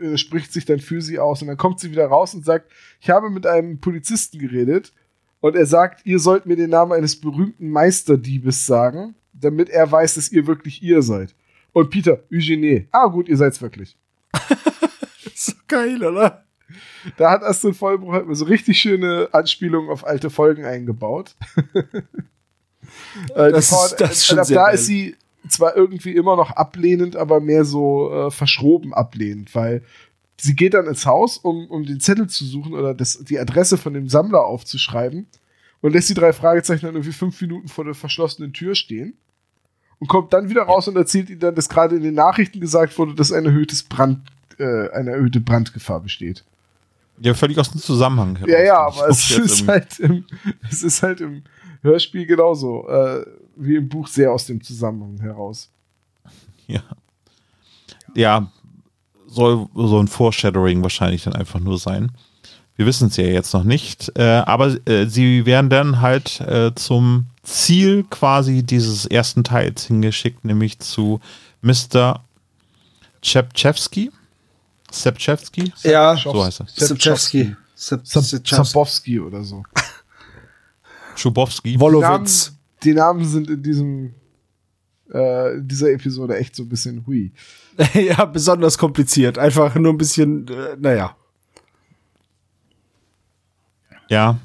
äh, 0.00 0.16
spricht 0.16 0.52
sich 0.52 0.64
dann 0.64 0.80
für 0.80 1.00
sie 1.00 1.18
aus 1.18 1.40
und 1.40 1.48
dann 1.48 1.56
kommt 1.56 1.80
sie 1.80 1.90
wieder 1.90 2.06
raus 2.06 2.34
und 2.34 2.44
sagt, 2.44 2.70
ich 3.00 3.10
habe 3.10 3.30
mit 3.30 3.46
einem 3.46 3.80
Polizisten 3.80 4.38
geredet 4.38 4.92
und 5.40 5.56
er 5.56 5.66
sagt, 5.66 6.04
ihr 6.04 6.18
sollt 6.18 6.46
mir 6.46 6.56
den 6.56 6.70
Namen 6.70 6.92
eines 6.92 7.18
berühmten 7.18 7.70
Meisterdiebes 7.70 8.66
sagen, 8.66 9.14
damit 9.32 9.70
er 9.70 9.90
weiß, 9.90 10.14
dass 10.14 10.30
ihr 10.30 10.46
wirklich 10.46 10.82
ihr 10.82 11.02
seid. 11.02 11.34
Und 11.72 11.90
Peter, 11.90 12.20
Eugenie. 12.32 12.86
Ah, 12.92 13.06
gut, 13.06 13.28
ihr 13.28 13.36
seid's 13.36 13.60
wirklich. 13.62 13.96
so 15.34 15.52
geil, 15.68 16.02
oder? 16.04 16.44
Da 17.16 17.30
hat 17.30 17.42
Astrid 17.42 17.76
Vollbruch 17.76 18.12
halt 18.12 18.26
mal 18.26 18.34
so 18.34 18.44
richtig 18.44 18.80
schöne 18.80 19.28
Anspielungen 19.32 19.90
auf 19.90 20.06
alte 20.06 20.30
Folgen 20.30 20.64
eingebaut. 20.64 21.34
äh, 23.34 23.50
Das 23.52 23.70
ist- 23.72 23.96
das 24.00 24.12
ist 24.12 24.26
schon 24.26 24.38
ab 24.38 24.46
sehr 24.46 24.56
da 24.56 24.66
geil. 24.66 24.74
ist 24.74 24.86
sie 24.86 25.16
zwar 25.48 25.76
irgendwie 25.76 26.12
immer 26.14 26.36
noch 26.36 26.50
ablehnend, 26.52 27.16
aber 27.16 27.40
mehr 27.40 27.64
so 27.64 28.12
äh, 28.12 28.30
verschroben 28.30 28.94
ablehnend, 28.94 29.54
weil 29.54 29.82
sie 30.36 30.54
geht 30.54 30.74
dann 30.74 30.86
ins 30.86 31.04
Haus, 31.04 31.36
um, 31.38 31.66
um 31.66 31.84
den 31.84 32.00
Zettel 32.00 32.28
zu 32.28 32.44
suchen 32.44 32.74
oder 32.74 32.94
das, 32.94 33.18
die 33.24 33.38
Adresse 33.38 33.76
von 33.76 33.92
dem 33.94 34.08
Sammler 34.08 34.44
aufzuschreiben 34.44 35.26
und 35.80 35.92
lässt 35.92 36.08
die 36.10 36.14
drei 36.14 36.32
Fragezeichen 36.32 36.86
dann 36.86 36.94
irgendwie 36.94 37.12
fünf 37.12 37.40
Minuten 37.40 37.66
vor 37.68 37.84
der 37.84 37.94
verschlossenen 37.94 38.52
Tür 38.52 38.74
stehen 38.76 39.14
und 40.02 40.08
kommt 40.08 40.32
dann 40.32 40.50
wieder 40.50 40.62
raus 40.62 40.88
und 40.88 40.96
erzählt 40.96 41.30
ihnen 41.30 41.38
dann, 41.38 41.54
dass 41.54 41.68
gerade 41.68 41.94
in 41.94 42.02
den 42.02 42.14
Nachrichten 42.14 42.58
gesagt 42.58 42.98
wurde, 42.98 43.14
dass 43.14 43.30
ein 43.30 43.46
erhöhtes 43.46 43.84
Brand, 43.84 44.18
äh, 44.58 44.90
eine 44.90 45.12
erhöhte 45.12 45.38
Brandgefahr 45.38 46.00
besteht. 46.00 46.42
Ja, 47.20 47.34
völlig 47.34 47.56
aus 47.56 47.70
dem 47.70 47.80
Zusammenhang 47.80 48.34
heraus. 48.34 48.50
Ja, 48.50 48.64
ja, 48.64 48.78
aber 48.80 49.08
es 49.08 49.30
ist, 49.30 49.68
halt 49.68 50.00
im, 50.00 50.24
es 50.68 50.82
ist 50.82 51.04
halt 51.04 51.20
im 51.20 51.44
Hörspiel 51.82 52.26
genauso, 52.26 52.88
äh, 52.88 53.24
wie 53.54 53.76
im 53.76 53.88
Buch 53.88 54.08
sehr 54.08 54.32
aus 54.32 54.44
dem 54.44 54.60
Zusammenhang 54.60 55.20
heraus. 55.20 55.70
Ja. 56.66 56.82
Ja, 58.16 58.50
soll 59.28 59.68
so 59.72 60.00
ein 60.00 60.08
Foreshadowing 60.08 60.82
wahrscheinlich 60.82 61.22
dann 61.22 61.36
einfach 61.36 61.60
nur 61.60 61.78
sein. 61.78 62.10
Wir 62.76 62.86
wissen 62.86 63.08
es 63.08 63.16
ja 63.16 63.24
jetzt 63.24 63.52
noch 63.52 63.64
nicht, 63.64 64.12
äh, 64.16 64.22
aber 64.22 64.76
äh, 64.88 65.06
sie 65.06 65.44
werden 65.46 65.68
dann 65.70 66.00
halt 66.00 66.40
äh, 66.40 66.74
zum 66.74 67.26
Ziel 67.42 68.04
quasi 68.08 68.62
dieses 68.62 69.06
ersten 69.06 69.44
Teils 69.44 69.86
hingeschickt, 69.86 70.44
nämlich 70.44 70.78
zu 70.78 71.20
Mr. 71.60 72.24
Czepchewski. 73.20 74.10
Sepchewski? 74.90 75.72
Ja, 75.82 76.16
So 76.16 76.44
heißt 76.44 76.60
er. 76.60 76.66
Sepchewski. 76.68 77.56
Zabowski 77.74 79.20
oder 79.20 79.42
so. 79.42 79.64
Schubowski. 81.16 81.78
Wolowitz. 81.78 82.52
die 82.82 82.94
Namen 82.94 83.24
sind 83.24 83.50
in 83.50 83.62
diesem 83.62 84.14
äh, 85.12 85.54
in 85.56 85.68
dieser 85.68 85.90
Episode 85.90 86.36
echt 86.36 86.56
so 86.56 86.62
ein 86.62 86.68
bisschen 86.68 87.06
hui. 87.06 87.32
ja, 87.94 88.24
besonders 88.24 88.78
kompliziert. 88.78 89.38
Einfach 89.38 89.74
nur 89.74 89.92
ein 89.92 89.98
bisschen, 89.98 90.48
äh, 90.48 90.76
naja. 90.78 91.16
Ja, 94.12 94.36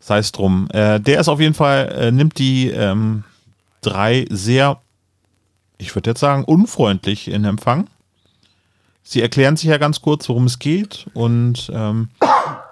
sei 0.00 0.18
es 0.18 0.32
drum. 0.32 0.66
Äh, 0.72 0.98
der 0.98 1.20
ist 1.20 1.28
auf 1.28 1.38
jeden 1.38 1.54
Fall, 1.54 1.88
äh, 1.96 2.10
nimmt 2.10 2.38
die 2.40 2.70
ähm, 2.70 3.22
drei 3.80 4.26
sehr, 4.30 4.80
ich 5.78 5.94
würde 5.94 6.10
jetzt 6.10 6.18
sagen, 6.18 6.42
unfreundlich 6.42 7.28
in 7.28 7.44
Empfang. 7.44 7.86
Sie 9.04 9.22
erklären 9.22 9.56
sich 9.56 9.70
ja 9.70 9.78
ganz 9.78 10.02
kurz, 10.02 10.28
worum 10.28 10.46
es 10.46 10.58
geht 10.58 11.06
und 11.14 11.70
ähm, 11.72 12.08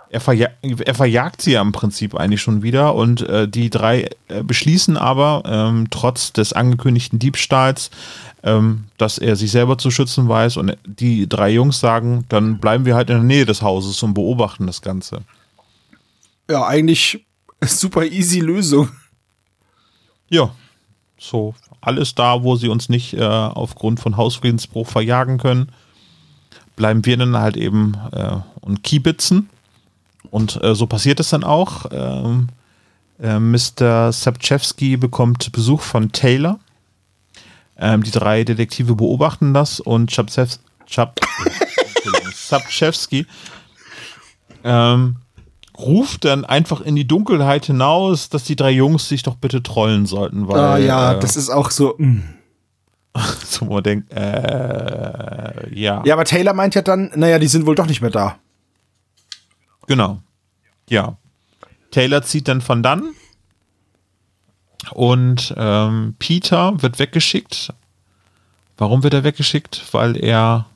er, 0.08 0.20
verja 0.20 0.48
er 0.62 0.94
verjagt 0.96 1.40
sie 1.40 1.52
ja 1.52 1.62
im 1.62 1.70
Prinzip 1.70 2.16
eigentlich 2.16 2.42
schon 2.42 2.64
wieder 2.64 2.96
und 2.96 3.22
äh, 3.22 3.46
die 3.46 3.70
drei 3.70 4.10
äh, 4.26 4.42
beschließen 4.42 4.96
aber, 4.96 5.44
ähm, 5.46 5.86
trotz 5.90 6.32
des 6.32 6.52
angekündigten 6.52 7.20
Diebstahls, 7.20 7.92
ähm, 8.42 8.86
dass 8.98 9.18
er 9.18 9.36
sich 9.36 9.52
selber 9.52 9.78
zu 9.78 9.92
schützen 9.92 10.28
weiß 10.28 10.56
und 10.56 10.76
die 10.84 11.28
drei 11.28 11.50
Jungs 11.50 11.78
sagen, 11.78 12.24
dann 12.28 12.58
bleiben 12.58 12.86
wir 12.86 12.96
halt 12.96 13.08
in 13.08 13.18
der 13.18 13.24
Nähe 13.24 13.46
des 13.46 13.62
Hauses 13.62 14.02
und 14.02 14.14
beobachten 14.14 14.66
das 14.66 14.82
Ganze. 14.82 15.22
Ja, 16.50 16.66
eigentlich 16.66 17.24
super 17.62 18.04
easy 18.04 18.40
Lösung. 18.40 18.88
Ja, 20.28 20.50
so 21.16 21.54
alles 21.80 22.14
da, 22.14 22.42
wo 22.42 22.56
sie 22.56 22.68
uns 22.68 22.88
nicht 22.88 23.14
äh, 23.14 23.22
aufgrund 23.22 24.00
von 24.00 24.16
Hausfriedensbruch 24.16 24.88
verjagen 24.88 25.38
können, 25.38 25.70
bleiben 26.74 27.06
wir 27.06 27.16
dann 27.16 27.36
halt 27.36 27.56
eben 27.56 27.96
äh, 28.12 28.36
und 28.60 28.82
kiebitzen. 28.82 29.48
Und 30.30 30.62
äh, 30.62 30.74
so 30.74 30.86
passiert 30.86 31.20
es 31.20 31.30
dann 31.30 31.44
auch. 31.44 31.86
Ähm, 31.92 32.48
äh, 33.20 33.38
Mr. 33.38 34.12
Sapchewski 34.12 34.96
bekommt 34.96 35.52
Besuch 35.52 35.82
von 35.82 36.10
Taylor. 36.10 36.58
Ähm, 37.78 38.02
die 38.02 38.10
drei 38.10 38.44
Detektive 38.44 38.96
beobachten 38.96 39.54
das 39.54 39.78
und 39.78 40.10
Chapsev 40.10 40.58
Chap 40.86 41.20
Sapchewski 42.34 43.26
ähm, 44.64 45.16
ruft 45.80 46.24
dann 46.24 46.44
einfach 46.44 46.80
in 46.80 46.96
die 46.96 47.06
Dunkelheit 47.06 47.66
hinaus, 47.66 48.28
dass 48.28 48.44
die 48.44 48.56
drei 48.56 48.70
Jungs 48.70 49.08
sich 49.08 49.22
doch 49.22 49.36
bitte 49.36 49.62
trollen 49.62 50.06
sollten, 50.06 50.48
weil 50.48 50.60
ah, 50.60 50.78
ja, 50.78 51.12
äh, 51.12 51.20
das 51.20 51.36
ist 51.36 51.50
auch 51.50 51.70
so. 51.70 51.94
mm. 51.98 52.22
so 53.44 53.64
man 53.64 53.82
denkt, 53.82 54.12
äh, 54.12 55.74
ja, 55.74 56.02
Ja, 56.04 56.14
aber 56.14 56.24
Taylor 56.24 56.54
meint 56.54 56.74
ja 56.74 56.82
dann, 56.82 57.10
naja, 57.14 57.38
die 57.38 57.48
sind 57.48 57.66
wohl 57.66 57.74
doch 57.74 57.86
nicht 57.86 58.00
mehr 58.00 58.10
da. 58.10 58.38
genau, 59.86 60.20
ja. 60.88 61.16
Taylor 61.90 62.22
zieht 62.22 62.46
dann 62.46 62.60
von 62.60 62.84
dann 62.84 63.10
und 64.92 65.52
ähm, 65.56 66.14
Peter 66.18 66.80
wird 66.82 66.98
weggeschickt. 66.98 67.72
Warum 68.76 69.02
wird 69.02 69.12
er 69.12 69.24
weggeschickt? 69.24 69.82
Weil 69.92 70.16
er 70.16 70.66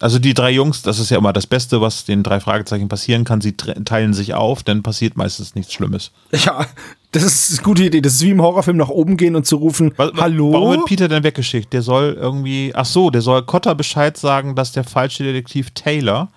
also 0.00 0.18
die 0.18 0.34
drei 0.34 0.50
Jungs, 0.50 0.82
das 0.82 0.98
ist 0.98 1.10
ja 1.10 1.18
immer 1.18 1.32
das 1.32 1.46
Beste, 1.46 1.80
was 1.80 2.04
den 2.04 2.22
drei 2.22 2.40
Fragezeichen 2.40 2.88
passieren 2.88 3.24
kann. 3.24 3.40
Sie 3.40 3.52
teilen 3.56 4.14
sich 4.14 4.34
auf, 4.34 4.62
dann 4.62 4.82
passiert 4.82 5.16
meistens 5.16 5.54
nichts 5.54 5.72
Schlimmes. 5.72 6.10
Ja, 6.32 6.66
Das 7.12 7.22
ist 7.24 7.50
eine 7.58 7.62
gute 7.64 7.84
Idee. 7.84 8.00
Das 8.00 8.14
ist 8.14 8.22
wie 8.22 8.30
im 8.30 8.40
Horrorfilm 8.40 8.76
nach 8.76 8.88
oben 8.88 9.16
gehen 9.16 9.34
und 9.36 9.44
zu 9.46 9.56
rufen, 9.56 9.92
Was- 9.96 10.12
hallo? 10.16 10.52
Warum 10.52 10.70
wird 10.70 10.84
Peter 10.86 11.08
denn 11.08 11.22
weggeschickt? 11.24 11.72
Der 11.72 11.82
soll 11.82 12.16
irgendwie, 12.18 12.72
ach 12.74 12.86
so, 12.86 13.10
der 13.10 13.20
soll 13.20 13.42
Cotter 13.44 13.74
Bescheid 13.74 14.16
sagen, 14.16 14.54
dass 14.54 14.72
der 14.72 14.84
falsche 14.84 15.22
Detektiv 15.24 15.70
Taylor, 15.72 16.28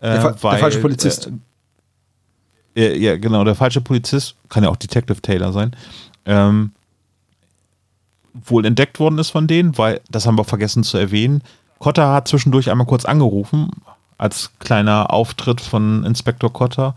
äh, 0.00 0.12
Der 0.12 0.20
fa- 0.22 0.30
der 0.32 0.42
weil, 0.42 0.58
falsche 0.58 0.80
Polizist. 0.80 1.30
Äh, 2.74 2.88
ja, 2.98 3.10
ja, 3.12 3.16
genau, 3.18 3.44
der 3.44 3.54
falsche 3.54 3.80
Polizist, 3.82 4.34
kann 4.48 4.64
ja 4.64 4.70
auch 4.70 4.76
Detective 4.76 5.20
Taylor 5.20 5.52
sein, 5.52 5.76
ähm, 6.24 6.72
wohl 8.44 8.64
entdeckt 8.66 8.98
worden 9.00 9.18
ist 9.18 9.30
von 9.30 9.46
denen, 9.46 9.76
weil, 9.78 10.00
das 10.10 10.26
haben 10.26 10.36
wir 10.38 10.44
vergessen 10.44 10.82
zu 10.82 10.98
erwähnen, 10.98 11.42
Cotter 11.78 12.12
hat 12.12 12.28
zwischendurch 12.28 12.70
einmal 12.70 12.86
kurz 12.86 13.04
angerufen, 13.04 13.70
als 14.18 14.50
kleiner 14.58 15.12
Auftritt 15.12 15.60
von 15.60 16.04
Inspektor 16.04 16.52
Cotter, 16.52 16.94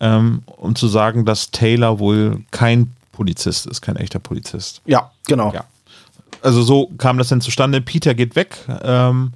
ähm, 0.00 0.42
um 0.46 0.74
zu 0.74 0.88
sagen, 0.88 1.24
dass 1.24 1.50
Taylor 1.50 1.98
wohl 1.98 2.42
kein 2.50 2.92
Polizist 3.12 3.66
ist, 3.66 3.80
kein 3.80 3.96
echter 3.96 4.18
Polizist. 4.18 4.80
ja, 4.86 5.10
genau. 5.26 5.52
Ja. 5.52 5.64
Also 6.42 6.62
so 6.62 6.88
kam 6.98 7.16
das 7.16 7.28
denn 7.28 7.40
zustande. 7.40 7.80
Peter 7.80 8.14
geht 8.14 8.36
weg. 8.36 8.58
Ähm, 8.82 9.32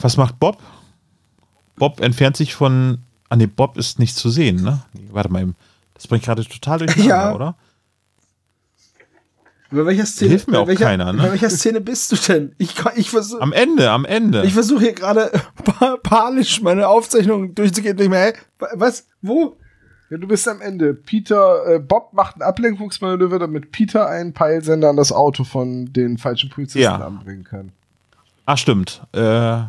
was 0.00 0.16
macht 0.16 0.38
Bob? 0.38 0.58
Bob 1.76 2.00
entfernt 2.00 2.36
sich 2.36 2.54
von. 2.54 2.98
Ah 3.30 3.36
nee, 3.36 3.46
Bob 3.46 3.76
ist 3.78 3.98
nicht 3.98 4.14
zu 4.14 4.28
sehen, 4.30 4.62
ne? 4.62 4.82
Warte 5.10 5.30
mal 5.32 5.42
eben. 5.42 5.56
Das 5.94 6.06
bringt 6.06 6.24
gerade 6.24 6.44
total 6.44 6.78
durcheinander, 6.80 7.08
Ja. 7.14 7.34
oder? 7.34 7.54
Bei 9.70 9.84
welcher 9.86 10.06
Szene, 10.06 10.30
Hilft 10.30 10.46
mir 10.48 10.52
bei 10.54 10.58
auch 10.60 10.66
welcher, 10.68 10.84
keiner, 10.84 11.12
ne? 11.12 11.22
Bei 11.22 11.30
welcher 11.32 11.50
Szene 11.50 11.80
bist 11.80 12.12
du 12.12 12.16
denn? 12.16 12.54
Ich, 12.58 12.74
ich 12.96 13.10
versuche 13.10 13.40
Am 13.42 13.52
Ende, 13.52 13.90
am 13.90 14.04
Ende. 14.04 14.44
ich 14.44 14.52
versuch 14.54 14.80
hier 14.80 14.92
gerade 14.92 15.30
pa 15.64 15.96
panisch 16.02 16.60
meine 16.62 16.86
Aufzeichnung 16.88 17.54
durchzugehen. 17.54 17.98
Ich 17.98 18.08
mir, 18.08 18.18
hä? 18.18 18.32
Was? 18.74 19.06
Wo? 19.22 19.56
Ja, 20.10 20.18
du 20.18 20.28
bist 20.28 20.46
am 20.46 20.60
Ende. 20.60 20.94
Peter, 20.94 21.66
äh, 21.66 21.78
Bob 21.80 22.12
macht 22.12 22.36
ein 22.36 22.42
Ablenkungsmanöver, 22.42 23.38
damit 23.38 23.72
Peter 23.72 24.06
einen 24.06 24.32
Peilsender 24.32 24.90
an 24.90 24.96
das 24.96 25.10
Auto 25.12 25.44
von 25.44 25.92
den 25.92 26.18
falschen 26.18 26.50
Polizisten 26.50 26.80
Ja. 26.82 26.96
anbringen 26.98 27.42
kann. 27.44 27.72
ah, 28.46 28.56
stimmt. 28.56 29.02
Äh, 29.12 29.62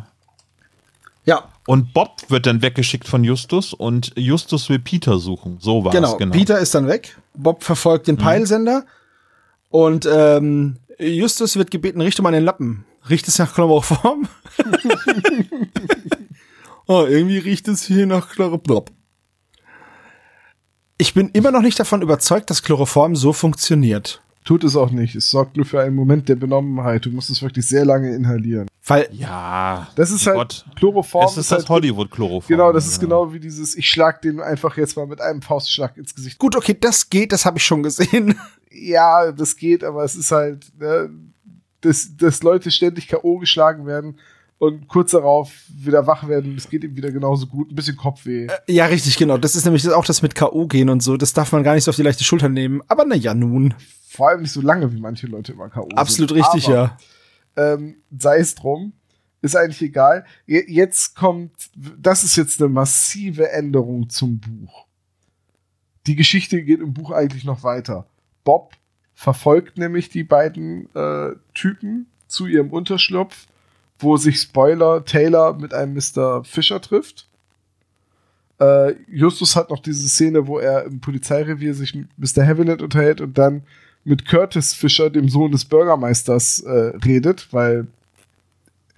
Ja, 1.24 1.42
und 1.66 1.92
Bob 1.94 2.22
wird 2.28 2.46
dann 2.46 2.62
weggeschickt 2.62 3.08
von 3.08 3.24
Justus 3.24 3.72
und 3.72 4.12
Justus 4.14 4.68
will 4.68 4.78
Peter 4.78 5.18
suchen. 5.18 5.56
So 5.58 5.84
war 5.84 5.90
genau. 5.90 6.12
es, 6.12 6.18
genau. 6.18 6.32
Peter 6.32 6.58
ist 6.60 6.72
dann 6.76 6.86
weg. 6.86 7.16
Bob 7.34 7.64
verfolgt 7.64 8.06
den 8.06 8.16
Peilsender. 8.18 8.84
Und 9.68 10.08
ähm, 10.10 10.78
Justus 10.98 11.56
wird 11.56 11.70
gebeten, 11.70 12.00
richte 12.00 12.22
mal 12.22 12.32
den 12.32 12.44
Lappen. 12.44 12.84
Riecht 13.08 13.28
es 13.28 13.38
nach 13.38 13.54
Chloroform? 13.54 14.28
oh, 16.86 17.04
irgendwie 17.08 17.38
riecht 17.38 17.68
es 17.68 17.84
hier 17.84 18.06
nach 18.06 18.30
Chloroform. 18.30 18.86
Ich 20.98 21.12
bin 21.12 21.28
immer 21.30 21.50
noch 21.50 21.60
nicht 21.60 21.78
davon 21.78 22.02
überzeugt, 22.02 22.48
dass 22.48 22.62
Chloroform 22.62 23.16
so 23.16 23.32
funktioniert. 23.32 24.22
Tut 24.46 24.62
es 24.62 24.76
auch 24.76 24.92
nicht. 24.92 25.16
Es 25.16 25.28
sorgt 25.28 25.56
nur 25.56 25.66
für 25.66 25.80
einen 25.80 25.96
Moment 25.96 26.28
der 26.28 26.36
Benommenheit. 26.36 27.04
Du 27.04 27.10
musst 27.10 27.30
es 27.30 27.42
wirklich 27.42 27.66
sehr 27.66 27.84
lange 27.84 28.14
inhalieren. 28.14 28.68
Weil, 28.86 29.08
Ja. 29.10 29.88
Das 29.96 30.12
ist 30.12 30.24
halt 30.24 30.36
Gott. 30.36 30.64
Chloroform. 30.76 31.24
Es 31.26 31.36
ist 31.36 31.50
das 31.50 31.58
halt, 31.58 31.68
Hollywood-Chloroform. 31.68 32.46
Genau, 32.46 32.72
das 32.72 32.86
ist 32.86 33.00
genau 33.00 33.32
wie 33.32 33.40
dieses, 33.40 33.74
ich 33.74 33.90
schlag 33.90 34.22
den 34.22 34.40
einfach 34.40 34.76
jetzt 34.76 34.96
mal 34.96 35.08
mit 35.08 35.20
einem 35.20 35.42
Faustschlag 35.42 35.96
ins 35.96 36.14
Gesicht. 36.14 36.38
gut, 36.38 36.54
okay, 36.54 36.76
das 36.80 37.10
geht, 37.10 37.32
das 37.32 37.44
habe 37.44 37.58
ich 37.58 37.64
schon 37.64 37.82
gesehen. 37.82 38.38
Ja, 38.78 39.32
das 39.32 39.56
geht, 39.56 39.82
aber 39.82 40.04
es 40.04 40.16
ist 40.16 40.30
halt, 40.32 40.66
ne, 40.78 41.08
dass, 41.80 42.14
dass 42.14 42.42
Leute 42.42 42.70
ständig 42.70 43.08
K.O. 43.08 43.38
geschlagen 43.38 43.86
werden 43.86 44.18
und 44.58 44.86
kurz 44.86 45.12
darauf 45.12 45.50
wieder 45.74 46.06
wach 46.06 46.28
werden. 46.28 46.56
Das 46.56 46.68
geht 46.68 46.84
ihm 46.84 46.94
wieder 46.94 47.10
genauso 47.10 47.46
gut. 47.46 47.70
Ein 47.70 47.74
bisschen 47.74 47.96
Kopfweh. 47.96 48.48
Ja, 48.66 48.84
richtig, 48.86 49.16
genau. 49.16 49.38
Das 49.38 49.56
ist 49.56 49.64
nämlich 49.64 49.88
auch 49.90 50.04
das 50.04 50.20
mit 50.20 50.34
K.O. 50.34 50.66
gehen 50.66 50.90
und 50.90 51.02
so. 51.02 51.16
Das 51.16 51.32
darf 51.32 51.52
man 51.52 51.62
gar 51.62 51.74
nicht 51.74 51.84
so 51.84 51.90
auf 51.90 51.96
die 51.96 52.02
leichte 52.02 52.24
Schulter 52.24 52.50
nehmen. 52.50 52.82
Aber 52.88 53.04
na 53.06 53.14
ja, 53.14 53.32
nun. 53.32 53.72
Vor 54.16 54.30
allem 54.30 54.42
nicht 54.42 54.52
so 54.52 54.60
lange, 54.62 54.92
wie 54.92 55.00
manche 55.00 55.26
Leute 55.26 55.52
immer 55.52 55.68
K.O. 55.68 55.82
sind. 55.84 55.98
Absolut 55.98 56.32
richtig, 56.32 56.66
aber, 56.68 56.74
ja. 57.56 57.74
ähm, 57.74 57.96
sei 58.18 58.38
es 58.38 58.54
drum. 58.54 58.92
Ist 59.42 59.54
eigentlich 59.56 59.82
egal. 59.82 60.24
Je- 60.46 60.64
Jetzt 60.66 61.14
kommt, 61.14 61.52
das 61.76 62.24
ist 62.24 62.36
jetzt 62.36 62.60
eine 62.60 62.70
massive 62.70 63.50
Änderung 63.52 64.08
zum 64.08 64.40
Buch. 64.40 64.86
Die 66.06 66.16
Geschichte 66.16 66.62
geht 66.62 66.80
im 66.80 66.94
Buch 66.94 67.10
eigentlich 67.10 67.44
noch 67.44 67.62
weiter. 67.62 68.06
Bob 68.44 68.72
verfolgt 69.14 69.76
nämlich 69.76 70.08
die 70.08 70.24
beiden 70.24 70.88
äh, 70.94 71.32
Typen 71.54 72.06
zu 72.28 72.46
ihrem 72.46 72.70
Unterschlupf, 72.70 73.46
wo 73.98 74.16
sich 74.16 74.38
Spoiler 74.40 75.04
Taylor 75.04 75.54
mit 75.58 75.74
einem 75.74 75.94
Mr. 75.94 76.42
Fischer 76.44 76.80
trifft. 76.80 77.28
Äh, 78.58 78.94
Justus 79.08 79.54
hat 79.54 79.70
noch 79.70 79.80
diese 79.80 80.08
Szene, 80.08 80.46
wo 80.46 80.58
er 80.58 80.84
im 80.84 81.00
Polizeirevier 81.00 81.74
sich 81.74 81.94
mit 81.94 82.08
Mr. 82.16 82.46
Haviland 82.46 82.80
unterhält 82.82 83.20
und 83.20 83.36
dann 83.36 83.62
mit 84.06 84.24
Curtis 84.24 84.72
Fischer, 84.72 85.10
dem 85.10 85.28
Sohn 85.28 85.50
des 85.50 85.64
Bürgermeisters, 85.64 86.60
äh, 86.60 86.92
redet, 87.04 87.52
weil 87.52 87.88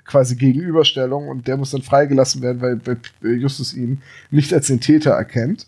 quasi 0.05 0.37
Gegenüberstellung 0.37 1.29
und 1.29 1.49
der 1.49 1.57
muss 1.57 1.71
dann 1.71 1.83
freigelassen 1.83 2.43
werden, 2.43 2.61
weil, 2.61 2.81
weil 2.85 3.37
Justus 3.37 3.75
ihn 3.75 4.03
nicht 4.31 4.53
als 4.53 4.67
den 4.67 4.81
Täter 4.81 5.13
erkennt. 5.13 5.67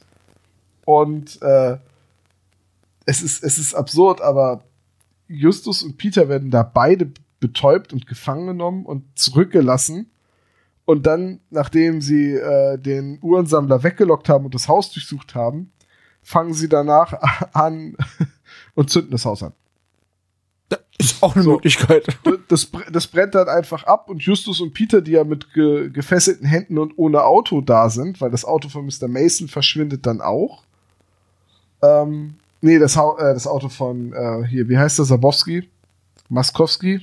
Und 0.84 1.40
äh, 1.40 1.78
es, 3.06 3.22
ist, 3.22 3.42
es 3.42 3.58
ist 3.58 3.74
absurd, 3.74 4.20
aber 4.20 4.62
Justus 5.26 5.82
und 5.82 5.96
Peter 5.96 6.28
werden 6.28 6.50
da 6.50 6.62
beide 6.62 7.10
betäubt 7.38 7.94
und 7.94 8.06
gefangen 8.06 8.46
genommen 8.46 8.84
und 8.84 9.04
zurückgelassen. 9.18 10.10
Und 10.84 11.06
dann, 11.06 11.40
nachdem 11.48 12.02
sie 12.02 12.34
äh, 12.34 12.76
den 12.76 13.18
Uhrensammler 13.22 13.82
weggelockt 13.82 14.28
haben 14.28 14.44
und 14.44 14.54
das 14.54 14.68
Haus 14.68 14.92
durchsucht 14.92 15.34
haben, 15.34 15.72
fangen 16.22 16.52
sie 16.52 16.68
danach 16.68 17.14
an 17.54 17.96
und 18.80 18.88
zünden 18.90 19.10
das 19.12 19.24
Haus 19.26 19.42
an. 19.42 19.52
Ist 20.98 21.22
auch 21.22 21.34
eine 21.34 21.44
So. 21.44 21.52
Möglichkeit. 21.52 22.06
Das, 22.48 22.68
das 22.92 23.06
brennt 23.06 23.34
dann 23.34 23.48
einfach 23.48 23.84
ab 23.84 24.08
und 24.10 24.22
Justus 24.22 24.60
und 24.60 24.72
Peter, 24.74 25.00
die 25.00 25.12
ja 25.12 25.24
mit 25.24 25.52
ge 25.54 25.88
gefesselten 25.90 26.46
Händen 26.46 26.78
und 26.78 26.94
ohne 26.98 27.24
Auto 27.24 27.60
da 27.60 27.88
sind, 27.90 28.20
weil 28.20 28.30
das 28.30 28.44
Auto 28.44 28.68
von 28.68 28.84
Mr. 28.86 29.08
Mason 29.08 29.48
verschwindet 29.48 30.04
dann 30.06 30.20
auch. 30.20 30.62
Ähm, 31.82 32.34
nee, 32.60 32.78
das, 32.78 32.96
Hau- 32.96 33.16
äh, 33.18 33.32
das 33.34 33.46
Auto 33.46 33.68
von 33.70 34.12
äh, 34.12 34.46
hier, 34.46 34.68
wie 34.68 34.76
heißt 34.78 34.98
der, 34.98 35.06
Sabowski? 35.06 35.68
Maskowski? 36.28 37.00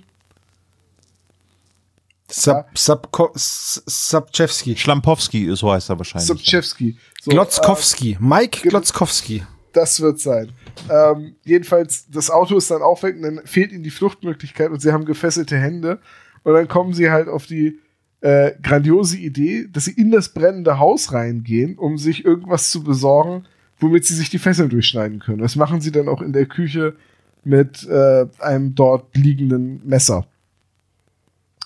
Sab, 2.29 2.77
Sabko, 2.77 3.31
S- 3.35 3.81
Sabchewski. 3.85 4.75
Schlampowski, 4.75 5.55
so 5.55 5.71
heißt 5.71 5.89
er 5.89 5.97
wahrscheinlich. 5.97 6.27
Sobczewski. 6.27 6.97
So, 7.21 7.31
Glotzkowski. 7.31 8.17
Mike 8.19 8.61
Ge- 8.61 8.69
Glotzkowski. 8.69 9.37
Äh, 9.37 9.43
das 9.73 9.99
wird 10.01 10.19
sein. 10.19 10.51
Ähm, 10.89 11.35
jedenfalls, 11.43 12.09
das 12.09 12.29
Auto 12.29 12.57
ist 12.57 12.71
dann 12.71 12.81
auch 12.81 13.03
weg 13.03 13.15
und 13.15 13.21
dann 13.23 13.41
fehlt 13.45 13.71
ihnen 13.71 13.83
die 13.83 13.89
Fluchtmöglichkeit 13.89 14.69
und 14.71 14.81
sie 14.81 14.91
haben 14.91 15.05
gefesselte 15.05 15.57
Hände. 15.57 15.99
Und 16.43 16.53
dann 16.53 16.67
kommen 16.67 16.93
sie 16.93 17.09
halt 17.11 17.27
auf 17.27 17.45
die 17.45 17.79
äh, 18.21 18.53
grandiose 18.61 19.17
Idee, 19.17 19.67
dass 19.71 19.85
sie 19.85 19.91
in 19.91 20.11
das 20.11 20.29
brennende 20.33 20.79
Haus 20.79 21.13
reingehen, 21.13 21.77
um 21.77 21.97
sich 21.97 22.25
irgendwas 22.25 22.71
zu 22.71 22.83
besorgen, 22.83 23.45
womit 23.79 24.05
sie 24.05 24.15
sich 24.15 24.29
die 24.29 24.39
Fesseln 24.39 24.69
durchschneiden 24.69 25.19
können. 25.19 25.39
Das 25.39 25.55
machen 25.55 25.81
sie 25.81 25.91
dann 25.91 26.09
auch 26.09 26.21
in 26.21 26.33
der 26.33 26.45
Küche 26.45 26.95
mit 27.43 27.87
äh, 27.87 28.25
einem 28.39 28.75
dort 28.75 29.15
liegenden 29.15 29.87
Messer. 29.87 30.27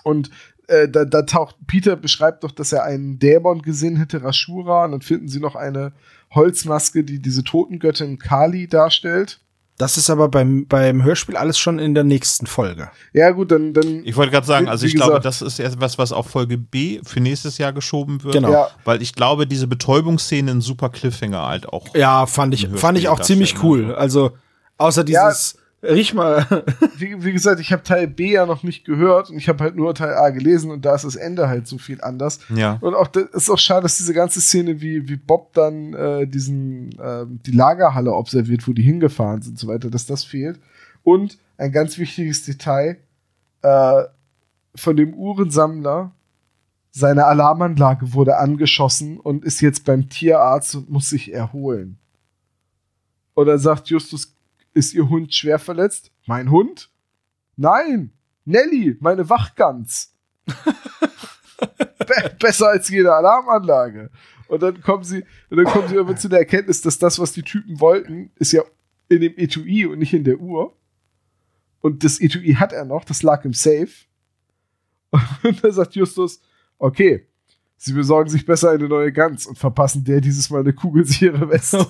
Und 0.03 0.29
äh, 0.67 0.87
da, 0.87 1.05
da 1.05 1.23
taucht 1.23 1.55
Peter 1.67 1.95
beschreibt 1.95 2.43
doch, 2.43 2.51
dass 2.51 2.71
er 2.71 2.83
einen 2.83 3.19
Dämon 3.19 3.61
gesehen 3.61 3.97
hätte, 3.97 4.23
Rashura, 4.23 4.85
und 4.85 4.91
dann 4.91 5.01
finden 5.01 5.27
sie 5.27 5.39
noch 5.39 5.55
eine 5.55 5.93
Holzmaske, 6.33 7.03
die 7.03 7.19
diese 7.19 7.43
Totengöttin 7.43 8.17
Kali 8.19 8.67
darstellt. 8.67 9.39
Das 9.77 9.97
ist 9.97 10.11
aber 10.11 10.29
beim, 10.29 10.67
beim 10.67 11.03
Hörspiel 11.03 11.35
alles 11.35 11.57
schon 11.57 11.79
in 11.79 11.95
der 11.95 12.03
nächsten 12.03 12.45
Folge. 12.45 12.91
Ja, 13.13 13.31
gut, 13.31 13.51
dann, 13.51 13.73
dann 13.73 14.03
Ich 14.05 14.15
wollte 14.15 14.31
gerade 14.31 14.45
sagen, 14.45 14.67
also 14.69 14.85
ich 14.85 14.93
glaube, 14.93 15.13
gesagt- 15.13 15.25
das 15.25 15.41
ist 15.41 15.59
etwas, 15.59 15.97
was 15.97 16.11
auf 16.11 16.27
Folge 16.27 16.59
B 16.59 16.99
für 17.03 17.19
nächstes 17.19 17.57
Jahr 17.57 17.73
geschoben 17.73 18.23
wird. 18.23 18.35
Genau. 18.35 18.51
Ja. 18.51 18.67
Weil 18.85 19.01
ich 19.01 19.15
glaube, 19.15 19.47
diese 19.47 19.65
Betäubungsszene 19.65 20.51
ein 20.51 20.61
super 20.61 20.89
Cliffhanger 20.89 21.47
halt 21.47 21.67
auch. 21.67 21.95
Ja, 21.95 22.27
fand 22.27 22.53
ich, 22.53 22.67
fand 22.75 22.97
ich 22.99 23.07
auch 23.09 23.21
ziemlich 23.21 23.53
darstellen, 23.53 23.85
cool. 23.87 23.95
Also, 23.95 24.37
außer 24.77 25.07
Ja. 25.07 25.31
Riech 25.83 26.13
mal. 26.13 26.45
wie, 26.97 27.23
wie 27.23 27.31
gesagt, 27.31 27.59
ich 27.59 27.71
habe 27.71 27.83
Teil 27.83 28.07
B 28.07 28.31
ja 28.31 28.45
noch 28.45 28.63
nicht 28.63 28.85
gehört 28.85 29.29
und 29.29 29.37
ich 29.37 29.49
habe 29.49 29.63
halt 29.63 29.75
nur 29.75 29.93
Teil 29.95 30.13
A 30.13 30.29
gelesen 30.29 30.71
und 30.71 30.85
da 30.85 30.95
ist 30.95 31.05
das 31.05 31.15
Ende 31.15 31.47
halt 31.49 31.67
so 31.67 31.77
viel 31.77 32.01
anders. 32.01 32.39
Ja. 32.49 32.77
Und 32.81 32.93
auch 32.93 33.07
das 33.07 33.25
ist 33.31 33.49
auch 33.49 33.57
schade, 33.57 33.83
dass 33.83 33.97
diese 33.97 34.13
ganze 34.13 34.41
Szene, 34.41 34.81
wie, 34.81 35.07
wie 35.07 35.15
Bob 35.15 35.53
dann 35.53 35.93
äh, 35.93 36.27
diesen 36.27 36.95
ähm, 37.01 37.39
die 37.45 37.51
Lagerhalle 37.51 38.13
observiert, 38.13 38.67
wo 38.67 38.73
die 38.73 38.83
hingefahren 38.83 39.41
sind 39.41 39.53
und 39.53 39.59
so 39.59 39.67
weiter, 39.67 39.89
dass 39.89 40.05
das 40.05 40.23
fehlt. 40.23 40.59
Und 41.03 41.37
ein 41.57 41.71
ganz 41.71 41.97
wichtiges 41.97 42.43
Detail 42.43 42.97
äh, 43.61 44.03
von 44.75 44.95
dem 44.95 45.13
Uhrensammler. 45.13 46.11
Seine 46.93 47.25
Alarmanlage 47.25 48.13
wurde 48.13 48.37
angeschossen 48.37 49.17
und 49.17 49.45
ist 49.45 49.61
jetzt 49.61 49.85
beim 49.85 50.09
Tierarzt 50.09 50.75
und 50.75 50.89
muss 50.89 51.09
sich 51.09 51.33
erholen. 51.33 51.97
Und 53.33 53.45
dann 53.45 53.59
sagt 53.59 53.87
Justus, 53.87 54.35
ist 54.73 54.93
Ihr 54.93 55.09
Hund 55.09 55.33
schwer 55.33 55.59
verletzt? 55.59 56.11
Mein 56.25 56.51
Hund? 56.51 56.89
Nein! 57.55 58.13
Nelly, 58.45 58.97
meine 58.99 59.29
Wachgans. 59.29 60.15
Be 60.47 62.35
besser 62.39 62.69
als 62.69 62.89
jede 62.89 63.13
Alarmanlage. 63.13 64.09
Und 64.47 64.63
dann 64.63 64.81
kommen 64.81 65.03
sie, 65.03 65.23
und 65.49 65.57
dann 65.57 65.65
kommen 65.65 65.87
sie 65.87 65.95
irgendwann 65.95 66.17
zu 66.17 66.27
der 66.27 66.39
Erkenntnis, 66.39 66.81
dass 66.81 66.99
das, 66.99 67.19
was 67.19 67.31
die 67.31 67.43
Typen 67.43 67.79
wollten, 67.79 68.31
ist 68.35 68.51
ja 68.51 68.63
in 69.07 69.21
dem 69.21 69.37
Etui 69.37 69.85
und 69.85 69.99
nicht 69.99 70.13
in 70.13 70.23
der 70.23 70.39
Uhr. 70.39 70.75
Und 71.79 72.03
das 72.03 72.19
Etui 72.19 72.55
hat 72.55 72.73
er 72.73 72.85
noch, 72.85 73.05
das 73.05 73.23
lag 73.23 73.45
im 73.45 73.53
Safe. 73.53 73.89
Und 75.43 75.63
da 75.63 75.71
sagt 75.71 75.95
Justus, 75.95 76.41
okay, 76.77 77.27
sie 77.77 77.93
besorgen 77.93 78.29
sich 78.29 78.45
besser 78.45 78.71
eine 78.71 78.87
neue 78.87 79.11
Gans 79.11 79.45
und 79.45 79.57
verpassen 79.57 80.03
der 80.03 80.21
dieses 80.21 80.49
Mal 80.49 80.61
eine 80.61 80.73
kugelsichere 80.73 81.49
Weste. 81.49 81.85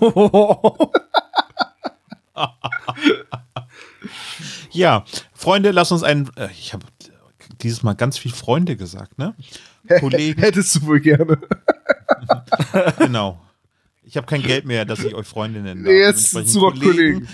Ja, 4.71 5.05
Freunde, 5.33 5.71
lass 5.71 5.91
uns 5.91 6.03
einen. 6.03 6.29
Äh, 6.35 6.49
ich 6.51 6.73
habe 6.73 6.85
dieses 7.61 7.83
Mal 7.83 7.93
ganz 7.93 8.17
viel 8.17 8.31
Freunde 8.31 8.75
gesagt, 8.75 9.17
ne? 9.17 9.35
Kollegen. 9.99 10.39
Hättest 10.41 10.75
du 10.75 10.81
wohl 10.87 10.99
gerne. 10.99 11.37
genau. 12.97 13.41
Ich 14.03 14.17
habe 14.17 14.27
kein 14.27 14.41
Geld 14.41 14.65
mehr, 14.65 14.85
dass 14.85 14.99
ich 14.99 15.13
euch 15.13 15.27
Freunde 15.27 15.59
nennen 15.61 15.83
darf. 15.83 15.91
Nee, 15.93 15.99
jetzt 15.99 16.33
Dementsprechend 16.33 16.49
zurück, 16.51 16.81
Kollegen. 16.81 17.27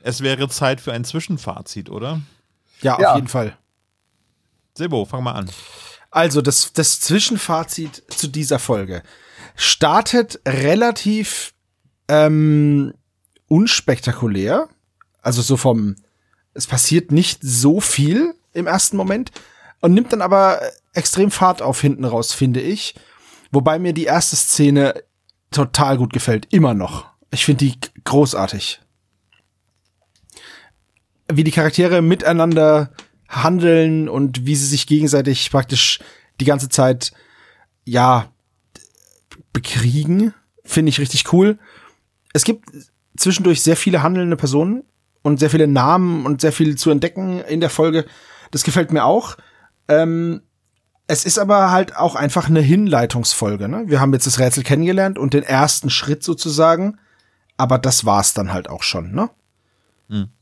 Es 0.00 0.20
wäre 0.22 0.48
Zeit 0.48 0.80
für 0.80 0.92
ein 0.92 1.04
Zwischenfazit, 1.04 1.90
oder? 1.90 2.20
Ja, 2.82 2.98
Ja. 3.00 3.10
auf 3.10 3.16
jeden 3.16 3.28
Fall. 3.28 3.56
Sebo, 4.74 5.04
fang 5.04 5.24
mal 5.24 5.32
an. 5.32 5.50
Also 6.10 6.40
das, 6.40 6.72
das 6.72 7.00
Zwischenfazit 7.00 8.04
zu 8.08 8.28
dieser 8.28 8.58
Folge 8.58 9.02
startet 9.56 10.40
relativ 10.46 11.52
ähm, 12.08 12.94
unspektakulär. 13.48 14.68
Also 15.26 15.42
so 15.42 15.56
vom, 15.56 15.96
es 16.54 16.68
passiert 16.68 17.10
nicht 17.10 17.40
so 17.42 17.80
viel 17.80 18.36
im 18.52 18.68
ersten 18.68 18.96
Moment 18.96 19.32
und 19.80 19.92
nimmt 19.92 20.12
dann 20.12 20.22
aber 20.22 20.60
extrem 20.92 21.32
Fahrt 21.32 21.62
auf 21.62 21.80
hinten 21.80 22.04
raus, 22.04 22.32
finde 22.32 22.60
ich. 22.60 22.94
Wobei 23.50 23.80
mir 23.80 23.92
die 23.92 24.04
erste 24.04 24.36
Szene 24.36 25.02
total 25.50 25.98
gut 25.98 26.12
gefällt, 26.12 26.46
immer 26.52 26.74
noch. 26.74 27.06
Ich 27.32 27.44
finde 27.44 27.64
die 27.64 27.74
großartig. 28.04 28.80
Wie 31.26 31.42
die 31.42 31.50
Charaktere 31.50 32.02
miteinander 32.02 32.92
handeln 33.28 34.08
und 34.08 34.46
wie 34.46 34.54
sie 34.54 34.66
sich 34.66 34.86
gegenseitig 34.86 35.50
praktisch 35.50 35.98
die 36.38 36.44
ganze 36.44 36.68
Zeit, 36.68 37.10
ja, 37.84 38.30
bekriegen, 39.52 40.34
finde 40.62 40.90
ich 40.90 41.00
richtig 41.00 41.32
cool. 41.32 41.58
Es 42.32 42.44
gibt 42.44 42.68
zwischendurch 43.16 43.60
sehr 43.64 43.76
viele 43.76 44.04
handelnde 44.04 44.36
Personen 44.36 44.84
und 45.26 45.40
sehr 45.40 45.50
viele 45.50 45.66
Namen 45.66 46.24
und 46.24 46.40
sehr 46.40 46.52
viel 46.52 46.76
zu 46.76 46.88
entdecken 46.88 47.40
in 47.40 47.58
der 47.58 47.68
Folge. 47.68 48.06
Das 48.52 48.62
gefällt 48.62 48.92
mir 48.92 49.04
auch. 49.04 49.36
Ähm, 49.88 50.42
es 51.08 51.24
ist 51.24 51.36
aber 51.36 51.72
halt 51.72 51.96
auch 51.96 52.14
einfach 52.14 52.48
eine 52.48 52.60
Hinleitungsfolge. 52.60 53.68
Ne? 53.68 53.82
Wir 53.88 54.00
haben 54.00 54.12
jetzt 54.12 54.28
das 54.28 54.38
Rätsel 54.38 54.62
kennengelernt 54.62 55.18
und 55.18 55.34
den 55.34 55.42
ersten 55.42 55.90
Schritt 55.90 56.22
sozusagen. 56.22 57.00
Aber 57.56 57.76
das 57.78 58.04
war's 58.04 58.34
dann 58.34 58.52
halt 58.52 58.70
auch 58.70 58.84
schon. 58.84 59.16
Ne? 59.16 59.28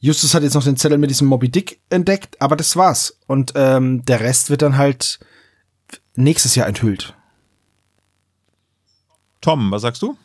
Justus 0.00 0.34
hat 0.34 0.42
jetzt 0.42 0.52
noch 0.52 0.64
den 0.64 0.76
Zettel 0.76 0.98
mit 0.98 1.08
diesem 1.08 1.28
Moby 1.28 1.48
Dick 1.48 1.80
entdeckt, 1.88 2.36
aber 2.42 2.54
das 2.54 2.76
war's. 2.76 3.18
Und 3.26 3.54
ähm, 3.56 4.04
der 4.04 4.20
Rest 4.20 4.50
wird 4.50 4.60
dann 4.60 4.76
halt 4.76 5.18
nächstes 6.14 6.56
Jahr 6.56 6.66
enthüllt. 6.66 7.14
Tom, 9.40 9.70
was 9.70 9.80
sagst 9.80 10.02
du? 10.02 10.18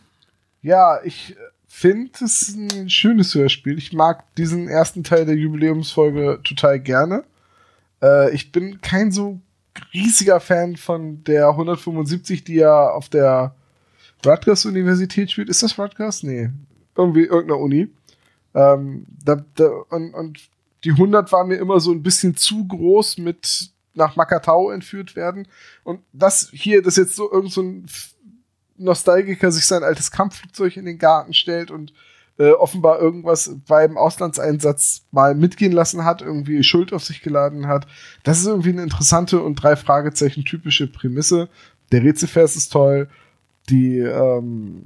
Ja, 0.62 1.00
ich 1.02 1.38
finde 1.70 2.26
es 2.26 2.56
ein 2.56 2.90
schönes 2.90 3.34
Hörspiel. 3.36 3.78
Ich 3.78 3.94
mag 3.94 4.36
diesen 4.36 4.68
ersten 4.68 5.04
Teil 5.04 5.26
der 5.26 5.36
Jubiläumsfolge 5.36 6.42
total 6.44 6.80
gerne. 6.80 7.24
Äh, 8.02 8.34
ich 8.34 8.52
bin 8.52 8.82
kein 8.82 9.12
so 9.12 9.40
riesiger 9.94 10.40
Fan 10.40 10.76
von 10.76 11.24
der 11.24 11.50
175, 11.50 12.44
die 12.44 12.56
ja 12.56 12.90
auf 12.90 13.08
der 13.08 13.56
Rutgers 14.26 14.66
Universität 14.66 15.32
spielt. 15.32 15.48
Ist 15.48 15.64
das 15.64 15.78
Rutgers? 15.78 16.24
Nee. 16.24 16.50
Irgendwie 16.98 17.24
irgendeiner 17.24 17.60
Uni. 17.60 17.88
Ähm, 18.56 19.06
da, 19.24 19.42
da, 19.56 19.70
und, 19.90 20.14
und 20.14 20.50
die 20.84 20.92
100 20.92 21.32
war 21.32 21.46
mir 21.46 21.58
immer 21.58 21.80
so 21.80 21.92
ein 21.92 22.04
bisschen 22.04 22.36
zu 22.36 22.68
groß 22.68 23.20
mit 23.20 23.72
nach 23.94 24.16
Makatau 24.16 24.72
entführt 24.72 25.16
werden. 25.16 25.48
Und 25.84 26.02
das 26.14 26.50
hier, 26.52 26.82
das 26.82 26.96
jetzt 26.96 27.16
so 27.16 27.32
irgend 27.32 27.52
so 27.52 27.62
ein 27.62 27.86
Nostalgiker 28.80 29.52
sich 29.52 29.66
sein 29.66 29.84
altes 29.84 30.12
Kampfflugzeug 30.12 30.78
in 30.78 30.86
den 30.86 30.98
Garten 30.98 31.34
stellt 31.34 31.72
und 31.72 31.94
äh, 32.40 32.52
offenbar 32.52 33.00
irgendwas 33.00 33.54
beim 33.68 33.98
Auslandseinsatz 33.98 35.04
mal 35.12 35.36
mitgehen 35.36 35.74
lassen 35.74 36.06
hat, 36.06 36.22
irgendwie 36.22 36.64
Schuld 36.64 36.94
auf 36.94 37.04
sich 37.04 37.22
geladen 37.22 37.68
hat. 37.68 37.86
Das 38.24 38.40
ist 38.40 38.48
irgendwie 38.48 38.70
eine 38.70 38.84
interessante 38.84 39.42
und 39.42 39.56
drei 39.56 39.76
Fragezeichen 39.76 40.46
typische 40.46 40.88
Prämisse. 40.88 41.50
Der 41.92 42.02
Rätselvers 42.02 42.56
ist 42.56 42.72
toll. 42.72 43.10
Die, 43.70 44.00
ähm, 44.00 44.84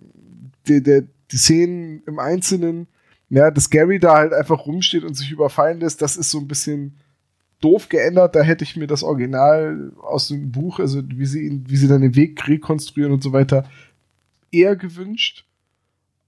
die, 0.68 0.82
der, 0.82 1.03
die 1.32 1.38
Szenen 1.38 2.02
im 2.07 2.20
Einzelnen, 2.20 2.88
ja, 3.30 3.52
dass 3.52 3.70
Gary 3.70 3.99
da 3.99 4.15
halt 4.15 4.34
einfach 4.34 4.65
rumsteht 4.65 5.03
und 5.03 5.14
sich 5.14 5.32
überfallen 5.32 5.80
lässt, 5.80 6.02
das 6.02 6.18
ist 6.18 6.32
so 6.32 6.40
ein 6.40 6.48
bisschen 6.48 6.98
doof 7.64 7.90
geändert. 7.90 8.35
Da 8.35 8.41
hätte 8.41 8.64
ich 8.64 8.76
mir 8.76 8.88
das 8.88 9.03
Original 9.03 9.91
aus 10.02 10.27
dem 10.27 10.52
Buch, 10.52 10.80
also 10.80 11.02
wie 11.07 11.26
sie, 11.26 11.61
wie 11.65 11.77
sie 11.77 11.88
dann 11.88 12.02
den 12.02 12.15
Weg 12.15 12.48
rekonstruieren 12.48 13.14
und 13.14 13.23
so 13.23 13.34
weiter, 13.34 13.65
eher 14.52 14.76
gewünscht. 14.76 15.45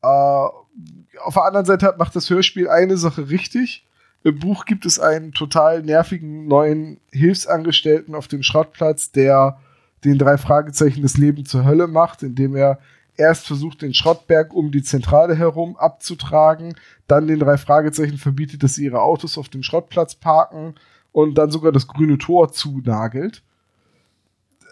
Äh, 0.02 0.08
auf 0.08 1.34
der 1.34 1.46
anderen 1.46 1.66
Seite 1.66 1.96
macht 1.98 2.16
das 2.16 2.30
Hörspiel 2.30 2.70
eine 2.70 2.98
Sache 2.98 3.30
richtig. 3.30 3.86
Im 4.24 4.40
Buch 4.40 4.66
gibt 4.66 4.86
es 4.86 5.00
einen 5.00 5.34
total 5.34 5.84
nervigen 5.84 6.48
neuen 6.48 7.00
Hilfsangestellten 7.12 8.16
auf 8.16 8.28
dem 8.28 8.42
Schrottplatz, 8.42 9.12
der 9.12 9.60
den 10.04 10.18
drei 10.18 10.38
Fragezeichen 10.38 11.04
das 11.04 11.18
Leben 11.18 11.46
zur 11.46 11.66
Hölle 11.66 11.88
macht, 11.88 12.24
indem 12.24 12.56
er 12.56 12.80
erst 13.18 13.48
versucht, 13.48 13.82
den 13.82 13.94
Schrottberg 13.94 14.54
um 14.54 14.72
die 14.72 14.84
Zentrale 14.84 15.36
herum 15.36 15.78
abzutragen, 15.78 16.76
dann 17.08 17.28
den 17.28 17.40
drei 17.40 17.58
Fragezeichen 17.58 18.18
verbietet, 18.18 18.64
dass 18.64 18.76
sie 18.76 18.86
ihre 18.86 19.02
Autos 19.02 19.38
auf 19.38 19.50
dem 19.50 19.64
Schrottplatz 19.64 20.16
parken 20.16 20.76
und 21.16 21.36
dann 21.36 21.50
sogar 21.50 21.72
das 21.72 21.88
grüne 21.88 22.18
Tor 22.18 22.52
zunagelt. 22.52 23.42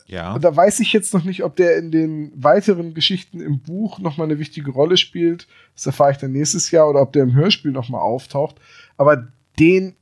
Ja. 0.08 0.34
Und 0.34 0.44
da 0.44 0.54
weiß 0.54 0.82
ich 0.82 0.92
jetzt 0.92 1.14
noch 1.14 1.24
nicht, 1.24 1.42
ob 1.46 1.56
der 1.56 1.78
in 1.78 1.90
den 1.90 2.34
weiteren 2.36 2.94
Geschichten 2.94 3.40
im 3.40 3.60
Buch 3.60 4.00
nochmal 4.00 4.28
eine 4.28 4.40
wichtige 4.40 4.72
Rolle 4.72 4.98
spielt. 4.98 5.48
Das 5.74 5.86
erfahre 5.86 6.12
ich 6.12 6.18
dann 6.18 6.34
nächstes 6.34 6.70
Jahr 6.72 6.90
oder 6.90 7.02
ob 7.02 7.14
der 7.14 7.24
im 7.24 7.34
Hörspiel 7.34 7.72
nochmal 7.72 8.02
auftaucht. 8.02 8.58
Aber 8.98 9.30
den 9.58 9.96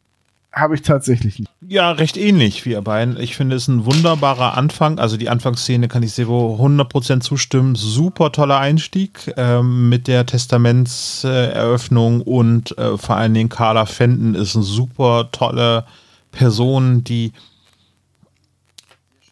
habe 0.52 0.74
ich 0.74 0.82
tatsächlich 0.82 1.38
nicht. 1.38 1.52
Ja, 1.62 1.92
recht 1.92 2.18
ähnlich 2.18 2.66
wie 2.66 2.72
ihr 2.72 2.82
beiden. 2.82 3.20
Ich 3.20 3.36
finde 3.36 3.56
es 3.56 3.68
ein 3.68 3.86
wunderbarer 3.86 4.58
Anfang. 4.58 4.98
Also 4.98 5.18
die 5.18 5.30
Anfangsszene 5.30 5.90
kann 5.90 6.02
ich 6.02 6.14
Sevo 6.14 6.58
100% 6.60 7.20
zustimmen. 7.20 7.76
Super 7.76 8.32
toller 8.32 8.58
Einstieg 8.58 9.32
ähm, 9.38 9.90
mit 9.90 10.08
der 10.08 10.26
Testamentseröffnung 10.26 12.22
und 12.22 12.76
äh, 12.80 12.98
vor 12.98 13.16
allen 13.16 13.36
Dingen 13.36 13.50
Carla 13.50 13.86
Fenton 13.86 14.34
ist 14.34 14.56
eine 14.56 14.66
super 14.66 15.30
tolle 15.32 15.86
Person, 16.32 17.04
die 17.04 17.34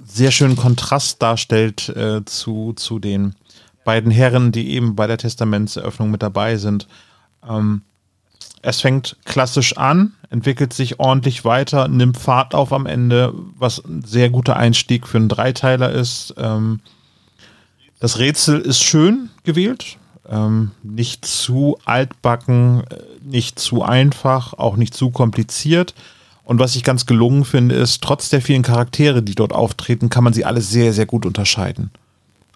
sehr 0.03 0.31
schönen 0.31 0.55
Kontrast 0.55 1.21
darstellt 1.21 1.89
äh, 1.89 2.23
zu, 2.25 2.73
zu 2.73 2.99
den 2.99 3.35
beiden 3.83 4.11
Herren, 4.11 4.51
die 4.51 4.71
eben 4.71 4.95
bei 4.95 5.07
der 5.07 5.17
Testamentseröffnung 5.17 6.11
mit 6.11 6.21
dabei 6.21 6.57
sind. 6.57 6.87
Ähm, 7.47 7.81
es 8.61 8.81
fängt 8.81 9.17
klassisch 9.25 9.77
an, 9.77 10.13
entwickelt 10.29 10.73
sich 10.73 10.99
ordentlich 10.99 11.45
weiter, 11.45 11.87
nimmt 11.87 12.17
Fahrt 12.17 12.53
auf 12.53 12.73
am 12.73 12.85
Ende, 12.85 13.33
was 13.57 13.83
ein 13.83 14.03
sehr 14.03 14.29
guter 14.29 14.57
Einstieg 14.57 15.07
für 15.07 15.17
einen 15.17 15.29
Dreiteiler 15.29 15.91
ist. 15.91 16.33
Ähm, 16.37 16.81
das 17.99 18.19
Rätsel 18.19 18.59
ist 18.59 18.83
schön 18.83 19.29
gewählt, 19.43 19.97
ähm, 20.27 20.71
nicht 20.83 21.25
zu 21.25 21.77
altbacken, 21.85 22.83
äh, 22.89 22.97
nicht 23.23 23.59
zu 23.59 23.83
einfach, 23.83 24.53
auch 24.53 24.75
nicht 24.75 24.93
zu 24.93 25.09
kompliziert. 25.09 25.93
Und 26.49 26.57
was 26.57 26.75
ich 26.75 26.83
ganz 26.83 27.05
gelungen 27.05 27.45
finde, 27.45 27.75
ist, 27.75 28.01
trotz 28.01 28.29
der 28.29 28.41
vielen 28.41 28.63
Charaktere, 28.63 29.21
die 29.21 29.35
dort 29.35 29.53
auftreten, 29.53 30.09
kann 30.09 30.23
man 30.23 30.33
sie 30.33 30.45
alle 30.45 30.61
sehr, 30.61 30.93
sehr 30.93 31.05
gut 31.05 31.27
unterscheiden. 31.27 31.91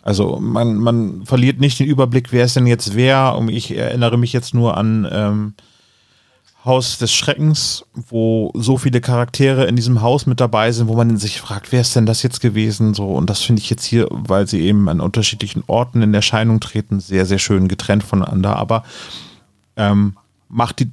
Also 0.01 0.39
man, 0.39 0.77
man 0.77 1.23
verliert 1.27 1.59
nicht 1.59 1.77
den 1.77 1.85
Überblick, 1.85 2.31
wer 2.31 2.45
ist 2.45 2.55
denn 2.55 2.65
jetzt 2.65 2.95
wer. 2.95 3.35
Und 3.35 3.49
ich 3.49 3.77
erinnere 3.77 4.17
mich 4.17 4.33
jetzt 4.33 4.55
nur 4.55 4.77
an 4.77 5.07
ähm, 5.11 5.53
Haus 6.65 6.97
des 6.97 7.13
Schreckens, 7.13 7.85
wo 7.93 8.51
so 8.55 8.79
viele 8.79 8.99
Charaktere 8.99 9.65
in 9.65 9.75
diesem 9.75 10.01
Haus 10.01 10.25
mit 10.25 10.39
dabei 10.39 10.71
sind, 10.71 10.87
wo 10.87 10.95
man 10.95 11.17
sich 11.17 11.39
fragt, 11.39 11.71
wer 11.71 11.81
ist 11.81 11.95
denn 11.95 12.07
das 12.07 12.23
jetzt 12.23 12.41
gewesen? 12.41 12.95
So, 12.95 13.09
und 13.09 13.29
das 13.29 13.41
finde 13.41 13.61
ich 13.61 13.69
jetzt 13.69 13.85
hier, 13.85 14.07
weil 14.09 14.47
sie 14.47 14.61
eben 14.61 14.89
an 14.89 15.01
unterschiedlichen 15.01 15.63
Orten 15.67 16.01
in 16.01 16.15
Erscheinung 16.15 16.59
treten, 16.61 16.99
sehr, 16.99 17.27
sehr 17.27 17.37
schön 17.37 17.67
getrennt 17.67 18.03
voneinander, 18.03 18.55
aber 18.55 18.85
ähm, 19.77 20.17
macht 20.49 20.79
die 20.79 20.89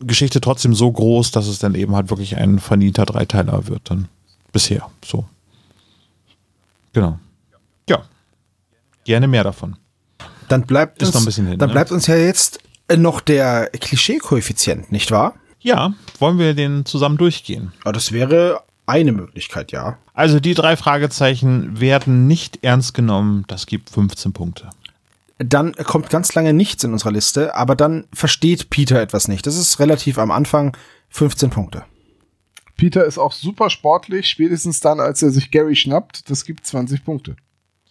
Geschichte 0.00 0.40
trotzdem 0.40 0.74
so 0.74 0.90
groß, 0.90 1.30
dass 1.30 1.46
es 1.46 1.58
dann 1.58 1.74
eben 1.74 1.94
halt 1.94 2.10
wirklich 2.10 2.36
ein 2.36 2.58
verdienter 2.58 3.06
Dreiteiler 3.06 3.66
wird, 3.66 3.90
dann 3.90 4.08
bisher. 4.52 4.88
So. 5.04 5.24
Genau. 6.92 7.18
Ja. 7.88 8.02
Gerne 9.04 9.28
mehr 9.28 9.44
davon. 9.44 9.76
Dann 10.48 10.62
bleibt 10.62 11.02
Ist 11.02 11.08
uns, 11.08 11.14
noch 11.14 11.22
ein 11.22 11.26
bisschen 11.26 11.46
hin, 11.46 11.58
dann 11.58 11.68
ne? 11.68 11.72
bleibt 11.72 11.90
uns 11.90 12.06
ja 12.06 12.16
jetzt 12.16 12.60
äh, 12.88 12.96
noch 12.96 13.20
der 13.20 13.70
Klischee-Koeffizient, 13.70 14.92
nicht 14.92 15.10
wahr? 15.10 15.34
Ja, 15.60 15.94
wollen 16.20 16.38
wir 16.38 16.54
den 16.54 16.84
zusammen 16.84 17.16
durchgehen? 17.16 17.72
Ja, 17.84 17.92
das 17.92 18.12
wäre 18.12 18.62
Eine 18.88 19.10
Möglichkeit, 19.10 19.72
ja. 19.72 19.98
Also 20.14 20.38
die 20.38 20.54
drei 20.54 20.76
Fragezeichen 20.76 21.80
werden 21.80 22.28
nicht 22.28 22.62
ernst 22.62 22.94
genommen. 22.94 23.44
Das 23.48 23.66
gibt 23.66 23.90
15 23.90 24.32
Punkte. 24.32 24.70
Dann 25.38 25.72
kommt 25.72 26.08
ganz 26.08 26.34
lange 26.34 26.52
nichts 26.52 26.82
in 26.84 26.92
unserer 26.92 27.12
Liste, 27.12 27.54
aber 27.54 27.76
dann 27.76 28.06
versteht 28.12 28.70
Peter 28.70 29.00
etwas 29.00 29.28
nicht. 29.28 29.46
Das 29.46 29.56
ist 29.56 29.78
relativ 29.78 30.18
am 30.18 30.30
Anfang 30.30 30.76
15 31.10 31.50
Punkte. 31.50 31.84
Peter 32.76 33.04
ist 33.04 33.18
auch 33.18 33.32
super 33.32 33.70
sportlich, 33.70 34.28
spätestens 34.28 34.80
dann, 34.80 35.00
als 35.00 35.22
er 35.22 35.30
sich 35.30 35.50
Gary 35.50 35.76
schnappt. 35.76 36.30
Das 36.30 36.44
gibt 36.44 36.66
20 36.66 37.04
Punkte. 37.04 37.36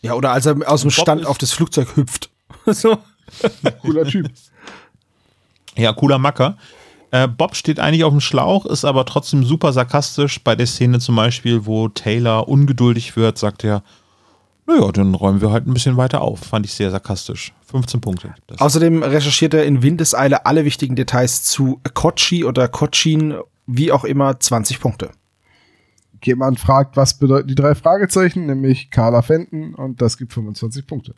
Ja, 0.01 0.13
oder 0.13 0.31
als 0.31 0.45
er 0.45 0.55
aus 0.69 0.81
dem 0.81 0.91
Stand 0.91 1.25
auf 1.25 1.37
das 1.37 1.51
Flugzeug 1.51 1.95
hüpft. 1.95 2.29
so. 2.65 2.97
Cooler 3.81 4.05
Typ. 4.05 4.29
Ja, 5.77 5.91
cooler 5.91 6.19
Macker. 6.19 6.57
Äh, 7.11 7.27
Bob 7.27 7.53
steht 7.57 7.81
eigentlich 7.81 8.05
auf 8.05 8.13
dem 8.13 8.21
Schlauch, 8.21 8.65
ist 8.65 8.85
aber 8.85 9.05
trotzdem 9.05 9.43
super 9.43 9.73
sarkastisch. 9.73 10.41
Bei 10.41 10.55
der 10.55 10.67
Szene 10.67 10.99
zum 10.99 11.17
Beispiel, 11.17 11.65
wo 11.65 11.89
Taylor 11.89 12.47
ungeduldig 12.47 13.17
wird, 13.17 13.37
sagt 13.37 13.65
er, 13.65 13.83
naja, 14.67 14.91
dann 14.91 15.13
räumen 15.13 15.41
wir 15.41 15.51
halt 15.51 15.67
ein 15.67 15.73
bisschen 15.73 15.97
weiter 15.97 16.21
auf. 16.21 16.39
Fand 16.39 16.65
ich 16.65 16.73
sehr 16.73 16.89
sarkastisch. 16.89 17.53
15 17.67 18.01
Punkte. 18.01 18.33
Das 18.47 18.59
Außerdem 18.61 19.03
recherchiert 19.03 19.53
er 19.53 19.65
in 19.65 19.83
Windeseile 19.83 20.45
alle 20.45 20.65
wichtigen 20.65 20.95
Details 20.95 21.43
zu 21.43 21.81
Kochi 21.93 22.45
oder 22.45 22.67
Kochin, 22.67 23.35
wie 23.67 23.91
auch 23.91 24.03
immer, 24.03 24.39
20 24.39 24.79
Punkte. 24.79 25.11
Jemand 26.23 26.59
fragt, 26.59 26.97
was 26.97 27.19
bedeuten 27.19 27.47
die 27.47 27.55
drei 27.55 27.75
Fragezeichen, 27.75 28.47
nämlich 28.47 28.89
Carla 28.89 29.21
Fenton 29.21 29.75
und 29.75 30.01
das 30.01 30.17
gibt 30.17 30.33
25 30.33 30.87
Punkte. 30.87 31.13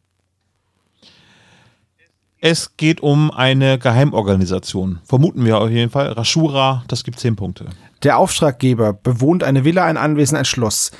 Es 2.39 2.77
geht 2.77 3.01
um 3.01 3.31
eine 3.31 3.79
Geheimorganisation. 3.79 4.99
Vermuten 5.03 5.43
wir 5.45 5.59
auf 5.59 5.69
jeden 5.71 5.89
Fall. 5.89 6.11
Rashura, 6.11 6.83
das 6.87 7.03
gibt 7.03 7.19
10 7.19 7.35
Punkte. 7.35 7.65
Der 8.03 8.19
Auftraggeber 8.19 8.93
bewohnt 8.93 9.43
eine 9.43 9.63
Villa, 9.65 9.85
ein 9.85 9.97
Anwesen, 9.97 10.37
ein 10.37 10.45
Schloss. 10.45 10.91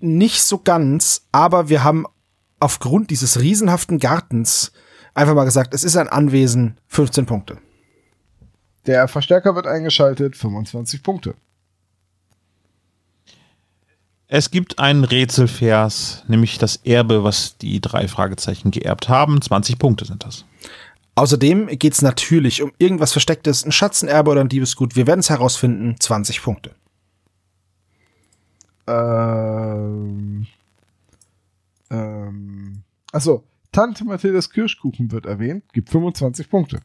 Nicht 0.00 0.42
so 0.42 0.58
ganz, 0.58 1.26
aber 1.32 1.68
wir 1.68 1.84
haben 1.84 2.06
aufgrund 2.60 3.10
dieses 3.10 3.40
riesenhaften 3.40 3.98
Gartens 3.98 4.72
einfach 5.14 5.34
mal 5.34 5.44
gesagt, 5.44 5.74
es 5.74 5.84
ist 5.84 5.96
ein 5.96 6.08
Anwesen, 6.08 6.78
15 6.88 7.26
Punkte. 7.26 7.58
Der 8.86 9.08
Verstärker 9.08 9.54
wird 9.54 9.66
eingeschaltet, 9.66 10.36
25 10.36 11.02
Punkte. 11.02 11.34
Es 14.34 14.50
gibt 14.50 14.78
einen 14.78 15.04
Rätselvers, 15.04 16.24
nämlich 16.26 16.56
das 16.56 16.76
Erbe, 16.76 17.22
was 17.22 17.58
die 17.58 17.80
drei 17.80 18.08
Fragezeichen 18.08 18.70
geerbt 18.70 19.08
haben. 19.10 19.42
20 19.42 19.78
Punkte 19.78 20.06
sind 20.06 20.24
das. 20.24 20.46
Außerdem 21.14 21.66
geht's 21.78 22.00
natürlich 22.00 22.62
um 22.62 22.72
irgendwas 22.78 23.12
Verstecktes, 23.12 23.66
ein 23.66 23.72
Schatz, 23.72 24.02
ein 24.02 24.08
Erbe 24.08 24.30
oder 24.30 24.40
ein 24.40 24.48
Diebesgut. 24.48 24.96
Wir 24.96 25.06
werden 25.06 25.20
es 25.20 25.28
herausfinden, 25.28 25.96
20 26.00 26.42
Punkte. 26.42 26.74
Ähm, 28.86 30.46
ähm, 31.90 32.82
achso, 33.12 33.44
Tante 33.72 34.04
Mathildas 34.04 34.50
Kirschkuchen 34.50 35.10
wird 35.12 35.26
erwähnt, 35.26 35.64
gibt 35.72 35.90
25 35.90 36.50
Punkte. 36.50 36.80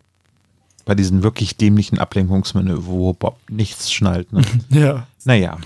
Bei 0.86 0.95
diesen 0.95 1.22
wirklich 1.22 1.57
dämlichen 1.57 1.99
Ablenkungsmenü, 1.99 2.78
wo 2.82 3.14
Bob 3.14 3.38
nichts 3.49 3.91
schnallt. 3.91 4.32
Ne? 4.32 4.41
Ja. 4.69 5.07
naja. 5.26 5.57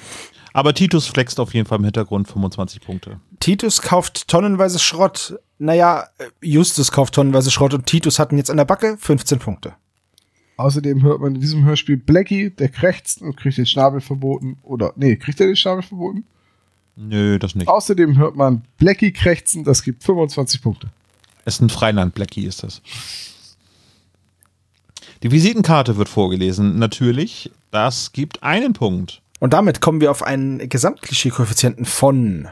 Aber 0.54 0.74
Titus 0.74 1.08
flext 1.08 1.40
auf 1.40 1.54
jeden 1.54 1.68
Fall 1.68 1.78
im 1.78 1.86
Hintergrund 1.86 2.28
25 2.28 2.82
Punkte. 2.82 3.20
Titus 3.40 3.82
kauft 3.82 4.28
tonnenweise 4.28 4.80
Schrott. 4.80 5.40
Naja, 5.60 6.08
äh, 6.18 6.26
Justus 6.42 6.92
kauft 6.92 7.14
tonnenweise 7.14 7.52
Schrott 7.52 7.74
und 7.74 7.86
Titus 7.86 8.20
hatten 8.20 8.38
jetzt 8.38 8.50
an 8.50 8.58
der 8.58 8.66
Backe 8.66 8.98
15 8.98 9.40
Punkte. 9.40 9.76
Außerdem 10.62 11.02
hört 11.02 11.22
man 11.22 11.36
in 11.36 11.42
diesem 11.42 11.66
Hörspiel 11.66 11.98
Blackie, 11.98 12.52
der 12.52 12.70
krächzt 12.70 13.22
und 13.22 13.36
kriegt 13.36 13.58
den 13.58 13.66
Schnabel 13.66 14.00
verboten. 14.00 14.58
Oder, 14.64 14.94
nee, 14.96 15.16
kriegt 15.16 15.40
er 15.40 15.48
den 15.48 15.56
Schnabel 15.56 15.82
verboten? 15.82 16.24
Nö, 16.96 17.40
das 17.40 17.56
nicht. 17.56 17.68
Außerdem 17.68 18.18
hört 18.18 18.36
man 18.36 18.64
Blackie 18.78 19.12
krächzen, 19.12 19.64
das 19.64 19.82
gibt 19.82 20.04
25 20.04 20.62
Punkte. 20.62 20.90
Es 21.46 21.56
ist 21.56 21.62
ein 21.62 21.70
Freiland 21.70 22.14
Blackie, 22.14 22.46
ist 22.46 22.64
das. 22.64 22.82
Die 25.24 25.32
Visitenkarte 25.32 25.98
wird 25.98 26.10
vorgelesen. 26.10 26.78
Natürlich, 26.78 27.52
das 27.72 28.12
gibt 28.12 28.44
einen 28.44 28.74
Punkt. 28.74 29.22
Und 29.40 29.54
damit 29.54 29.82
kommen 29.82 30.02
wir 30.02 30.12
auf 30.12 30.22
einen 30.22 30.70
Gesamtklischee-Koeffizienten 30.70 31.86
von 31.86 32.50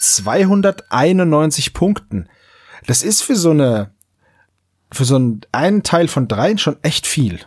291 0.00 1.72
Punkten. 1.72 2.28
Das 2.86 3.04
ist 3.04 3.22
für 3.22 3.36
so 3.36 3.50
eine, 3.50 3.90
für 4.92 5.04
so 5.04 5.16
einen, 5.16 5.40
einen 5.52 5.82
Teil 5.82 6.08
von 6.08 6.28
dreien 6.28 6.58
schon 6.58 6.76
echt 6.82 7.06
viel. 7.06 7.40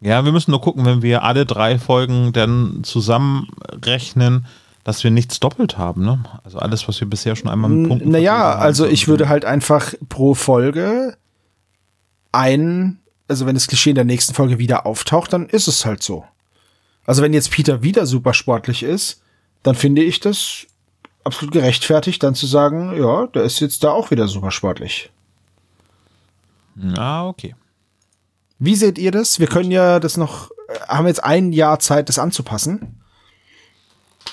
Ja, 0.00 0.24
wir 0.24 0.32
müssen 0.32 0.52
nur 0.52 0.60
gucken, 0.60 0.84
wenn 0.84 1.02
wir 1.02 1.24
alle 1.24 1.44
drei 1.46 1.78
Folgen 1.78 2.32
dann 2.32 2.80
zusammenrechnen, 2.84 4.46
dass 4.84 5.02
wir 5.04 5.10
nichts 5.10 5.40
doppelt 5.40 5.76
haben. 5.76 6.04
Ne? 6.04 6.22
Also 6.44 6.58
alles, 6.58 6.86
was 6.88 7.00
wir 7.00 7.08
bisher 7.10 7.34
schon 7.36 7.50
einmal 7.50 7.68
mit 7.70 7.88
Punkten. 7.88 8.10
Naja, 8.10 8.32
haben, 8.54 8.60
also 8.62 8.84
so- 8.84 8.90
ich 8.90 9.08
würde 9.08 9.28
halt 9.28 9.44
einfach 9.44 9.94
pro 10.08 10.34
Folge 10.34 11.16
ein, 12.32 13.00
also 13.26 13.46
wenn 13.46 13.54
das 13.54 13.66
Klischee 13.66 13.90
in 13.90 13.96
der 13.96 14.04
nächsten 14.04 14.34
Folge 14.34 14.58
wieder 14.58 14.86
auftaucht, 14.86 15.32
dann 15.32 15.46
ist 15.46 15.68
es 15.68 15.84
halt 15.84 16.02
so. 16.02 16.24
Also 17.04 17.22
wenn 17.22 17.32
jetzt 17.32 17.50
Peter 17.50 17.82
wieder 17.82 18.06
super 18.06 18.34
sportlich 18.34 18.82
ist, 18.82 19.22
dann 19.62 19.74
finde 19.74 20.02
ich 20.02 20.20
das 20.20 20.66
absolut 21.24 21.52
gerechtfertigt, 21.52 22.22
dann 22.22 22.34
zu 22.34 22.46
sagen, 22.46 22.96
ja, 22.96 23.26
der 23.28 23.42
ist 23.42 23.60
jetzt 23.60 23.82
da 23.82 23.90
auch 23.90 24.10
wieder 24.10 24.28
super 24.28 24.50
sportlich. 24.50 25.10
Ah, 26.96 27.26
okay. 27.26 27.54
Wie 28.58 28.74
seht 28.74 28.98
ihr 28.98 29.10
das? 29.10 29.38
Wir 29.40 29.46
können 29.46 29.70
ja 29.70 30.00
das 30.00 30.16
noch, 30.16 30.50
äh, 30.68 30.78
haben 30.88 31.06
jetzt 31.06 31.22
ein 31.22 31.52
Jahr 31.52 31.78
Zeit, 31.78 32.08
das 32.08 32.18
anzupassen. 32.18 33.00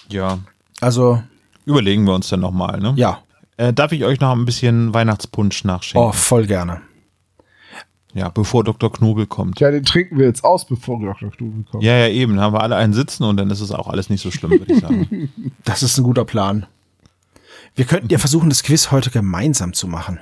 Ja, 0.10 0.40
Also, 0.82 1.22
überlegen 1.66 2.06
wir 2.06 2.14
uns 2.14 2.30
dann 2.30 2.42
nochmal. 2.42 2.80
Ne? 2.80 2.94
ja. 2.98 3.20
Äh, 3.58 3.72
darf 3.72 3.94
ich 3.94 4.04
euch 4.04 4.20
noch 4.20 4.34
ein 4.34 4.44
bisschen 4.44 4.94
Weihnachtspunsch 4.94 5.64
nachschenken? 5.64 6.10
Oh, 6.10 6.12
voll 6.12 6.46
gerne. 6.46 6.82
Ja, 8.14 8.28
bevor 8.28 8.66
Dr. 8.66 8.92
Knobel 8.92 9.28
kommt. 9.28 9.58
Tja, 9.58 9.72
den 9.72 9.86
trinken 9.86 10.18
wir 10.18 10.26
jetzt 10.26 10.44
aus, 10.44 10.66
bevor 10.66 11.00
Dr. 11.00 11.32
Knubel 11.32 11.64
kommt. 11.64 11.82
Ja, 11.82 11.96
ja, 11.98 12.08
eben. 12.10 12.38
Haben 12.40 12.54
wir 12.54 12.62
alle 12.62 12.76
einen 12.76 12.94
sitzen 12.94 13.24
und 13.24 13.38
dann 13.38 13.50
ist 13.50 13.62
es 13.62 13.72
auch 13.72 13.88
alles 13.88 14.10
nicht 14.10 14.22
so 14.22 14.30
schlimm, 14.32 14.52
würde 14.52 14.74
ich 14.74 14.82
sagen. 14.82 15.30
Das 15.64 15.84
ist 15.84 15.98
ein 15.98 16.04
guter 16.04 16.26
Plan. 16.26 16.66
Wir 17.76 17.86
könnten 17.86 18.10
ja 18.10 18.18
versuchen, 18.18 18.50
das 18.50 18.64
Quiz 18.64 18.92
heute 18.92 19.10
gemeinsam 19.10 19.74
zu 19.74 19.88
machen. 19.88 20.20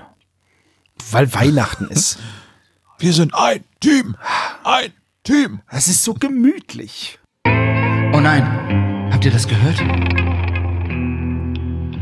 Weil 1.11 1.33
Weihnachten 1.33 1.87
ist. 1.87 2.19
wir 2.99 3.13
sind 3.13 3.33
ein 3.35 3.63
Team! 3.79 4.15
Ein 4.63 4.93
Team! 5.23 5.61
Es 5.69 5.87
ist 5.87 6.03
so 6.03 6.13
gemütlich. 6.13 7.19
Oh 7.45 8.19
nein, 8.19 9.09
habt 9.11 9.25
ihr 9.25 9.31
das 9.31 9.47
gehört? 9.47 9.79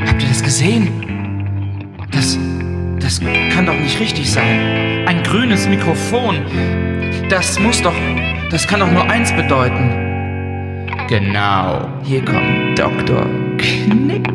Habt 0.06 0.22
ihr 0.22 0.28
das 0.30 0.44
gesehen? 0.44 1.98
Das, 2.12 2.38
das 3.00 3.20
kann 3.54 3.66
doch 3.66 3.80
nicht 3.80 4.00
richtig 4.00 4.30
sein. 4.30 5.08
Ein 5.08 5.24
grünes 5.24 5.68
Mikrofon. 5.68 6.46
Das 7.30 7.60
muss 7.60 7.82
doch, 7.82 7.96
das 8.50 8.68
kann 8.68 8.82
doch 8.82 8.92
nur 8.92 9.10
eins 9.10 9.32
bedeuten. 9.32 10.12
Genau, 11.08 11.90
hier 12.04 12.24
kommt 12.24 12.78
Dr. 12.78 13.26
Knick. 13.58 14.28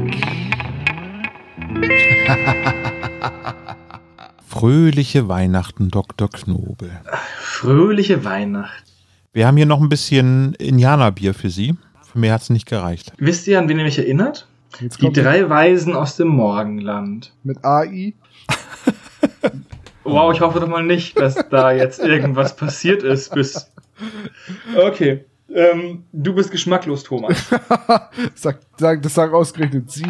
Fröhliche 4.48 5.28
Weihnachten, 5.28 5.90
Dr. 5.90 6.30
Knobel. 6.30 6.90
Fröhliche 7.40 8.24
Weihnacht. 8.24 8.84
Wir 9.32 9.46
haben 9.46 9.56
hier 9.56 9.66
noch 9.66 9.80
ein 9.80 9.88
bisschen 9.88 10.54
Indianerbier 10.54 11.34
für 11.34 11.50
Sie. 11.50 11.74
Für 12.10 12.18
mich 12.18 12.30
hat 12.30 12.42
es 12.42 12.50
nicht 12.50 12.66
gereicht. 12.66 13.12
Wisst 13.18 13.46
ihr, 13.48 13.58
an 13.58 13.68
wen 13.68 13.78
ihr 13.78 13.84
mich 13.84 13.98
erinnert? 13.98 14.46
Jetzt 14.80 15.02
Die 15.02 15.12
drei 15.12 15.48
Weisen 15.50 15.94
aus 15.94 16.16
dem 16.16 16.28
Morgenland. 16.28 17.32
mit 17.42 17.64
AI. 17.64 18.14
Wow, 20.08 20.32
ich 20.32 20.40
hoffe 20.40 20.60
doch 20.60 20.68
mal 20.68 20.84
nicht, 20.84 21.18
dass 21.18 21.34
da 21.50 21.72
jetzt 21.72 21.98
irgendwas 21.98 22.54
passiert 22.54 23.02
ist 23.02 23.34
bis. 23.34 23.72
Okay. 24.76 25.24
Ähm, 25.52 26.04
du 26.12 26.32
bist 26.32 26.52
geschmacklos, 26.52 27.02
Thomas. 27.02 27.36
Sag, 28.36 28.60
sag, 28.78 29.02
das 29.02 29.14
sagen 29.14 29.34
ausgerechnet 29.34 29.90
Sie. 29.90 30.06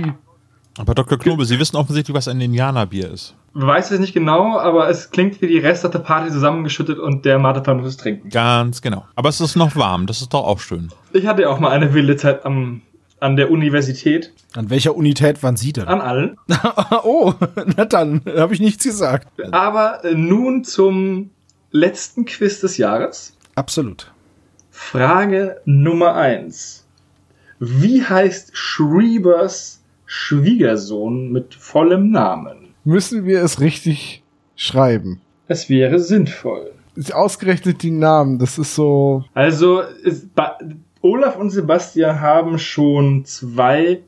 Aber 0.78 0.94
Dr. 0.94 1.18
Knobel, 1.18 1.46
Sie 1.46 1.58
wissen 1.58 1.76
offensichtlich, 1.76 2.14
was 2.14 2.28
ein 2.28 2.40
Indianerbier 2.40 3.10
ist. 3.10 3.34
Weiß 3.54 3.90
es 3.90 3.98
nicht 3.98 4.12
genau, 4.12 4.58
aber 4.58 4.90
es 4.90 5.10
klingt 5.10 5.40
wie 5.40 5.46
die 5.46 5.58
Reste 5.58 5.88
der 5.88 6.00
Party 6.00 6.30
zusammengeschüttet 6.30 6.98
und 6.98 7.24
der 7.24 7.38
Marterplan 7.38 7.78
muss 7.78 7.88
es 7.88 7.96
trinken. 7.96 8.28
Ganz 8.28 8.82
genau. 8.82 9.06
Aber 9.14 9.30
es 9.30 9.40
ist 9.40 9.56
noch 9.56 9.74
warm, 9.76 10.06
das 10.06 10.20
ist 10.20 10.34
doch 10.34 10.44
auch 10.44 10.60
schön. 10.60 10.90
Ich 11.14 11.26
hatte 11.26 11.48
auch 11.48 11.58
mal 11.58 11.70
eine 11.70 11.94
wilde 11.94 12.16
Zeit 12.16 12.44
am, 12.44 12.82
an 13.20 13.36
der 13.36 13.50
Universität. 13.50 14.32
An 14.54 14.68
welcher 14.68 14.94
Unität 14.94 15.42
waren 15.42 15.56
Sie 15.56 15.72
denn? 15.72 15.88
An 15.88 16.02
allen. 16.02 16.36
oh, 17.04 17.32
na 17.76 17.86
dann, 17.86 18.20
habe 18.36 18.52
ich 18.52 18.60
nichts 18.60 18.84
gesagt. 18.84 19.28
Aber 19.52 20.04
äh, 20.04 20.14
nun 20.14 20.64
zum 20.64 21.30
letzten 21.70 22.26
Quiz 22.26 22.60
des 22.60 22.76
Jahres. 22.76 23.34
Absolut. 23.54 24.12
Frage 24.70 25.62
Nummer 25.64 26.14
eins: 26.14 26.84
Wie 27.58 28.04
heißt 28.04 28.54
Schriebers 28.54 29.80
Schwiegersohn 30.06 31.30
mit 31.32 31.54
vollem 31.54 32.10
Namen? 32.10 32.68
Müssen 32.84 33.26
wir 33.26 33.42
es 33.42 33.60
richtig 33.60 34.22
schreiben? 34.54 35.20
Es 35.48 35.68
wäre 35.68 35.98
sinnvoll. 35.98 36.70
Ist 36.94 37.12
Ausgerechnet 37.14 37.82
die 37.82 37.90
Namen, 37.90 38.38
das 38.38 38.58
ist 38.58 38.74
so. 38.74 39.24
Also, 39.34 39.82
ba- 40.34 40.58
Olaf 41.02 41.36
und 41.36 41.50
Sebastian 41.50 42.20
haben 42.20 42.58
schon 42.58 43.24
zwei 43.26 44.00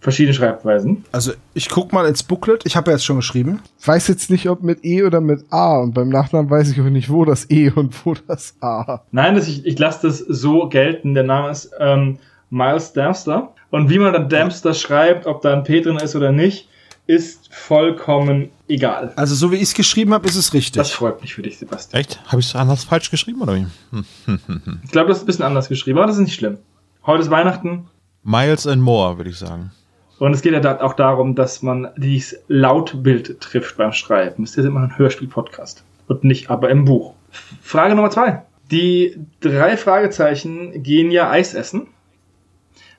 verschiedene 0.00 0.34
Schreibweisen. 0.34 1.04
Also 1.10 1.32
ich 1.54 1.68
guck 1.68 1.92
mal 1.92 2.06
ins 2.06 2.22
Booklet. 2.22 2.62
Ich 2.64 2.76
habe 2.76 2.90
ja 2.90 2.96
jetzt 2.96 3.04
schon 3.04 3.16
geschrieben. 3.16 3.60
Ich 3.80 3.88
weiß 3.88 4.06
jetzt 4.08 4.30
nicht, 4.30 4.48
ob 4.48 4.62
mit 4.62 4.84
E 4.84 5.02
oder 5.02 5.20
mit 5.20 5.44
A. 5.50 5.78
Und 5.78 5.94
beim 5.94 6.10
Nachnamen 6.10 6.48
weiß 6.50 6.70
ich 6.70 6.80
auch 6.80 6.84
nicht, 6.84 7.10
wo 7.10 7.24
das 7.24 7.50
E 7.50 7.70
und 7.70 8.04
wo 8.06 8.14
das 8.28 8.54
A. 8.60 9.00
Nein, 9.10 9.34
das, 9.34 9.48
ich, 9.48 9.66
ich 9.66 9.78
lasse 9.78 10.06
das 10.06 10.18
so 10.18 10.68
gelten. 10.68 11.14
Der 11.14 11.24
Name 11.24 11.50
ist 11.50 11.70
ähm, 11.80 12.18
Miles 12.50 12.92
Dempster. 12.92 13.52
Und 13.70 13.90
wie 13.90 13.98
man 13.98 14.12
dann 14.12 14.28
Dempster 14.28 14.74
schreibt, 14.74 15.26
ob 15.26 15.42
da 15.42 15.52
ein 15.52 15.64
P 15.64 15.80
drin 15.80 15.96
ist 15.96 16.14
oder 16.16 16.32
nicht, 16.32 16.68
ist 17.06 17.54
vollkommen 17.54 18.50
egal. 18.68 19.12
Also 19.16 19.34
so 19.34 19.52
wie 19.52 19.56
ich 19.56 19.62
es 19.62 19.74
geschrieben 19.74 20.12
habe, 20.12 20.26
ist 20.26 20.34
es 20.36 20.52
richtig. 20.52 20.72
Das 20.72 20.90
freut 20.90 21.20
mich 21.20 21.34
für 21.34 21.42
dich, 21.42 21.58
Sebastian. 21.58 22.00
Echt? 22.00 22.20
Habe 22.26 22.40
ich 22.40 22.46
es 22.48 22.56
anders 22.56 22.84
falsch 22.84 23.10
geschrieben 23.10 23.42
oder 23.42 23.54
wie? 23.54 23.66
Hm. 23.90 24.80
Ich 24.84 24.90
glaube, 24.90 25.08
das 25.08 25.18
ist 25.18 25.22
ein 25.24 25.26
bisschen 25.26 25.44
anders 25.44 25.68
geschrieben, 25.68 25.98
aber 25.98 26.06
das 26.08 26.16
ist 26.16 26.22
nicht 26.22 26.34
schlimm. 26.34 26.58
Heute 27.04 27.22
ist 27.22 27.30
Weihnachten 27.30 27.86
Miles 28.24 28.66
and 28.66 28.82
More, 28.82 29.18
würde 29.18 29.30
ich 29.30 29.38
sagen. 29.38 29.70
und 30.18 30.32
es 30.32 30.42
geht 30.42 30.52
ja 30.52 30.80
auch 30.80 30.94
darum, 30.94 31.36
dass 31.36 31.62
man 31.62 31.88
dieses 31.96 32.40
Lautbild 32.48 33.40
trifft 33.40 33.76
beim 33.76 33.92
Schreiben. 33.92 34.44
Das 34.44 34.56
ist 34.56 34.64
immer 34.64 34.80
ein 34.80 34.98
Hörspiel-Podcast 34.98 35.84
und 36.08 36.24
nicht 36.24 36.50
aber 36.50 36.70
im 36.70 36.84
Buch. 36.84 37.14
Frage 37.62 37.94
Nummer 37.94 38.10
zwei. 38.10 38.42
Die 38.72 39.16
drei 39.40 39.76
Fragezeichen 39.76 40.82
gehen 40.82 41.12
ja 41.12 41.30
Eis 41.30 41.54
essen. 41.54 41.86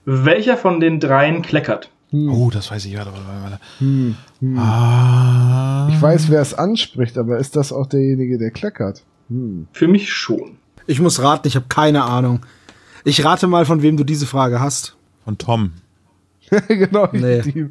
Welcher 0.09 0.55
von 0.55 0.79
den 0.79 1.01
dreien 1.01 1.41
kleckert? 1.41 1.89
Oh, 2.13 2.49
das 2.49 2.71
weiß 2.71 2.85
ich. 2.85 2.95
Warte, 2.97 3.11
warte, 3.11 3.41
warte. 3.43 3.59
Hm, 3.79 4.15
hm. 4.39 4.57
Ah. 4.57 5.89
Ich 5.91 6.01
weiß, 6.01 6.29
wer 6.29 6.41
es 6.41 6.53
anspricht, 6.53 7.17
aber 7.17 7.37
ist 7.39 7.57
das 7.57 7.73
auch 7.73 7.87
derjenige, 7.87 8.37
der 8.37 8.51
kleckert? 8.51 9.03
Hm. 9.29 9.67
Für 9.73 9.89
mich 9.89 10.13
schon. 10.13 10.57
Ich 10.85 11.01
muss 11.01 11.21
raten, 11.21 11.47
ich 11.49 11.57
habe 11.57 11.65
keine 11.67 12.03
Ahnung. 12.05 12.45
Ich 13.03 13.25
rate 13.25 13.47
mal, 13.47 13.65
von 13.65 13.81
wem 13.81 13.97
du 13.97 14.05
diese 14.05 14.25
Frage 14.25 14.61
hast. 14.61 14.95
Von 15.25 15.37
Tom. 15.37 15.73
genau. 16.69 17.09
Nee. 17.11 17.41
Die, 17.41 17.69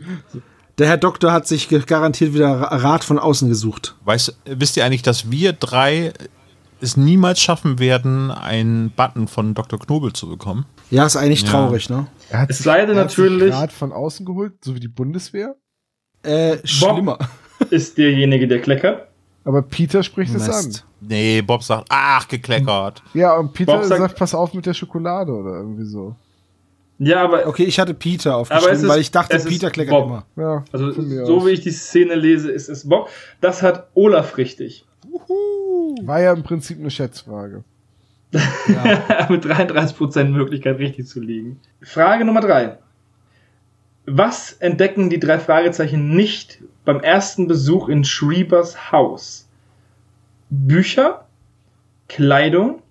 Der 0.77 0.89
Herr 0.89 0.99
Doktor 0.99 1.33
hat 1.33 1.47
sich 1.49 1.71
garantiert 1.87 2.35
wieder 2.35 2.49
Ra- 2.61 2.77
Rat 2.77 3.05
von 3.05 3.19
außen 3.19 3.49
gesucht. 3.49 3.97
Weißt, 4.05 4.37
wisst 4.45 4.77
ihr 4.77 4.85
eigentlich, 4.85 5.01
dass 5.03 5.31
wir 5.31 5.55
drei 5.55 6.13
es 6.83 6.99
niemals 6.99 7.41
schaffen 7.41 7.79
werden, 7.79 8.31
einen 8.31 8.91
Button 8.91 9.29
von 9.29 9.55
Dr. 9.55 9.79
Knobel 9.79 10.13
zu 10.13 10.29
bekommen? 10.29 10.67
Ja, 10.91 11.07
ist 11.07 11.17
eigentlich 11.17 11.43
Ja. 11.43 11.51
traurig, 11.51 11.91
ne? 11.91 12.07
er 12.31 12.41
hat 12.41 12.51
Es 12.51 12.59
sich- 12.59 12.65
sei 12.65 12.85
denn 12.87 12.97
natürlich- 12.97 13.53
Rat 13.53 13.73
von 13.73 13.93
außen 13.93 14.25
geholt, 14.27 14.53
so 14.65 14.75
wie 14.75 14.81
die 14.81 14.89
Bundeswehr. 14.89 15.57
Äh, 16.23 16.59
schlimmer. 16.65 17.19
Ist 17.71 17.97
derjenige, 17.99 18.47
der 18.49 18.61
kleckert. 18.61 19.09
Aber 19.45 19.63
Peter 19.63 20.03
spricht 20.03 20.35
es 20.35 20.47
Mist. 20.47 20.85
an. 21.03 21.09
Nee, 21.09 21.41
Bob 21.43 21.63
sagt, 21.63 21.87
ach, 21.89 22.27
gekleckert. 22.29 23.03
Ja, 23.15 23.37
und 23.37 23.53
Peter 23.53 23.75
Bob 23.77 23.85
sagt- 23.85 24.01
sagt, 24.01 24.17
pass 24.19 24.35
auf 24.35 24.53
mit 24.55 24.67
der 24.67 24.75
Schokolade 24.75 25.33
oder 25.33 25.53
irgendwie 25.59 25.85
so. 25.85 26.17
Ja, 26.99 27.23
aber 27.23 27.47
Okay, 27.47 27.65
ich 27.65 27.79
hatte 27.79 27.95
Peter 27.95 28.33
Aber 28.35 28.43
es 28.43 28.51
aufgeschrieben, 28.51 28.83
ist- 28.85 28.89
weil 28.89 29.01
ich 29.01 29.11
dachte, 29.11 29.37
es 29.37 29.45
Peter 29.45 29.71
kleckert 29.71 29.93
Bob. 29.93 30.07
immer. 30.07 30.27
Ja, 30.37 30.65
also 30.73 30.91
so 30.93 31.37
aus. 31.39 31.47
wie 31.47 31.51
ich 31.51 31.61
die 31.61 31.71
Szene 31.71 32.15
lese, 32.15 32.51
ist 32.51 32.69
es 32.69 32.89
Bob. 32.89 33.09
Das 33.41 33.63
hat 33.63 33.89
Olaf 33.95 34.37
richtig. 34.37 34.85
War 36.03 36.21
ja 36.21 36.33
im 36.33 36.43
Prinzip 36.43 36.79
eine 36.81 36.91
Schätzfrage. 36.91 37.63
Mit 39.29 39.45
33% 39.45 40.25
Möglichkeit 40.25 40.79
richtig 40.79 41.07
zu 41.07 41.21
liegen. 41.21 41.61
Frage 41.81 42.25
Nummer 42.25 42.41
drei. 42.41 42.79
Was 44.07 44.53
entdecken 44.53 45.11
die 45.11 45.19
drei 45.19 45.39
Fragezeichen 45.39 46.15
nicht 46.15 46.63
beim 46.85 47.01
ersten 47.01 47.49
Besuch 47.49 47.89
in 47.89 48.05
Schriebers 48.05 48.93
Haus? 48.93 49.49
Bücher, 50.49 51.27
Kleidung, 52.09 52.83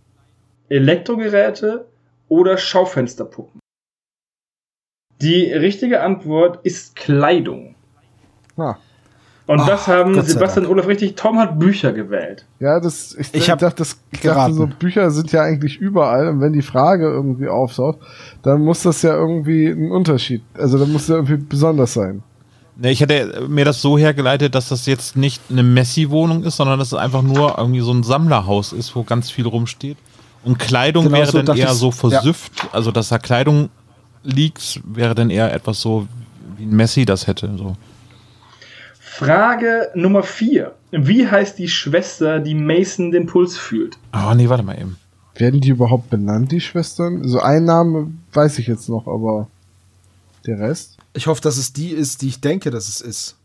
Elektrogeräte 0.68 1.88
oder 2.28 2.57
Schaufensterpuppen? 2.57 3.60
Die 5.22 5.45
richtige 5.53 6.02
Antwort 6.02 6.66
ist 6.66 6.95
Kleidung. 6.95 7.76
Ha. 8.57 8.78
Und 9.48 9.60
Ach, 9.62 9.68
das 9.68 9.88
haben 9.88 10.20
Sebastian 10.24 10.66
und 10.66 10.72
Olaf 10.72 10.88
richtig. 10.88 11.16
Tom 11.16 11.38
hat 11.38 11.60
Bücher 11.60 11.94
gewählt. 11.94 12.46
Ja, 12.60 12.80
das, 12.80 13.14
ich, 13.14 13.34
Ich 13.34 13.50
hab 13.50 13.60
dachte, 13.60 13.78
das, 13.78 13.98
ich 14.12 14.22
dachte 14.22 14.54
so, 14.54 14.68
Bücher 14.68 15.12
sind 15.12 15.32
ja 15.32 15.44
eigentlich 15.44 15.78
überall 15.78 16.30
und 16.30 16.42
wenn 16.42 16.54
die 16.54 16.64
Frage 16.64 17.06
irgendwie 17.06 17.48
auftaucht, 17.48 18.00
dann 18.42 18.62
muss 18.62 18.82
das 18.82 19.04
ja 19.04 19.14
irgendwie 19.14 19.68
ein 19.68 19.92
Unterschied, 19.92 20.42
also 20.56 20.80
dann 20.80 20.92
muss 20.92 21.08
ja 21.08 21.16
irgendwie 21.16 21.38
besonders 21.38 21.94
sein. 21.94 22.24
Nee, 22.78 22.92
ich 22.92 23.00
hätte 23.00 23.46
mir 23.48 23.64
das 23.64 23.82
so 23.82 23.98
hergeleitet, 23.98 24.54
dass 24.54 24.70
das 24.70 24.86
jetzt 24.86 25.16
nicht 25.16 25.42
eine 25.50 25.64
Messi-Wohnung 25.64 26.44
ist, 26.44 26.58
sondern 26.58 26.78
dass 26.80 26.90
es 26.90 26.94
einfach 26.96 27.22
nur 27.22 27.58
irgendwie 27.58 27.80
so 27.80 27.94
ein 27.94 28.04
Sammlerhaus 28.04 28.74
ist, 28.74 28.96
wo 28.96 29.04
ganz 29.04 29.30
viel 29.30 29.48
rumsteht. 29.48 29.98
Und 30.44 30.60
Kleidung 30.60 31.06
Genau 31.06 31.18
wäre 31.18 31.32
so 31.32 31.42
dann 31.42 31.56
eher 31.56 31.74
so 31.74 31.92
versüfft, 31.92 32.52
also 32.74 32.92
dass 32.92 33.10
da 33.10 33.18
Kleidung 33.18 33.70
liegt, 34.24 34.82
wäre 34.84 35.16
dann 35.16 35.30
eher 35.30 35.54
etwas 35.54 35.80
so, 35.80 36.08
wie 36.58 36.66
ein 36.66 36.76
Messi 36.76 37.06
das 37.06 37.28
hätte. 37.28 37.52
So. 37.58 37.78
Frage 39.18 39.90
Nummer 39.96 40.24
vier. 40.24 40.74
Wie 40.92 41.28
heißt 41.28 41.58
die 41.58 41.68
Schwester, 41.70 42.40
die 42.40 42.56
Mason 42.56 43.12
den 43.12 43.26
Puls 43.28 43.58
fühlt? 43.58 43.98
Oh, 44.14 44.34
nee, 44.36 44.50
warte 44.50 44.64
mal 44.64 44.78
eben. 44.80 44.98
Werden 45.36 45.62
die 45.62 45.70
überhaupt 45.70 46.10
benannt, 46.10 46.52
die 46.52 46.62
Schwestern? 46.62 47.28
So 47.28 47.40
ein 47.40 47.66
Name 47.66 48.12
weiß 48.34 48.60
ich 48.60 48.68
jetzt 48.68 48.88
noch, 48.90 49.08
aber 49.08 49.48
der 50.46 50.60
Rest? 50.60 50.98
Ich 51.14 51.28
hoffe, 51.28 51.42
dass 51.42 51.58
es 51.58 51.74
die 51.74 51.90
ist, 51.90 52.22
die 52.22 52.28
ich 52.30 52.42
denke, 52.42 52.72
dass 52.72 52.88
es 52.88 53.02
ist. 53.02 53.38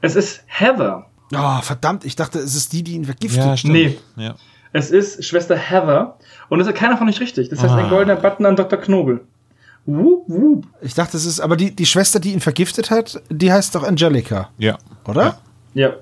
Es 0.00 0.14
ist 0.16 0.42
Heather. 0.46 1.06
Oh, 1.34 1.60
verdammt, 1.62 2.04
ich 2.04 2.16
dachte, 2.16 2.38
es 2.38 2.54
ist 2.54 2.72
die, 2.72 2.82
die 2.82 2.92
ihn 2.94 3.04
vergiftet. 3.04 3.44
Ja, 3.44 3.56
stimmt. 3.56 3.74
Nee. 3.74 3.98
Ja. 4.16 4.34
Es 4.72 4.90
ist 4.90 5.24
Schwester 5.24 5.56
Heather. 5.56 6.18
Und 6.48 6.58
das 6.58 6.68
hat 6.68 6.74
keiner 6.74 6.96
von 6.98 7.08
euch 7.08 7.20
richtig. 7.20 7.48
Das 7.48 7.62
heißt, 7.62 7.72
ein 7.74 7.86
Ah. 7.86 7.88
goldener 7.88 8.16
Button 8.16 8.44
an 8.46 8.56
Dr. 8.56 8.78
Knobel. 8.78 9.20
Wup, 9.86 10.24
wup. 10.28 10.66
Ich 10.80 10.94
dachte, 10.94 11.16
es 11.16 11.26
ist, 11.26 11.40
aber 11.40 11.56
die, 11.56 11.74
die 11.74 11.86
Schwester, 11.86 12.18
die 12.20 12.32
ihn 12.32 12.40
vergiftet 12.40 12.90
hat, 12.90 13.20
die 13.28 13.52
heißt 13.52 13.74
doch 13.74 13.82
Angelica, 13.82 14.50
ja. 14.58 14.78
oder? 15.06 15.38
Ja. 15.74 15.94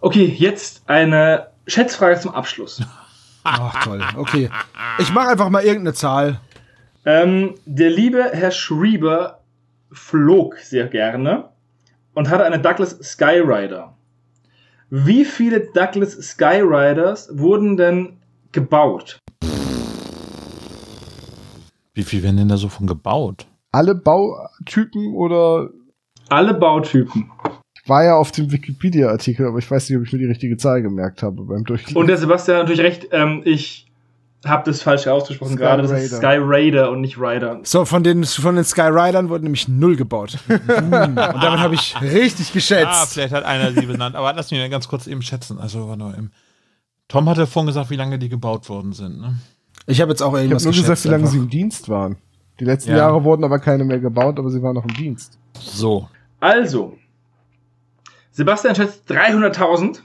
Okay, 0.00 0.24
jetzt 0.24 0.82
eine 0.86 1.48
Schätzfrage 1.66 2.18
zum 2.18 2.34
Abschluss. 2.34 2.82
Ach, 3.44 3.84
toll. 3.84 4.02
Okay. 4.16 4.50
Ich 4.98 5.12
mache 5.12 5.28
einfach 5.28 5.48
mal 5.48 5.62
irgendeine 5.62 5.94
Zahl. 5.94 6.40
Ähm, 7.04 7.54
der 7.64 7.90
liebe 7.90 8.30
Herr 8.32 8.50
Schrieber 8.50 9.40
flog 9.92 10.58
sehr 10.58 10.86
gerne 10.86 11.48
und 12.14 12.28
hatte 12.28 12.44
eine 12.44 12.58
Douglas 12.58 12.98
Skyrider. 13.02 13.94
Wie 14.90 15.24
viele 15.24 15.60
Douglas 15.60 16.12
Skyriders 16.12 17.30
wurden 17.32 17.76
denn 17.76 18.18
gebaut? 18.52 19.18
Wie 22.00 22.04
viel 22.04 22.22
werden 22.22 22.38
denn 22.38 22.48
da 22.48 22.56
so 22.56 22.70
von 22.70 22.86
gebaut? 22.86 23.46
Alle 23.72 23.94
Bautypen 23.94 25.12
oder 25.14 25.68
Alle 26.30 26.54
Bautypen. 26.54 27.30
war 27.86 28.04
ja 28.04 28.16
auf 28.16 28.32
dem 28.32 28.50
Wikipedia-Artikel, 28.50 29.46
aber 29.46 29.58
ich 29.58 29.70
weiß 29.70 29.90
nicht, 29.90 29.98
ob 29.98 30.04
ich 30.06 30.12
mir 30.14 30.18
die 30.20 30.24
richtige 30.24 30.56
Zahl 30.56 30.80
gemerkt 30.80 31.22
habe 31.22 31.42
beim 31.44 31.64
Durchlesen. 31.64 31.98
Und 31.98 32.06
der 32.06 32.16
Sebastian 32.16 32.56
hat 32.56 32.62
natürlich 32.64 32.80
recht, 32.80 33.08
ähm, 33.12 33.42
ich 33.44 33.86
habe 34.46 34.62
das 34.64 34.80
falsch 34.80 35.06
ausgesprochen 35.08 35.52
Sky 35.52 35.58
gerade. 35.58 35.82
Das 35.82 35.90
ist 35.90 36.14
Raider. 36.14 36.16
Sky 36.38 36.38
Raider 36.42 36.90
und 36.90 37.02
nicht 37.02 37.18
Rider. 37.18 37.60
So, 37.64 37.84
von 37.84 38.02
den, 38.02 38.24
von 38.24 38.56
den 38.56 38.64
Skyridern 38.64 39.28
wurden 39.28 39.42
nämlich 39.44 39.68
null 39.68 39.96
gebaut. 39.96 40.38
Hm, 40.48 40.58
Und 40.92 41.16
damit 41.16 41.60
habe 41.60 41.74
ich 41.74 41.94
richtig 42.00 42.48
Ah, 42.48 42.54
geschätzt. 42.54 43.12
vielleicht 43.12 43.34
hat 43.34 43.44
einer 43.44 43.72
sie 43.72 43.84
benannt. 43.84 44.16
Aber 44.16 44.32
lass 44.32 44.50
mich 44.50 44.58
mal 44.58 44.70
ganz 44.70 44.88
kurz 44.88 45.06
eben 45.06 45.20
schätzen. 45.20 45.58
Also, 45.58 45.86
warte 45.88 46.02
mal. 46.02 46.30
Tom 47.08 47.28
hatte 47.28 47.46
vorhin 47.46 47.66
gesagt, 47.66 47.90
wie 47.90 47.96
lange 47.96 48.18
die 48.18 48.30
gebaut 48.30 48.68
worden 48.70 48.94
sind. 48.94 49.20
Ne? 49.20 49.34
Ich 49.86 50.00
habe 50.00 50.10
jetzt 50.10 50.22
auch 50.22 50.28
ich 50.28 50.32
habe 50.34 50.42
irgendwas 50.44 50.64
nur 50.64 50.72
gesagt, 50.74 51.04
wie 51.04 51.08
lange 51.08 51.22
einfach. 51.24 51.32
sie 51.32 51.38
im 51.38 51.50
Dienst 51.50 51.88
waren. 51.88 52.16
Die 52.58 52.64
letzten 52.64 52.90
Ja. 52.90 52.98
Jahre 52.98 53.24
wurden 53.24 53.44
aber 53.44 53.58
keine 53.58 53.84
mehr 53.84 53.98
gebaut, 54.00 54.38
aber 54.38 54.50
sie 54.50 54.62
waren 54.62 54.74
noch 54.74 54.84
im 54.84 54.94
Dienst. 54.94 55.38
So. 55.58 56.08
Also, 56.40 56.96
Sebastian 58.32 58.74
schätzt 58.74 59.10
300.000. 59.10 60.00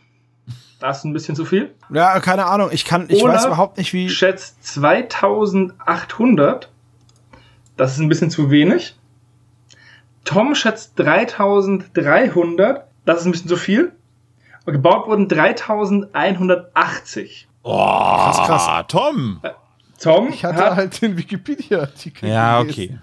Das 0.80 1.00
ist 1.00 1.04
ein 1.06 1.14
bisschen 1.14 1.36
zu 1.36 1.46
viel. 1.46 1.74
Ja, 1.90 2.20
keine 2.20 2.46
Ahnung. 2.48 2.70
Ich 2.72 2.84
kann, 2.86 3.06
ich 3.10 3.24
Oder 3.24 3.34
weiß 3.34 3.46
überhaupt 3.46 3.78
nicht, 3.78 3.94
wie. 3.94 4.10
Schätzt 4.10 4.64
2800. 4.66 6.70
Das 7.78 7.94
ist 7.94 8.00
ein 8.00 8.10
bisschen 8.10 8.30
zu 8.30 8.52
wenig. 8.52 8.96
Tom 10.26 10.54
schätzt 10.56 10.94
3300. 11.00 12.88
Das 13.06 13.20
ist 13.22 13.26
ein 13.26 13.32
bisschen 13.32 13.48
zu 13.50 13.58
viel. 13.58 13.94
Und 14.66 14.74
gebaut 14.74 15.08
wurden 15.08 15.28
3180. 15.28 17.48
Oh, 17.64 17.76
Krass, 17.78 18.38
krass. 18.48 18.86
Tom. 18.88 19.42
Tom 20.02 20.30
Ich 20.30 20.44
hatte 20.44 20.64
hat, 20.64 20.76
halt 20.76 21.02
den 21.02 21.18
Wikipedia-Artikel. 21.18 22.30
Ja, 22.30 22.62
gelesen. 22.62 23.02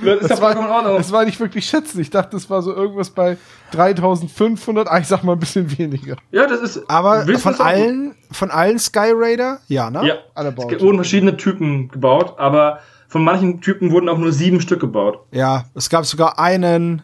okay. 0.00 0.18
das 0.20 0.28
Das 0.28 0.40
war, 0.40 0.54
das 0.54 1.12
war 1.12 1.24
nicht 1.24 1.40
wirklich 1.40 1.66
schätzen. 1.66 2.00
Ich 2.00 2.10
dachte, 2.10 2.36
es 2.36 2.48
war 2.48 2.62
so 2.62 2.74
irgendwas 2.74 3.10
bei 3.10 3.36
3500. 3.72 4.88
Ah, 4.88 4.98
ich 4.98 5.06
sag 5.06 5.22
mal 5.24 5.32
ein 5.32 5.38
bisschen 5.38 5.76
weniger. 5.78 6.16
Ja, 6.30 6.46
das 6.46 6.60
ist. 6.60 6.88
Aber 6.88 7.22
von 7.26 7.52
das 7.52 7.60
allen, 7.60 8.14
von 8.30 8.50
allen 8.50 8.78
Skyraider? 8.78 9.60
Ja, 9.68 9.90
ne? 9.90 10.06
Ja, 10.06 10.14
Alle 10.34 10.50
es 10.50 10.80
wurden 10.80 10.96
verschiedene 10.96 11.36
Typen 11.36 11.88
gebaut, 11.88 12.34
aber 12.38 12.80
von 13.08 13.24
manchen 13.24 13.60
Typen 13.60 13.90
wurden 13.90 14.08
auch 14.08 14.18
nur 14.18 14.32
sieben 14.32 14.60
Stück 14.60 14.80
gebaut. 14.80 15.18
Ja, 15.32 15.64
es 15.74 15.90
gab 15.90 16.06
sogar 16.06 16.38
einen, 16.38 17.02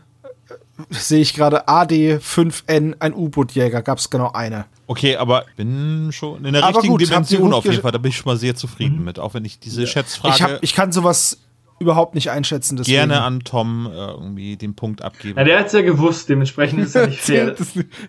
äh, 0.48 0.54
sehe 0.90 1.20
ich 1.20 1.34
gerade, 1.34 1.68
AD5N, 1.68 2.94
ein 3.00 3.12
U-Boot-Jäger, 3.12 3.82
gab 3.82 3.98
es 3.98 4.08
genau 4.08 4.30
eine. 4.32 4.66
Okay, 4.86 5.16
aber 5.16 5.46
ich 5.48 5.54
bin 5.56 6.10
schon 6.12 6.44
in 6.44 6.52
der 6.52 6.62
Aber 6.62 6.76
richtigen 6.76 6.92
gut, 6.92 7.00
Dimension 7.00 7.52
auf 7.52 7.64
jeden 7.64 7.82
Fall. 7.82 7.92
Da 7.92 7.98
bin 7.98 8.10
ich 8.10 8.16
schon 8.16 8.30
mal 8.30 8.36
sehr 8.36 8.54
zufrieden 8.54 9.02
mit. 9.02 9.18
Auch 9.18 9.34
wenn 9.34 9.44
ich 9.44 9.58
diese 9.58 9.86
Schätzfrage 9.86 10.34
Ich, 10.34 10.42
hab, 10.42 10.62
ich 10.62 10.74
kann 10.74 10.92
sowas 10.92 11.38
überhaupt 11.78 12.14
nicht 12.14 12.30
einschätzen. 12.30 12.76
Deswegen. 12.76 12.96
gerne 12.96 13.22
an 13.22 13.40
Tom 13.40 13.86
äh, 13.86 13.94
irgendwie 13.94 14.56
den 14.56 14.74
Punkt 14.74 15.02
abgebe. 15.02 15.38
Ja, 15.38 15.44
der 15.44 15.58
hat 15.58 15.66
es 15.66 15.72
ja 15.72 15.82
gewusst, 15.82 16.28
dementsprechend 16.28 16.80
ist 16.80 16.94
es 16.94 16.94
ja 16.94 17.06
nicht 17.06 17.20
fair. 17.20 17.54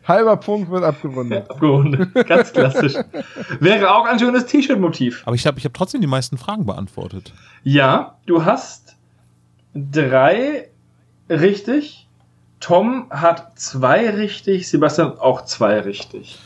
Halber 0.07 0.37
Punkt 0.37 0.69
wird 0.69 0.83
abgerundet. 0.83 1.49
Abgerundet. 1.49 2.13
Ganz 2.27 2.53
klassisch. 2.53 2.93
Wäre 3.59 3.95
auch 3.95 4.05
ein 4.05 4.19
schönes 4.19 4.45
T-Shirt-Motiv. 4.45 5.23
aber 5.25 5.35
ich 5.35 5.41
glaube, 5.41 5.59
ich 5.59 5.65
habe 5.65 5.73
trotzdem 5.73 6.01
die 6.01 6.07
meisten 6.07 6.37
Fragen 6.37 6.65
beantwortet. 6.65 7.33
Ja, 7.63 8.17
du 8.25 8.45
hast 8.45 8.95
drei 9.73 10.69
richtig. 11.29 12.07
Tom 12.59 13.07
hat 13.09 13.59
zwei 13.59 14.09
richtig. 14.09 14.69
Sebastian 14.69 15.17
auch 15.19 15.45
zwei 15.45 15.79
richtig. 15.79 16.39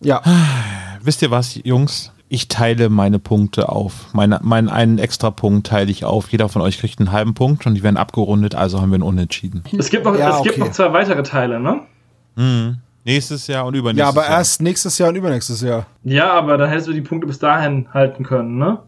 Ja, 0.00 0.22
Wisst 1.02 1.22
ihr 1.22 1.30
was, 1.30 1.58
Jungs? 1.64 2.12
Ich 2.28 2.48
teile 2.48 2.90
meine 2.90 3.18
Punkte 3.18 3.70
auf. 3.70 4.12
Meine, 4.12 4.40
meinen 4.42 4.68
einen 4.68 4.98
extra 4.98 5.30
Punkt 5.30 5.68
teile 5.68 5.90
ich 5.90 6.04
auf. 6.04 6.28
Jeder 6.28 6.48
von 6.50 6.60
euch 6.60 6.78
kriegt 6.78 6.98
einen 6.98 7.12
halben 7.12 7.32
Punkt 7.34 7.64
und 7.66 7.74
die 7.74 7.82
werden 7.82 7.96
abgerundet, 7.96 8.54
also 8.54 8.82
haben 8.82 8.90
wir 8.90 8.96
einen 8.96 9.04
Unentschieden. 9.04 9.64
Es 9.78 9.88
gibt 9.88 10.04
noch, 10.04 10.18
Ja, 10.18 10.36
es 10.36 10.42
gibt 10.42 10.56
okay. 10.56 10.66
noch 10.66 10.72
zwei 10.72 10.92
weitere 10.92 11.22
Teile, 11.22 11.60
ne? 11.60 11.80
Mhm. 12.36 12.78
Nächstes 13.04 13.46
Jahr 13.46 13.64
und 13.64 13.74
übernächstes 13.74 14.14
ja, 14.14 14.20
aber 14.20 14.28
Jahr. 14.28 14.38
erst 14.38 14.60
nächstes 14.60 14.98
Jahr 14.98 15.08
und 15.08 15.16
übernächstes 15.16 15.62
Jahr. 15.62 15.86
Ja, 16.04 16.30
aber 16.32 16.58
dann 16.58 16.68
hättest 16.68 16.88
du 16.88 16.92
die 16.92 17.00
Punkte 17.00 17.26
bis 17.26 17.38
dahin 17.38 17.86
halten 17.94 18.24
können, 18.24 18.58
ne? 18.58 18.80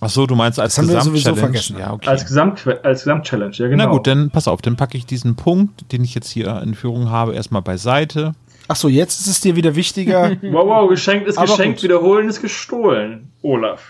Ach 0.00 0.08
so, 0.10 0.26
du 0.26 0.36
meinst 0.36 0.60
als 0.60 0.76
Gesamtchallenge? 0.76 1.58
Ja, 1.76 1.92
okay. 1.92 2.08
Als 2.08 2.24
Gesamt 2.24 2.64
als 2.84 3.00
Gesamtchallenge, 3.02 3.54
ja 3.56 3.66
genau. 3.66 3.84
Na 3.86 3.90
gut, 3.90 4.06
dann 4.06 4.30
pass 4.30 4.46
auf, 4.46 4.62
dann 4.62 4.76
packe 4.76 4.96
ich 4.96 5.06
diesen 5.06 5.34
Punkt, 5.34 5.90
den 5.90 6.04
ich 6.04 6.14
jetzt 6.14 6.30
hier 6.30 6.62
in 6.62 6.76
Führung 6.76 7.10
habe, 7.10 7.34
erstmal 7.34 7.62
beiseite. 7.62 8.34
Ach 8.68 8.76
so, 8.76 8.88
jetzt 8.88 9.20
ist 9.20 9.26
es 9.26 9.40
dir 9.40 9.56
wieder 9.56 9.74
wichtiger. 9.74 10.36
Wow, 10.42 10.66
wow, 10.66 10.88
geschenkt 10.88 11.26
ist 11.26 11.38
Aber 11.38 11.46
geschenkt, 11.46 11.78
gut. 11.78 11.84
wiederholen 11.84 12.28
ist 12.28 12.40
gestohlen, 12.42 13.32
Olaf. 13.42 13.82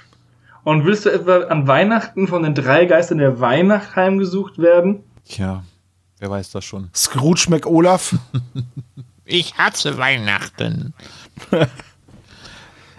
Und 0.65 0.85
willst 0.85 1.05
du 1.07 1.11
etwa 1.11 1.39
an 1.47 1.67
Weihnachten 1.67 2.29
von 2.29 2.43
den 2.43 2.55
drei 2.55 2.85
Geistern 2.85 3.19
der 3.19 3.41
Weihnacht 3.41 3.97
heimgesucht 3.97 4.59
werden? 4.59 5.03
Tja, 5.25 5.65
wer 6.19 6.31
weiß 6.31 6.51
das 6.51 6.65
schon. 6.65 6.91
Scrooge 6.95 7.47
McOlaf. 7.51 8.15
Ich 9.31 9.59
hasse 9.59 9.99
Weihnachten. 9.99 10.95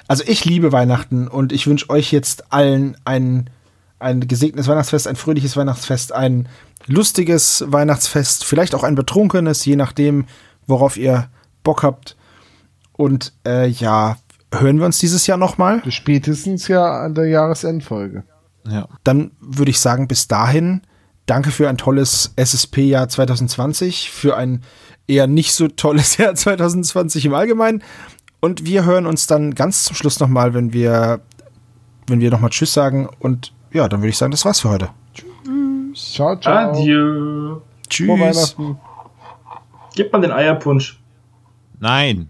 Also 0.07 0.23
ich 0.25 0.43
liebe 0.43 0.71
Weihnachten 0.71 1.27
und 1.27 1.51
ich 1.51 1.67
wünsche 1.67 1.87
euch 1.91 2.11
jetzt 2.11 2.51
allen 2.51 2.97
ein, 3.05 3.47
ein 3.99 4.27
gesegnetes 4.27 4.67
Weihnachtsfest, 4.67 5.07
ein 5.07 5.15
fröhliches 5.15 5.55
Weihnachtsfest, 5.55 6.13
ein 6.13 6.49
lustiges 6.87 7.63
Weihnachtsfest, 7.67 8.43
vielleicht 8.43 8.73
auch 8.73 8.83
ein 8.83 8.95
betrunkenes, 8.95 9.63
je 9.65 9.75
nachdem, 9.75 10.25
worauf 10.65 10.97
ihr 10.97 11.29
Bock 11.63 11.83
habt. 11.83 12.15
Und 12.93 13.33
äh, 13.45 13.67
ja, 13.67 14.17
hören 14.53 14.79
wir 14.79 14.85
uns 14.85 14.99
dieses 14.99 15.27
Jahr 15.27 15.37
nochmal? 15.37 15.81
Spätestens 15.89 16.67
ja 16.67 17.01
an 17.01 17.15
der 17.15 17.27
Jahresendfolge. 17.27 18.23
Ja. 18.67 18.87
Dann 19.03 19.31
würde 19.39 19.71
ich 19.71 19.79
sagen, 19.79 20.07
bis 20.07 20.27
dahin, 20.27 20.81
danke 21.25 21.51
für 21.51 21.69
ein 21.69 21.77
tolles 21.77 22.33
SSP-Jahr 22.35 23.07
2020, 23.07 24.11
für 24.11 24.35
ein 24.35 24.63
eher 25.07 25.27
nicht 25.27 25.53
so 25.53 25.67
tolles 25.67 26.17
Jahr 26.17 26.35
2020 26.35 27.25
im 27.25 27.33
Allgemeinen. 27.33 27.83
Und 28.41 28.65
wir 28.65 28.85
hören 28.85 29.05
uns 29.05 29.27
dann 29.27 29.55
ganz 29.55 29.83
zum 29.83 29.95
Schluss 29.95 30.19
nochmal, 30.19 30.53
wenn 30.53 30.71
wir, 30.71 31.19
wenn 32.07 32.21
wir 32.21 32.31
nochmal 32.31 32.51
Tschüss 32.51 32.73
sagen. 32.73 33.09
Und 33.19 33.53
ja, 33.71 33.87
dann 33.89 34.01
würde 34.01 34.09
ich 34.09 34.17
sagen, 34.17 34.31
das 34.31 34.45
war's 34.45 34.61
für 34.61 34.69
heute. 34.69 34.89
Ciao, 35.93 36.35
ciao. 36.37 36.71
Adieu. 36.71 37.55
Frohe 37.55 37.61
Tschüss. 37.89 38.07
Weihnachten. 38.07 38.79
Gib 39.95 40.13
mal 40.13 40.21
den 40.21 40.31
Eierpunsch. 40.31 40.98
Nein. 41.79 42.29